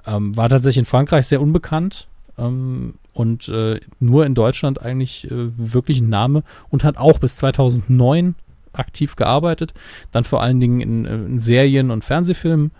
Ähm, 0.07 0.35
war 0.35 0.49
tatsächlich 0.49 0.79
in 0.79 0.85
Frankreich 0.85 1.27
sehr 1.27 1.41
unbekannt 1.41 2.07
ähm, 2.37 2.95
und 3.13 3.47
äh, 3.49 3.79
nur 3.99 4.25
in 4.25 4.35
Deutschland 4.35 4.81
eigentlich 4.81 5.29
äh, 5.29 5.57
wirklich 5.57 6.01
ein 6.01 6.09
Name 6.09 6.43
und 6.69 6.83
hat 6.83 6.97
auch 6.97 7.19
bis 7.19 7.37
2009 7.37 8.35
aktiv 8.79 9.15
gearbeitet. 9.15 9.73
Dann 10.11 10.23
vor 10.23 10.41
allen 10.41 10.59
Dingen 10.59 10.81
in, 10.81 11.05
äh, 11.05 11.15
in 11.15 11.39
Serien 11.39 11.91
und 11.91 12.03
Fernsehfilmen. 12.03 12.71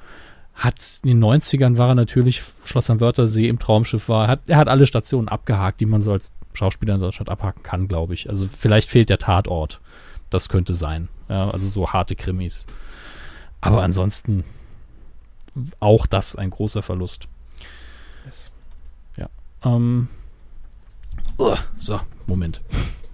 Hat 0.54 1.00
in 1.04 1.10
den 1.10 1.24
90ern 1.24 1.78
war 1.78 1.90
er 1.90 1.96
natürlich 1.96 2.42
Schloss 2.64 2.90
am 2.90 3.02
Wörthersee 3.02 3.50
im 3.50 3.60
Traumschiff 3.60 4.08
war. 4.08 4.30
Hat, 4.30 4.40
er 4.48 4.58
hat 4.58 4.70
alle 4.70 4.86
Stationen 4.86 5.28
abgehakt, 5.28 5.82
die 5.82 5.86
man 5.86 6.00
so 6.00 6.14
als 6.14 6.32
Schauspieler 6.54 6.96
in 6.96 7.02
Deutschland 7.02 7.30
abhaken 7.30 7.62
kann, 7.62 7.90
glaube 7.90 8.14
ich. 8.14 8.30
Also 8.30 8.48
vielleicht 8.48 8.90
fehlt 8.90 9.10
der 9.10 9.18
Tatort. 9.18 9.82
Das 10.30 10.48
könnte 10.48 10.74
sein. 10.74 11.10
Ja, 11.28 11.50
also 11.50 11.68
so 11.68 11.92
harte 11.92 12.16
Krimis. 12.16 12.68
Aber 13.60 13.84
ansonsten 13.84 14.44
auch 15.80 16.06
das 16.06 16.36
ein 16.36 16.50
großer 16.50 16.84
Verlust. 16.84 17.28
Yes. 18.26 18.52
Ja. 19.18 19.30
Ähm, 19.64 20.08
Uah, 21.38 21.58
so, 21.76 22.00
Moment. 22.28 22.62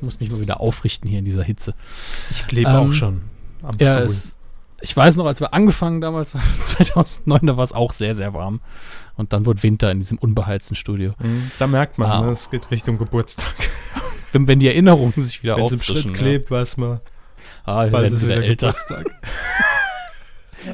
Ich 0.02 0.04
muss 0.04 0.20
mich 0.20 0.32
mal 0.32 0.42
wieder 0.42 0.60
aufrichten 0.62 1.08
hier 1.08 1.20
in 1.20 1.26
dieser 1.26 1.44
Hitze. 1.44 1.76
Ich 2.32 2.48
klebe 2.48 2.72
Ähm, 2.72 2.76
auch 2.90 2.92
schon 2.92 3.22
am 3.62 3.76
Ja, 3.80 3.94
Stuhl. 3.94 4.06
es, 4.06 4.36
Ich 4.82 4.98
weiß 4.98 5.16
noch, 5.18 5.28
als 5.28 5.40
wir 5.42 5.54
angefangen 5.54 6.02
damals, 6.02 6.32
2009, 6.62 7.46
da 7.46 7.56
war 7.56 7.64
es 7.64 7.72
auch 7.72 7.94
sehr, 7.94 8.16
sehr 8.16 8.34
warm. 8.34 8.62
Und 9.16 9.32
dann 9.32 9.46
wurde 9.46 9.62
Winter 9.62 9.92
in 9.92 10.00
diesem 10.00 10.18
unbeheizten 10.18 10.76
Studio. 10.76 11.14
Mhm. 11.20 11.52
Da 11.60 11.68
merkt 11.68 12.00
man, 12.00 12.10
Ah. 12.10 12.22
ne, 12.22 12.32
es 12.32 12.50
geht 12.50 12.72
Richtung 12.72 12.98
Geburtstag. 12.98 13.54
Wenn, 14.34 14.48
wenn 14.48 14.58
die 14.60 14.68
Erinnerungen 14.70 15.14
sich 15.18 15.44
wieder 15.44 15.58
Wenn 15.58 15.66
es 15.66 15.72
im 15.74 15.80
auffrischen. 15.80 16.02
Schritt 16.04 16.14
klebt, 16.16 16.50
weiß 16.52 16.78
man, 16.78 16.90
Ja. 16.94 17.00
Ah, 17.66 17.84
wir 17.84 17.92
bald 17.92 18.12
ist 18.12 18.24
wieder 18.24 18.38
wieder 18.38 18.46
älter. 18.48 18.68
Geburtstag. 18.74 19.06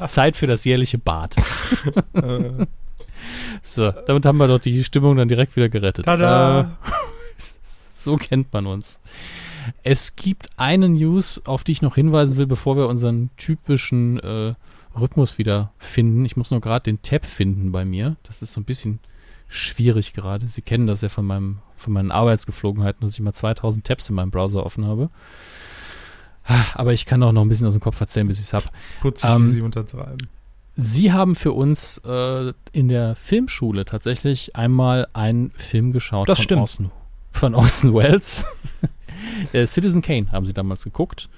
Zeit 0.06 0.36
für 0.36 0.46
das 0.46 0.64
jährliche 0.64 0.96
Bad. 0.98 1.36
äh, 2.14 2.66
So, 3.62 3.90
damit 4.06 4.24
haben 4.24 4.38
wir 4.38 4.46
doch 4.48 4.60
die 4.60 4.84
Stimmung 4.84 5.16
dann 5.16 5.28
direkt 5.28 5.54
wieder 5.56 5.68
gerettet. 5.68 6.06
tada! 6.06 6.60
Äh, 6.60 6.64
so 8.04 8.16
kennt 8.16 8.52
man 8.52 8.66
uns. 8.66 9.00
Es 9.82 10.16
gibt 10.16 10.48
eine 10.56 10.88
News, 10.88 11.42
auf 11.46 11.64
die 11.64 11.72
ich 11.72 11.82
noch 11.82 11.94
hinweisen 11.96 12.36
will, 12.36 12.46
bevor 12.46 12.76
wir 12.76 12.88
unseren 12.88 13.30
typischen 13.36 14.18
äh, 14.20 14.54
Rhythmus 14.98 15.38
wieder 15.38 15.72
finden. 15.78 16.24
Ich 16.24 16.36
muss 16.36 16.50
nur 16.50 16.60
gerade 16.60 16.84
den 16.84 17.02
Tab 17.02 17.26
finden 17.26 17.72
bei 17.72 17.84
mir. 17.84 18.16
Das 18.22 18.42
ist 18.42 18.52
so 18.52 18.60
ein 18.60 18.64
bisschen 18.64 19.00
schwierig 19.48 20.12
gerade. 20.12 20.46
Sie 20.46 20.62
kennen 20.62 20.86
das 20.86 21.00
ja 21.00 21.08
von, 21.08 21.24
meinem, 21.26 21.58
von 21.76 21.92
meinen 21.92 22.10
Arbeitsgeflogenheiten, 22.10 23.00
dass 23.02 23.14
ich 23.14 23.20
mal 23.20 23.32
2000 23.32 23.86
Tabs 23.86 24.08
in 24.10 24.16
meinem 24.16 24.30
Browser 24.30 24.64
offen 24.64 24.84
habe. 24.86 25.10
Aber 26.74 26.92
ich 26.94 27.04
kann 27.04 27.22
auch 27.22 27.32
noch 27.32 27.42
ein 27.42 27.48
bisschen 27.48 27.66
aus 27.66 27.74
dem 27.74 27.80
Kopf 27.82 28.00
erzählen, 28.00 28.26
bis 28.26 28.38
ich 28.38 28.46
es 28.46 28.52
habe. 28.54 28.66
Putzig, 29.00 29.28
Ähm, 29.28 29.42
wie 29.42 29.46
sie 29.48 29.60
untertreiben. 29.60 30.28
Sie 30.76 31.12
haben 31.12 31.34
für 31.34 31.52
uns 31.52 31.98
äh, 32.06 32.52
in 32.72 32.88
der 32.88 33.16
Filmschule 33.16 33.84
tatsächlich 33.84 34.54
einmal 34.56 35.08
einen 35.12 35.50
Film 35.56 35.92
geschaut 35.92 36.28
Das 36.28 36.38
von 36.38 36.44
stimmt. 36.44 36.60
Orson, 36.60 36.90
von 37.38 37.54
Orson 37.54 37.94
Welles. 37.94 38.44
äh, 39.52 39.66
Citizen 39.66 40.02
Kane 40.02 40.30
haben 40.32 40.46
sie 40.46 40.52
damals 40.52 40.84
geguckt. 40.84 41.28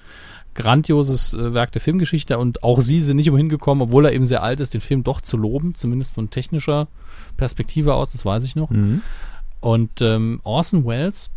Grandioses 0.53 1.33
äh, 1.33 1.53
Werk 1.53 1.71
der 1.71 1.81
Filmgeschichte 1.81 2.37
und 2.37 2.63
auch 2.63 2.81
sie 2.81 3.01
sind 3.01 3.17
nicht 3.17 3.29
umhin 3.29 3.47
gekommen, 3.47 3.81
obwohl 3.81 4.05
er 4.05 4.11
eben 4.11 4.25
sehr 4.25 4.43
alt 4.43 4.59
ist, 4.59 4.73
den 4.73 4.81
Film 4.81 5.03
doch 5.03 5.21
zu 5.21 5.37
loben, 5.37 5.75
zumindest 5.75 6.13
von 6.13 6.29
technischer 6.29 6.87
Perspektive 7.37 7.93
aus, 7.93 8.11
das 8.11 8.25
weiß 8.25 8.43
ich 8.43 8.55
noch. 8.55 8.69
Mhm. 8.69 9.01
Und 9.61 10.01
ähm, 10.01 10.41
Orson 10.43 10.85
Welles 10.85 11.31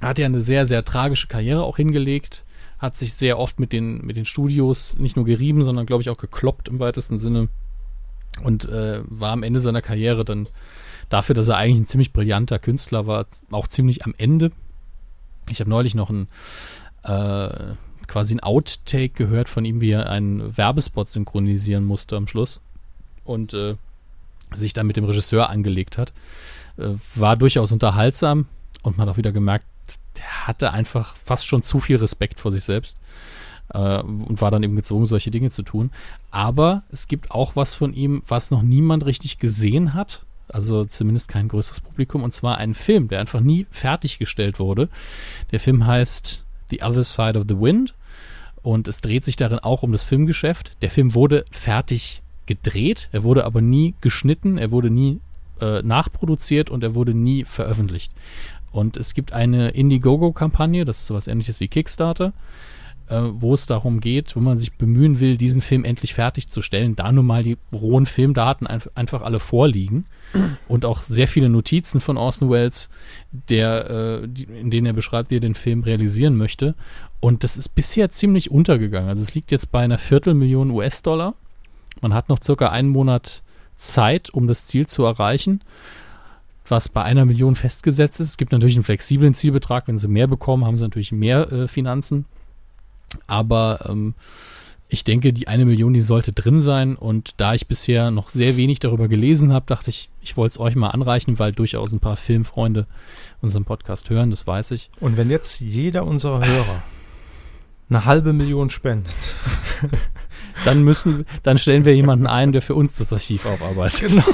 hat 0.00 0.18
ja 0.18 0.26
eine 0.26 0.40
sehr, 0.40 0.66
sehr 0.66 0.84
tragische 0.84 1.26
Karriere 1.26 1.64
auch 1.64 1.76
hingelegt, 1.76 2.44
hat 2.78 2.96
sich 2.96 3.14
sehr 3.14 3.38
oft 3.38 3.58
mit 3.58 3.72
den, 3.72 4.04
mit 4.06 4.16
den 4.16 4.24
Studios 4.24 4.96
nicht 4.98 5.16
nur 5.16 5.24
gerieben, 5.24 5.62
sondern 5.62 5.86
glaube 5.86 6.02
ich 6.02 6.10
auch 6.10 6.18
gekloppt 6.18 6.68
im 6.68 6.78
weitesten 6.78 7.18
Sinne 7.18 7.48
und 8.44 8.66
äh, 8.66 9.00
war 9.04 9.32
am 9.32 9.42
Ende 9.42 9.58
seiner 9.58 9.82
Karriere 9.82 10.24
dann 10.24 10.46
dafür, 11.08 11.34
dass 11.34 11.48
er 11.48 11.56
eigentlich 11.56 11.80
ein 11.80 11.86
ziemlich 11.86 12.12
brillanter 12.12 12.58
Künstler 12.58 13.06
war, 13.06 13.26
auch 13.50 13.66
ziemlich 13.66 14.04
am 14.04 14.14
Ende. 14.18 14.52
Ich 15.50 15.60
habe 15.60 15.70
neulich 15.70 15.94
noch 15.94 16.10
ein 16.10 16.28
äh, 17.04 17.74
quasi 18.06 18.34
ein 18.34 18.40
Outtake 18.40 19.10
gehört 19.10 19.48
von 19.48 19.64
ihm, 19.64 19.80
wie 19.80 19.92
er 19.92 20.10
einen 20.10 20.56
Werbespot 20.56 21.08
synchronisieren 21.08 21.84
musste 21.84 22.16
am 22.16 22.26
Schluss 22.26 22.60
und 23.24 23.54
äh, 23.54 23.76
sich 24.54 24.72
dann 24.72 24.86
mit 24.86 24.96
dem 24.96 25.04
Regisseur 25.04 25.50
angelegt 25.50 25.98
hat. 25.98 26.12
Äh, 26.76 26.94
war 27.14 27.36
durchaus 27.36 27.70
unterhaltsam 27.70 28.46
und 28.82 28.96
man 28.96 29.06
hat 29.06 29.14
auch 29.14 29.18
wieder 29.18 29.32
gemerkt, 29.32 29.66
der 30.16 30.46
hatte 30.46 30.72
einfach 30.72 31.16
fast 31.16 31.46
schon 31.46 31.62
zu 31.62 31.80
viel 31.80 31.96
Respekt 31.96 32.40
vor 32.40 32.50
sich 32.50 32.64
selbst 32.64 32.96
äh, 33.72 34.00
und 34.00 34.40
war 34.40 34.50
dann 34.50 34.62
eben 34.62 34.76
gezwungen, 34.76 35.06
solche 35.06 35.30
Dinge 35.30 35.50
zu 35.50 35.62
tun. 35.62 35.90
Aber 36.30 36.82
es 36.90 37.08
gibt 37.08 37.30
auch 37.30 37.56
was 37.56 37.74
von 37.74 37.94
ihm, 37.94 38.22
was 38.26 38.50
noch 38.50 38.62
niemand 38.62 39.04
richtig 39.06 39.38
gesehen 39.38 39.94
hat. 39.94 40.24
Also 40.52 40.84
zumindest 40.84 41.28
kein 41.28 41.48
größeres 41.48 41.80
Publikum. 41.80 42.22
Und 42.22 42.32
zwar 42.32 42.58
einen 42.58 42.74
Film, 42.74 43.08
der 43.08 43.20
einfach 43.20 43.40
nie 43.40 43.66
fertiggestellt 43.70 44.58
wurde. 44.58 44.88
Der 45.52 45.60
Film 45.60 45.86
heißt 45.86 46.44
The 46.70 46.82
Other 46.82 47.04
Side 47.04 47.38
of 47.38 47.44
the 47.48 47.58
Wind. 47.58 47.94
Und 48.62 48.88
es 48.88 49.00
dreht 49.00 49.24
sich 49.24 49.36
darin 49.36 49.60
auch 49.60 49.82
um 49.82 49.92
das 49.92 50.04
Filmgeschäft. 50.04 50.76
Der 50.82 50.90
Film 50.90 51.14
wurde 51.14 51.44
fertig 51.50 52.22
gedreht. 52.46 53.08
Er 53.12 53.22
wurde 53.22 53.44
aber 53.44 53.60
nie 53.60 53.94
geschnitten. 54.00 54.58
Er 54.58 54.70
wurde 54.70 54.90
nie 54.90 55.20
äh, 55.60 55.82
nachproduziert 55.82 56.70
und 56.70 56.82
er 56.82 56.94
wurde 56.94 57.14
nie 57.14 57.44
veröffentlicht. 57.44 58.12
Und 58.70 58.96
es 58.96 59.14
gibt 59.14 59.32
eine 59.32 59.70
Indiegogo-Kampagne, 59.70 60.84
das 60.84 60.98
ist 60.98 61.06
sowas 61.06 61.26
ähnliches 61.26 61.60
wie 61.60 61.68
Kickstarter, 61.68 62.32
äh, 63.10 63.20
wo 63.32 63.54
es 63.54 63.66
darum 63.66 64.00
geht, 64.00 64.36
wo 64.36 64.40
man 64.40 64.58
sich 64.58 64.74
bemühen 64.74 65.20
will, 65.20 65.36
diesen 65.36 65.62
Film 65.62 65.84
endlich 65.84 66.14
fertigzustellen, 66.14 66.96
da 66.96 67.10
nun 67.12 67.26
mal 67.26 67.42
die 67.42 67.58
rohen 67.72 68.06
Filmdaten 68.06 68.66
einf 68.66 68.90
einfach 68.94 69.22
alle 69.22 69.38
vorliegen 69.38 70.04
und 70.68 70.84
auch 70.84 71.02
sehr 71.02 71.28
viele 71.28 71.48
Notizen 71.48 72.00
von 72.00 72.16
Orson 72.16 72.50
Welles, 72.50 72.90
der, 73.30 73.90
äh, 73.90 74.28
die, 74.28 74.44
in 74.44 74.70
denen 74.70 74.86
er 74.86 74.92
beschreibt, 74.92 75.30
wie 75.30 75.36
er 75.36 75.40
den 75.40 75.54
Film 75.54 75.82
realisieren 75.82 76.36
möchte. 76.36 76.74
Und 77.20 77.44
das 77.44 77.56
ist 77.56 77.70
bisher 77.70 78.10
ziemlich 78.10 78.50
untergegangen. 78.50 79.08
Also 79.08 79.22
es 79.22 79.34
liegt 79.34 79.50
jetzt 79.50 79.72
bei 79.72 79.80
einer 79.80 79.98
Viertelmillion 79.98 80.70
US-Dollar. 80.70 81.34
Man 82.00 82.14
hat 82.14 82.28
noch 82.28 82.42
circa 82.42 82.68
einen 82.68 82.90
Monat 82.90 83.42
Zeit, 83.74 84.30
um 84.30 84.46
das 84.46 84.66
Ziel 84.66 84.86
zu 84.86 85.04
erreichen 85.04 85.60
was 86.70 86.88
bei 86.88 87.02
einer 87.02 87.24
Million 87.24 87.54
festgesetzt 87.54 88.20
ist. 88.20 88.28
Es 88.28 88.36
gibt 88.36 88.52
natürlich 88.52 88.76
einen 88.76 88.84
flexiblen 88.84 89.34
Zielbetrag. 89.34 89.88
Wenn 89.88 89.98
sie 89.98 90.08
mehr 90.08 90.26
bekommen, 90.26 90.64
haben 90.64 90.76
sie 90.76 90.84
natürlich 90.84 91.12
mehr 91.12 91.50
äh, 91.52 91.68
Finanzen. 91.68 92.26
Aber 93.26 93.86
ähm, 93.88 94.14
ich 94.88 95.04
denke, 95.04 95.32
die 95.32 95.48
eine 95.48 95.64
Million, 95.64 95.92
die 95.92 96.00
sollte 96.00 96.32
drin 96.32 96.60
sein. 96.60 96.96
Und 96.96 97.40
da 97.40 97.54
ich 97.54 97.66
bisher 97.66 98.10
noch 98.10 98.30
sehr 98.30 98.56
wenig 98.56 98.80
darüber 98.80 99.08
gelesen 99.08 99.52
habe, 99.52 99.66
dachte 99.66 99.90
ich, 99.90 100.10
ich 100.20 100.36
wollte 100.36 100.52
es 100.52 100.60
euch 100.60 100.76
mal 100.76 100.90
anreichen, 100.90 101.38
weil 101.38 101.52
durchaus 101.52 101.92
ein 101.92 102.00
paar 102.00 102.16
Filmfreunde 102.16 102.86
unseren 103.40 103.64
Podcast 103.64 104.10
hören, 104.10 104.30
das 104.30 104.46
weiß 104.46 104.70
ich. 104.72 104.90
Und 105.00 105.16
wenn 105.16 105.30
jetzt 105.30 105.60
jeder 105.60 106.04
unserer 106.04 106.44
Hörer 106.46 106.82
eine 107.90 108.04
halbe 108.04 108.32
Million 108.32 108.70
spendet, 108.70 109.14
Dann 110.64 110.82
müssen, 110.82 111.24
dann 111.42 111.58
stellen 111.58 111.84
wir 111.84 111.94
jemanden 111.94 112.26
ein, 112.26 112.52
der 112.52 112.62
für 112.62 112.74
uns 112.74 112.96
das 112.96 113.12
Archiv 113.12 113.46
aufarbeitet. 113.46 114.10
Genau. 114.10 114.24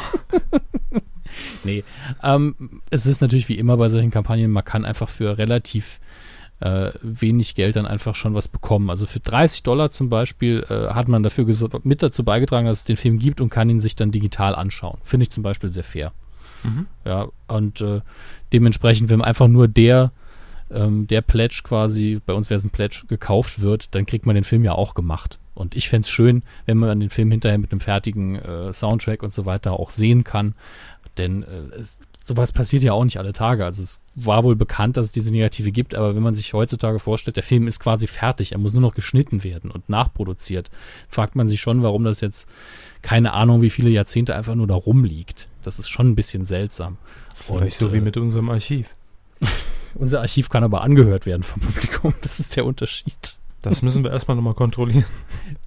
nee, 1.65 1.85
ähm, 2.23 2.83
es 2.91 3.07
ist 3.07 3.21
natürlich 3.21 3.49
wie 3.49 3.59
immer 3.59 3.77
bei 3.77 3.89
solchen 3.89 4.11
Kampagnen, 4.11 4.51
man 4.51 4.65
kann 4.65 4.85
einfach 4.85 5.09
für 5.09 5.39
relativ 5.39 6.01
äh, 6.61 6.93
wenig 7.03 7.55
Geld 7.55 7.77
dann 7.77 7.87
einfach 7.87 8.15
schon 8.15 8.35
was 8.35 8.49
bekommen. 8.49 8.91
Also 8.91 9.07
für 9.07 9.21
30 9.21 9.63
Dollar 9.63 9.91
zum 9.91 10.09
Beispiel 10.09 10.65
äh, 10.69 10.95
hat 10.95 11.09
man 11.09 11.23
dafür 11.23 11.47
mit 11.83 12.03
dazu 12.03 12.25
beigetragen, 12.25 12.67
dass 12.67 12.79
es 12.79 12.85
den 12.85 12.97
Film 12.97 13.19
gibt 13.19 13.41
und 13.41 13.51
kann 13.51 13.69
ihn 13.69 13.81
sich 13.81 13.97
dann 13.97 14.13
digital 14.13 14.55
anschauen. 14.55 14.99
Finde 15.03 15.25
ich 15.25 15.31
zum 15.31 15.43
Beispiel 15.43 15.71
sehr 15.71 15.85
fair. 15.85 16.13
Mhm. 16.63 16.87
Ja, 17.05 17.29
und 17.49 17.81
äh, 17.81 18.01
dementsprechend, 18.53 19.11
wenn 19.11 19.21
einfach 19.21 19.49
nur 19.49 19.69
der, 19.69 20.13
ähm, 20.71 21.07
der 21.07 21.21
Pledge 21.21 21.61
quasi, 21.65 22.21
bei 22.25 22.33
uns 22.33 22.51
wäre 22.51 22.59
es 22.59 22.65
ein 22.65 22.71
Pledge, 22.71 23.05
gekauft 23.09 23.61
wird, 23.61 23.95
dann 23.95 24.07
kriegt 24.07 24.27
man 24.27 24.35
den 24.35 24.45
Film 24.45 24.65
ja 24.65 24.73
auch 24.73 24.95
gemacht. 24.95 25.39
Und 25.55 25.77
ich 25.77 25.89
fände 25.89 26.05
es 26.07 26.11
schön, 26.11 26.43
wenn 26.67 26.79
man 26.79 26.99
den 26.99 27.11
Film 27.11 27.31
hinterher 27.31 27.59
mit 27.59 27.71
einem 27.71 27.81
fertigen 27.81 28.37
äh, 28.37 28.73
Soundtrack 28.73 29.23
und 29.23 29.33
so 29.33 29.47
weiter 29.47 29.79
auch 29.79 29.91
sehen 29.91 30.25
kann. 30.25 30.55
Denn 31.17 31.43
äh, 31.45 31.77
es, 31.79 31.97
sowas 32.25 32.53
passiert 32.53 32.83
ja 32.83 32.95
auch 32.95 33.05
nicht 33.05 33.19
alle 33.19 33.35
Tage. 33.35 33.65
Also 33.65 33.83
es 33.83 34.01
war 34.15 34.45
wohl 34.45 34.57
bekannt, 34.57 34.97
dass 34.97 35.07
es 35.07 35.13
diese 35.13 35.31
Negative 35.31 35.71
gibt, 35.71 35.95
aber 35.95 36.17
wenn 36.17 36.23
man 36.23 36.35
sich 36.35 36.55
heutzutage 36.55 36.99
vorstellt, 36.99 37.37
der 37.37 37.43
Film 37.43 37.67
ist 37.67 37.81
quasi 37.81 38.07
fertig, 38.07 38.53
er 38.53 38.59
muss 38.59 38.73
nur 38.73 38.81
noch 38.81 38.95
geschnitten 38.95 39.45
werden 39.45 39.71
und 39.71 39.89
nachproduziert, 39.89 40.71
fragt 41.09 41.37
man 41.37 41.49
sich 41.49 41.61
schon, 41.61 41.83
warum 41.83 42.03
das 42.03 42.23
jetzt 42.23 42.49
keine 43.03 43.35
Ahnung, 43.35 43.61
wie 43.61 43.71
viele 43.71 43.91
Jahrzehnte 43.91 44.35
einfach 44.35 44.55
nur 44.55 44.67
da 44.67 44.75
rumliegt. 44.75 45.49
Das 45.63 45.79
ist 45.79 45.91
schon 45.91 46.09
ein 46.09 46.15
bisschen 46.15 46.47
seltsam. 46.47 46.97
vielleicht 47.35 47.81
Und, 47.83 47.89
so 47.89 47.93
wie 47.93 47.99
äh, 47.99 48.03
mit 48.03 48.17
unserem 48.17 48.49
Archiv. 48.49 48.95
Unser 49.97 50.23
Archiv 50.23 50.49
kann 50.49 50.65
aber 50.65 50.83
angehört 50.83 51.25
werden 51.27 51.45
vom 51.45 51.63
Publikum. 51.63 52.15
Das 52.23 52.41
ist 52.41 52.57
der 52.57 52.65
Unterschied. 52.65 53.39
Das 53.63 53.81
müssen 53.81 54.05
wir 54.05 54.11
erstmal 54.11 54.37
nochmal 54.37 54.55
kontrollieren. 54.55 55.07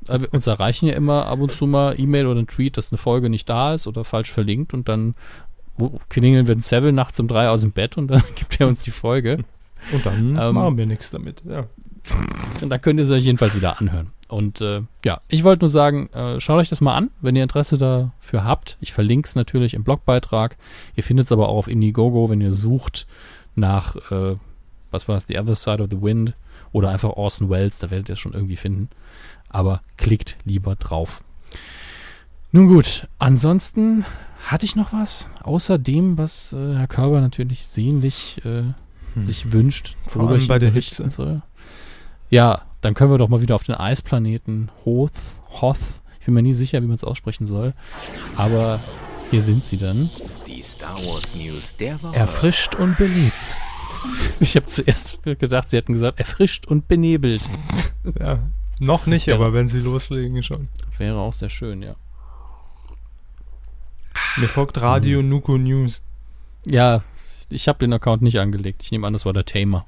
Uns 0.32 0.46
erreichen 0.46 0.88
ja 0.88 0.96
immer 0.96 1.26
ab 1.26 1.40
und 1.40 1.52
zu 1.52 1.66
mal 1.66 2.00
E-Mail 2.00 2.28
oder 2.28 2.42
ein 2.42 2.48
Tweet, 2.48 2.78
dass 2.78 2.92
eine 2.92 2.98
Folge 2.98 3.30
nicht 3.30 3.50
da 3.50 3.74
ist 3.74 3.88
oder 3.88 4.04
falsch 4.04 4.32
verlinkt 4.32 4.74
und 4.74 4.88
dann 4.88 5.16
klingeln 6.10 6.48
wir 6.48 6.56
den 6.56 6.62
Seville 6.62 6.94
nachts 6.94 7.20
um 7.20 7.28
drei 7.28 7.50
aus 7.50 7.62
dem 7.62 7.72
Bett 7.72 7.98
und 7.98 8.08
dann 8.08 8.24
gibt 8.36 8.60
er 8.60 8.68
uns 8.68 8.84
die 8.84 8.92
Folge. 8.92 9.44
Und 9.92 10.06
dann 10.06 10.38
Ähm, 10.38 10.56
machen 10.56 10.78
wir 10.78 10.86
nichts 10.86 11.12
damit. 11.12 11.44
Ja. 11.48 11.66
Und 12.62 12.70
dann 12.70 12.82
könnt 12.82 13.00
ihr 13.00 13.04
es 13.04 13.12
euch 13.12 13.26
jedenfalls 13.26 13.56
wieder 13.56 13.80
anhören. 13.80 14.12
Und 14.30 14.62
äh, 14.62 14.82
ja, 15.06 15.22
ich 15.28 15.44
wollte 15.44 15.64
nur 15.64 15.70
sagen, 15.70 16.08
äh, 16.14 16.40
schaut 16.40 16.58
euch 16.60 16.70
das 16.70 16.82
mal 16.82 16.96
an, 16.96 17.12
wenn 17.22 17.36
ihr 17.36 17.44
Interesse 17.44 17.78
dafür 17.78 18.44
habt. 18.44 18.78
Ich 18.82 18.94
verlinke 18.94 19.28
es 19.28 19.36
natürlich 19.36 19.74
im 19.74 19.84
Blogbeitrag. 19.84 20.58
Ihr 20.96 21.04
findet 21.04 21.28
es 21.28 21.32
aber 21.32 21.50
auch 21.50 21.58
auf 21.58 21.68
Indiegogo, 21.68 22.30
wenn 22.30 22.42
ihr 22.42 22.52
sucht 22.52 23.08
nach, 23.56 23.96
äh, 24.12 24.38
was 24.92 25.08
war 25.08 25.18
es, 25.18 25.28
The 25.28 25.38
Other 25.38 25.56
Side 25.56 25.84
of 25.84 25.90
the 25.92 26.02
Wind 26.02 26.34
oder 26.72 26.90
einfach 26.90 27.12
Orson 27.12 27.50
Welles, 27.50 27.80
da 27.80 27.92
werdet 27.92 28.10
ihr 28.10 28.14
es 28.14 28.20
schon 28.20 28.34
irgendwie 28.34 28.58
finden. 28.58 28.90
Aber 29.50 29.82
klickt 29.98 30.38
lieber 30.44 30.76
drauf. 30.76 31.24
Nun 32.52 32.68
gut, 32.68 33.08
ansonsten 33.20 34.06
hatte 34.52 34.66
ich 34.66 34.76
noch 34.76 34.94
was, 34.94 35.30
außer 35.44 35.78
dem, 35.78 36.18
was 36.18 36.54
äh, 36.54 36.76
Herr 36.76 36.88
Körber 36.88 37.22
natürlich 37.22 37.66
sehnlich 37.66 38.42
äh, 38.46 38.64
sich 39.20 39.52
wünscht, 39.52 39.96
Vor 40.06 40.22
worüber 40.22 40.32
allem 40.34 40.42
ich 40.42 40.48
bei 40.48 40.60
der 40.60 40.72
Hitze. 40.72 41.10
Soll. 41.10 41.42
Ja, 42.30 42.62
dann 42.82 42.94
können 42.94 43.12
wir 43.12 43.18
doch 43.18 43.30
mal 43.30 43.42
wieder 43.42 43.56
auf 43.56 43.64
den 43.64 43.76
Eisplaneten 43.76 44.70
Hoth, 44.86 45.12
Hoth. 45.62 45.80
Ich 46.20 46.26
bin 46.26 46.34
mir 46.34 46.42
nie 46.44 46.54
sicher, 46.54 46.82
wie 46.82 46.88
man 46.88 46.96
es 46.96 47.04
aussprechen 47.04 47.48
soll. 47.48 47.74
Aber 48.36 48.80
hier 49.32 49.42
sind 49.42 49.64
sie 49.64 49.78
dann. 49.78 50.10
Die 50.46 50.62
Star 50.62 50.96
Wars 51.06 51.36
News 51.36 51.76
der 51.78 52.02
Woche. 52.04 52.16
Erfrischt 52.16 52.76
und 52.76 52.98
belebt. 52.98 53.34
Ich 54.40 54.56
habe 54.56 54.66
zuerst 54.68 55.24
gedacht, 55.24 55.70
sie 55.70 55.78
hätten 55.78 55.94
gesagt, 55.94 56.20
erfrischt 56.20 56.68
und 56.68 56.88
benebelt. 56.88 57.42
Ja. 58.20 58.40
Noch 58.80 59.08
nicht, 59.08 59.26
Ja. 59.26 59.36
aber 59.36 59.54
wenn 59.54 59.68
sie 59.68 59.80
loslegen 59.80 60.44
schon. 60.44 60.70
Wäre 60.98 61.18
auch 61.18 61.34
sehr 61.34 61.50
schön, 61.50 61.82
ja. 61.82 61.96
Mir 64.40 64.50
folgt 64.50 64.80
Radio 64.80 65.24
Nuko 65.24 65.58
News. 65.58 66.04
Ja, 66.64 67.02
ich 67.50 67.68
habe 67.68 67.80
den 67.80 67.92
Account 67.92 68.22
nicht 68.22 68.40
angelegt. 68.40 68.84
Ich 68.84 68.92
nehme 68.92 69.08
an, 69.08 69.14
das 69.14 69.26
war 69.26 69.34
der 69.34 69.46
Tamer. 69.46 69.88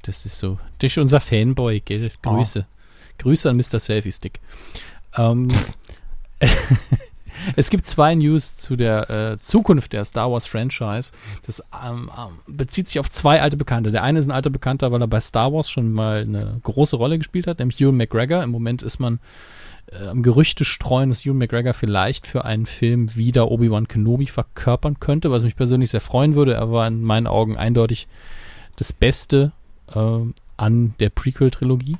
Das 0.00 0.24
ist 0.24 0.38
so. 0.38 0.58
Das 0.78 0.92
ist 0.92 0.96
unser 0.96 1.20
Fanboy, 1.20 1.80
gell? 1.80 2.10
Grüße. 2.22 2.64
Grüße 3.18 3.50
an 3.50 3.56
Mr. 3.58 3.78
Selfie 3.78 4.12
Stick. 4.12 4.40
Ähm, 5.18 5.48
es 7.56 7.68
gibt 7.68 7.84
zwei 7.84 8.14
News 8.14 8.56
zu 8.56 8.76
der 8.76 9.10
äh, 9.10 9.38
Zukunft 9.40 9.92
der 9.92 10.06
Star 10.06 10.32
Wars 10.32 10.46
Franchise. 10.46 11.12
Das 11.44 11.62
ähm, 11.86 12.10
ähm, 12.16 12.38
bezieht 12.46 12.88
sich 12.88 12.98
auf 12.98 13.10
zwei 13.10 13.42
alte 13.42 13.58
Bekannte. 13.58 13.90
Der 13.90 14.04
eine 14.04 14.20
ist 14.20 14.26
ein 14.26 14.32
alter 14.32 14.48
Bekannter, 14.50 14.90
weil 14.90 15.02
er 15.02 15.08
bei 15.08 15.20
Star 15.20 15.52
Wars 15.52 15.68
schon 15.68 15.92
mal 15.92 16.22
eine 16.22 16.60
große 16.62 16.96
Rolle 16.96 17.18
gespielt 17.18 17.46
hat, 17.46 17.58
nämlich 17.58 17.78
Ewan 17.78 17.98
McGregor. 17.98 18.42
Im 18.42 18.50
Moment 18.50 18.82
ist 18.82 19.00
man 19.00 19.20
äh, 19.92 20.14
Gerüchte 20.20 20.64
streuen, 20.64 21.08
dass 21.08 21.24
Ewan 21.24 21.38
McGregor 21.38 21.74
vielleicht 21.74 22.26
für 22.26 22.44
einen 22.44 22.66
Film 22.66 23.14
wieder 23.14 23.50
Obi-Wan 23.50 23.88
Kenobi 23.88 24.26
verkörpern 24.26 25.00
könnte, 25.00 25.30
was 25.30 25.42
mich 25.42 25.56
persönlich 25.56 25.90
sehr 25.90 26.00
freuen 26.00 26.34
würde. 26.34 26.54
Er 26.54 26.70
war 26.70 26.86
in 26.86 27.02
meinen 27.02 27.26
Augen 27.26 27.56
eindeutig 27.56 28.06
das 28.76 28.92
Beste 28.92 29.52
äh, 29.94 30.20
an 30.56 30.94
der 31.00 31.10
Prequel-Trilogie. 31.10 31.96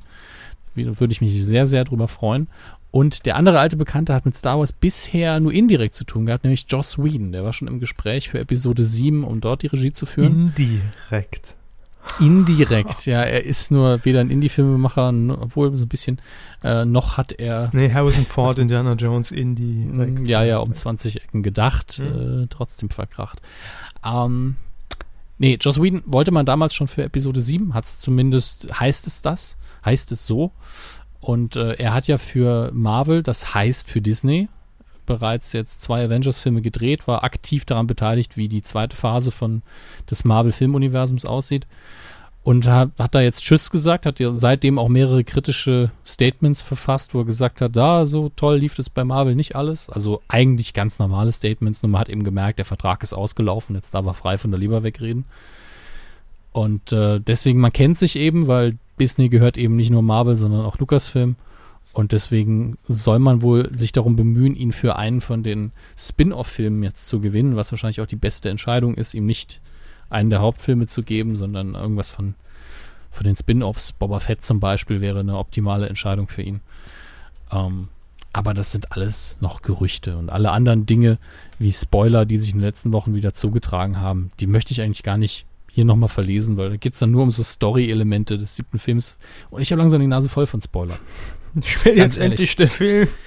Würde 0.75 1.13
ich 1.13 1.21
mich 1.21 1.45
sehr, 1.45 1.65
sehr 1.65 1.85
drüber 1.85 2.07
freuen. 2.09 2.47
Und 2.91 3.25
der 3.25 3.35
andere 3.35 3.59
alte 3.59 3.75
Bekannte 3.75 4.13
hat 4.13 4.25
mit 4.25 4.35
Star 4.35 4.59
Wars 4.59 4.71
bisher 4.71 5.39
nur 5.39 5.51
indirekt 5.51 5.93
zu 5.93 6.05
tun 6.05 6.25
gehabt, 6.25 6.43
nämlich 6.43 6.65
Joss 6.69 6.97
Whedon. 6.97 7.33
Der 7.33 7.43
war 7.43 7.51
schon 7.51 7.67
im 7.67 7.79
Gespräch 7.79 8.29
für 8.29 8.39
Episode 8.39 8.85
7, 8.85 9.23
um 9.23 9.41
dort 9.41 9.63
die 9.63 9.67
Regie 9.67 9.91
zu 9.91 10.05
führen. 10.05 10.53
Indirekt. 10.57 11.55
Indirekt, 12.19 13.05
ja. 13.05 13.21
Er 13.23 13.43
ist 13.43 13.71
nur 13.71 14.03
weder 14.05 14.21
ein 14.21 14.29
Indie-Filmemacher, 14.29 15.13
obwohl 15.41 15.75
so 15.75 15.85
ein 15.85 15.89
bisschen, 15.89 16.21
äh, 16.63 16.85
noch 16.85 17.17
hat 17.17 17.33
er 17.33 17.69
Nee, 17.73 17.91
Harrison 17.91 18.25
Ford, 18.29 18.57
Indiana 18.59 18.93
Jones, 18.93 19.31
indirekt. 19.31 20.21
Mm, 20.21 20.25
Ja, 20.25 20.43
ja, 20.43 20.59
um 20.59 20.73
20 20.73 21.21
Ecken 21.23 21.43
gedacht, 21.43 21.99
Mhm. 21.99 22.43
äh, 22.43 22.47
trotzdem 22.49 22.89
verkracht. 22.89 23.41
Ähm, 24.05 24.55
nee, 25.37 25.57
Joss 25.59 25.81
Whedon 25.81 26.03
wollte 26.05 26.31
man 26.31 26.45
damals 26.45 26.73
schon 26.73 26.87
für 26.87 27.03
Episode 27.03 27.41
7, 27.41 27.73
hat 27.73 27.83
es 27.85 27.99
zumindest, 27.99 28.67
heißt 28.79 29.07
es 29.07 29.21
das, 29.21 29.57
heißt 29.83 30.11
es 30.11 30.25
so. 30.25 30.51
Und 31.19 31.55
äh, 31.55 31.73
er 31.73 31.93
hat 31.93 32.07
ja 32.07 32.17
für 32.17 32.71
Marvel, 32.73 33.23
das 33.23 33.53
heißt 33.55 33.89
für 33.89 34.01
Disney, 34.01 34.47
bereits 35.05 35.53
jetzt 35.53 35.81
zwei 35.81 36.03
Avengers-Filme 36.05 36.61
gedreht, 36.61 37.07
war 37.07 37.23
aktiv 37.23 37.65
daran 37.65 37.87
beteiligt, 37.87 38.37
wie 38.37 38.47
die 38.47 38.61
zweite 38.61 38.95
Phase 38.95 39.31
von 39.31 39.61
des 40.09 40.25
Marvel-Filmuniversums 40.25 41.25
aussieht. 41.25 41.67
Und 42.43 42.67
hat, 42.67 42.91
hat 42.99 43.15
da 43.15 43.21
jetzt 43.21 43.41
Tschüss 43.41 43.71
gesagt, 43.71 44.05
hat 44.05 44.21
seitdem 44.33 44.77
auch 44.77 44.87
mehrere 44.87 45.23
kritische 45.23 45.89
Statements 46.05 46.61
verfasst, 46.61 47.15
wo 47.15 47.21
er 47.21 47.25
gesagt 47.25 47.59
hat, 47.59 47.75
da 47.75 48.05
so 48.05 48.29
toll 48.35 48.57
lief 48.57 48.75
das 48.75 48.87
bei 48.87 49.03
Marvel 49.03 49.33
nicht 49.33 49.55
alles. 49.55 49.89
Also 49.89 50.21
eigentlich 50.27 50.73
ganz 50.73 50.99
normale 50.99 51.31
Statements, 51.31 51.81
nur 51.81 51.89
man 51.89 52.01
hat 52.01 52.09
eben 52.09 52.23
gemerkt, 52.23 52.59
der 52.59 52.65
Vertrag 52.65 53.01
ist 53.01 53.13
ausgelaufen, 53.13 53.75
jetzt 53.75 53.95
darf 53.95 54.05
er 54.05 54.13
frei 54.13 54.37
von 54.37 54.51
der 54.51 54.59
Leber 54.59 54.83
wegreden. 54.83 55.25
Und 56.51 56.91
äh, 56.93 57.19
deswegen, 57.19 57.59
man 57.59 57.73
kennt 57.73 57.97
sich 57.97 58.15
eben, 58.15 58.47
weil 58.47 58.77
Disney 58.99 59.27
gehört 59.29 59.57
eben 59.57 59.75
nicht 59.75 59.89
nur 59.89 60.03
Marvel, 60.03 60.37
sondern 60.37 60.65
auch 60.65 60.77
Lucasfilm. 60.77 61.35
Und 61.95 62.11
deswegen 62.11 62.77
soll 62.89 63.19
man 63.19 63.41
wohl 63.41 63.69
sich 63.73 63.93
darum 63.93 64.17
bemühen, 64.17 64.53
ihn 64.53 64.73
für 64.73 64.97
einen 64.97 65.21
von 65.21 65.43
den 65.43 65.71
Spin-off-Filmen 65.97 66.83
jetzt 66.83 67.07
zu 67.07 67.21
gewinnen, 67.21 67.55
was 67.55 67.71
wahrscheinlich 67.71 68.01
auch 68.01 68.05
die 68.05 68.17
beste 68.17 68.49
Entscheidung 68.49 68.95
ist, 68.95 69.13
ihm 69.13 69.25
nicht 69.25 69.61
einen 70.09 70.29
der 70.29 70.41
Hauptfilme 70.41 70.87
zu 70.87 71.03
geben, 71.03 71.37
sondern 71.37 71.73
irgendwas 71.73 72.11
von, 72.11 72.35
von 73.11 73.23
den 73.23 73.37
Spin-offs. 73.37 73.93
Boba 73.93 74.19
Fett 74.19 74.43
zum 74.43 74.59
Beispiel 74.59 74.99
wäre 74.99 75.21
eine 75.21 75.37
optimale 75.37 75.87
Entscheidung 75.87 76.27
für 76.27 76.41
ihn. 76.41 76.59
Ähm, 77.49 77.87
aber 78.33 78.53
das 78.53 78.73
sind 78.73 78.91
alles 78.91 79.37
noch 79.39 79.61
Gerüchte 79.61 80.17
und 80.17 80.29
alle 80.29 80.51
anderen 80.51 80.85
Dinge 80.85 81.17
wie 81.59 81.71
Spoiler, 81.71 82.25
die 82.25 82.39
sich 82.39 82.51
in 82.51 82.57
den 82.57 82.65
letzten 82.65 82.91
Wochen 82.91 83.15
wieder 83.15 83.33
zugetragen 83.33 84.01
haben, 84.01 84.31
die 84.41 84.47
möchte 84.47 84.73
ich 84.73 84.81
eigentlich 84.81 85.03
gar 85.03 85.17
nicht 85.17 85.45
hier 85.71 85.85
nochmal 85.85 86.09
verlesen, 86.09 86.57
weil 86.57 86.71
da 86.71 86.75
geht 86.75 86.91
es 86.91 86.99
dann 86.99 87.11
nur 87.11 87.23
um 87.23 87.31
so 87.31 87.41
Story-Elemente 87.41 88.37
des 88.37 88.57
siebten 88.57 88.79
Films. 88.79 89.17
Und 89.49 89.61
ich 89.61 89.71
habe 89.71 89.79
langsam 89.79 90.01
die 90.01 90.07
Nase 90.07 90.27
voll 90.27 90.45
von 90.45 90.59
Spoilern. 90.61 90.99
Ich 91.63 91.85
will 91.85 91.95
Ganz 91.95 92.15
jetzt 92.15 92.17
ehrlich. 92.17 92.31
endlich 92.31 92.55
der 92.55 92.67
Film. 92.67 93.07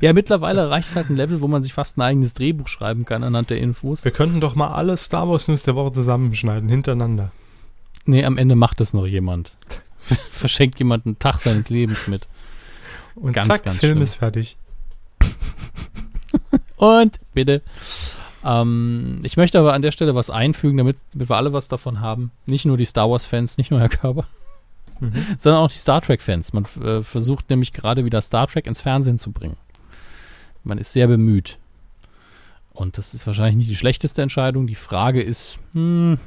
Ja, 0.00 0.12
mittlerweile 0.12 0.70
reicht 0.70 0.88
es 0.88 0.96
halt 0.96 1.08
ein 1.08 1.14
Level, 1.14 1.40
wo 1.40 1.46
man 1.46 1.62
sich 1.62 1.72
fast 1.72 1.98
ein 1.98 2.02
eigenes 2.02 2.34
Drehbuch 2.34 2.66
schreiben 2.66 3.04
kann 3.04 3.22
anhand 3.22 3.50
der 3.50 3.58
Infos. 3.58 4.04
Wir 4.04 4.10
könnten 4.10 4.40
doch 4.40 4.56
mal 4.56 4.68
alle 4.74 4.96
Star 4.96 5.28
Wars 5.28 5.46
News 5.46 5.62
der 5.62 5.76
Woche 5.76 5.92
zusammenschneiden, 5.92 6.68
hintereinander. 6.68 7.30
Nee, 8.04 8.24
am 8.24 8.36
Ende 8.36 8.56
macht 8.56 8.80
das 8.80 8.92
noch 8.92 9.06
jemand. 9.06 9.56
Verschenkt 10.32 10.80
jemand 10.80 11.06
einen 11.06 11.18
Tag 11.20 11.38
seines 11.38 11.70
Lebens 11.70 12.08
mit. 12.08 12.26
Und 13.14 13.34
Ganz, 13.34 13.46
zack, 13.46 13.62
ganz 13.62 13.78
Film 13.78 13.92
schlimm. 13.92 14.02
ist 14.02 14.14
fertig. 14.14 14.56
Und 16.76 17.20
bitte. 17.32 17.62
Ähm, 18.44 19.20
ich 19.22 19.36
möchte 19.36 19.58
aber 19.60 19.72
an 19.74 19.82
der 19.82 19.92
Stelle 19.92 20.14
was 20.16 20.28
einfügen, 20.28 20.76
damit, 20.76 20.96
damit 21.12 21.28
wir 21.28 21.36
alle 21.36 21.52
was 21.52 21.68
davon 21.68 22.00
haben. 22.00 22.32
Nicht 22.46 22.64
nur 22.64 22.76
die 22.76 22.84
Star 22.84 23.08
Wars-Fans, 23.08 23.58
nicht 23.58 23.70
nur 23.70 23.80
Herr 23.80 23.88
Körber, 23.88 24.26
Mhm. 25.00 25.12
sondern 25.38 25.62
auch 25.62 25.70
die 25.70 25.78
Star 25.78 26.00
Trek-Fans. 26.00 26.52
Man 26.52 26.64
äh, 26.82 27.02
versucht 27.02 27.50
nämlich 27.50 27.72
gerade 27.72 28.04
wieder 28.04 28.20
Star 28.20 28.46
Trek 28.46 28.66
ins 28.66 28.80
Fernsehen 28.80 29.18
zu 29.18 29.32
bringen. 29.32 29.56
Man 30.62 30.78
ist 30.78 30.92
sehr 30.92 31.06
bemüht. 31.06 31.58
Und 32.72 32.98
das 32.98 33.14
ist 33.14 33.26
wahrscheinlich 33.26 33.56
nicht 33.56 33.70
die 33.70 33.76
schlechteste 33.76 34.22
Entscheidung. 34.22 34.66
Die 34.66 34.74
Frage 34.74 35.22
ist, 35.22 35.58
hm, 35.72 36.18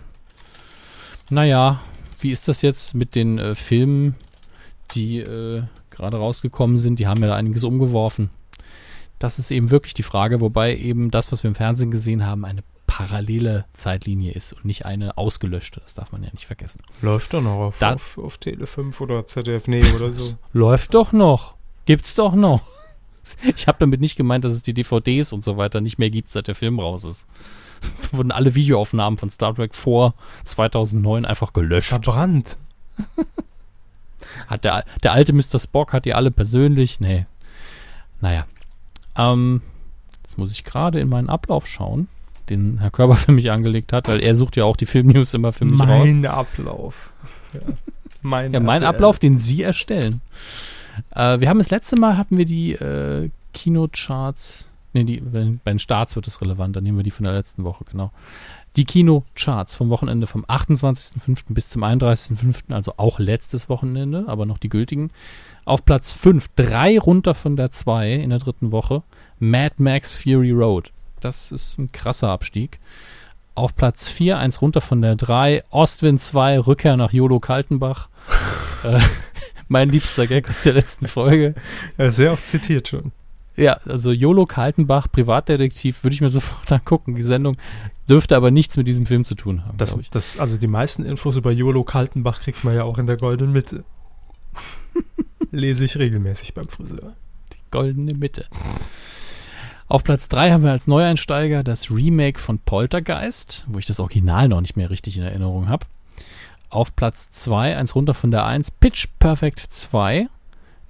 naja, 1.30 1.81
wie 2.19 2.31
ist 2.31 2.48
das 2.48 2.61
jetzt 2.61 2.94
mit 2.95 3.15
den 3.15 3.38
äh, 3.38 3.56
Filmen, 3.56 4.15
die 4.91 5.19
äh, 5.19 5.64
gerade 5.89 6.18
rausgekommen 6.18 6.77
sind? 6.77 6.99
Die 6.99 7.07
haben 7.07 7.22
ja 7.22 7.27
da 7.27 7.35
einiges 7.35 7.64
umgeworfen. 7.64 8.30
Das 9.19 9.39
ist 9.39 9.52
eben 9.52 9.72
wirklich 9.72 9.94
die 9.94 10.03
Frage, 10.03 10.41
wobei 10.41 10.77
eben 10.77 11.11
das, 11.11 11.31
was 11.31 11.44
wir 11.44 11.49
im 11.49 11.56
Fernsehen 11.56 11.91
gesehen 11.91 12.26
haben, 12.26 12.45
eine 12.45 12.64
parallele 12.97 13.65
Zeitlinie 13.73 14.31
ist 14.31 14.53
und 14.53 14.65
nicht 14.65 14.87
eine 14.87 15.19
ausgelöschte. 15.19 15.79
Das 15.81 15.93
darf 15.93 16.11
man 16.11 16.23
ja 16.23 16.29
nicht 16.31 16.47
vergessen. 16.47 16.81
Läuft 17.03 17.31
doch 17.35 17.43
noch 17.43 17.57
auf, 17.57 17.77
Da- 17.77 17.93
auf, 17.93 18.17
auf 18.17 18.39
Tele 18.39 18.65
5 18.65 18.99
oder 19.01 19.23
ZDF 19.23 19.67
Neo 19.67 19.93
oder 19.95 20.11
so. 20.11 20.33
Läuft 20.53 20.95
doch 20.95 21.11
noch. 21.11 21.53
Gibt's 21.85 22.15
doch 22.15 22.33
noch. 22.33 22.61
Ich 23.57 23.67
habe 23.67 23.77
damit 23.79 23.99
nicht 23.99 24.15
gemeint, 24.15 24.45
dass 24.45 24.53
es 24.53 24.63
die 24.63 24.73
DVDs 24.73 25.33
und 25.33 25.43
so 25.43 25.57
weiter 25.57 25.81
nicht 25.81 25.99
mehr 25.99 26.09
gibt, 26.09 26.31
seit 26.31 26.47
der 26.47 26.55
Film 26.55 26.79
raus 26.79 27.03
ist. 27.03 27.27
Wurden 28.13 28.31
alle 28.31 28.55
Videoaufnahmen 28.55 29.17
von 29.19 29.29
Star 29.29 29.53
Trek 29.53 29.75
vor 29.75 30.13
2009 30.45 31.25
einfach 31.25 31.51
gelöscht. 31.51 31.89
Verbrannt. 31.89 32.57
Hat 34.47 34.63
der, 34.63 34.85
der 35.03 35.11
alte 35.11 35.33
Mr. 35.33 35.59
Spock 35.59 35.91
hat 35.91 36.05
die 36.05 36.13
alle 36.13 36.31
persönlich? 36.31 37.01
Nee. 37.01 37.25
Naja. 38.21 38.45
Ähm, 39.17 39.61
jetzt 40.23 40.37
muss 40.37 40.53
ich 40.53 40.63
gerade 40.63 41.01
in 41.01 41.09
meinen 41.09 41.29
Ablauf 41.29 41.67
schauen, 41.67 42.07
den 42.49 42.79
Herr 42.79 42.91
Körber 42.91 43.15
für 43.15 43.31
mich 43.31 43.51
angelegt 43.51 43.93
hat, 43.93 44.07
weil 44.07 44.21
er 44.21 44.35
sucht 44.35 44.55
ja 44.55 44.65
auch 44.65 44.77
die 44.77 44.85
Filmnews 44.85 45.33
immer 45.33 45.51
für 45.51 45.65
mich 45.65 45.79
raus. 45.79 45.87
mein 45.87 46.25
Ablauf. 46.25 47.13
Ja, 47.53 47.61
mein, 48.21 48.53
Ja, 48.53 48.59
mein. 48.59 48.83
Ablauf, 48.83 49.19
den 49.19 49.37
Sie 49.37 49.61
erstellen. 49.61 50.21
Äh, 51.11 51.39
wir 51.39 51.49
haben 51.49 51.59
das 51.59 51.69
letzte 51.69 51.99
Mal 51.99 52.17
hatten 52.17 52.37
wir 52.37 52.45
die 52.45 52.73
äh, 52.73 53.29
Kinocharts. 53.53 54.71
Ne, 54.93 55.05
die, 55.05 55.19
bei 55.19 55.53
bei 55.63 55.71
den 55.71 55.79
Starts 55.79 56.15
wird 56.15 56.27
es 56.27 56.41
relevant, 56.41 56.75
dann 56.75 56.83
nehmen 56.83 56.97
wir 56.97 57.03
die 57.03 57.11
von 57.11 57.25
der 57.25 57.33
letzten 57.33 57.63
Woche, 57.63 57.83
genau. 57.83 58.11
Die 58.77 58.85
Kinocharts 58.85 59.75
vom 59.75 59.89
Wochenende 59.89 60.27
vom 60.27 60.45
28.05. 60.45 61.45
bis 61.49 61.69
zum 61.69 61.83
31.05., 61.83 62.71
also 62.71 62.93
auch 62.97 63.17
letztes 63.17 63.69
Wochenende, 63.69 64.25
aber 64.27 64.45
noch 64.45 64.59
die 64.59 64.69
gültigen. 64.69 65.09
Auf 65.65 65.83
Platz 65.83 66.11
5, 66.11 66.49
drei 66.55 66.99
runter 66.99 67.33
von 67.33 67.55
der 67.55 67.71
2 67.71 68.13
in 68.13 68.29
der 68.29 68.37
dritten 68.37 68.71
Woche, 68.71 69.01
Mad 69.39 69.75
Max 69.79 70.15
Fury 70.15 70.51
Road. 70.51 70.91
Das 71.19 71.52
ist 71.52 71.77
ein 71.80 71.91
krasser 71.91 72.30
Abstieg. 72.30 72.80
Auf 73.56 73.76
Platz 73.76 74.07
4, 74.10 74.38
eins 74.38 74.61
runter 74.61 74.81
von 74.81 75.02
der 75.02 75.15
3, 75.15 75.64
Ostwind 75.72 76.22
2, 76.22 76.60
Rückkehr 76.60 76.95
nach 76.95 77.11
Jolo 77.11 77.39
Kaltenbach. 77.39 78.10
äh, 78.84 78.99
mein 79.68 79.89
liebster 79.89 80.27
Gag 80.27 80.49
aus 80.49 80.61
der 80.64 80.73
letzten 80.73 81.07
Folge. 81.07 81.56
Ja, 81.98 82.11
sehr 82.11 82.31
oft 82.31 82.45
zitiert 82.48 82.88
schon. 82.88 83.11
Ja, 83.56 83.73
also 83.85 84.11
Jolo 84.11 84.45
Kaltenbach, 84.45 85.11
Privatdetektiv, 85.11 86.03
würde 86.03 86.14
ich 86.14 86.22
mir 86.22 86.30
sofort 86.30 86.72
angucken. 86.72 87.15
Die 87.15 87.23
Sendung 87.23 87.57
dürfte 88.07 88.35
aber 88.35 88.52
nichts 88.52 88.77
mit 88.77 88.88
diesem 88.88 89.07
Film 89.07 89.26
zu 89.26 89.34
tun 89.34 89.65
haben, 89.65 89.77
Das, 89.77 89.95
ich. 89.95 90.11
das, 90.11 90.38
also 90.38 90.60
die 90.60 90.68
meisten 90.68 91.03
Infos 91.03 91.35
über 91.38 91.52
Jolo 91.52 91.84
Kaltenbach 91.84 92.41
kriegt 92.41 92.64
man 92.64 92.76
ja 92.76 92.84
auch 92.84 92.99
in 92.99 93.07
der 93.07 93.18
goldenen 93.18 93.53
Mitte. 93.53 93.84
Lese 95.52 95.85
ich 95.85 95.98
regelmäßig 95.98 96.53
beim 96.53 96.69
Friseur. 96.69 97.15
Goldene 97.72 98.14
Mitte. 98.14 98.45
Auf 99.89 100.03
Platz 100.03 100.27
3 100.27 100.51
haben 100.51 100.64
wir 100.64 100.72
als 100.72 100.88
Neueinsteiger 100.88 101.64
das 101.64 101.89
Remake 101.89 102.39
von 102.39 102.59
Poltergeist, 102.59 103.65
wo 103.69 103.80
ich 103.80 103.85
das 103.85 104.01
Original 104.01 104.49
noch 104.49 104.59
nicht 104.59 104.76
mehr 104.76 104.89
richtig 104.89 105.15
in 105.15 105.23
Erinnerung 105.23 105.69
habe. 105.69 105.85
Auf 106.69 106.93
Platz 106.93 107.31
2, 107.31 107.77
eins 107.77 107.95
runter 107.95 108.14
von 108.14 108.30
der 108.30 108.45
1, 108.45 108.72
Pitch 108.72 109.07
Perfect 109.18 109.59
2 109.59 110.18
in 110.19 110.30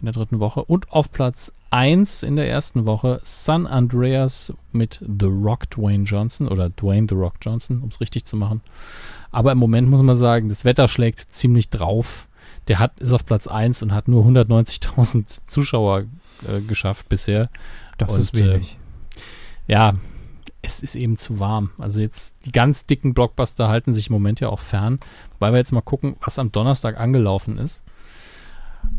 der 0.02 0.14
dritten 0.14 0.40
Woche. 0.40 0.64
Und 0.64 0.92
auf 0.92 1.12
Platz 1.12 1.54
1 1.70 2.24
in 2.24 2.38
der 2.38 2.50
ersten 2.50 2.88
Woche 2.88 3.20
San 3.22 3.68
Andreas 3.68 4.52
mit 4.72 5.00
The 5.02 5.28
Rock 5.28 5.70
Dwayne 5.70 6.06
Johnson 6.06 6.48
oder 6.48 6.72
Dwayne 6.72 7.06
The 7.08 7.16
Rock 7.16 7.36
Johnson, 7.40 7.84
um 7.84 7.90
es 7.90 8.02
richtig 8.02 8.26
zu 8.26 8.36
machen. 8.36 8.62
Aber 9.30 9.52
im 9.52 9.60
Moment 9.60 9.90
muss 9.90 10.02
man 10.02 10.18
sagen, 10.18 10.50
das 10.50 10.66
Wetter 10.66 10.88
schlägt 10.88 11.32
ziemlich 11.32 11.70
drauf. 11.70 12.28
Der 12.68 12.80
hat, 12.80 12.98
ist 13.00 13.14
auf 13.14 13.28
Platz 13.28 13.46
1 13.46 13.84
und 13.84 13.94
hat 13.94 14.08
nur 14.08 14.26
190.000 14.26 15.46
Zuschauer 15.46 16.06
äh, 16.48 16.62
geschafft 16.68 17.10
bisher. 17.10 17.50
Das 18.00 18.12
Und, 18.12 18.20
ist 18.20 18.34
wenig. 18.34 18.76
Ja, 19.68 19.96
es 20.62 20.82
ist 20.82 20.96
eben 20.96 21.18
zu 21.18 21.40
warm. 21.40 21.72
Also 21.78 22.02
jetzt 22.02 22.36
die 22.46 22.52
ganz 22.52 22.86
dicken 22.86 23.14
Blockbuster 23.14 23.68
halten 23.68 23.94
sich 23.94 24.08
im 24.08 24.14
Moment 24.14 24.40
ja 24.40 24.50
auch 24.50 24.60
fern. 24.60 25.00
Wobei 25.34 25.52
wir 25.52 25.58
jetzt 25.58 25.72
mal 25.72 25.82
gucken, 25.82 26.16
was 26.22 26.40
am 26.40 26.52
Donnerstag 26.52 27.00
angelaufen 27.00 27.58
ist. 27.58 27.84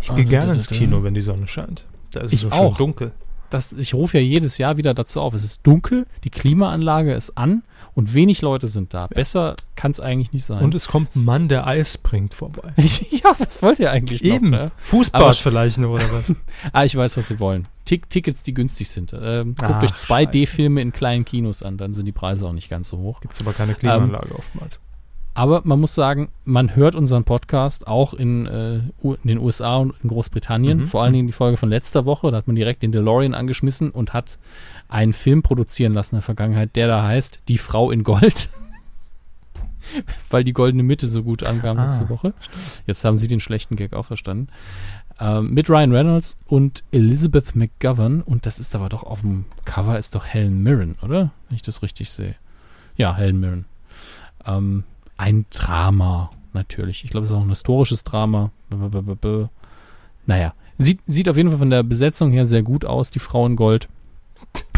ich 0.00 0.14
gehe 0.14 0.24
gerne 0.24 0.52
ins. 0.54 0.68
Kino, 0.68 1.02
wenn 1.02 1.14
die 1.14 1.20
Sonne 1.20 1.46
scheint. 1.46 1.84
Da 2.12 2.20
ist 2.20 2.32
es 2.32 2.40
so 2.40 2.50
auch. 2.50 2.76
schön 2.76 2.86
dunkel. 2.86 3.12
Das, 3.50 3.72
ich 3.72 3.94
rufe 3.94 4.18
ja 4.18 4.24
jedes 4.24 4.58
Jahr 4.58 4.76
wieder 4.76 4.94
dazu 4.94 5.20
auf. 5.20 5.34
Es 5.34 5.44
ist 5.44 5.66
dunkel, 5.66 6.06
die 6.24 6.30
Klimaanlage 6.30 7.14
ist 7.14 7.38
an 7.38 7.62
und 7.94 8.14
wenig 8.14 8.42
Leute 8.42 8.68
sind 8.68 8.94
da. 8.94 9.06
Besser 9.06 9.56
kann 9.74 9.90
es 9.90 10.00
eigentlich 10.00 10.32
nicht 10.32 10.44
sein. 10.44 10.62
Und 10.62 10.74
es 10.74 10.88
kommt 10.88 11.16
ein 11.16 11.24
Mann, 11.24 11.48
der 11.48 11.66
Eis 11.66 11.98
bringt, 11.98 12.34
vorbei. 12.34 12.72
ja, 12.76 13.34
was 13.38 13.62
wollt 13.62 13.78
ihr 13.78 13.90
eigentlich 13.90 14.22
noch? 14.22 14.34
Eben. 14.34 14.50
Ne? 14.50 14.70
Fußball 14.84 15.22
Aber- 15.22 15.32
vielleicht 15.32 15.78
noch, 15.78 15.90
oder 15.90 16.12
was? 16.12 16.34
Ah, 16.72 16.84
ich 16.84 16.94
weiß, 16.96 17.16
was 17.16 17.28
sie 17.28 17.40
wollen. 17.40 17.66
Tick 17.84 18.10
Tickets, 18.10 18.42
die 18.42 18.52
günstig 18.52 18.88
sind. 18.88 19.14
Ähm, 19.18 19.54
guckt 19.54 19.70
Ach, 19.72 19.82
euch 19.82 19.90
2D-Filme 19.90 20.80
in 20.82 20.92
kleinen 20.92 21.24
Kinos 21.24 21.62
an, 21.62 21.78
dann 21.78 21.94
sind 21.94 22.04
die 22.04 22.12
Preise 22.12 22.46
auch 22.46 22.52
nicht 22.52 22.68
ganz 22.68 22.88
so 22.88 22.98
hoch. 22.98 23.20
Gibt's 23.20 23.40
aber 23.40 23.52
keine 23.52 23.74
Klimaanlage 23.74 24.34
oftmals. 24.34 24.80
Aber 25.38 25.62
man 25.62 25.78
muss 25.78 25.94
sagen, 25.94 26.30
man 26.44 26.74
hört 26.74 26.96
unseren 26.96 27.22
Podcast 27.22 27.86
auch 27.86 28.12
in, 28.12 28.46
äh, 28.46 28.78
in 29.04 29.18
den 29.22 29.38
USA 29.38 29.76
und 29.76 29.94
in 30.02 30.08
Großbritannien. 30.08 30.78
Mhm. 30.78 30.86
Vor 30.88 31.04
allen 31.04 31.12
Dingen 31.12 31.28
die 31.28 31.32
Folge 31.32 31.56
von 31.56 31.68
letzter 31.68 32.04
Woche. 32.04 32.32
Da 32.32 32.38
hat 32.38 32.48
man 32.48 32.56
direkt 32.56 32.82
den 32.82 32.90
DeLorean 32.90 33.34
angeschmissen 33.34 33.92
und 33.92 34.12
hat 34.12 34.36
einen 34.88 35.12
Film 35.12 35.44
produzieren 35.44 35.94
lassen 35.94 36.16
in 36.16 36.18
der 36.18 36.24
Vergangenheit, 36.24 36.74
der 36.74 36.88
da 36.88 37.04
heißt 37.04 37.38
Die 37.46 37.58
Frau 37.58 37.92
in 37.92 38.02
Gold. 38.02 38.50
Weil 40.28 40.42
die 40.42 40.52
goldene 40.52 40.82
Mitte 40.82 41.06
so 41.06 41.22
gut 41.22 41.44
ankam 41.44 41.78
Ah, 41.78 41.84
letzte 41.84 42.08
Woche. 42.08 42.34
Jetzt 42.88 43.04
haben 43.04 43.16
sie 43.16 43.28
den 43.28 43.38
schlechten 43.38 43.76
Gag 43.76 43.92
auch 43.92 44.06
verstanden. 44.06 44.48
Ähm, 45.20 45.54
mit 45.54 45.70
Ryan 45.70 45.92
Reynolds 45.92 46.36
und 46.48 46.82
Elizabeth 46.90 47.54
McGovern. 47.54 48.22
Und 48.22 48.44
das 48.44 48.58
ist 48.58 48.74
aber 48.74 48.88
doch 48.88 49.04
auf 49.04 49.20
dem 49.20 49.44
Cover 49.64 50.00
ist 50.00 50.16
doch 50.16 50.26
Helen 50.26 50.64
Mirren, 50.64 50.96
oder? 51.00 51.30
Wenn 51.48 51.54
ich 51.54 51.62
das 51.62 51.80
richtig 51.82 52.10
sehe. 52.10 52.34
Ja, 52.96 53.14
Helen 53.16 53.38
Mirren. 53.38 53.66
Ähm, 54.44 54.82
ein 55.18 55.44
Drama, 55.50 56.30
natürlich. 56.54 57.04
Ich 57.04 57.10
glaube, 57.10 57.24
es 57.24 57.30
ist 57.30 57.36
auch 57.36 57.42
ein 57.42 57.50
historisches 57.50 58.04
Drama. 58.04 58.50
Naja, 60.26 60.54
sieht, 60.78 61.00
sieht 61.06 61.28
auf 61.28 61.36
jeden 61.36 61.50
Fall 61.50 61.58
von 61.58 61.70
der 61.70 61.82
Besetzung 61.82 62.30
her 62.30 62.46
sehr 62.46 62.62
gut 62.62 62.84
aus, 62.84 63.10
die 63.10 63.18
Frau 63.18 63.44
in 63.46 63.56
Gold. 63.56 63.88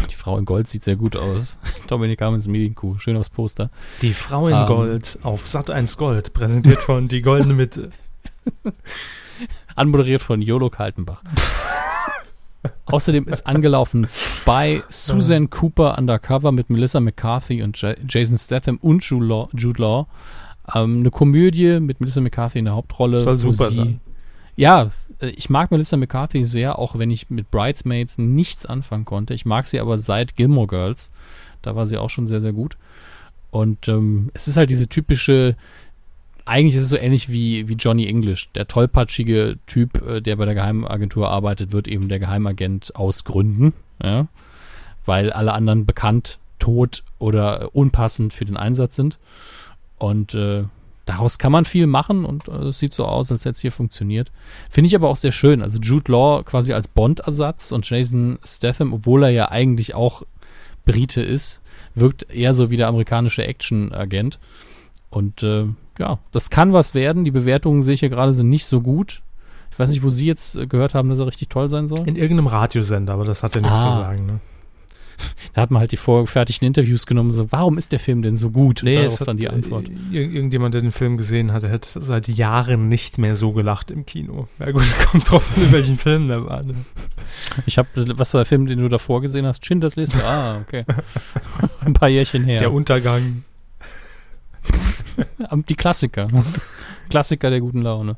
Die 0.09 0.15
Frau 0.15 0.37
in 0.37 0.45
Gold 0.45 0.67
sieht 0.67 0.83
sehr 0.83 0.95
gut 0.95 1.15
aus. 1.15 1.57
Dominik 1.87 2.21
Amens 2.21 2.47
Medienkuh, 2.47 2.97
schön 2.97 3.15
aufs 3.17 3.29
Poster. 3.29 3.69
Die 4.01 4.13
Frau 4.13 4.47
in 4.47 4.55
Ähm. 4.55 4.65
Gold 4.65 5.19
auf 5.23 5.45
Sat 5.45 5.69
1 5.69 5.97
Gold, 5.97 6.33
präsentiert 6.33 6.79
von 6.79 7.07
Die 7.07 7.21
Goldene 7.21 7.53
Mitte. 7.53 7.91
Anmoderiert 9.75 10.21
von 10.21 10.41
Jolo 10.41 10.69
Kaltenbach. 10.69 11.23
Außerdem 12.85 13.27
ist 13.27 13.47
angelaufen 13.47 14.05
Spy 14.07 14.83
Susan 14.89 15.49
Cooper 15.49 15.97
Undercover 15.97 16.51
mit 16.51 16.69
Melissa 16.69 16.99
McCarthy 16.99 17.63
und 17.63 17.81
Ja- 17.81 17.95
Jason 18.07 18.37
Statham 18.37 18.77
und 18.77 19.03
Jude 19.03 19.25
Law. 19.25 19.49
Jude 19.53 19.81
Law. 19.81 20.07
Ähm, 20.75 20.99
eine 20.99 21.09
Komödie 21.09 21.79
mit 21.79 21.99
Melissa 21.99 22.21
McCarthy 22.21 22.59
in 22.59 22.65
der 22.65 22.75
Hauptrolle. 22.75 23.21
Soll 23.21 23.37
super 23.37 23.69
sie, 23.69 23.75
sein. 23.75 24.01
Ja, 24.55 24.91
äh, 25.19 25.29
ich 25.29 25.49
mag 25.49 25.71
Melissa 25.71 25.97
McCarthy 25.97 26.43
sehr, 26.43 26.77
auch 26.77 26.97
wenn 26.97 27.09
ich 27.09 27.29
mit 27.29 27.49
Bridesmaids 27.49 28.17
nichts 28.17 28.65
anfangen 28.65 29.05
konnte. 29.05 29.33
Ich 29.33 29.45
mag 29.45 29.65
sie 29.65 29.79
aber 29.79 29.97
seit 29.97 30.35
Gilmore 30.35 30.67
Girls. 30.67 31.11
Da 31.61 31.75
war 31.75 31.85
sie 31.85 31.97
auch 31.97 32.09
schon 32.09 32.27
sehr, 32.27 32.41
sehr 32.41 32.53
gut. 32.53 32.77
Und 33.49 33.87
ähm, 33.87 34.29
es 34.33 34.47
ist 34.47 34.57
halt 34.57 34.69
diese 34.69 34.87
typische, 34.87 35.55
eigentlich 36.45 36.75
ist 36.75 36.83
es 36.83 36.89
so 36.89 36.97
ähnlich 36.97 37.29
wie, 37.29 37.67
wie 37.67 37.73
Johnny 37.73 38.07
English. 38.07 38.49
Der 38.51 38.67
tollpatschige 38.67 39.57
Typ, 39.67 40.01
äh, 40.05 40.21
der 40.21 40.35
bei 40.35 40.45
der 40.45 40.55
Geheimagentur 40.55 41.29
arbeitet, 41.29 41.71
wird 41.71 41.87
eben 41.87 42.09
der 42.09 42.19
Geheimagent 42.19 42.95
aus 42.95 43.23
Gründen, 43.23 43.73
ja, 44.03 44.27
weil 45.05 45.31
alle 45.31 45.53
anderen 45.53 45.85
bekannt, 45.85 46.39
tot 46.59 47.03
oder 47.19 47.61
äh, 47.61 47.65
unpassend 47.65 48.33
für 48.33 48.45
den 48.45 48.57
Einsatz 48.57 48.95
sind. 48.95 49.19
Und 49.97 50.33
äh, 50.33 50.63
daraus 51.05 51.37
kann 51.37 51.51
man 51.51 51.65
viel 51.65 51.87
machen 51.87 52.25
und 52.25 52.47
äh, 52.47 52.67
es 52.67 52.79
sieht 52.79 52.93
so 52.93 53.05
aus, 53.05 53.31
als 53.31 53.43
hätte 53.43 53.55
es 53.55 53.61
hier 53.61 53.71
funktioniert. 53.71 54.31
Finde 54.69 54.87
ich 54.87 54.95
aber 54.95 55.09
auch 55.09 55.17
sehr 55.17 55.31
schön. 55.31 55.61
Also 55.61 55.79
Jude 55.79 56.11
Law 56.11 56.43
quasi 56.43 56.73
als 56.73 56.87
Bond-Ersatz 56.87 57.71
und 57.71 57.89
Jason 57.89 58.39
Statham, 58.43 58.93
obwohl 58.93 59.23
er 59.23 59.29
ja 59.29 59.49
eigentlich 59.49 59.95
auch 59.95 60.23
Brite 60.85 61.21
ist, 61.21 61.61
wirkt 61.93 62.29
eher 62.31 62.53
so 62.53 62.71
wie 62.71 62.77
der 62.77 62.87
amerikanische 62.87 63.45
Action-Agent. 63.45 64.39
Und 65.11 65.43
äh, 65.43 65.65
ja, 65.99 66.17
das 66.31 66.49
kann 66.49 66.73
was 66.73 66.95
werden. 66.95 67.23
Die 67.25 67.31
Bewertungen 67.31 67.83
sehe 67.83 67.93
ich 67.93 67.99
hier 67.99 68.09
gerade 68.09 68.33
sind 68.33 68.49
nicht 68.49 68.65
so 68.65 68.81
gut. 68.81 69.21
Ich 69.71 69.77
weiß 69.79 69.89
nicht, 69.89 70.01
wo 70.03 70.09
Sie 70.09 70.25
jetzt 70.25 70.57
äh, 70.57 70.65
gehört 70.67 70.95
haben, 70.95 71.09
dass 71.09 71.19
er 71.19 71.27
richtig 71.27 71.49
toll 71.49 71.69
sein 71.69 71.87
soll. 71.87 72.07
In 72.07 72.15
irgendeinem 72.15 72.47
Radiosender, 72.47 73.13
aber 73.13 73.25
das 73.25 73.43
hat 73.43 73.55
ja 73.55 73.61
nichts 73.61 73.79
Ah. 73.81 73.89
zu 73.91 73.95
sagen. 73.97 74.25
Ne? 74.25 74.39
Da 75.53 75.61
hat 75.61 75.69
man 75.69 75.81
halt 75.81 75.91
die 75.91 75.97
vorgefertigten 75.97 76.65
Interviews 76.65 77.05
genommen, 77.05 77.31
so, 77.31 77.51
warum 77.51 77.77
ist 77.77 77.91
der 77.91 77.99
Film 77.99 78.23
denn 78.23 78.35
so 78.37 78.49
gut? 78.49 78.81
Nee, 78.83 78.95
darauf 78.95 79.19
hat, 79.19 79.27
dann 79.27 79.37
die 79.37 79.49
Antwort. 79.49 79.87
äh, 79.87 79.91
ir- 80.15 80.31
irgendjemand, 80.31 80.73
der 80.73 80.81
den 80.81 80.91
Film 80.91 81.15
gesehen 81.17 81.53
hat, 81.53 81.61
der 81.61 81.69
hätte 81.69 82.01
seit 82.01 82.27
Jahren 82.27 82.87
nicht 82.87 83.19
mehr 83.19 83.35
so 83.35 83.51
gelacht 83.51 83.91
im 83.91 84.05
Kino. 84.07 84.47
Ja 84.59 84.71
gut, 84.71 84.83
kommt 85.11 85.29
drauf 85.29 85.51
an, 85.55 85.63
in 85.63 85.71
welchem 85.71 85.97
Film 85.99 86.27
der 86.27 86.43
war. 86.45 86.63
Ne? 86.63 86.73
Ich 87.67 87.77
habe, 87.77 87.87
was 88.15 88.33
war 88.33 88.39
der 88.39 88.45
Film, 88.45 88.65
den 88.65 88.79
du 88.79 88.89
davor 88.89 89.21
gesehen 89.21 89.45
hast? 89.45 89.63
Schindlers 89.65 89.95
Liste? 89.95 90.25
Ah, 90.25 90.57
okay. 90.61 90.85
Ein 91.85 91.93
paar 91.93 92.09
Jährchen 92.09 92.43
her. 92.45 92.57
Der 92.59 92.73
Untergang. 92.73 93.43
Die 95.69 95.75
Klassiker. 95.75 96.27
Klassiker 97.09 97.49
der 97.49 97.59
guten 97.59 97.81
Laune. 97.81 98.15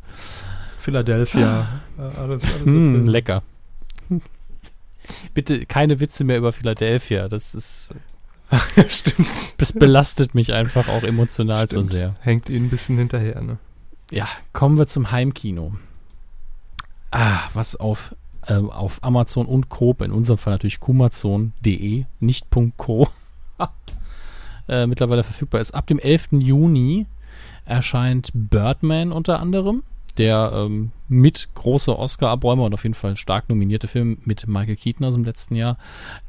Philadelphia. 0.80 1.68
äh, 1.98 2.02
alles, 2.20 2.46
alles 2.46 2.64
Filme. 2.64 3.10
lecker. 3.10 3.42
Bitte 5.34 5.66
keine 5.66 6.00
Witze 6.00 6.24
mehr 6.24 6.38
über 6.38 6.52
Philadelphia. 6.54 7.28
Das 7.28 7.56
ist, 7.56 7.94
Stimmt. 8.88 9.62
das 9.62 9.74
belastet 9.74 10.36
mich 10.36 10.54
einfach 10.54 10.88
auch 10.88 11.04
emotional 11.04 11.66
Stimmt. 11.66 11.86
so 11.88 11.92
sehr. 11.92 12.16
Hängt 12.22 12.50
ihnen 12.50 12.68
ein 12.68 12.70
bisschen 12.70 12.98
hinterher. 12.98 13.42
Ne? 13.42 13.58
Ja, 14.12 14.28
kommen 14.52 14.78
wir 14.78 14.88
zum 14.88 15.12
Heimkino. 15.12 15.74
Ah, 17.12 17.42
was 17.54 17.76
auf, 17.76 18.16
äh, 18.48 18.56
auf 18.56 19.04
Amazon 19.04 19.46
und 19.46 19.70
Coop, 19.70 20.02
in 20.02 20.12
unserem 20.12 20.38
Fall 20.38 20.54
natürlich 20.54 20.80
kumazon.de, 20.80 22.06
nicht 22.20 22.48
.co, 22.78 23.08
äh, 24.68 24.88
mittlerweile 24.88 25.24
verfügbar 25.24 25.62
ist. 25.62 25.74
Ab 25.74 25.88
dem 25.88 26.00
11. 26.00 26.30
Juni 26.34 27.06
erscheint 27.66 28.32
Birdman 28.34 29.12
unter 29.12 29.40
anderem, 29.40 29.84
der 30.18 30.52
ähm, 30.54 30.92
mit 31.08 31.50
großer 31.56 31.98
Oscar-Abräumer 31.98 32.64
und 32.64 32.74
auf 32.74 32.84
jeden 32.84 32.94
Fall 32.94 33.16
stark 33.18 33.50
nominierte 33.50 33.88
Film 33.88 34.20
mit 34.26 34.48
Michael 34.48 34.76
Keaton 34.76 35.06
aus 35.06 35.16
dem 35.16 35.24
letzten 35.24 35.56
Jahr. 35.56 35.78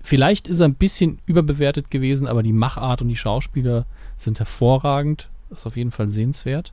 Vielleicht 0.01 0.49
ist 0.49 0.61
er 0.61 0.69
ein 0.69 0.75
bisschen 0.75 1.19
überbewertet 1.27 1.91
gewesen, 1.91 2.27
aber 2.27 2.43
die 2.43 2.53
Machart 2.53 3.03
und 3.03 3.09
die 3.09 3.17
Schauspieler 3.17 3.87
sind 4.17 4.39
hervorragend. 4.39 5.29
Ist 5.51 5.67
auf 5.67 5.77
jeden 5.77 5.91
Fall 5.91 6.09
sehenswert. 6.09 6.73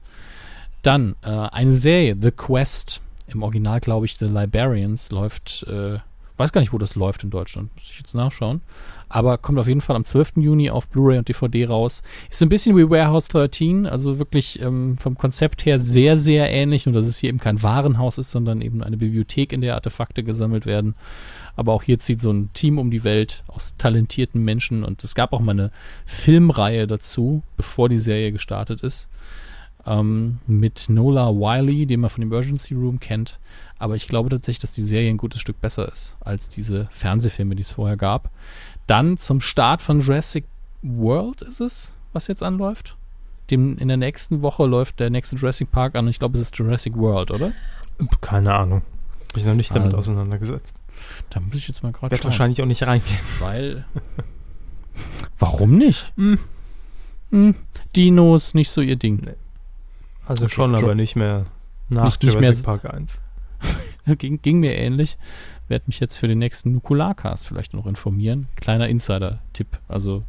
Dann 0.82 1.16
äh, 1.22 1.30
eine 1.30 1.78
Serie, 1.78 2.18
The 2.20 2.32
Quest. 2.32 3.02
Im 3.28 3.44
Original, 3.44 3.80
glaube 3.80 4.06
ich, 4.06 4.18
The 4.18 4.26
Librarians 4.26 5.12
läuft, 5.12 5.64
äh, 5.70 6.00
weiß 6.38 6.52
gar 6.52 6.60
nicht, 6.60 6.74
wo 6.74 6.78
das 6.78 6.96
läuft 6.96 7.24
in 7.24 7.30
Deutschland. 7.30 7.74
Muss 7.76 7.90
ich 7.90 7.98
jetzt 7.98 8.14
nachschauen. 8.14 8.62
Aber 9.14 9.38
kommt 9.38 9.60
auf 9.60 9.68
jeden 9.68 9.82
Fall 9.82 9.98
am 9.98 10.06
12. 10.06 10.38
Juni 10.38 10.70
auf 10.70 10.88
Blu-ray 10.88 11.18
und 11.18 11.28
DVD 11.28 11.66
raus. 11.66 12.02
Ist 12.30 12.42
ein 12.42 12.48
bisschen 12.48 12.78
wie 12.78 12.90
Warehouse 12.90 13.28
13, 13.28 13.86
also 13.86 14.20
wirklich 14.20 14.62
ähm, 14.62 14.98
vom 15.00 15.18
Konzept 15.18 15.66
her 15.66 15.80
sehr, 15.80 16.16
sehr 16.16 16.50
ähnlich. 16.50 16.86
Nur, 16.86 16.94
dass 16.94 17.06
es 17.06 17.18
hier 17.18 17.28
eben 17.28 17.38
kein 17.38 17.62
Warenhaus 17.62 18.18
ist, 18.18 18.32
sondern 18.32 18.62
eben 18.62 18.82
eine 18.82 18.96
Bibliothek, 18.96 19.52
in 19.52 19.60
der 19.60 19.76
Artefakte 19.76 20.24
gesammelt 20.24 20.66
werden. 20.66 20.96
Aber 21.58 21.74
auch 21.74 21.84
hier 21.84 22.00
zieht 22.00 22.22
so 22.22 22.32
ein 22.32 22.52
Team 22.54 22.80
um 22.80 22.90
die 22.90 23.04
Welt 23.04 23.44
aus 23.48 23.76
talentierten 23.76 24.42
Menschen. 24.46 24.86
Und 24.86 25.04
es 25.04 25.14
gab 25.14 25.34
auch 25.34 25.42
mal 25.42 25.52
eine 25.52 25.72
Filmreihe 26.06 26.88
dazu, 26.88 27.44
bevor 27.58 27.90
die 27.90 28.00
Serie 28.00 28.32
gestartet 28.32 28.80
ist 28.80 29.10
ähm, 29.86 30.40
mit 30.48 30.88
Nola 30.90 31.30
Wiley, 31.30 31.86
den 31.86 32.02
man 32.02 32.10
von 32.10 32.24
Emergency 32.24 32.74
Room 32.74 33.00
kennt. 33.00 33.40
Aber 33.78 33.96
ich 33.96 34.08
glaube 34.08 34.30
tatsächlich, 34.30 34.60
dass 34.60 34.74
die 34.74 34.86
Serie 34.86 35.10
ein 35.10 35.18
gutes 35.18 35.42
Stück 35.42 35.60
besser 35.60 35.92
ist 35.92 36.18
als 36.20 36.50
diese 36.50 36.88
Fernsehfilme, 36.92 37.56
die 37.56 37.64
es 37.64 37.72
vorher 37.72 37.98
gab. 37.98 38.30
Dann 38.88 39.18
zum 39.18 39.42
Start 39.42 39.82
von 39.82 40.00
Jurassic 40.00 40.46
World 40.82 41.42
ist 41.42 41.62
es, 41.62 41.98
was 42.14 42.28
jetzt 42.28 42.44
anläuft. 42.44 42.98
Dem, 43.50 43.78
in 43.78 43.88
der 43.88 43.98
nächsten 43.98 44.42
Woche 44.42 44.66
läuft 44.66 45.00
der 45.00 45.10
nächste 45.10 45.36
Jurassic 45.36 45.72
Park 45.72 45.96
an. 45.96 46.08
Ich 46.08 46.20
glaube, 46.20 46.38
es 46.38 46.42
ist 46.44 46.58
Jurassic 46.58 46.96
World, 46.98 47.32
oder? 47.32 47.52
Keine 48.22 48.54
Ahnung. 48.54 48.82
Hab 49.30 49.38
ich 49.38 49.46
noch 49.46 49.54
nicht 49.54 49.70
damit 49.72 49.88
Also. 49.88 49.98
auseinandergesetzt. 50.00 50.78
Da 51.30 51.40
muss 51.40 51.56
ich 51.56 51.68
jetzt 51.68 51.84
mal 51.84 51.92
gerade 51.92 52.12
Wird 52.12 52.24
wahrscheinlich 52.24 52.62
auch 52.62 52.66
nicht 52.66 52.86
reingehen. 52.86 53.20
Weil. 53.40 53.86
Warum 55.40 55.78
nicht? 55.78 56.12
Hm. 56.16 56.40
Hm, 57.32 57.56
Dinos, 57.96 58.54
nicht 58.54 58.70
so 58.70 58.82
ihr 58.82 58.98
Ding. 58.98 59.26
Also 60.26 60.46
Okay, 60.46 60.54
schon, 60.54 60.76
aber 60.76 60.96
nicht 60.96 61.16
mehr 61.16 61.46
nach 61.90 62.06
Nicht- 62.06 62.24
nicht 62.24 62.34
mehr 62.36 62.44
Jurassic 62.44 62.66
Park 62.66 62.86
1. 62.94 63.20
ging, 64.18 64.42
ging 64.42 64.60
mir 64.60 64.76
ähnlich. 64.76 65.18
Werde 65.72 65.86
mich 65.88 66.02
jetzt 66.02 66.18
für 66.18 66.28
den 66.28 66.40
nächsten 66.40 66.74
Nukularcast 66.74 67.48
vielleicht 67.48 67.74
noch 67.74 67.86
informieren. 67.86 68.50
Kleiner 68.58 68.90
Insider-Tipp. 68.90 69.80
Also 69.88 70.24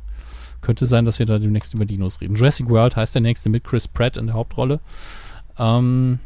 könnte 0.60 0.86
sein, 0.86 1.04
dass 1.04 1.18
wir 1.18 1.26
da 1.26 1.40
demnächst 1.40 1.74
über 1.74 1.84
Dinos 1.84 2.20
reden. 2.20 2.36
Jurassic 2.36 2.68
World 2.68 2.94
heißt 2.94 3.16
der 3.16 3.22
nächste 3.22 3.48
mit 3.50 3.64
Chris 3.64 3.88
Pratt 3.88 4.16
in 4.16 4.26
der 4.26 4.36
Hauptrolle. 4.36 4.78
Ähm, 5.58 6.20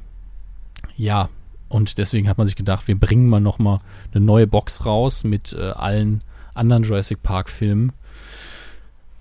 ja, 0.98 1.30
und 1.70 1.96
deswegen 1.96 2.28
hat 2.28 2.36
man 2.36 2.46
sich 2.46 2.56
gedacht, 2.56 2.86
wir 2.88 3.00
bringen 3.00 3.26
mal 3.26 3.40
noch 3.40 3.58
mal 3.58 3.80
eine 4.12 4.22
neue 4.22 4.46
Box 4.46 4.84
raus 4.84 5.24
mit 5.24 5.54
äh, 5.54 5.70
allen 5.70 6.22
anderen 6.52 6.82
Jurassic 6.82 7.22
Park 7.22 7.48
Filmen, 7.48 7.94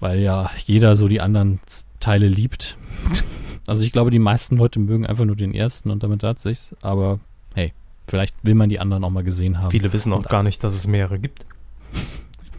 weil 0.01 0.19
ja 0.19 0.51
jeder 0.65 0.97
so 0.97 1.07
die 1.07 1.21
anderen 1.21 1.59
Teile 1.99 2.27
liebt. 2.27 2.77
Also 3.67 3.83
ich 3.83 3.91
glaube, 3.91 4.11
die 4.11 4.19
meisten 4.19 4.57
Leute 4.57 4.79
mögen 4.79 5.07
einfach 5.07 5.25
nur 5.25 5.35
den 5.35 5.55
ersten 5.55 5.89
und 5.89 6.03
damit 6.03 6.21
hat 6.21 6.39
sich's. 6.39 6.75
Aber 6.83 7.19
hey, 7.55 7.73
vielleicht 8.07 8.35
will 8.43 8.55
man 8.55 8.69
die 8.69 8.79
anderen 8.79 9.03
auch 9.03 9.09
mal 9.09 9.23
gesehen 9.23 9.59
haben. 9.59 9.71
Viele 9.71 9.91
wissen 9.93 10.13
auch 10.13 10.17
Und 10.17 10.29
gar 10.29 10.43
nicht, 10.43 10.63
dass 10.63 10.75
es 10.75 10.87
mehrere 10.87 11.19
gibt. 11.19 11.45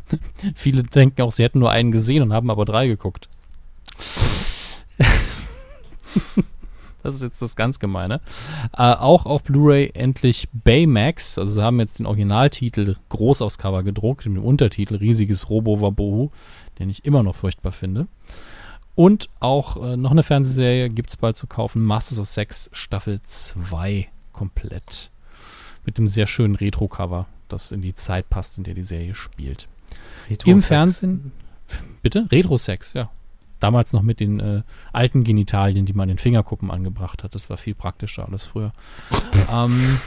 Viele 0.54 0.82
denken 0.82 1.22
auch, 1.22 1.32
sie 1.32 1.42
hätten 1.42 1.58
nur 1.58 1.70
einen 1.70 1.90
gesehen 1.90 2.22
und 2.22 2.32
haben 2.32 2.50
aber 2.50 2.64
drei 2.64 2.86
geguckt. 2.86 3.28
das 7.02 7.14
ist 7.14 7.22
jetzt 7.22 7.42
das 7.42 7.56
ganz 7.56 7.78
Gemeine. 7.78 8.20
Äh, 8.76 8.92
auch 8.92 9.26
auf 9.26 9.42
Blu-ray 9.42 9.90
endlich 9.94 10.48
Baymax. 10.52 11.38
Also 11.38 11.54
sie 11.54 11.62
haben 11.62 11.80
jetzt 11.80 11.98
den 11.98 12.06
Originaltitel 12.06 12.96
groß 13.08 13.42
aufs 13.42 13.58
Cover 13.58 13.82
gedruckt, 13.82 14.26
mit 14.26 14.36
dem 14.36 14.44
Untertitel 14.44 14.96
Riesiges 14.96 15.50
Robo 15.50 15.80
Wabohu, 15.80 16.30
den 16.78 16.90
ich 16.90 17.04
immer 17.04 17.22
noch 17.22 17.34
furchtbar 17.34 17.72
finde. 17.72 18.06
Und 18.94 19.28
auch 19.40 19.76
äh, 19.76 19.96
noch 19.96 20.10
eine 20.10 20.22
Fernsehserie 20.22 20.88
gibt 20.88 21.10
es 21.10 21.16
bald 21.18 21.36
zu 21.36 21.46
kaufen. 21.46 21.82
Masters 21.82 22.18
of 22.18 22.26
Sex 22.26 22.70
Staffel 22.72 23.20
2 23.22 24.08
komplett. 24.32 25.10
Mit 25.86 25.98
dem 25.98 26.06
sehr 26.06 26.26
schönen 26.26 26.56
Retro-Cover, 26.56 27.26
das 27.48 27.72
in 27.72 27.80
die 27.80 27.94
Zeit 27.94 28.28
passt, 28.28 28.58
in 28.58 28.64
der 28.64 28.74
die 28.74 28.82
Serie 28.82 29.14
spielt. 29.14 29.68
Im 30.44 30.60
Fernsehen. 30.60 31.32
Bitte? 32.02 32.26
Retro-Sex, 32.30 32.92
ja. 32.92 33.10
Damals 33.60 33.92
noch 33.92 34.02
mit 34.02 34.20
den 34.20 34.38
äh, 34.40 34.62
alten 34.92 35.24
Genitalien, 35.24 35.86
die 35.86 35.94
man 35.94 36.10
in 36.10 36.16
den 36.16 36.20
Fingerkuppen 36.20 36.70
angebracht 36.70 37.24
hat. 37.24 37.34
Das 37.34 37.48
war 37.48 37.56
viel 37.56 37.74
praktischer 37.74 38.26
alles 38.26 38.42
früher. 38.42 38.72
ähm, 39.50 39.98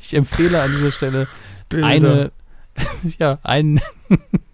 ich 0.00 0.14
empfehle 0.14 0.60
an 0.60 0.70
dieser 0.70 0.90
Stelle 0.90 1.28
eine, 1.72 2.32
ja, 3.18 3.38
einen 3.42 3.80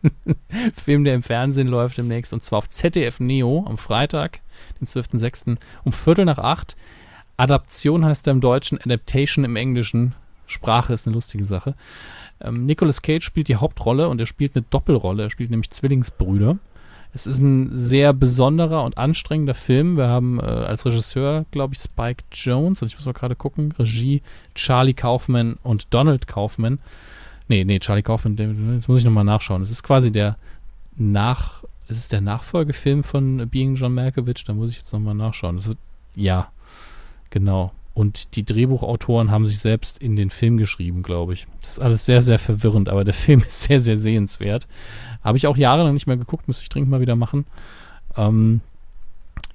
Film, 0.75 1.05
der 1.05 1.15
im 1.15 1.23
Fernsehen 1.23 1.67
läuft 1.67 1.99
demnächst, 1.99 2.33
und 2.33 2.45
zwar 2.45 2.59
auf 2.59 2.69
ZDF 2.69 3.19
Neo 3.19 3.65
am 3.67 3.77
Freitag, 3.77 4.41
den 4.81 4.87
12.06. 4.87 5.57
um 5.85 5.93
Viertel 5.93 6.25
nach 6.25 6.39
acht. 6.39 6.77
Adaption 7.39 8.05
heißt 8.05 8.27
er 8.27 8.33
im 8.33 8.41
Deutschen, 8.41 8.79
Adaptation 8.79 9.45
im 9.45 9.57
Englischen. 9.57 10.15
Sprache 10.47 10.93
ist 10.93 11.07
eine 11.07 11.15
lustige 11.15 11.45
Sache. 11.45 11.75
Ähm, 12.41 12.67
Nicolas 12.67 13.01
Cage 13.01 13.25
spielt 13.25 13.49
die 13.49 13.57
Hauptrolle 13.57 14.09
und 14.09 14.21
er 14.21 14.27
spielt 14.27 14.57
eine 14.57 14.65
Doppelrolle. 14.69 15.25
Er 15.25 15.31
spielt 15.31 15.51
nämlich 15.51 15.71
Zwillingsbrüder. 15.71 16.59
Es 17.15 17.27
ist 17.27 17.41
ein 17.41 17.71
sehr 17.75 18.13
besonderer 18.13 18.85
und 18.85 18.99
anstrengender 18.99 19.55
Film. 19.55 19.97
Wir 19.97 20.09
haben 20.09 20.41
äh, 20.41 20.43
als 20.43 20.85
Regisseur, 20.85 21.47
glaube 21.51 21.75
ich, 21.75 21.81
Spike 21.81 22.25
Jones, 22.33 22.83
und 22.83 22.89
ich 22.89 22.97
muss 22.97 23.07
mal 23.07 23.13
gerade 23.13 23.35
gucken, 23.35 23.73
Regie 23.79 24.23
Charlie 24.55 24.95
Kaufman 24.95 25.57
und 25.63 25.93
Donald 25.95 26.27
Kaufman. 26.27 26.81
Nee, 27.49 27.65
nee, 27.65 27.79
Charlie 27.79 28.03
Kaufman, 28.03 28.37
jetzt 28.75 28.89
muss 28.89 28.99
ich 28.99 29.05
nochmal 29.05 29.25
nachschauen. 29.25 29.63
Es 29.63 29.71
ist 29.71 29.83
quasi 29.83 30.13
der 30.13 30.37
Nach, 30.97 31.65
es 31.89 31.97
ist 31.97 32.13
der 32.13 32.21
Nachfolgefilm 32.21 33.03
von 33.03 33.49
Being 33.49 33.75
John 33.75 33.95
Malkovich, 33.95 34.45
da 34.45 34.53
muss 34.53 34.71
ich 34.71 34.77
jetzt 34.79 34.93
nochmal 34.93 35.15
nachschauen. 35.15 35.57
Das 35.57 35.67
wird, 35.67 35.79
ja, 36.15 36.51
genau. 37.39 37.73
Und 37.95 38.37
die 38.37 38.45
Drehbuchautoren 38.45 39.31
haben 39.31 39.47
sich 39.47 39.59
selbst 39.59 39.99
in 39.99 40.15
den 40.15 40.31
Film 40.31 40.57
geschrieben, 40.57 41.03
glaube 41.03 41.33
ich. 41.33 41.47
Das 41.63 41.71
ist 41.73 41.81
alles 41.81 42.07
sehr, 42.07 42.23
sehr 42.23 42.39
verwirrend, 42.39 42.89
aber 42.89 43.05
der 43.05 43.15
Film 43.25 43.41
ist 43.41 43.63
sehr, 43.63 43.81
sehr 43.81 43.97
sehenswert. 43.97 44.69
Habe 45.23 45.37
ich 45.37 45.47
auch 45.47 45.57
jahrelang 45.57 45.95
nicht 45.95 46.07
mehr 46.07 46.17
geguckt, 46.17 46.47
müsste 46.47 46.63
ich 46.63 46.69
dringend 46.69 46.91
mal 46.91 47.01
wieder 47.01 47.17
machen. 47.17 47.47
Ähm, 48.17 48.61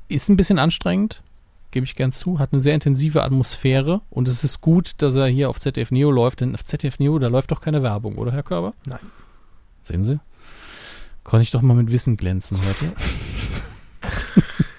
ist 0.10 0.30
ein 0.30 0.38
bisschen 0.38 0.60
anstrengend, 0.60 1.24
gebe 1.72 1.86
ich 1.86 1.96
gern 1.96 2.12
zu, 2.12 2.40
hat 2.40 2.52
eine 2.52 2.60
sehr 2.60 2.74
intensive 2.74 3.24
Atmosphäre 3.24 4.02
und 4.10 4.28
es 4.28 4.44
ist 4.44 4.62
gut, 4.62 4.94
dass 4.98 5.16
er 5.16 5.28
hier 5.28 5.50
auf 5.50 5.60
ZDF 5.60 5.92
Neo 5.92 6.12
läuft, 6.12 6.42
denn 6.42 6.54
auf 6.54 6.64
ZDF 6.64 7.00
Neo, 7.00 7.18
da 7.20 7.28
läuft 7.28 7.52
doch 7.52 7.62
keine 7.62 7.82
Werbung, 7.82 8.18
oder 8.18 8.32
Herr 8.32 8.44
Körber? 8.44 8.74
Nein. 8.86 9.00
Sehen 9.82 10.04
Sie? 10.04 10.20
Konnte 11.24 11.44
ich 11.44 11.52
doch 11.52 11.62
mal 11.62 11.76
mit 11.76 11.92
Wissen 11.92 12.18
glänzen 12.18 12.58
heute. 12.58 12.94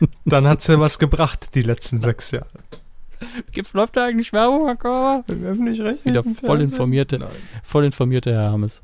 Dann 0.27 0.47
hat's 0.47 0.67
ja 0.67 0.79
was 0.79 0.99
gebracht, 0.99 1.55
die 1.55 1.63
letzten 1.63 2.01
sechs 2.01 2.31
Jahre. 2.31 2.49
Gibt's, 3.53 3.73
läuft 3.75 3.97
da 3.97 4.05
eigentlich 4.07 4.33
Werbung, 4.33 4.67
Herr 4.67 4.77
Körber? 4.77 5.25
Im 5.29 5.45
öffentlich-rechtlichen 5.45 6.11
Wieder 6.13 6.23
voll 6.25 6.35
Fernsehen? 6.35 6.61
informierte, 6.71 7.19
Nein. 7.19 7.29
voll 7.63 7.85
informierte 7.85 8.33
Herr 8.33 8.51
Hammes. 8.53 8.83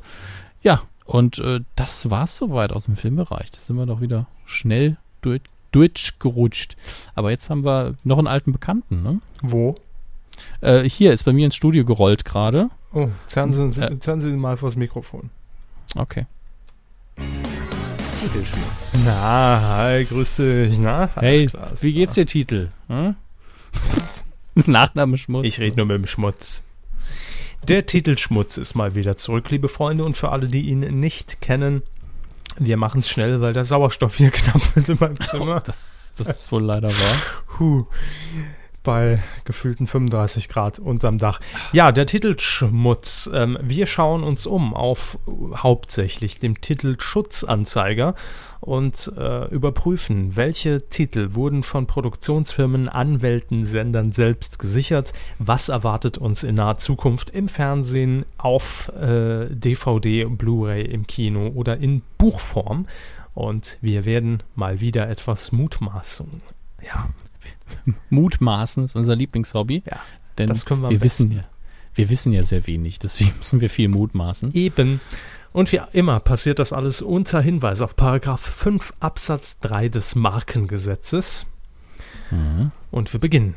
Ja, 0.62 0.82
und 1.04 1.38
äh, 1.38 1.60
das 1.76 2.10
war's 2.10 2.36
soweit 2.36 2.72
aus 2.72 2.84
dem 2.84 2.96
Filmbereich. 2.96 3.50
Da 3.50 3.60
sind 3.60 3.76
wir 3.76 3.86
doch 3.86 4.00
wieder 4.00 4.26
schnell 4.44 4.96
durch, 5.22 5.40
durchgerutscht. 5.72 6.76
Aber 7.14 7.30
jetzt 7.30 7.50
haben 7.50 7.64
wir 7.64 7.94
noch 8.04 8.18
einen 8.18 8.26
alten 8.28 8.52
Bekannten, 8.52 9.02
ne? 9.02 9.20
Wo? 9.42 9.74
Äh, 10.60 10.84
hier 10.88 11.12
ist 11.12 11.24
bei 11.24 11.32
mir 11.32 11.44
ins 11.46 11.56
Studio 11.56 11.84
gerollt 11.84 12.24
gerade. 12.24 12.70
Oh, 12.92 13.08
zerren 13.26 13.52
Sie, 13.52 13.80
Äh. 13.80 13.98
zerren 14.00 14.20
Sie 14.20 14.30
mal 14.30 14.56
vors 14.56 14.76
Mikrofon. 14.76 15.30
Okay. 15.96 16.26
Titelschmutz. 18.18 18.96
Na, 19.04 19.60
hi, 19.78 20.04
grüß 20.04 20.36
dich. 20.36 20.78
Na, 20.78 21.08
Hey, 21.14 21.46
klar, 21.46 21.70
wie 21.80 21.92
geht's 21.92 22.14
dir, 22.14 22.26
Titel? 22.26 22.68
Hm? 22.88 23.14
Nachname 24.66 25.16
Schmutz. 25.18 25.46
Ich 25.46 25.60
rede 25.60 25.76
nur 25.78 25.86
mit 25.86 25.96
dem 25.96 26.06
Schmutz. 26.06 26.62
Der 27.68 27.84
Titelschmutz 27.86 28.56
ist 28.56 28.74
mal 28.74 28.94
wieder 28.94 29.16
zurück, 29.16 29.50
liebe 29.50 29.68
Freunde, 29.68 30.04
und 30.04 30.16
für 30.16 30.30
alle, 30.30 30.46
die 30.48 30.62
ihn 30.62 30.80
nicht 31.00 31.40
kennen, 31.40 31.82
wir 32.58 32.76
machen 32.76 33.00
es 33.00 33.08
schnell, 33.10 33.40
weil 33.40 33.52
der 33.52 33.64
Sauerstoff 33.64 34.16
hier 34.16 34.30
knapp 34.32 34.74
wird 34.76 34.88
in 34.88 34.96
meinem 34.98 35.16
Oh, 35.20 35.24
Zimmer. 35.24 35.60
das, 35.60 36.14
das 36.16 36.28
ist 36.28 36.52
wohl 36.52 36.62
leider 36.62 36.88
wahr. 36.88 37.22
Puh. 37.58 37.86
Bei 38.82 39.22
gefühlten 39.44 39.86
35 39.86 40.48
Grad 40.48 40.78
unterm 40.78 41.18
Dach. 41.18 41.40
Ja, 41.72 41.92
der 41.92 42.06
Titelschmutz. 42.06 43.28
Ähm, 43.32 43.58
wir 43.60 43.86
schauen 43.86 44.22
uns 44.22 44.46
um 44.46 44.72
auf 44.74 45.18
hauptsächlich 45.54 46.38
dem 46.38 46.60
Titelschutzanzeiger 46.60 48.14
und 48.60 49.12
äh, 49.16 49.48
überprüfen, 49.48 50.36
welche 50.36 50.88
Titel 50.88 51.34
wurden 51.34 51.62
von 51.62 51.86
Produktionsfirmen, 51.86 52.88
Anwälten, 52.88 53.64
Sendern 53.64 54.12
selbst 54.12 54.58
gesichert. 54.58 55.12
Was 55.38 55.68
erwartet 55.68 56.18
uns 56.18 56.42
in 56.42 56.56
naher 56.56 56.76
Zukunft 56.76 57.30
im 57.30 57.48
Fernsehen, 57.48 58.24
auf 58.38 58.90
äh, 59.00 59.46
DVD, 59.50 60.24
Blu-ray, 60.24 60.84
im 60.84 61.06
Kino 61.06 61.48
oder 61.48 61.78
in 61.78 62.02
Buchform. 62.18 62.86
Und 63.34 63.78
wir 63.80 64.04
werden 64.04 64.42
mal 64.54 64.80
wieder 64.80 65.08
etwas 65.08 65.52
Mutmaßung. 65.52 66.42
Ja, 66.82 67.08
Mutmaßen 68.10 68.84
ist 68.84 68.96
unser 68.96 69.16
Lieblingshobby. 69.16 69.82
Ja, 69.86 70.00
denn 70.38 70.46
das 70.46 70.64
können 70.64 70.82
wir 70.82 70.90
wir 70.90 71.02
wissen 71.02 71.32
ja, 71.32 71.44
wir 71.94 72.08
wissen 72.08 72.32
ja 72.32 72.42
sehr 72.42 72.66
wenig, 72.66 72.98
deswegen 72.98 73.32
müssen 73.36 73.60
wir 73.60 73.70
viel 73.70 73.88
mutmaßen. 73.88 74.54
Eben. 74.54 75.00
Und 75.52 75.72
wie 75.72 75.80
immer 75.92 76.20
passiert 76.20 76.60
das 76.60 76.72
alles 76.72 77.02
unter 77.02 77.40
Hinweis 77.40 77.80
auf 77.80 77.96
Paragraph 77.96 78.40
5 78.40 78.92
Absatz 79.00 79.58
3 79.60 79.88
des 79.88 80.14
Markengesetzes. 80.14 81.46
Mhm. 82.30 82.70
Und 82.92 83.12
wir 83.12 83.18
beginnen. 83.18 83.54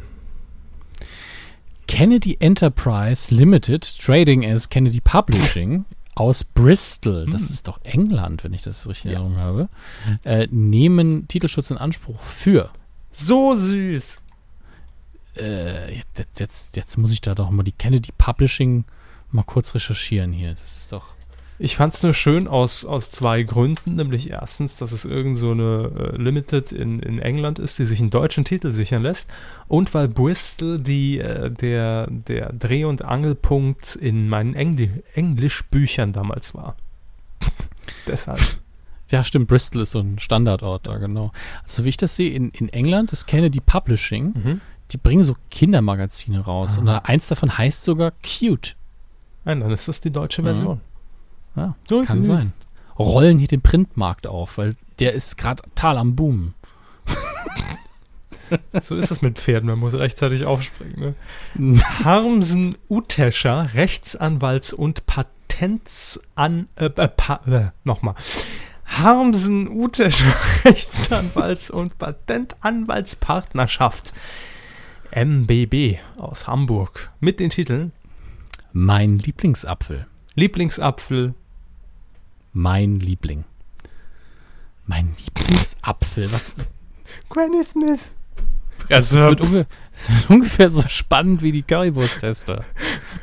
Kennedy 1.88 2.38
Enterprise 2.40 3.34
Limited, 3.34 4.00
Trading 4.00 4.44
as 4.46 4.70
Kennedy 4.70 5.02
Publishing 5.02 5.86
aus 6.16 6.44
Bristol, 6.44 7.28
das 7.30 7.50
ist 7.50 7.68
doch 7.68 7.80
England, 7.84 8.44
wenn 8.44 8.54
ich 8.54 8.62
das 8.62 8.88
richtig 8.88 9.06
in 9.06 9.12
Ja. 9.12 9.18
Erinnerung 9.20 9.38
habe, 9.38 9.70
äh, 10.24 10.48
nehmen 10.52 11.28
Titelschutz 11.28 11.72
in 11.72 11.78
Anspruch 11.78 12.22
für. 12.22 12.72
So 13.14 13.54
süß. 13.54 14.22
Äh, 15.38 15.98
jetzt, 15.98 16.40
jetzt, 16.40 16.76
jetzt 16.76 16.98
muss 16.98 17.14
ich 17.14 17.22
da 17.22 17.36
doch 17.36 17.52
mal 17.52 17.64
die 17.64 17.72
Kennedy 17.72 18.12
Publishing 18.18 18.86
mal 19.32 19.44
kurz 19.44 19.76
recherchieren 19.76 20.32
hier. 20.32 20.52
Das 20.52 20.78
ist 20.78 20.92
doch. 20.92 21.06
Ich 21.60 21.76
fand 21.76 21.94
es 21.94 22.02
nur 22.02 22.16
schön 22.16 22.48
aus, 22.48 22.84
aus 22.84 23.12
zwei 23.12 23.44
Gründen. 23.44 23.96
Nämlich 23.96 24.32
erstens, 24.32 24.76
dass 24.76 24.92
es 24.92 25.06
irgend 25.06 25.38
so 25.38 25.52
eine 25.52 25.92
äh, 25.96 26.18
Limited 26.18 26.72
in, 26.72 27.00
in 27.00 27.20
England 27.20 27.60
ist, 27.60 27.78
die 27.78 27.86
sich 27.86 28.00
einen 28.00 28.10
deutschen 28.10 28.46
Titel 28.46 28.72
sichern 28.72 29.04
lässt. 29.04 29.30
Und 29.68 29.94
weil 29.94 30.08
Bristol 30.08 30.80
die, 30.80 31.20
äh, 31.20 31.52
der, 31.52 32.08
der 32.10 32.52
Dreh- 32.52 32.86
und 32.86 33.04
Angelpunkt 33.04 33.96
in 33.96 34.28
meinen 34.28 34.56
Engli 34.56 34.90
Englischbüchern 35.14 36.14
damals 36.14 36.56
war. 36.56 36.76
Deshalb. 38.08 38.63
Ja, 39.12 39.24
stimmt, 39.24 39.48
Bristol 39.48 39.82
ist 39.82 39.92
so 39.92 40.00
ein 40.00 40.18
Standardort 40.20 40.88
da, 40.88 40.98
genau. 40.98 41.32
Also, 41.64 41.84
wie 41.86 41.90
ich 41.90 41.98
das 41.98 42.16
sehe, 42.16 42.32
in, 42.32 42.50
in 42.52 42.70
England 42.70 43.12
ist 43.14 43.26
Kennedy 43.28 43.60
Publishing, 43.60 44.34
Mhm. 44.34 44.62
die 44.92 44.98
bringen 44.98 45.24
so 45.24 45.36
Kindermagazine 45.52 46.40
raus. 46.40 46.78
Und 46.78 46.86
da, 46.88 47.00
eins 47.00 47.28
davon 47.28 47.56
heißt 47.58 47.84
sogar 47.84 48.12
Cute. 48.24 48.76
Nein, 49.46 49.60
dann 49.60 49.72
ist 49.72 49.88
das 49.88 50.02
die 50.02 50.10
deutsche 50.12 50.42
Mhm. 50.42 50.46
Version. 50.46 50.82
Ja, 51.56 51.76
So 51.88 52.04
kann 52.04 52.24
sein. 52.24 52.54
Rollen 52.98 53.38
hier 53.40 53.48
den 53.48 53.62
Printmarkt 53.62 54.26
auf, 54.28 54.58
weil 54.58 54.76
der 55.00 55.14
ist 55.14 55.38
gerade 55.38 55.62
total 55.64 55.98
am 55.98 56.16
Boom. 56.16 56.54
So 58.82 58.96
ist 58.96 59.10
es 59.10 59.22
mit 59.24 59.40
Pferden, 59.40 59.68
man 59.68 59.80
muss 59.80 59.96
rechtzeitig 59.96 60.46
aufspringen. 60.46 61.16
Ne? 61.56 61.80
Harmsen 62.04 62.76
Utescher, 62.90 63.70
Rechtsanwalts- 63.74 64.74
und 64.74 65.06
Patentsan... 65.08 66.68
Äh, 66.76 66.86
äh, 66.86 67.08
pa 67.08 67.40
äh, 67.48 67.72
nochmal. 67.84 68.14
Harmsen 69.00 69.70
Utescher, 69.70 70.26
Rechtsanwalts- 70.64 71.72
und 71.72 71.98
Patentanwaltspartnerschaft 71.98 74.14
MBB 75.12 75.98
aus 76.18 76.46
Hamburg 76.48 77.12
mit 77.20 77.40
den 77.40 77.50
Titeln 77.50 77.92
Mein 78.72 79.18
Lieblingsapfel. 79.18 80.06
Lieblingsapfel, 80.36 81.34
Mein 82.52 83.00
Liebling. 83.00 83.46
Mein 84.86 85.16
Lieblingsapfel. 85.26 86.32
Was? 86.32 86.54
Granny 87.30 87.64
Smith. 87.64 88.02
Also, 88.90 89.18
es, 89.18 89.26
wird 89.26 89.42
es 89.42 89.52
wird 89.52 89.68
ungefähr 90.30 90.70
so 90.70 90.84
spannend 90.88 91.42
wie 91.42 91.52
die 91.52 91.64
Currywurst-Tester. 91.64 92.64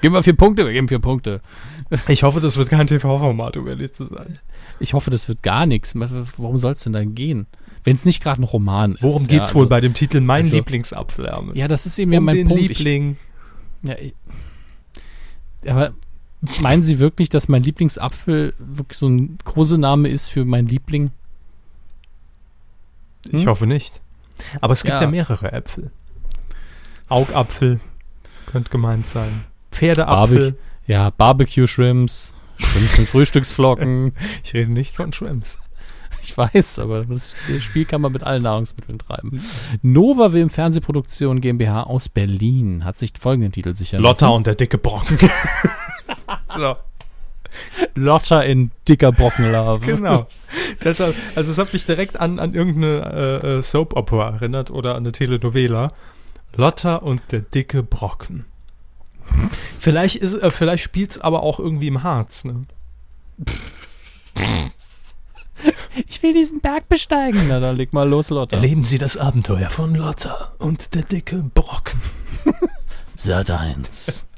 Geben 0.01 0.15
wir 0.15 0.23
vier 0.23 0.37
Punkte, 0.37 0.65
wir 0.65 0.73
geben 0.73 0.89
vier 0.89 1.01
Punkte. 1.01 1.43
Ich 2.09 2.23
hoffe, 2.23 2.41
das 2.41 2.57
wird 2.57 2.69
kein 2.71 2.87
TV-Format, 2.87 3.57
um 3.57 3.67
ehrlich 3.67 3.93
zu 3.93 4.07
sein. 4.07 4.39
Ich 4.79 4.95
hoffe, 4.95 5.11
das 5.11 5.29
wird 5.29 5.43
gar 5.43 5.67
nichts. 5.67 5.95
Worum 6.37 6.59
soll 6.59 6.73
es 6.73 6.83
denn 6.85 6.93
dann 6.93 7.15
gehen? 7.15 7.47
Wenn 7.83 7.97
es 7.97 8.05
nicht 8.05 8.23
gerade 8.23 8.41
ein 8.41 8.45
Roman 8.45 8.95
ist. 8.95 9.03
Worum 9.03 9.27
ja, 9.27 9.33
wohl 9.35 9.41
also- 9.41 9.69
bei 9.69 9.81
dem 9.81 9.95
Titel 9.95 10.21
Mein 10.21 10.45
also- 10.45 10.57
Lieblingsapfel, 10.57 11.27
Hermes? 11.27 11.59
Ja, 11.59 11.67
das 11.69 11.87
ist 11.87 11.99
eben 11.99 12.13
ja 12.13 12.19
um 12.21 12.25
mein 12.27 12.37
den 12.37 12.49
Punkt. 12.49 12.63
Liebling. 12.63 13.17
Ich, 13.83 13.89
ja, 13.89 13.97
ich, 13.99 14.15
aber 15.67 15.93
meinen 16.61 16.83
Sie 16.83 16.99
wirklich, 16.99 17.29
dass 17.29 17.49
mein 17.49 17.63
Lieblingsapfel 17.63 18.55
wirklich 18.59 18.99
so 18.99 19.09
ein 19.09 19.39
Kosename 19.45 20.09
ist 20.09 20.29
für 20.29 20.45
mein 20.45 20.67
Liebling? 20.67 21.11
Ich 23.31 23.43
Hm? 23.43 23.47
hoffe 23.49 23.67
nicht. 23.67 24.01
Aber 24.61 24.73
es 24.73 24.83
gibt 24.83 24.95
ja, 24.95 25.03
Ja. 25.03 25.11
mehrere 25.11 25.53
Äpfel. 25.53 25.91
Augapfel 27.09 27.81
könnte 28.47 28.71
gemeint 28.71 29.07
sein. 29.07 29.45
Pferdeapfel. 29.71 30.39
Barbecue, 30.39 30.59
ja, 30.91 31.11
Barbecue 31.11 31.69
Shrimps, 31.69 32.35
und 32.99 33.09
Frühstücksflocken. 33.09 34.13
Ich 34.45 34.53
rede 34.55 34.73
nicht 34.73 34.97
von 34.97 35.13
Shrimps. 35.13 35.59
Ich 36.23 36.37
weiß, 36.37 36.81
aber 36.81 37.05
das, 37.05 37.35
Spiel 37.61 37.87
kann 37.87 38.03
man 38.03 38.13
mit 38.13 38.25
allen 38.25 38.43
Nahrungsmitteln 38.43 38.99
treiben. 38.99 39.43
Nova 39.81 40.31
Film 40.31 40.51
Fernsehproduktion 40.51 41.41
GmbH 41.41 41.85
aus 41.85 42.09
Berlin 42.09 42.85
hat 42.85 42.99
sich 42.99 43.13
folgenden 43.19 43.53
Titel 43.53 43.75
sichern 43.75 44.03
Lotta 44.03 44.27
lassen. 44.27 44.37
und 44.37 44.47
der 44.49 44.57
dicke 44.57 44.77
Brocken. 44.77 45.17
so, 46.57 46.77
Lotta 47.95 48.43
in 48.43 48.73
dicker 48.89 49.13
Brockenlave. 49.13 49.87
genau. 49.87 50.27
Deshalb, 50.83 51.15
also 51.37 51.53
es 51.53 51.59
hat 51.59 51.73
mich 51.73 51.87
direkt 51.87 52.19
an, 52.19 52.39
an 52.39 52.53
irgendeine 52.53 53.41
äh, 53.43 53.47
äh, 53.59 53.63
Soap-Opera 53.63 54.31
erinnert 54.31 54.71
oder 54.71 54.91
an 54.97 55.05
eine 55.05 55.13
Telenovela. 55.13 55.89
Lotta 56.55 56.97
und 56.97 57.23
der 57.31 57.41
dicke 57.41 57.83
Brocken. 57.83 58.45
Vielleicht, 59.79 60.17
ist, 60.17 60.35
äh, 60.35 60.51
vielleicht 60.51 60.83
spielt 60.85 61.13
es 61.13 61.19
aber 61.21 61.43
auch 61.43 61.59
irgendwie 61.59 61.89
im 61.89 62.03
Harz. 62.03 62.45
Ne? 62.45 62.65
Ich 66.07 66.23
will 66.23 66.33
diesen 66.33 66.61
Berg 66.61 66.89
besteigen. 66.89 67.47
Na, 67.49 67.61
dann 67.61 67.77
leg 67.77 67.93
mal 67.93 68.09
los, 68.09 68.31
Lotta. 68.31 68.57
Erleben 68.57 68.85
Sie 68.85 68.99
das 68.99 69.17
Abenteuer 69.17 69.71
von 69.71 69.95
Lotta 69.95 70.53
und 70.59 70.95
der 70.95 71.03
dicke 71.03 71.43
Brocken. 71.55 72.01
Sat 73.17 73.51
1. 73.51 74.27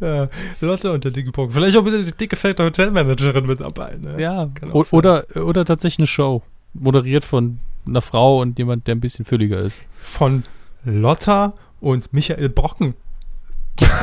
Ja, 0.00 0.28
Lotte 0.60 0.92
und 0.92 1.04
der 1.04 1.10
dicke 1.10 1.30
Brocken. 1.30 1.52
Vielleicht 1.52 1.76
auch 1.76 1.84
wieder 1.84 2.02
die 2.02 2.12
dicke, 2.12 2.36
fette 2.36 2.64
Hotelmanagerin 2.64 3.46
mit 3.46 3.60
dabei. 3.60 3.96
Ne? 4.00 4.20
Ja, 4.20 4.50
o- 4.72 4.84
oder, 4.90 5.24
oder 5.36 5.64
tatsächlich 5.64 6.00
eine 6.00 6.06
Show. 6.06 6.42
Moderiert 6.74 7.24
von 7.24 7.58
einer 7.86 8.02
Frau 8.02 8.40
und 8.40 8.58
jemand, 8.58 8.86
der 8.86 8.94
ein 8.96 9.00
bisschen 9.00 9.24
fülliger 9.24 9.60
ist. 9.60 9.82
Von 10.02 10.42
Lotta 10.84 11.54
und 11.80 12.12
Michael 12.12 12.48
Brocken. 12.48 12.94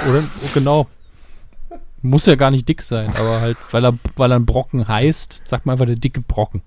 Oder, 0.09 0.23
oh, 0.43 0.49
genau. 0.53 0.87
Muss 2.01 2.25
ja 2.25 2.35
gar 2.35 2.51
nicht 2.51 2.67
dick 2.67 2.81
sein, 2.81 3.13
aber 3.15 3.41
halt, 3.41 3.57
weil 3.69 3.85
er, 3.85 3.97
weil 4.15 4.31
er 4.31 4.39
ein 4.39 4.45
Brocken 4.45 4.87
heißt, 4.87 5.41
sagt 5.43 5.65
man 5.65 5.73
einfach 5.73 5.85
der 5.85 5.95
dicke 5.95 6.21
Brocken. 6.21 6.61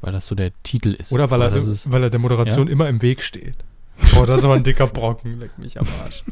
Weil 0.00 0.12
das 0.12 0.26
so 0.26 0.34
der 0.34 0.52
Titel 0.62 0.94
ist. 0.94 1.12
Oder 1.12 1.30
weil 1.30 1.42
er, 1.42 1.48
Aber 1.48 1.56
das 1.56 1.66
ist, 1.66 1.92
weil 1.92 2.02
er 2.02 2.10
der 2.10 2.20
Moderation 2.20 2.68
immer 2.68 2.88
im 2.88 3.02
Weg 3.02 3.22
steht. 3.22 3.56
Oh, 4.16 4.24
das 4.24 4.40
ist 4.40 4.44
aber 4.44 4.54
ein 4.54 4.64
dicker 4.64 4.86
Brocken. 4.86 5.38
Leck 5.38 5.58
mich 5.58 5.78
am 5.78 5.86
Arsch. 6.02 6.24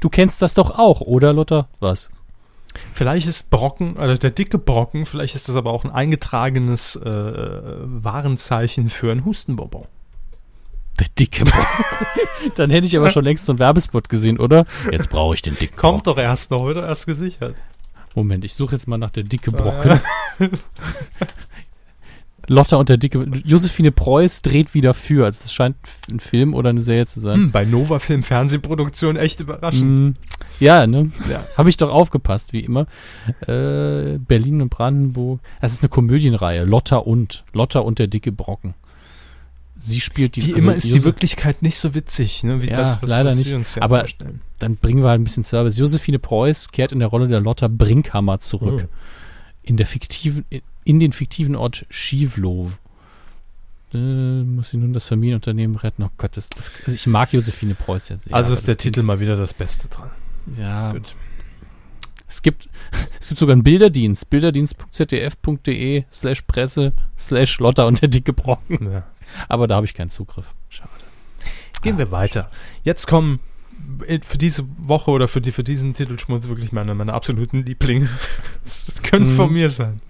Du 0.00 0.08
kennst 0.08 0.42
das 0.42 0.54
doch 0.54 0.70
auch, 0.70 1.00
oder, 1.00 1.32
Lotta? 1.32 1.68
Was? 1.80 2.10
Vielleicht 2.94 3.26
ist 3.26 3.50
Brocken, 3.50 3.98
also 3.98 4.14
der 4.16 4.30
dicke 4.30 4.58
Brocken, 4.58 5.04
vielleicht 5.04 5.34
ist 5.34 5.48
das 5.48 5.56
aber 5.56 5.72
auch 5.72 5.84
ein 5.84 5.90
eingetragenes 5.90 6.96
äh, 6.96 7.04
Warenzeichen 7.04 8.88
für 8.88 9.12
ein 9.12 9.24
Hustenbonbon. 9.24 9.86
Der 11.00 11.06
dicke 11.18 11.44
Brocken. 11.44 11.84
Dann 12.56 12.70
hätte 12.70 12.86
ich 12.86 12.96
aber 12.96 13.10
schon 13.10 13.24
längst 13.24 13.46
so 13.46 13.52
einen 13.52 13.58
Werbespot 13.58 14.08
gesehen, 14.08 14.38
oder? 14.38 14.66
Jetzt 14.90 15.10
brauche 15.10 15.34
ich 15.34 15.42
den 15.42 15.56
dicken 15.56 15.76
Kommt 15.76 16.06
doch 16.06 16.18
erst 16.18 16.50
noch, 16.50 16.70
doch 16.72 16.82
erst 16.82 17.06
gesichert. 17.06 17.54
Moment, 18.14 18.44
ich 18.44 18.54
suche 18.54 18.74
jetzt 18.74 18.86
mal 18.86 18.98
nach 18.98 19.10
der 19.10 19.24
dicke 19.24 19.50
Brocken. 19.52 20.00
Lotta 22.48 22.76
und 22.76 22.88
der 22.88 22.96
dicke. 22.96 23.24
Josephine 23.44 23.92
Preuß 23.92 24.42
dreht 24.42 24.74
wieder 24.74 24.94
für. 24.94 25.24
Also 25.24 25.42
es 25.44 25.52
scheint 25.52 25.76
ein 26.10 26.20
Film 26.20 26.54
oder 26.54 26.70
eine 26.70 26.82
Serie 26.82 27.06
zu 27.06 27.20
sein. 27.20 27.36
Hm, 27.36 27.50
bei 27.52 27.64
Nova 27.64 27.98
Film 27.98 28.22
Fernsehproduktion 28.22 29.16
echt 29.16 29.40
überraschend. 29.40 30.00
Mm, 30.00 30.14
ja, 30.58 30.86
ne? 30.86 31.12
Ja. 31.30 31.46
Habe 31.56 31.70
ich 31.70 31.76
doch 31.76 31.90
aufgepasst, 31.90 32.52
wie 32.52 32.60
immer. 32.60 32.86
Äh, 33.46 34.18
Berlin 34.18 34.60
und 34.60 34.70
Brandenburg. 34.70 35.40
Das 35.60 35.72
ist 35.72 35.82
eine 35.82 35.88
Komödienreihe. 35.88 36.64
Lotta 36.64 36.96
und. 36.96 37.44
Lotta 37.52 37.80
und 37.80 37.98
der 37.98 38.08
dicke 38.08 38.32
Brocken. 38.32 38.74
Sie 39.84 40.00
spielt 40.00 40.36
die. 40.36 40.42
Wie 40.46 40.54
also 40.54 40.58
immer 40.58 40.74
ist 40.76 40.84
die 40.86 40.90
Josef- 40.90 41.04
Wirklichkeit 41.04 41.60
nicht 41.62 41.76
so 41.76 41.94
witzig, 41.94 42.44
ne? 42.44 42.62
Wie 42.62 42.68
Ja, 42.70 42.76
das, 42.76 43.02
was, 43.02 43.10
leider 43.10 43.30
was 43.30 43.36
nicht. 43.36 43.52
Aber- 43.82 44.00
vorstellen. 44.00 44.40
Dann 44.60 44.76
bringen 44.76 45.02
wir 45.02 45.08
halt 45.10 45.20
ein 45.20 45.24
bisschen 45.24 45.42
Service. 45.42 45.76
Josephine 45.76 46.20
Preuß 46.20 46.70
kehrt 46.70 46.92
in 46.92 47.00
der 47.00 47.08
Rolle 47.08 47.26
der 47.26 47.40
Lotta 47.40 47.66
Brinkhammer 47.68 48.38
zurück. 48.38 48.86
Oh. 48.86 48.96
In 49.64 49.76
der 49.76 49.86
fiktiven, 49.86 50.44
in 50.84 51.00
den 51.00 51.12
fiktiven 51.12 51.56
Ort 51.56 51.84
Schiewlow. 51.90 52.70
Äh, 53.92 53.98
muss 54.44 54.70
sie 54.70 54.76
nun 54.76 54.92
das 54.92 55.06
Familienunternehmen 55.08 55.76
retten? 55.76 56.02
Oh 56.04 56.10
Gott, 56.16 56.36
das, 56.36 56.48
das, 56.48 56.70
also 56.80 56.92
ich 56.94 57.06
mag 57.08 57.32
Josephine 57.32 57.74
Preuß 57.74 58.08
ja 58.10 58.16
sehr. 58.16 58.32
Also 58.34 58.54
ist 58.54 58.66
der 58.68 58.76
Titel 58.76 59.02
mal 59.02 59.18
wieder 59.20 59.36
das 59.36 59.52
Beste 59.52 59.88
dran. 59.88 60.10
Ja, 60.58 60.92
Gut. 60.92 61.14
es 62.28 62.40
gibt, 62.42 62.68
es 63.20 63.28
gibt 63.28 63.38
sogar 63.40 63.52
einen 63.52 63.62
Bilderdienst. 63.64 64.30
Bilderdienst.zdf.de 64.30 66.04
slash 66.10 66.42
Presse 66.42 66.92
slash 67.18 67.58
Lotta 67.58 67.84
und 67.84 68.00
der 68.00 68.08
dicke 68.08 68.32
Brocken. 68.32 68.92
Ja. 68.92 69.04
Aber 69.48 69.66
da 69.68 69.76
habe 69.76 69.86
ich 69.86 69.94
keinen 69.94 70.10
Zugriff. 70.10 70.54
Gehen 71.82 71.96
Ah, 71.96 71.98
wir 71.98 72.12
weiter. 72.12 72.50
Jetzt 72.84 73.06
kommen 73.06 73.40
äh, 74.06 74.20
für 74.22 74.38
diese 74.38 74.64
Woche 74.88 75.10
oder 75.10 75.26
für, 75.28 75.40
die, 75.40 75.50
für 75.52 75.64
diesen 75.64 75.94
Titelschmutz 75.94 76.46
wirklich 76.48 76.72
meine, 76.72 76.94
meine 76.94 77.12
absoluten 77.14 77.64
Lieblinge. 77.64 78.08
Das, 78.62 79.02
können 79.02 79.30
Mhm. 79.32 79.36
von 79.36 79.52
mir 79.52 79.70
sein. 79.70 80.00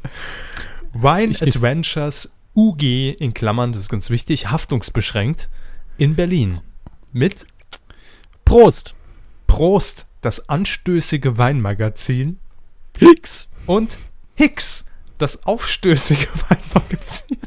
Wine 0.93 1.31
Ich 1.32 1.43
Adventures 1.43 2.36
UG 2.55 2.82
in 3.19 3.32
Klammern, 3.32 3.73
das 3.73 3.82
ist 3.85 3.89
ganz 3.89 4.11
wichtig, 4.11 4.51
haftungsbeschränkt 4.51 5.49
in 5.97 6.15
Berlin. 6.15 6.61
Mit 7.12 7.47
Prost! 8.44 8.94
Prost, 9.47 10.07
das 10.20 10.49
anstößige 10.51 11.39
Weinmagazin 11.39 12.39
Hicks! 12.99 13.51
und 13.65 13.99
Hicks, 14.35 14.85
das 15.16 15.47
aufstößige 15.47 16.27
Weinmagazin. 16.49 17.39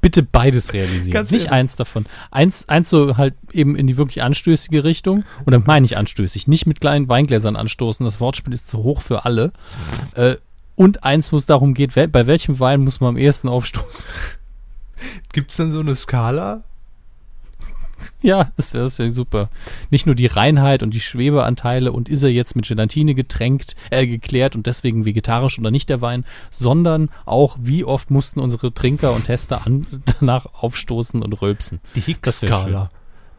Bitte 0.00 0.22
beides 0.22 0.72
realisieren. 0.72 1.12
Ganz 1.12 1.30
nicht 1.30 1.46
ehrlich. 1.46 1.52
eins 1.52 1.76
davon. 1.76 2.06
Eins, 2.30 2.68
eins 2.68 2.90
so 2.90 3.16
halt 3.16 3.34
eben 3.52 3.76
in 3.76 3.86
die 3.86 3.96
wirklich 3.96 4.22
anstößige 4.22 4.84
Richtung. 4.84 5.24
Und 5.44 5.52
dann 5.52 5.64
meine 5.66 5.86
ich 5.86 5.96
anstößig. 5.96 6.48
Nicht 6.48 6.66
mit 6.66 6.80
kleinen 6.80 7.08
Weingläsern 7.08 7.56
anstoßen. 7.56 8.04
Das 8.04 8.20
Wortspiel 8.20 8.52
ist 8.54 8.68
zu 8.68 8.78
hoch 8.78 9.02
für 9.02 9.24
alle. 9.24 9.52
Äh, 10.14 10.36
und 10.74 11.04
eins, 11.04 11.32
wo 11.32 11.36
es 11.36 11.46
darum 11.46 11.74
geht, 11.74 11.96
wel 11.96 12.08
bei 12.08 12.26
welchem 12.26 12.60
Wein 12.60 12.80
muss 12.80 13.00
man 13.00 13.10
am 13.10 13.16
ehesten 13.16 13.48
aufstoßen. 13.48 14.10
Gibt 15.32 15.50
es 15.50 15.56
denn 15.56 15.70
so 15.70 15.80
eine 15.80 15.94
Skala? 15.94 16.64
Ja, 18.22 18.50
das 18.56 18.74
wäre 18.74 18.90
wär 18.98 19.12
super. 19.12 19.48
Nicht 19.90 20.06
nur 20.06 20.14
die 20.14 20.26
Reinheit 20.26 20.82
und 20.82 20.94
die 20.94 21.00
Schwebeanteile 21.00 21.92
und 21.92 22.08
ist 22.08 22.22
er 22.22 22.30
jetzt 22.30 22.56
mit 22.56 22.66
Gelatine 22.68 23.14
getränkt, 23.14 23.76
äh, 23.90 24.06
geklärt 24.06 24.56
und 24.56 24.66
deswegen 24.66 25.04
vegetarisch 25.04 25.58
oder 25.58 25.70
nicht 25.70 25.88
der 25.88 26.00
Wein, 26.00 26.24
sondern 26.50 27.10
auch, 27.24 27.56
wie 27.60 27.84
oft 27.84 28.10
mussten 28.10 28.40
unsere 28.40 28.72
Trinker 28.72 29.12
und 29.14 29.24
Tester 29.26 29.66
an, 29.66 29.86
danach 30.20 30.46
aufstoßen 30.54 31.22
und 31.22 31.40
rülpsen. 31.42 31.80
Die 31.96 32.00
Hicks-Skala. 32.00 32.90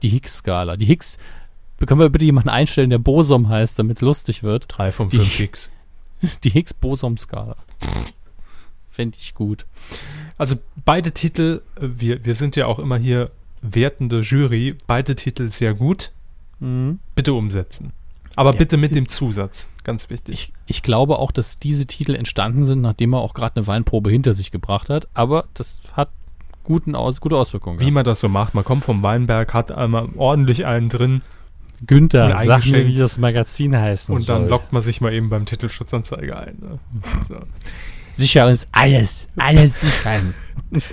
Die 0.03 0.09
Higgs-Skala. 0.09 0.77
Die 0.77 0.85
Higgs. 0.85 1.17
Können 1.85 1.99
wir 1.99 2.09
bitte 2.09 2.25
jemanden 2.25 2.49
einstellen, 2.49 2.89
der 2.89 2.97
Bosom 2.97 3.47
heißt, 3.47 3.79
damit 3.79 3.97
es 3.97 4.01
lustig 4.01 4.43
wird? 4.43 4.65
Drei 4.67 4.91
von 4.91 5.09
Die- 5.09 5.17
fünf 5.19 5.35
Hicks. 5.35 5.71
Die 6.43 6.49
Higgs-Bosom-Skala. 6.49 7.55
Fände 8.91 9.17
ich 9.19 9.33
gut. 9.33 9.65
Also 10.37 10.55
beide 10.83 11.13
Titel, 11.13 11.61
äh, 11.75 11.81
wir, 11.81 12.25
wir 12.25 12.35
sind 12.35 12.55
ja 12.57 12.65
auch 12.65 12.79
immer 12.79 12.97
hier 12.97 13.31
wertende 13.61 14.21
Jury, 14.21 14.75
beide 14.87 15.15
Titel 15.15 15.49
sehr 15.49 15.73
gut. 15.73 16.11
Bitte 17.15 17.33
umsetzen. 17.33 17.93
Aber 18.35 18.51
Ja, 18.51 18.57
bitte 18.57 18.77
mit 18.77 18.95
dem 18.95 19.07
Zusatz. 19.07 19.69
Ganz 19.83 20.09
wichtig. 20.09 20.33
Ich, 20.33 20.53
ich 20.67 20.83
glaube 20.83 21.19
auch, 21.19 21.31
dass 21.31 21.57
diese 21.57 21.87
Titel 21.87 22.15
entstanden 22.15 22.63
sind, 22.63 22.81
nachdem 22.81 23.13
er 23.13 23.19
auch 23.19 23.33
gerade 23.33 23.55
eine 23.57 23.67
Weinprobe 23.67 24.09
hinter 24.11 24.33
sich 24.33 24.51
gebracht 24.51 24.89
hat. 24.89 25.07
Aber 25.13 25.45
das 25.53 25.81
hat 25.93 26.09
guten 26.63 26.95
Aus, 26.95 27.21
gute 27.21 27.37
Auswirkungen. 27.37 27.79
Wie 27.79 27.85
gehabt. 27.85 27.95
man 27.95 28.05
das 28.05 28.19
so 28.19 28.29
macht. 28.29 28.55
Man 28.55 28.63
kommt 28.63 28.83
vom 28.83 29.03
Weinberg, 29.03 29.53
hat 29.53 29.71
einmal 29.71 30.09
ordentlich 30.15 30.65
einen 30.65 30.89
drin 30.89 31.21
Günther, 31.87 32.37
sag 32.43 32.65
mir, 32.65 32.85
wie 32.87 32.97
das 32.97 33.17
Magazin 33.17 33.75
heißen 33.75 34.13
und 34.13 34.27
dann 34.27 34.41
soll. 34.41 34.49
lockt 34.49 34.73
man 34.73 34.81
sich 34.81 34.99
mal 34.99 35.13
eben 35.13 35.29
beim 35.29 35.45
Titelschutzanzeiger 35.45 36.39
ein. 36.39 36.57
Ne? 36.59 36.79
So. 37.27 37.35
Sicher 38.19 38.47
uns 38.47 38.67
alles, 38.71 39.27
alles 39.37 39.79
sichern. 39.81 40.33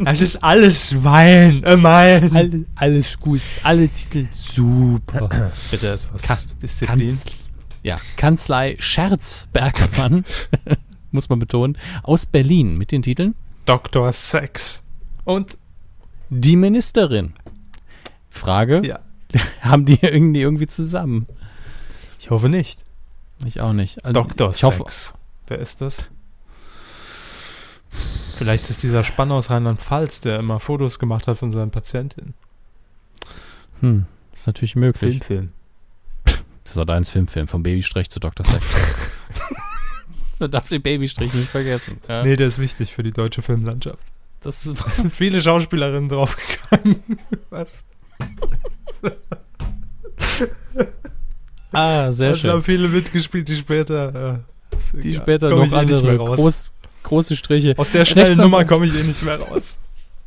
Das 0.03 0.21
ist 0.23 0.37
alles 0.43 1.05
Wein, 1.05 1.63
äh, 1.65 1.77
mein. 1.77 2.35
Alle, 2.35 2.65
alles 2.77 3.19
gut, 3.21 3.43
alle 3.63 3.89
Titel 3.89 4.27
super. 4.31 5.29
Bitte 5.71 5.93
etwas 5.95 6.23
Ka- 6.23 6.39
Disziplin. 6.63 6.99
Kanz, 7.07 7.25
ja, 7.83 7.99
Kanzlei 8.17 8.77
Scherz 8.79 9.49
Bergmann, 9.53 10.25
muss 11.11 11.29
man 11.29 11.39
betonen, 11.39 11.77
aus 12.03 12.27
Berlin 12.27 12.77
mit 12.79 12.91
den 12.93 13.03
Titeln 13.03 13.35
Dr. 13.67 14.11
Sex. 14.13 14.85
Und, 15.25 15.59
Die 16.31 16.57
Ministerin. 16.57 17.35
Frage, 18.31 18.83
ja, 18.87 19.01
haben 19.61 19.85
die 19.85 19.99
irgendwie, 20.01 20.41
irgendwie 20.43 20.67
zusammen? 20.67 21.27
ich 22.19 22.31
hoffe 22.31 22.49
nicht. 22.49 22.85
Ich 23.45 23.61
auch 23.61 23.73
nicht. 23.73 24.05
Also, 24.05 24.13
Dr. 24.23 24.51
ich 24.51 24.63
hoffe, 24.65 24.85
Sex. 24.85 25.15
Wer 25.49 25.59
ist 25.59 25.81
das? 25.81 26.05
Vielleicht 28.37 28.69
ist 28.71 28.83
dieser 28.83 29.03
Spann 29.05 29.33
aus 29.33 29.51
Rheinland-Pfalz, 29.51 30.21
der 30.21 30.39
immer 30.39 30.61
Fotos 30.61 30.99
gemacht 30.99 31.27
hat 31.27 31.39
von 31.39 31.53
seinen 31.53 31.71
Patientinnen. 31.71 32.35
hm, 33.81 34.05
ist 34.35 34.47
natürlich 34.47 34.77
möglich. 34.77 35.23
Film, 35.25 35.53
Film. 36.25 36.43
Das 36.65 36.77
ist 36.77 36.91
eins 36.91 37.09
Filmfilm, 37.11 37.47
vom 37.49 37.63
Babystrich 37.63 38.11
zu 38.11 38.21
Dr. 38.21 38.45
Sex. 38.45 38.65
Man 40.39 40.51
darf 40.51 40.69
den 40.69 40.83
Babystrich 40.83 41.33
nicht 41.33 41.49
vergessen. 41.49 41.99
Ja, 42.09 42.23
Nee, 42.23 42.37
der 42.37 42.49
ist 42.49 42.59
wichtig 42.59 42.93
für 42.93 43.03
die 43.03 43.13
deutsche 43.13 43.41
Filmlandschaft. 43.41 44.03
das 44.43 44.67
ist, 44.67 44.77
Es 44.89 44.97
sind 44.97 45.13
viele 45.13 45.41
Schauspielerinnen 45.41 46.11
draufgegangen. 46.11 47.03
Was? 47.51 47.85
ah, 51.73 52.11
sehr 52.13 52.31
Es 52.33 52.45
haben 52.45 52.63
schön. 52.63 52.63
viele 52.63 52.89
mitgespielt, 52.89 53.49
die 53.49 53.57
später. 53.57 54.35
Äh, 54.35 54.39
Die 55.01 55.11
egal. 55.11 55.23
später 55.23 55.51
Komm 55.51 55.61
noch 55.61 55.73
eh 55.73 55.77
andere 55.81 56.17
raus. 56.19 56.37
groß, 56.37 56.73
große 57.07 57.35
Striche. 57.37 57.75
Aus 57.79 57.91
der 57.91 58.05
schnellen 58.05 58.37
Nummer 58.37 58.65
komme 58.65 58.87
ich 58.87 58.95
eh 58.95 59.03
nicht 59.03 59.23
mehr 59.23 59.41
raus. 59.41 59.79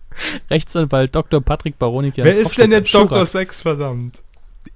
Rechtsanwalt 0.49 1.15
Dr. 1.15 1.39
Patrick 1.41 1.77
Baronik. 1.77 2.13
Wer 2.17 2.37
ist 2.37 2.57
denn 2.57 2.71
jetzt 2.71 2.93
Dr. 2.93 3.25
Sex, 3.25 3.61
verdammt? 3.61 4.23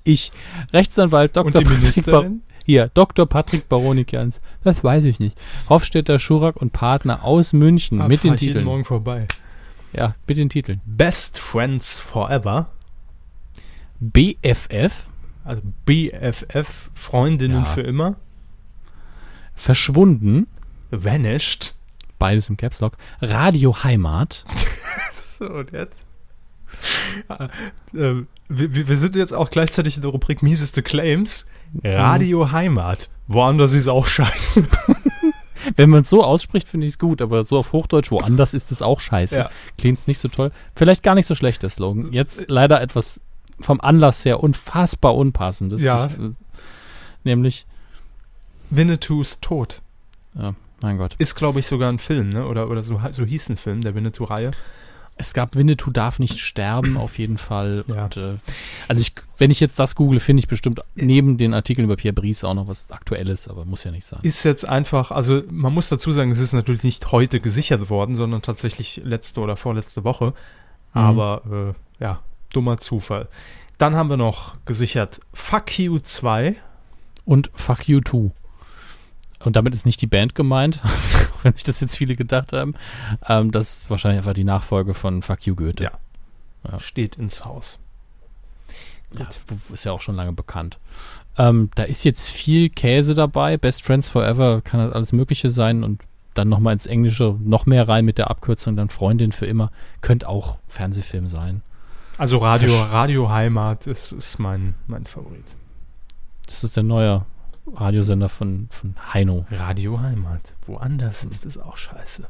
Ich. 0.04 0.32
Rechtsanwalt 0.72 1.36
Dr. 1.36 1.52
Patrick 1.52 1.68
Bar 1.68 1.78
Ministerin? 1.78 2.42
Hier, 2.66 2.90
Dr. 2.94 3.26
Patrick 3.26 3.68
Baronikians. 3.68 4.40
Das 4.64 4.84
weiß 4.84 5.04
ich 5.04 5.20
nicht. 5.20 5.38
Hofstädter 5.68 6.18
Schurak 6.18 6.56
und 6.56 6.72
Partner 6.72 7.24
aus 7.26 7.52
München 7.52 8.00
Ah, 8.00 8.08
mit 8.08 8.24
den 8.24 8.36
ich 8.36 8.40
Titeln. 8.40 8.64
Morgen 8.64 8.86
vorbei. 8.86 9.28
Ja, 9.92 10.16
mit 10.28 10.38
den 10.38 10.50
Titeln. 10.50 10.80
Best 10.86 11.40
Friends 11.40 12.00
Forever. 12.00 12.70
BFF, 14.00 15.08
Also 15.44 15.62
BFF, 15.86 16.90
Freundinnen 16.94 17.64
Ja. 17.64 17.66
für 17.66 17.82
immer. 17.82 18.16
Verschwunden, 19.56 20.48
Vanished. 20.92 21.76
Beides 22.19 22.49
im 22.49 22.57
Caps 22.57 22.80
Lock. 22.81 22.94
Radio 23.22 23.84
Heimat, 23.84 24.45
So, 25.23 25.45
und 25.45 25.72
jetzt? 25.72 26.06
Ah, 27.27 27.49
ähm, 27.94 28.27
wir, 28.49 28.88
wir- 28.88 28.98
sind 28.98 29.15
jetzt 29.15 29.34
auch 29.34 29.49
gleichzeitig 29.49 29.95
in 29.95 30.02
der 30.02 30.11
Rubrik 30.11 30.41
mieseste 30.44 30.81
Claims. 30.84 31.45
Radio 31.84 32.52
Heimat. 32.52 33.10
Woanders 33.27 33.73
ist 33.73 33.88
auch 33.88 34.06
scheiße. 34.06 34.68
Wenn 35.76 35.90
man 35.90 36.02
es 36.02 36.10
so 36.10 36.23
ausspricht, 36.23 36.68
finde 36.68 36.85
ich 36.85 36.94
es 36.94 36.99
gut, 36.99 37.22
aber 37.22 37.44
so 37.45 37.57
auf 37.57 37.72
Hochdeutsch, 37.72 38.11
woanders 38.11 38.53
ist 38.53 38.72
es 38.72 38.81
auch 38.81 38.99
scheiße. 38.99 39.38
Ja. 39.38 39.49
Klingt 39.77 40.06
nicht 40.07 40.19
so 40.19 40.27
toll. 40.27 40.52
Vielleicht 40.76 41.03
gar 41.03 41.15
nicht 41.15 41.26
so 41.26 41.35
schlecht, 41.35 41.64
der 41.64 41.69
Slogan. 41.69 42.11
Jetzt 42.11 42.45
leider 42.49 42.81
etwas 42.81 43.22
vom 43.60 43.80
Anlass 43.81 44.26
her 44.26 44.44
unfassbar 44.44 45.15
unpassendes. 45.15 45.81
Ja. 45.81 46.07
Ich, 46.07 46.11
äh, 46.14 46.31
nämlich, 47.23 47.65
Winnetous 48.69 49.40
Tod. 49.40 49.81
ja, 50.38 50.53
mein 50.84 50.97
Gott. 50.97 51.15
Ist, 51.18 51.35
glaube 51.35 51.60
ich, 51.60 51.68
sogar 51.68 51.91
ein 51.91 51.97
Film, 51.97 52.30
ne? 52.30 52.45
Oder, 52.45 52.69
oder 52.69 52.84
so, 52.84 53.01
so 53.11 53.26
hieß 53.26 53.49
ein 53.49 53.57
Film, 53.57 53.81
der 53.81 53.95
Winnetou-Reihe. 53.95 54.51
Es 55.15 55.34
gab 55.34 55.55
Winnetou 55.55 55.91
darf 55.91 56.19
nicht 56.19 56.39
sterben, 56.39 56.97
auf 56.97 57.19
jeden 57.19 57.38
Fall. 57.38 57.85
Ja. 57.88 58.05
Und, 58.05 58.18
äh, 58.18 58.35
also 58.88 59.01
ich, 59.01 59.14
wenn 59.38 59.51
ich 59.51 59.60
jetzt 59.60 59.77
das 59.80 59.95
google, 59.95 60.19
finde 60.19 60.41
ich 60.41 60.47
bestimmt 60.47 60.81
neben 60.95 61.38
den 61.38 61.53
Artikeln 61.53 61.85
über 61.85 61.95
Pierre 61.95 62.14
Brice 62.14 62.43
auch 62.43 62.55
noch 62.55 62.68
was 62.68 62.91
Aktuelles, 62.91 63.47
aber 63.47 63.64
muss 63.64 63.84
ja 63.84 63.91
nicht 63.91 64.05
sein. 64.05 64.19
Ist 64.23 64.43
jetzt 64.43 64.68
einfach, 64.68 65.11
also 65.11 65.43
man 65.49 65.73
muss 65.73 65.89
dazu 65.89 66.11
sagen, 66.11 66.31
es 66.31 66.39
ist 66.39 66.51
natürlich 66.51 66.84
nicht 66.84 67.11
heute 67.11 67.39
gesichert 67.39 67.89
worden, 67.89 68.15
sondern 68.15 68.41
tatsächlich 68.41 69.01
letzte 69.03 69.39
oder 69.39 69.55
vorletzte 69.55 70.03
Woche. 70.03 70.34
Mhm. 70.93 71.01
Aber 71.01 71.76
äh, 71.99 72.03
ja, 72.03 72.19
dummer 72.51 72.77
Zufall. 72.77 73.30
Dann 73.77 73.95
haben 73.95 74.10
wir 74.10 74.18
noch 74.18 74.57
gesichert 74.65 75.22
Fuck 75.34 75.80
You 75.80 75.99
2. 75.99 76.55
Und 77.26 77.51
Fuck 77.53 77.88
You 77.88 78.01
Too. 78.01 78.31
Und 79.44 79.56
damit 79.56 79.74
ist 79.74 79.86
nicht 79.86 80.02
die 80.02 80.07
Band 80.07 80.36
gemeint, 80.36 80.80
auch 80.84 81.44
wenn 81.44 81.53
sich 81.53 81.64
das 81.64 81.80
jetzt 81.82 81.95
viele 81.98 82.15
gedacht 82.15 82.53
haben. 82.53 82.76
Ähm, 83.28 83.52
das 83.52 83.74
ist 83.80 83.90
wahrscheinlich 83.90 84.20
einfach 84.20 84.34
die 84.34 84.44
Nachfolge 84.44 84.94
von 84.94 85.22
Fuck 85.22 85.45
You 85.45 85.56
Goethe. 85.56 85.84
Ja. 85.84 85.91
Ja. 86.72 86.80
Steht 86.80 87.18
ins 87.18 87.44
Haus. 87.44 87.80
Ja, 89.18 89.28
ist 89.72 89.84
ja 89.84 89.91
auch 89.91 90.02
schon 90.02 90.15
lange 90.15 90.34
bekannt. 90.34 90.80
Ähm, 91.38 91.70
da 91.76 91.84
ist 91.84 92.03
jetzt 92.03 92.30
viel 92.30 92.70
Käse 92.70 93.14
dabei. 93.14 93.57
Best 93.57 93.84
Friends 93.84 94.10
Forever 94.10 94.61
kann 94.61 94.80
das 94.80 94.94
alles 94.94 95.11
Mögliche 95.14 95.49
sein 95.49 95.84
und 95.84 96.02
dann 96.34 96.49
nochmal 96.49 96.74
ins 96.74 96.88
Englische 96.88 97.38
noch 97.44 97.68
mehr 97.68 97.88
rein 97.88 98.06
mit 98.06 98.18
der 98.18 98.32
Abkürzung, 98.32 98.76
dann 98.76 98.90
Freundin 98.90 99.32
für 99.32 99.45
immer. 99.45 99.72
Könnte 100.02 100.28
auch 100.28 100.57
Fernsehfilm 100.68 101.28
sein. 101.28 101.61
Also 102.18 102.38
Radio, 102.38 102.70
Versch- 102.74 102.91
Radio 102.91 103.30
Heimat 103.30 103.86
ist, 103.86 104.14
ist 104.14 104.40
mein, 104.40 104.74
mein 104.88 105.06
Favorit. 105.06 105.45
Das 106.48 106.64
ist 106.64 106.76
der 106.76 106.84
neue 106.84 107.26
Radiosender 107.68 108.30
von, 108.30 108.68
von 108.72 108.95
Heino. 109.14 109.45
Radio 109.49 109.99
Heimat. 110.02 110.53
Woanders 110.65 111.23
ist 111.23 111.45
es 111.45 111.57
auch 111.57 111.77
scheiße. 111.77 112.27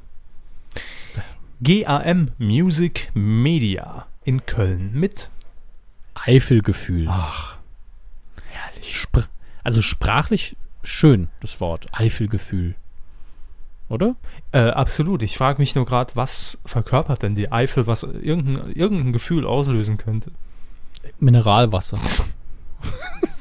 GAM 1.61 2.31
Music 2.38 3.11
Media 3.14 4.05
in 4.23 4.45
Köln 4.45 4.91
mit. 4.93 5.30
Eifelgefühl. 6.14 7.07
Ach, 7.10 7.57
herrlich. 8.49 8.97
Spr 8.97 9.23
also 9.64 9.81
sprachlich 9.81 10.57
schön, 10.84 11.30
das 11.39 11.61
Wort. 11.61 11.88
Eifelgefühl. 11.93 12.76
Oder? 13.88 14.15
Äh, 14.51 14.69
absolut. 14.69 15.23
Ich 15.23 15.38
frage 15.38 15.60
mich 15.60 15.73
nur 15.76 15.85
gerade, 15.85 16.15
was 16.15 16.57
verkörpert 16.65 17.23
denn 17.23 17.35
die 17.35 17.51
Eifel, 17.51 17.88
was 17.88 18.03
irgendein, 18.03 18.72
irgendein 18.73 19.14
Gefühl 19.14 19.45
auslösen 19.45 19.97
könnte? 19.97 20.31
Mineralwasser. 21.19 21.99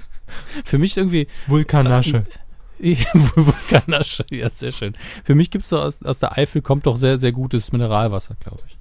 Für 0.65 0.79
mich 0.79 0.97
irgendwie 0.97 1.27
Vulkanasche. 1.47 2.27
Vulkanasche, 2.83 4.25
ja, 4.31 4.51
sehr 4.51 4.73
schön. 4.73 4.95
Für 5.25 5.35
mich 5.35 5.51
gibt 5.51 5.65
es 5.65 5.71
so 5.71 5.79
aus, 5.81 6.03
aus 6.03 6.19
der 6.19 6.37
Eifel 6.37 6.63
kommt 6.63 6.87
doch 6.87 6.97
sehr, 6.97 7.17
sehr 7.19 7.33
gutes 7.33 7.71
Mineralwasser, 7.73 8.37
glaube 8.43 8.63
ich. 8.67 8.77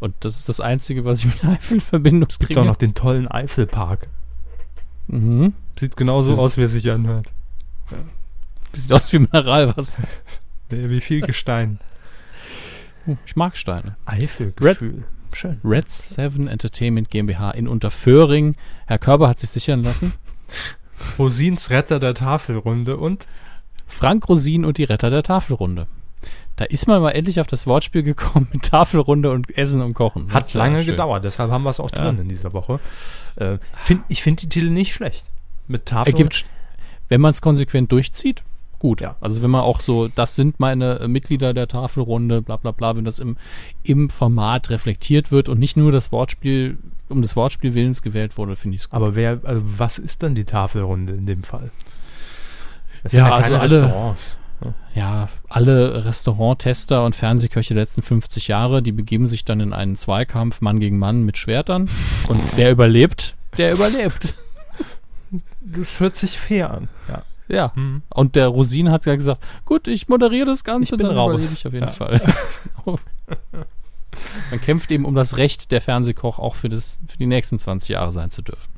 Und 0.00 0.14
das 0.20 0.36
ist 0.36 0.48
das 0.48 0.60
Einzige, 0.60 1.04
was 1.04 1.20
ich 1.20 1.26
mit 1.26 1.42
der 1.42 1.50
Eifel 1.50 1.74
in 1.74 1.80
Verbindung 1.80 2.28
Gibt 2.28 2.40
kriege. 2.46 2.60
auch 2.60 2.64
noch 2.64 2.76
den 2.76 2.94
tollen 2.94 3.28
Eifelpark. 3.28 4.08
Mhm. 5.06 5.54
Sieht 5.78 5.96
genauso 5.96 6.30
Das- 6.30 6.38
aus, 6.40 6.56
wie 6.58 6.62
es 6.62 6.72
sich 6.72 6.90
anhört. 6.90 7.28
Sieht 8.72 8.92
aus 8.92 9.12
wie 9.12 9.20
Mineralwasser. 9.20 10.02
Wie 10.68 11.00
viel 11.00 11.20
Gestein. 11.20 11.78
Hm, 13.04 13.16
Ich 13.24 13.36
mag 13.36 13.56
Steine. 13.56 13.96
Eifelgefühl. 14.04 15.04
Schön. 15.32 15.60
Red 15.64 15.90
7 15.92 16.48
Entertainment 16.48 17.08
GmbH 17.08 17.52
in 17.52 17.68
Unterföhring. 17.68 18.56
Herr 18.86 18.98
Körber 18.98 19.28
hat 19.28 19.38
sich 19.38 19.50
sichern 19.50 19.84
lassen. 19.84 20.12
Rosins 21.18 21.70
Retter 21.70 22.00
der 22.00 22.14
Tafelrunde 22.14 22.96
und 22.96 23.26
Frank 23.86 24.28
Rosin 24.28 24.64
und 24.64 24.78
die 24.78 24.84
Retter 24.84 25.10
der 25.10 25.22
Tafelrunde. 25.22 25.86
Da 26.56 26.64
ist 26.64 26.88
man 26.88 27.02
mal 27.02 27.10
endlich 27.10 27.38
auf 27.40 27.46
das 27.46 27.66
Wortspiel 27.66 28.02
gekommen 28.02 28.48
mit 28.52 28.62
Tafelrunde 28.62 29.30
und 29.30 29.56
Essen 29.56 29.82
und 29.82 29.94
Kochen. 29.94 30.26
Das 30.28 30.48
hat 30.48 30.54
lange 30.54 30.84
gedauert. 30.84 31.24
Deshalb 31.24 31.50
haben 31.50 31.64
wir 31.64 31.70
es 31.70 31.80
auch 31.80 31.90
Ja. 31.96 32.04
drin 32.04 32.18
in 32.18 32.28
dieser 32.28 32.52
Woche. 32.52 32.80
Äh, 33.36 33.58
find, 33.84 34.02
ich 34.08 34.22
finde 34.22 34.40
die 34.40 34.48
Titel 34.48 34.70
nicht 34.70 34.94
schlecht. 34.94 35.26
Mit 35.68 35.86
Tafel. 35.86 36.12
Ergibt, 36.12 36.46
wenn 37.08 37.20
man 37.20 37.32
es 37.32 37.40
konsequent 37.42 37.92
durchzieht, 37.92 38.42
gut. 38.78 39.00
Ja. 39.02 39.16
Also 39.20 39.42
wenn 39.42 39.50
man 39.50 39.60
auch 39.62 39.80
so, 39.80 40.08
das 40.08 40.34
sind 40.34 40.58
meine 40.58 41.00
äh, 41.00 41.08
Mitglieder 41.08 41.52
der 41.52 41.68
Tafelrunde, 41.68 42.40
bla 42.40 42.56
bla 42.56 42.70
bla, 42.72 42.96
wenn 42.96 43.04
das 43.04 43.18
im, 43.18 43.36
im 43.82 44.08
Format 44.10 44.70
reflektiert 44.70 45.30
wird 45.30 45.48
und 45.48 45.58
nicht 45.58 45.76
nur 45.76 45.92
das 45.92 46.10
Wortspiel, 46.10 46.78
um 47.08 47.22
des 47.22 47.36
Wortspiel 47.36 47.74
Willens 47.74 48.02
gewählt 48.02 48.36
wurde, 48.38 48.56
finde 48.56 48.76
ich 48.76 48.82
es 48.82 48.90
gut. 48.90 48.96
Aber 48.96 49.14
wer, 49.14 49.40
also 49.44 49.62
was 49.78 49.98
ist 49.98 50.22
dann 50.22 50.34
die 50.34 50.44
Tafelrunde 50.44 51.12
in 51.14 51.26
dem 51.26 51.42
Fall? 51.42 51.70
Das 53.02 53.12
Ja, 53.12 53.24
sind 53.24 53.32
also 53.32 53.56
alle- 53.56 53.82
Restaurants. 53.82 54.38
ja, 54.94 55.28
alle 55.48 56.04
Restauranttester 56.04 57.04
und 57.04 57.14
Fernsehköche 57.14 57.74
der 57.74 57.82
letzten 57.82 58.02
50 58.02 58.48
Jahre, 58.48 58.82
die 58.82 58.92
begeben 58.92 59.26
sich 59.26 59.44
dann 59.44 59.60
in 59.60 59.72
einen 59.72 59.96
Zweikampf 59.96 60.60
Mann 60.60 60.80
gegen 60.80 60.98
Mann 60.98 61.22
mit 61.24 61.38
Schwertern 61.38 61.88
und 62.28 62.56
wer 62.56 62.70
überlebt, 62.72 63.34
der 63.58 63.72
überlebt. 63.72 64.34
Das 65.60 65.98
hört 65.98 66.14
sich 66.14 66.38
fair 66.38 66.70
an. 66.70 66.88
Ja. 67.08 67.22
Ja. 67.48 67.74
Hm. 67.74 68.02
Und 68.10 68.36
der 68.36 68.46
Rosin 68.46 68.90
hat 68.92 69.04
ja 69.04 69.16
gesagt, 69.16 69.42
gut, 69.64 69.88
ich 69.88 70.06
moderiere 70.08 70.46
das 70.46 70.62
Ganze, 70.62 70.94
Ich 70.94 70.98
bin 70.98 71.08
dann 71.08 71.16
raus. 71.16 71.32
überlebe 71.32 71.52
ich 71.52 71.66
auf 71.66 71.72
jeden 71.72 71.86
Ja. 71.86 71.92
Fall. 71.92 72.20
Man 74.50 74.60
kämpft 74.60 74.90
eben 74.90 75.04
um 75.04 75.14
das 75.14 75.36
Recht, 75.36 75.70
der 75.72 75.80
Fernsehkoch 75.80 76.38
auch 76.38 76.54
für, 76.54 76.68
das, 76.68 77.00
für 77.08 77.18
die 77.18 77.26
nächsten 77.26 77.58
20 77.58 77.90
Jahre 77.90 78.12
sein 78.12 78.30
zu 78.30 78.42
dürfen. 78.42 78.70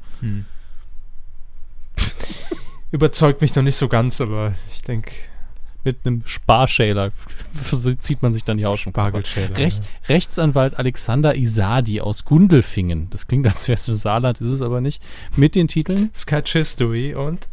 Überzeugt 2.91 3.41
mich 3.41 3.55
noch 3.55 3.63
nicht 3.63 3.77
so 3.77 3.89
ganz, 3.89 4.21
aber 4.21 4.55
ich 4.73 4.83
denke, 4.83 5.13
mit 5.85 6.05
einem 6.05 6.23
Sparschäler 6.27 7.13
zieht 7.99 8.23
man 8.23 8.35
sich 8.35 8.45
dann 8.45 8.57
die 8.59 8.65
Körper. 8.65 8.79
Spargelschäler, 8.79 9.57
Recht, 9.57 9.83
Rechtsanwalt 10.09 10.79
Alexander 10.79 11.35
Isadi 11.35 12.01
aus 12.01 12.25
Gundelfingen. 12.25 13.09
Das 13.11 13.27
klingt, 13.27 13.47
als 13.47 13.69
wäre 13.69 13.77
es 13.77 13.89
im 13.89 13.95
Saarland, 13.95 14.41
ist 14.41 14.49
es 14.49 14.63
aber 14.63 14.81
nicht. 14.81 15.03
Mit 15.37 15.55
den 15.55 15.69
Titeln 15.69 16.11
Sketch 16.15 16.53
History 16.53 17.15
und 17.15 17.49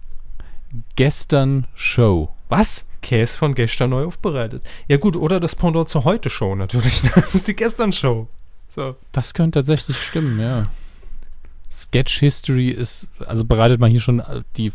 Gestern 0.95 1.67
Show. 1.73 2.29
Was? 2.49 2.85
Käse 3.05 3.37
von 3.37 3.53
gestern 3.53 3.91
neu 3.91 4.05
aufbereitet. 4.05 4.63
Ja 4.87 4.97
gut, 4.97 5.15
oder 5.15 5.39
das 5.39 5.55
Pendant 5.55 5.87
zur 5.87 6.03
Heute-Show 6.03 6.55
natürlich. 6.55 7.01
Das 7.15 7.35
ist 7.35 7.47
die 7.47 7.55
Gestern-Show. 7.55 8.27
So. 8.67 8.95
Das 9.11 9.33
könnte 9.33 9.59
tatsächlich 9.59 10.01
stimmen, 10.01 10.39
ja. 10.39 10.67
Sketch 11.71 12.19
History 12.19 12.69
ist, 12.69 13.09
also 13.25 13.45
bereitet 13.45 13.79
man 13.79 13.91
hier 13.91 13.99
schon 14.01 14.19
äh, 14.21 14.41
die, 14.57 14.71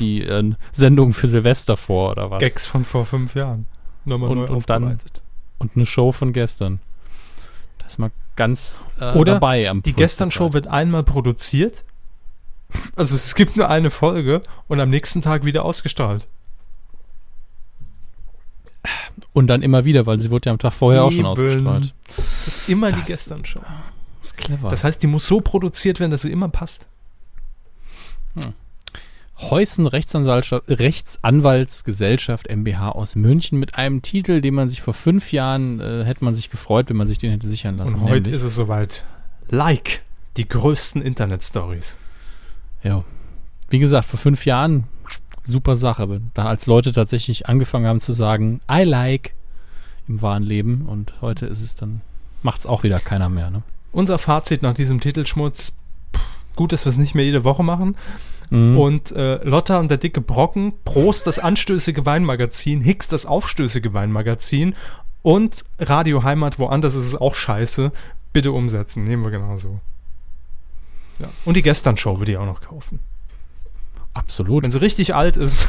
die 0.00 0.22
äh, 0.22 0.52
Sendung 0.70 1.12
für 1.12 1.26
Silvester 1.28 1.76
vor, 1.76 2.12
oder 2.12 2.30
was? 2.30 2.40
Gags 2.40 2.66
von 2.66 2.84
vor 2.84 3.04
fünf 3.04 3.34
Jahren. 3.34 3.66
Nochmal 4.04 4.30
Und- 4.30 4.36
neu 4.38 4.46
und 4.46 4.70
dann- 4.70 4.84
aufbereitet. 4.84 5.22
Und 5.58 5.76
eine 5.76 5.86
Show 5.86 6.10
von 6.12 6.32
gestern. 6.32 6.80
Da 7.78 7.86
ist 7.86 7.98
man 7.98 8.10
ganz 8.36 8.84
äh, 9.00 9.12
Oder 9.16 9.34
dabei 9.34 9.68
am 9.70 9.82
Die 9.82 9.92
Gestern-Show 9.92 10.52
wird 10.52 10.66
einmal 10.66 11.02
produziert. 11.04 11.84
Also 12.96 13.14
es 13.16 13.34
gibt 13.34 13.56
nur 13.56 13.68
eine 13.68 13.90
Folge 13.90 14.42
und 14.68 14.80
am 14.80 14.90
nächsten 14.90 15.20
Tag 15.22 15.44
wieder 15.44 15.64
ausgestrahlt. 15.64 16.26
Und 19.32 19.46
dann 19.48 19.62
immer 19.62 19.84
wieder, 19.84 20.06
weil 20.06 20.18
sie 20.18 20.30
wurde 20.30 20.46
ja 20.46 20.52
am 20.52 20.58
Tag 20.58 20.72
vorher 20.74 21.04
auch 21.04 21.10
schon 21.12 21.20
Eben. 21.20 21.28
ausgestrahlt. 21.28 21.94
Das 22.08 22.46
ist 22.48 22.68
immer 22.68 22.90
die 22.92 22.98
Das- 23.00 23.06
Gestern-Show. 23.06 23.60
Das 24.20 24.28
ist 24.28 24.36
clever. 24.36 24.70
Das 24.70 24.84
heißt, 24.84 25.02
die 25.02 25.06
muss 25.06 25.26
so 25.26 25.40
produziert 25.40 26.00
werden, 26.00 26.10
dass 26.10 26.22
sie 26.22 26.30
immer 26.32 26.48
passt. 26.48 26.86
Heusen 29.40 29.86
Rechtsanwaltschaft- 29.88 30.68
Rechtsanwaltsgesellschaft 30.68 32.48
MBH 32.48 32.90
aus 32.90 33.16
München 33.16 33.58
mit 33.58 33.74
einem 33.74 34.00
Titel, 34.02 34.40
den 34.40 34.54
man 34.54 34.68
sich 34.68 34.80
vor 34.82 34.94
fünf 34.94 35.32
Jahren 35.32 35.80
äh, 35.80 36.04
hätte 36.04 36.24
man 36.24 36.34
sich 36.34 36.48
gefreut, 36.50 36.88
wenn 36.90 36.96
man 36.96 37.08
sich 37.08 37.18
den 37.18 37.32
hätte 37.32 37.46
sichern 37.48 37.76
lassen. 37.76 37.96
und 38.00 38.08
heute 38.10 38.30
ist 38.30 38.42
es 38.44 38.54
soweit. 38.54 39.04
Like 39.48 40.02
die 40.36 40.46
größten 40.48 41.02
Internet-Stories. 41.02 41.98
Ja. 42.84 43.04
Wie 43.70 43.80
gesagt, 43.80 44.04
vor 44.06 44.18
fünf 44.18 44.46
Jahren, 44.46 44.84
super 45.44 45.76
Sache. 45.76 46.20
Da 46.34 46.46
als 46.46 46.66
Leute 46.66 46.92
tatsächlich 46.92 47.48
angefangen 47.48 47.86
haben 47.86 48.00
zu 48.00 48.12
sagen, 48.12 48.60
I 48.70 48.82
like 48.82 49.34
im 50.08 50.22
wahren 50.22 50.42
Leben 50.42 50.86
und 50.86 51.14
heute 51.20 51.46
ist 51.46 51.62
es 51.62 51.76
dann, 51.76 52.00
macht 52.42 52.60
es 52.60 52.66
auch 52.66 52.82
wieder 52.82 53.00
keiner 53.00 53.28
mehr. 53.28 53.50
Ne? 53.50 53.62
Unser 53.92 54.18
Fazit 54.18 54.62
nach 54.62 54.74
diesem 54.74 55.00
Titelschmutz. 55.00 55.74
pff, 56.14 56.22
Gut, 56.56 56.72
dass 56.72 56.84
wir 56.84 56.90
es 56.90 56.98
nicht 56.98 57.14
mehr 57.14 57.24
jede 57.24 57.44
Woche 57.44 57.62
machen. 57.62 57.96
Mhm. 58.50 58.78
Und 58.78 59.12
äh, 59.12 59.42
Lotta 59.44 59.78
und 59.78 59.90
der 59.90 59.98
dicke 59.98 60.20
Brocken, 60.20 60.74
Prost 60.84 61.26
das 61.26 61.38
anstößige 61.38 62.04
Weinmagazin, 62.04 62.82
Hicks 62.82 63.08
das 63.08 63.24
aufstößige 63.24 63.94
Weinmagazin 63.94 64.74
und 65.22 65.64
Radio 65.78 66.24
Heimat, 66.24 66.58
woanders 66.58 66.94
ist 66.94 67.06
es 67.06 67.14
auch 67.14 67.34
scheiße. 67.34 67.92
Bitte 68.32 68.52
umsetzen, 68.52 69.04
nehmen 69.04 69.22
wir 69.24 69.30
genauso. 69.30 69.80
Ja. 71.18 71.28
Und 71.44 71.56
die 71.56 71.62
Gestern-Show 71.62 72.18
würde 72.18 72.32
ich 72.32 72.38
auch 72.38 72.46
noch 72.46 72.60
kaufen. 72.60 73.00
Absolut. 74.14 74.64
Wenn 74.64 74.70
sie 74.70 74.80
richtig 74.80 75.14
alt 75.14 75.36
ist, 75.36 75.68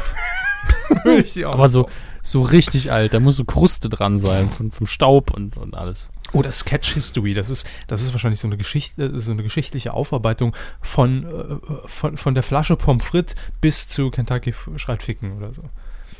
würde 1.04 1.22
ich 1.22 1.32
die 1.32 1.46
auch 1.46 1.54
Aber 1.54 1.68
so, 1.68 1.88
so 2.22 2.42
richtig 2.42 2.92
alt, 2.92 3.14
da 3.14 3.20
muss 3.20 3.36
so 3.36 3.44
Kruste 3.44 3.88
dran 3.88 4.18
sein 4.18 4.50
von, 4.50 4.70
vom 4.70 4.86
Staub 4.86 5.30
und, 5.30 5.56
und 5.56 5.74
alles. 5.74 6.10
Oder 6.32 6.52
Sketch 6.52 6.94
History, 6.94 7.32
das 7.32 7.50
ist, 7.50 7.66
das 7.86 8.02
ist 8.02 8.12
wahrscheinlich 8.12 8.40
so 8.40 8.48
eine 8.48 8.56
Geschichte, 8.56 9.18
so 9.20 9.30
eine 9.30 9.42
geschichtliche 9.42 9.94
Aufarbeitung 9.94 10.54
von, 10.82 11.24
äh, 11.24 11.56
von, 11.86 12.16
von 12.16 12.34
der 12.34 12.42
Flasche 12.42 12.76
Pommes 12.76 13.04
frites 13.04 13.34
bis 13.60 13.88
zu 13.88 14.10
Kentucky 14.10 14.54
schreit 14.76 15.02
Ficken 15.02 15.36
oder 15.36 15.52
so. 15.52 15.62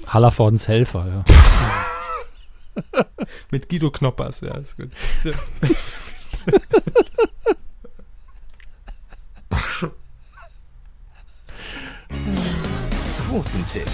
Hallervordens 0.07 0.69
Helfer, 0.69 1.07
ja. 1.07 1.25
Mit 3.51 3.69
Guido 3.69 3.91
Knoppers, 3.91 4.41
ja, 4.41 4.57
ist 4.57 4.77
gut. 4.77 4.91
Quotentipp. 13.29 13.89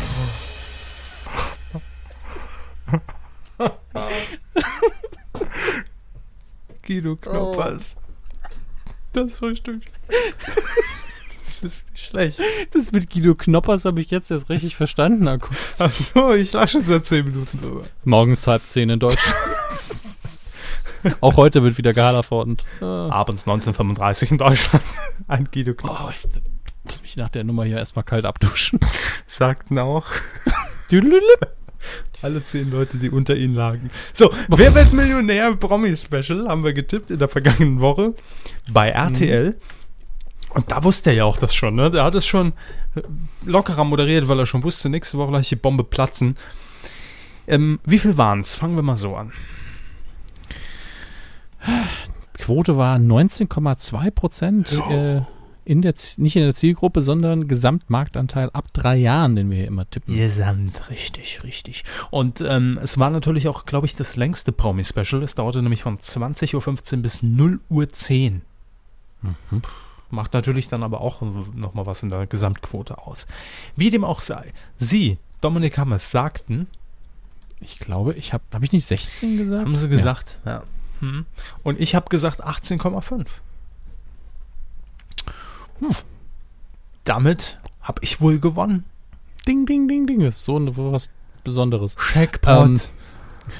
Guido 6.86 7.16
Knoppers. 7.16 7.96
Das 9.12 9.38
Frühstück. 9.38 9.82
das 11.42 11.62
ist 11.62 11.90
nicht 11.90 12.04
schlecht. 12.06 12.40
Das 12.72 12.92
mit 12.92 13.10
Guido 13.10 13.34
Knoppers 13.34 13.84
habe 13.84 14.00
ich 14.00 14.10
jetzt 14.10 14.30
erst 14.30 14.48
richtig 14.50 14.76
verstanden, 14.76 15.26
August. 15.28 15.80
Achso, 15.82 16.32
ich 16.32 16.52
lag 16.52 16.68
schon 16.68 16.84
seit 16.84 17.04
10 17.06 17.24
Minuten 17.26 17.58
drüber. 17.60 17.80
Morgens 18.04 18.46
halb 18.46 18.62
zehn 18.62 18.90
in 18.90 18.98
Deutschland. 19.00 19.36
Auch 21.22 21.36
heute 21.36 21.62
wird 21.62 21.78
wieder 21.78 21.94
gehallervordend. 21.94 22.64
Ah. 22.80 23.08
Abends 23.10 23.42
1935 23.42 24.32
in 24.32 24.38
Deutschland. 24.38 24.84
Ein 25.28 25.48
Guido 25.52 25.72
Oh, 25.72 25.74
Knoppers. 25.74 26.24
ich 26.24 26.59
muss 26.90 27.02
mich 27.02 27.16
nach 27.16 27.28
der 27.28 27.44
Nummer 27.44 27.64
hier 27.64 27.78
erstmal 27.78 28.04
kalt 28.04 28.24
abduschen. 28.24 28.80
Sagten 29.26 29.78
auch 29.78 30.06
alle 32.22 32.44
10 32.44 32.70
Leute, 32.70 32.98
die 32.98 33.10
unter 33.10 33.36
ihnen 33.36 33.54
lagen. 33.54 33.90
So, 34.12 34.30
wer 34.48 34.74
wird 34.74 34.92
Millionär? 34.92 35.54
Promi-Special 35.54 36.48
haben 36.48 36.62
wir 36.62 36.72
getippt 36.72 37.10
in 37.10 37.18
der 37.18 37.28
vergangenen 37.28 37.80
Woche 37.80 38.14
bei 38.70 38.90
RTL. 38.90 39.56
Und 40.52 40.70
da 40.70 40.82
wusste 40.82 41.10
er 41.10 41.16
ja 41.16 41.24
auch 41.24 41.38
das 41.38 41.54
schon, 41.54 41.76
ne? 41.76 41.90
Der 41.90 42.02
hat 42.02 42.14
es 42.14 42.26
schon 42.26 42.52
äh, 42.96 43.02
lockerer 43.44 43.84
moderiert, 43.84 44.26
weil 44.26 44.38
er 44.38 44.46
schon 44.46 44.64
wusste, 44.64 44.88
nächste 44.88 45.16
Woche 45.16 45.30
gleich 45.30 45.48
die 45.48 45.56
Bombe 45.56 45.84
platzen. 45.84 46.36
Ähm, 47.46 47.78
wie 47.84 47.98
viel 47.98 48.18
waren 48.18 48.40
es? 48.40 48.56
Fangen 48.56 48.74
wir 48.74 48.82
mal 48.82 48.96
so 48.96 49.14
an. 49.14 49.32
Quote 52.36 52.76
war 52.76 52.96
19,2 52.96 54.10
Prozent. 54.10 54.80
Äh, 54.90 55.20
in 55.70 55.82
der, 55.82 55.94
nicht 56.16 56.34
in 56.34 56.42
der 56.42 56.52
Zielgruppe, 56.54 57.00
sondern 57.00 57.46
Gesamtmarktanteil 57.46 58.50
ab 58.50 58.72
drei 58.72 58.96
Jahren, 58.96 59.36
den 59.36 59.50
wir 59.50 59.58
hier 59.58 59.68
immer 59.68 59.88
tippen. 59.88 60.16
Gesamt, 60.16 60.90
richtig, 60.90 61.44
richtig. 61.44 61.84
Und 62.10 62.40
ähm, 62.40 62.76
es 62.82 62.98
war 62.98 63.08
natürlich 63.08 63.46
auch, 63.46 63.66
glaube 63.66 63.86
ich, 63.86 63.94
das 63.94 64.16
längste 64.16 64.50
Promi-Special. 64.50 65.22
Es 65.22 65.36
dauerte 65.36 65.62
nämlich 65.62 65.84
von 65.84 65.98
20.15 65.98 66.96
Uhr 66.96 67.02
bis 67.02 67.22
0 67.22 67.60
Uhr 67.68 67.88
10. 67.88 68.42
Mhm. 69.22 69.62
Macht 70.10 70.34
natürlich 70.34 70.66
dann 70.66 70.82
aber 70.82 71.02
auch 71.02 71.22
nochmal 71.54 71.86
was 71.86 72.02
in 72.02 72.10
der 72.10 72.26
Gesamtquote 72.26 72.98
aus. 72.98 73.28
Wie 73.76 73.90
dem 73.90 74.02
auch 74.02 74.18
sei. 74.18 74.52
Sie, 74.76 75.18
Dominik 75.40 75.78
Hammers, 75.78 76.10
sagten, 76.10 76.66
Ich 77.60 77.78
glaube, 77.78 78.14
ich 78.14 78.32
habe, 78.32 78.42
habe 78.52 78.64
ich 78.64 78.72
nicht 78.72 78.86
16 78.86 79.38
gesagt? 79.38 79.64
haben 79.64 79.76
sie 79.76 79.88
gesagt, 79.88 80.40
ja. 80.44 80.64
Hm. 80.98 81.26
Und 81.62 81.78
ich 81.80 81.94
habe 81.94 82.08
gesagt 82.08 82.44
18,5. 82.44 83.26
Hm. 85.80 85.88
Damit 87.04 87.58
habe 87.80 88.00
ich 88.02 88.20
wohl 88.20 88.38
gewonnen. 88.38 88.84
Ding, 89.46 89.66
ding, 89.66 89.88
ding, 89.88 90.06
ding. 90.06 90.20
Das 90.20 90.36
ist 90.36 90.44
so 90.44 90.56
eine, 90.56 90.76
was 90.76 91.10
Besonderes. 91.44 91.96
Checkpot. 91.96 92.68
Ähm, 92.68 92.80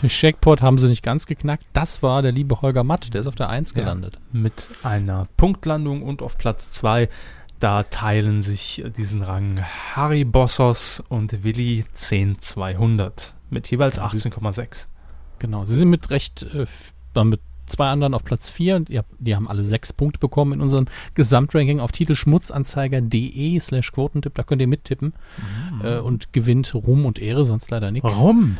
Checkpot 0.07 0.61
haben 0.63 0.79
sie 0.79 0.87
nicht 0.89 1.03
ganz 1.03 1.27
geknackt. 1.27 1.65
Das 1.73 2.03
war 2.03 2.23
der 2.23 2.33
liebe 2.33 2.61
Holger 2.61 2.85
Matt, 2.85 3.13
der 3.15 3.23
ist 3.23 3.27
auf 3.27 3.35
der 3.35 3.49
1 3.49 3.73
Ja. 3.75 3.81
gelandet. 3.81 4.21
mit 4.33 4.69
einer 4.83 5.27
Punktlandung 5.37 6.03
und 6.03 6.23
auf 6.23 6.37
Platz 6.39 6.71
2, 6.73 7.09
da 7.59 7.83
teilen 7.85 8.41
sich 8.43 8.85
diesen 8.97 9.23
Rang 9.23 9.61
Harry 9.97 10.25
Bossos 10.25 11.03
und 11.09 11.43
Willi 11.43 11.85
10200 11.95 13.35
mit 13.49 13.71
jeweils 13.71 13.97
Ja, 13.97 14.09
sie 14.11 14.17
ist- 14.19 14.27
18,6. 14.27 14.87
Genau. 15.41 15.65
Sie 15.65 15.75
sind 15.75 15.89
mit 15.89 16.11
recht, 16.11 16.43
äh, 16.55 16.67
mit 17.25 17.41
zwei 17.71 17.89
anderen 17.89 18.15
auf 18.15 18.25
Platz 18.25 18.51
4 18.51 18.77
und 18.77 18.91
ihr, 18.91 19.05
die 19.19 19.35
haben 19.35 19.49
alle 19.49 19.65
sechs 19.65 19.93
Punkte 19.93 20.19
bekommen 20.19 20.53
in 20.53 20.61
unserem 20.61 20.87
Gesamtranking 21.15 21.81
auf 21.81 21.93
titelschmutzanzeiger.de 21.93 23.59
slash 23.61 23.93
Quotentipp. 23.93 24.35
Da 24.35 24.43
könnt 24.43 24.61
ihr 24.61 24.69
mittippen 24.69 25.15
äh, 25.83 25.99
und 25.99 26.33
gewinnt 26.33 26.75
Ruhm 26.75 27.07
und 27.07 27.19
Ehre, 27.19 27.45
sonst 27.45 27.71
leider 27.71 27.91
nichts. 27.91 28.05
Warum? 28.05 28.59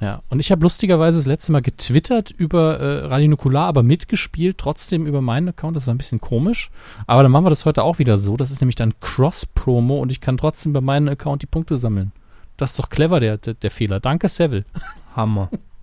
Ja, 0.00 0.20
und 0.28 0.40
ich 0.40 0.52
habe 0.52 0.62
lustigerweise 0.62 1.18
das 1.18 1.26
letzte 1.26 1.52
Mal 1.52 1.62
getwittert 1.62 2.30
über 2.30 2.78
äh, 2.78 3.06
Radio 3.06 3.28
Nukular, 3.28 3.66
aber 3.66 3.82
mitgespielt, 3.82 4.58
trotzdem 4.58 5.06
über 5.06 5.22
meinen 5.22 5.48
Account. 5.48 5.74
Das 5.74 5.86
war 5.86 5.94
ein 5.94 5.98
bisschen 5.98 6.20
komisch. 6.20 6.70
Aber 7.06 7.22
dann 7.22 7.32
machen 7.32 7.46
wir 7.46 7.50
das 7.50 7.64
heute 7.64 7.82
auch 7.82 7.98
wieder 7.98 8.18
so. 8.18 8.36
Das 8.36 8.50
ist 8.50 8.60
nämlich 8.60 8.74
dann 8.74 8.92
Cross-Promo 9.00 9.98
und 9.98 10.12
ich 10.12 10.20
kann 10.20 10.36
trotzdem 10.36 10.74
bei 10.74 10.82
meinem 10.82 11.08
Account 11.08 11.42
die 11.42 11.46
Punkte 11.46 11.76
sammeln. 11.76 12.12
Das 12.58 12.70
ist 12.70 12.78
doch 12.78 12.90
clever, 12.90 13.20
der, 13.20 13.38
der, 13.38 13.54
der 13.54 13.70
Fehler. 13.70 14.00
Danke, 14.00 14.28
Seville. 14.28 14.64
Hammer. 15.14 15.50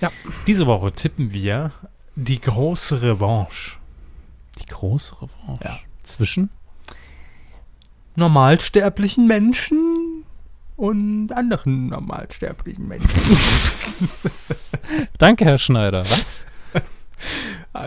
Ja. 0.00 0.12
Diese 0.46 0.66
Woche 0.66 0.92
tippen 0.92 1.32
wir 1.32 1.72
die 2.14 2.40
große 2.40 3.02
Revanche. 3.02 3.78
Die 4.60 4.66
große 4.66 5.16
Revanche. 5.22 5.64
Ja. 5.64 5.78
Zwischen? 6.02 6.50
Normalsterblichen 8.16 9.26
Menschen 9.26 10.24
und 10.76 11.32
anderen 11.32 11.88
normalsterblichen 11.88 12.86
Menschen. 12.86 13.20
Danke, 15.18 15.44
Herr 15.44 15.58
Schneider. 15.58 16.04
Was? 16.04 16.46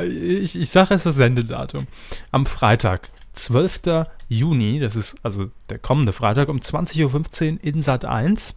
Ich, 0.07 0.55
ich 0.55 0.69
sage 0.69 0.93
es 0.93 1.03
das 1.03 1.15
Sendedatum. 1.15 1.87
Am 2.31 2.45
Freitag, 2.45 3.09
12. 3.33 4.07
Juni, 4.27 4.79
das 4.79 4.95
ist 4.95 5.15
also 5.23 5.51
der 5.69 5.79
kommende 5.79 6.13
Freitag 6.13 6.49
um 6.49 6.57
20.15 6.57 7.53
Uhr 7.53 7.63
in 7.63 7.81
Sat 7.81 8.05
1. 8.05 8.53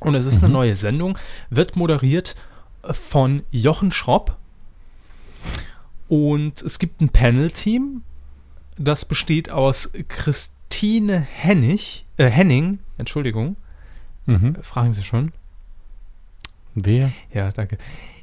Und 0.00 0.14
es 0.16 0.26
ist 0.26 0.42
eine 0.42 0.52
neue 0.52 0.74
Sendung, 0.74 1.16
wird 1.50 1.76
moderiert 1.76 2.34
von 2.90 3.42
Jochen 3.50 3.92
Schropp. 3.92 4.36
Und 6.08 6.60
es 6.62 6.78
gibt 6.78 7.00
ein 7.00 7.08
Panel-Team, 7.08 8.02
das 8.76 9.04
besteht 9.04 9.50
aus 9.50 9.90
Christine 10.08 11.20
Hennig, 11.20 12.04
äh, 12.16 12.26
Henning, 12.26 12.78
Entschuldigung, 12.98 13.56
Mhm. 14.26 14.56
fragen 14.62 14.92
Sie 14.92 15.02
schon. 15.02 15.32
Wer? 16.74 17.12
Ja, 17.32 17.50
danke. 17.50 17.76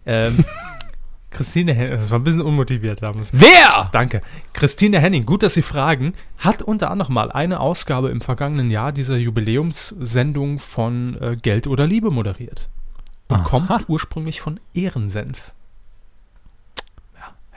Ähm, 0.05 0.43
Christine 1.31 1.73
Henning, 1.73 1.99
das 1.99 2.09
war 2.09 2.19
ein 2.19 2.23
bisschen 2.23 2.41
unmotiviert, 2.41 3.01
haben 3.01 3.19
wir 3.19 3.27
Wer? 3.33 3.89
Danke. 3.91 4.21
Christine 4.53 4.99
Henning, 4.99 5.25
gut, 5.25 5.43
dass 5.43 5.53
Sie 5.53 5.61
fragen, 5.61 6.13
hat 6.39 6.61
unter 6.61 6.89
anderem 6.89 7.13
mal 7.13 7.31
eine 7.31 7.59
Ausgabe 7.59 8.09
im 8.09 8.21
vergangenen 8.21 8.71
Jahr 8.71 8.91
dieser 8.91 9.17
Jubiläumssendung 9.17 10.59
von 10.59 11.17
äh, 11.21 11.35
Geld 11.35 11.67
oder 11.67 11.85
Liebe 11.85 12.09
moderiert. 12.11 12.69
Und 13.29 13.35
Aha. 13.37 13.43
kommt 13.43 13.87
ursprünglich 13.89 14.41
von 14.41 14.59
Ehrensenf. 14.73 15.53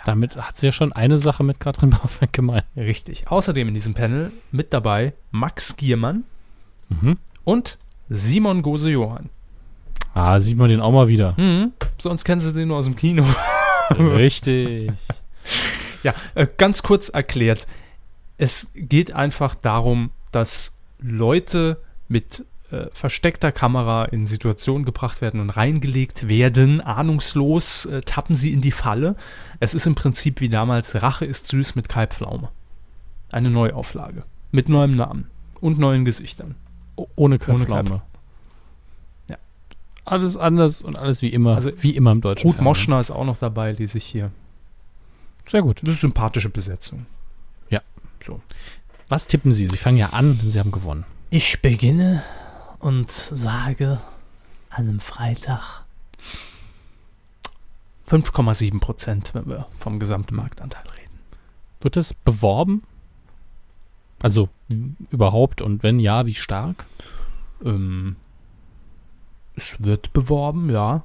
Damit 0.04 0.36
hat 0.36 0.56
sie 0.56 0.66
ja 0.66 0.72
schon 0.72 0.92
eine 0.92 1.16
Sache 1.18 1.44
mit 1.44 1.60
Katrin 1.60 1.90
Bauerfeind 1.90 2.32
gemeint. 2.32 2.64
Richtig. 2.76 3.28
Außerdem 3.28 3.68
in 3.68 3.74
diesem 3.74 3.94
Panel 3.94 4.32
mit 4.50 4.72
dabei 4.72 5.12
Max 5.30 5.76
Giermann 5.76 6.24
Mhm. 6.88 7.16
und 7.44 7.78
Simon 8.10 8.60
Gose-Johann. 8.62 9.30
Ah, 10.12 10.40
sieht 10.40 10.58
man 10.58 10.68
den 10.68 10.80
auch 10.82 10.92
mal 10.92 11.08
wieder. 11.08 11.34
Mhm. 11.38 11.72
Sonst 11.96 12.24
kennen 12.24 12.40
Sie 12.42 12.52
den 12.52 12.68
nur 12.68 12.76
aus 12.76 12.84
dem 12.84 12.96
Kino. 12.96 13.24
Richtig. 13.90 14.92
Ja, 16.02 16.14
äh, 16.34 16.46
ganz 16.58 16.82
kurz 16.82 17.08
erklärt. 17.08 17.66
Es 18.36 18.70
geht 18.74 19.12
einfach 19.12 19.54
darum, 19.54 20.10
dass 20.32 20.74
Leute 20.98 21.80
mit 22.08 22.44
äh, 22.72 22.86
versteckter 22.92 23.52
Kamera 23.52 24.06
in 24.06 24.24
Situationen 24.24 24.84
gebracht 24.84 25.20
werden 25.20 25.40
und 25.40 25.50
reingelegt 25.50 26.28
werden. 26.28 26.80
Ahnungslos 26.80 27.86
äh, 27.86 28.02
tappen 28.02 28.34
sie 28.34 28.52
in 28.52 28.60
die 28.60 28.72
Falle. 28.72 29.14
Es 29.60 29.74
ist 29.74 29.86
im 29.86 29.94
Prinzip 29.94 30.40
wie 30.40 30.48
damals 30.48 31.00
Rache 31.02 31.24
ist 31.26 31.46
süß 31.48 31.74
mit 31.74 31.88
Kalbpflaume. 31.88 32.48
Eine 33.30 33.50
Neuauflage. 33.50 34.24
Mit 34.50 34.68
neuem 34.68 34.96
Namen 34.96 35.30
und 35.60 35.78
neuen 35.78 36.04
Gesichtern. 36.04 36.54
O- 36.96 37.02
Ohne 37.02 37.12
Ohne 37.16 37.38
Köpflaume. 37.38 37.82
Köpfe. 37.90 38.02
Ja. 39.30 39.36
Alles 40.04 40.36
anders 40.36 40.82
und 40.82 40.98
alles 40.98 41.22
wie 41.22 41.28
immer. 41.28 41.54
Also, 41.54 41.70
wie 41.80 41.94
immer 41.96 42.12
im 42.12 42.20
deutschen 42.20 42.46
Ruth 42.46 42.56
Fernsehen. 42.56 42.64
Moschner 42.64 43.00
ist 43.00 43.10
auch 43.10 43.24
noch 43.24 43.38
dabei, 43.38 43.72
lese 43.72 43.98
ich 43.98 44.04
hier. 44.04 44.30
Sehr 45.46 45.62
gut. 45.62 45.80
Das 45.82 45.94
ist 45.94 46.00
sympathische 46.00 46.48
Besetzung. 46.50 47.06
Ja. 47.70 47.80
So. 48.26 48.40
Was 49.08 49.26
tippen 49.26 49.52
Sie? 49.52 49.66
Sie 49.66 49.76
fangen 49.76 49.96
ja 49.98 50.10
an, 50.10 50.38
Sie 50.46 50.58
haben 50.58 50.72
gewonnen. 50.72 51.04
Ich 51.30 51.62
beginne 51.62 52.22
und 52.82 53.10
sage 53.10 54.00
an 54.70 54.88
einem 54.88 55.00
Freitag 55.00 55.84
5,7 58.08 58.80
Prozent, 58.80 59.34
wenn 59.34 59.46
wir 59.46 59.66
vom 59.78 59.98
Gesamtmarktanteil 59.98 60.82
reden. 60.98 61.18
Wird 61.80 61.96
das 61.96 62.12
beworben? 62.14 62.82
Also 64.22 64.48
überhaupt 65.10 65.62
und 65.62 65.82
wenn 65.82 65.98
ja, 65.98 66.26
wie 66.26 66.34
stark? 66.34 66.86
Ähm, 67.64 68.16
es 69.56 69.76
wird 69.82 70.12
beworben, 70.12 70.70
ja. 70.70 71.02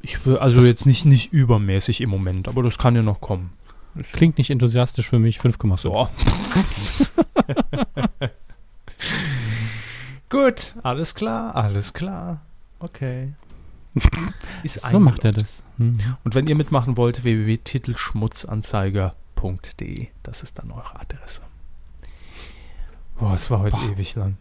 Ich 0.00 0.24
will, 0.26 0.38
also 0.38 0.56
Das- 0.56 0.66
jetzt 0.66 0.86
nicht, 0.86 1.04
nicht 1.04 1.32
übermäßig 1.32 2.00
im 2.00 2.10
Moment, 2.10 2.48
aber 2.48 2.62
das 2.62 2.78
kann 2.78 2.96
ja 2.96 3.02
noch 3.02 3.20
kommen. 3.20 3.50
Das- 3.94 4.12
Klingt 4.12 4.38
nicht 4.38 4.50
enthusiastisch 4.50 5.08
für 5.08 5.18
mich. 5.18 5.38
5,5. 5.40 7.08
Gut, 10.30 10.74
alles 10.82 11.14
klar, 11.14 11.54
alles 11.56 11.92
klar. 11.92 12.40
Okay. 12.80 13.34
Ist 14.62 14.80
So 14.80 14.98
macht 15.00 15.24
er 15.24 15.32
das. 15.32 15.64
Hm. 15.78 15.98
Und 16.24 16.34
wenn 16.34 16.46
ihr 16.46 16.54
mitmachen 16.54 16.96
wollt, 16.96 17.24
www.titelschmutzanzeiger.de. 17.24 20.08
Das 20.22 20.42
ist 20.42 20.58
dann 20.58 20.70
eure 20.70 21.00
Adresse. 21.00 21.42
Boah, 23.18 23.34
es 23.34 23.50
war 23.50 23.60
heute 23.60 23.76
Boah. 23.76 23.90
ewig 23.90 24.14
lang. 24.14 24.36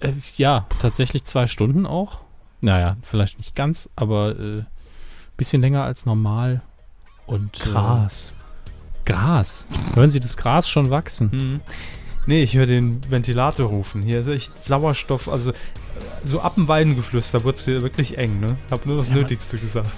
Äh, 0.00 0.12
ja, 0.36 0.66
tatsächlich 0.80 1.24
zwei 1.24 1.46
Stunden 1.46 1.86
auch. 1.86 2.20
Naja, 2.60 2.96
vielleicht 3.02 3.38
nicht 3.38 3.54
ganz, 3.54 3.88
aber 3.96 4.38
äh, 4.38 4.64
bisschen 5.36 5.62
länger 5.62 5.84
als 5.84 6.04
normal. 6.04 6.60
Und 7.26 7.52
Krass. 7.54 8.32
Äh, 8.32 8.34
Gras. 9.06 9.66
Hören 9.94 10.10
Sie 10.10 10.20
das 10.20 10.36
Gras 10.36 10.68
schon 10.68 10.90
wachsen? 10.90 11.32
Hm. 11.32 11.60
Nee, 12.26 12.42
ich 12.42 12.54
höre 12.54 12.66
den 12.66 13.00
Ventilator 13.08 13.68
rufen. 13.68 14.02
Hier 14.02 14.20
ist 14.20 14.28
echt 14.28 14.62
Sauerstoff. 14.62 15.28
Also, 15.28 15.52
so 16.24 16.40
ab 16.40 16.54
dem 16.54 16.68
Weidengeflüster 16.68 17.44
wurde 17.44 17.58
es 17.58 17.64
hier 17.64 17.82
wirklich 17.82 18.18
eng, 18.18 18.40
ne? 18.40 18.56
Hab 18.70 18.86
nur 18.86 18.96
das 18.98 19.08
Ja. 19.08 19.16
Nötigste 19.16 19.58
gesagt. 19.58 19.90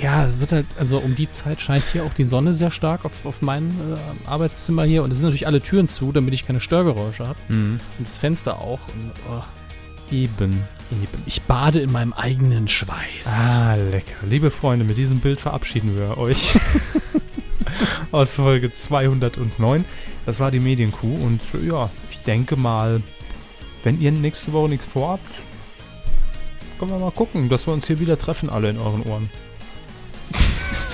Ja, 0.00 0.24
es 0.24 0.40
wird 0.40 0.52
halt, 0.52 0.66
also 0.78 0.98
um 0.98 1.14
die 1.14 1.28
Zeit 1.28 1.60
scheint 1.60 1.84
hier 1.84 2.04
auch 2.04 2.14
die 2.14 2.24
Sonne 2.24 2.54
sehr 2.54 2.70
stark 2.70 3.04
auf, 3.04 3.26
auf 3.26 3.42
mein 3.42 3.68
äh, 3.68 4.28
Arbeitszimmer 4.28 4.84
hier. 4.84 5.02
Und 5.02 5.10
es 5.10 5.18
sind 5.18 5.26
natürlich 5.26 5.46
alle 5.46 5.60
Türen 5.60 5.86
zu, 5.86 6.12
damit 6.12 6.32
ich 6.32 6.46
keine 6.46 6.60
Störgeräusche 6.60 7.26
habe. 7.26 7.38
Und 7.50 7.80
das 7.98 8.16
Fenster 8.18 8.58
auch. 8.58 8.80
Und, 8.88 9.12
oh, 9.30 9.42
Eben. 10.10 10.62
Eben. 10.90 11.22
ich 11.26 11.42
bade 11.42 11.80
in 11.80 11.90
meinem 11.92 12.12
eigenen 12.12 12.68
Schweiß. 12.68 13.60
Ah, 13.62 13.74
lecker. 13.76 14.14
Liebe 14.28 14.50
Freunde, 14.50 14.84
mit 14.84 14.96
diesem 14.98 15.20
Bild 15.20 15.40
verabschieden 15.40 15.96
wir 15.96 16.18
euch 16.18 16.58
aus 18.12 18.34
Folge 18.34 18.74
209. 18.74 19.84
Das 20.26 20.40
war 20.40 20.50
die 20.50 20.60
Medienkuh 20.60 21.14
und 21.24 21.40
ja, 21.66 21.90
ich 22.10 22.20
denke 22.20 22.56
mal, 22.56 23.02
wenn 23.82 24.00
ihr 24.00 24.12
nächste 24.12 24.52
Woche 24.52 24.68
nichts 24.68 24.86
vorhabt, 24.86 25.26
können 26.78 26.92
wir 26.92 26.98
mal 26.98 27.10
gucken, 27.10 27.48
dass 27.48 27.66
wir 27.66 27.72
uns 27.72 27.86
hier 27.86 28.00
wieder 28.00 28.18
treffen, 28.18 28.50
alle 28.50 28.70
in 28.70 28.78
euren 28.78 29.02
Ohren. 29.02 29.30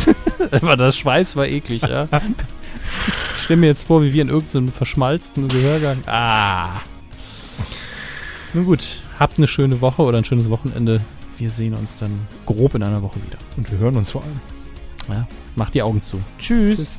Aber 0.51 0.77
das 0.77 0.97
Schweiß 0.97 1.37
war 1.37 1.47
eklig, 1.47 1.83
ja. 1.83 2.09
ich 3.37 3.43
stelle 3.43 3.61
mir 3.61 3.67
jetzt 3.67 3.87
vor, 3.87 4.03
wie 4.03 4.13
wir 4.13 4.23
in 4.23 4.29
irgendeinem 4.29 4.69
verschmalzten 4.69 5.49
Gehörgang. 5.49 6.03
Ah. 6.07 6.81
Nun 8.55 8.65
gut, 8.65 9.03
habt 9.19 9.37
eine 9.37 9.47
schöne 9.47 9.81
Woche 9.81 10.03
oder 10.03 10.19
ein 10.19 10.25
schönes 10.25 10.49
Wochenende. 10.49 11.01
Wir 11.37 11.51
sehen 11.51 11.75
uns 11.75 11.99
dann 11.99 12.27
grob 12.47 12.75
in 12.75 12.83
einer 12.83 13.03
Woche 13.03 13.17
wieder. 13.27 13.39
Und 13.57 13.71
wir 13.71 13.79
hören 13.79 13.97
uns 13.97 14.11
vor 14.11 14.23
allem. 14.23 14.41
Ja, 15.09 15.29
macht 15.55 15.75
die 15.75 15.83
Augen 15.83 16.03
zu. 16.03 16.21
Tschüss. 16.39 16.77
Tschüss. 16.77 16.99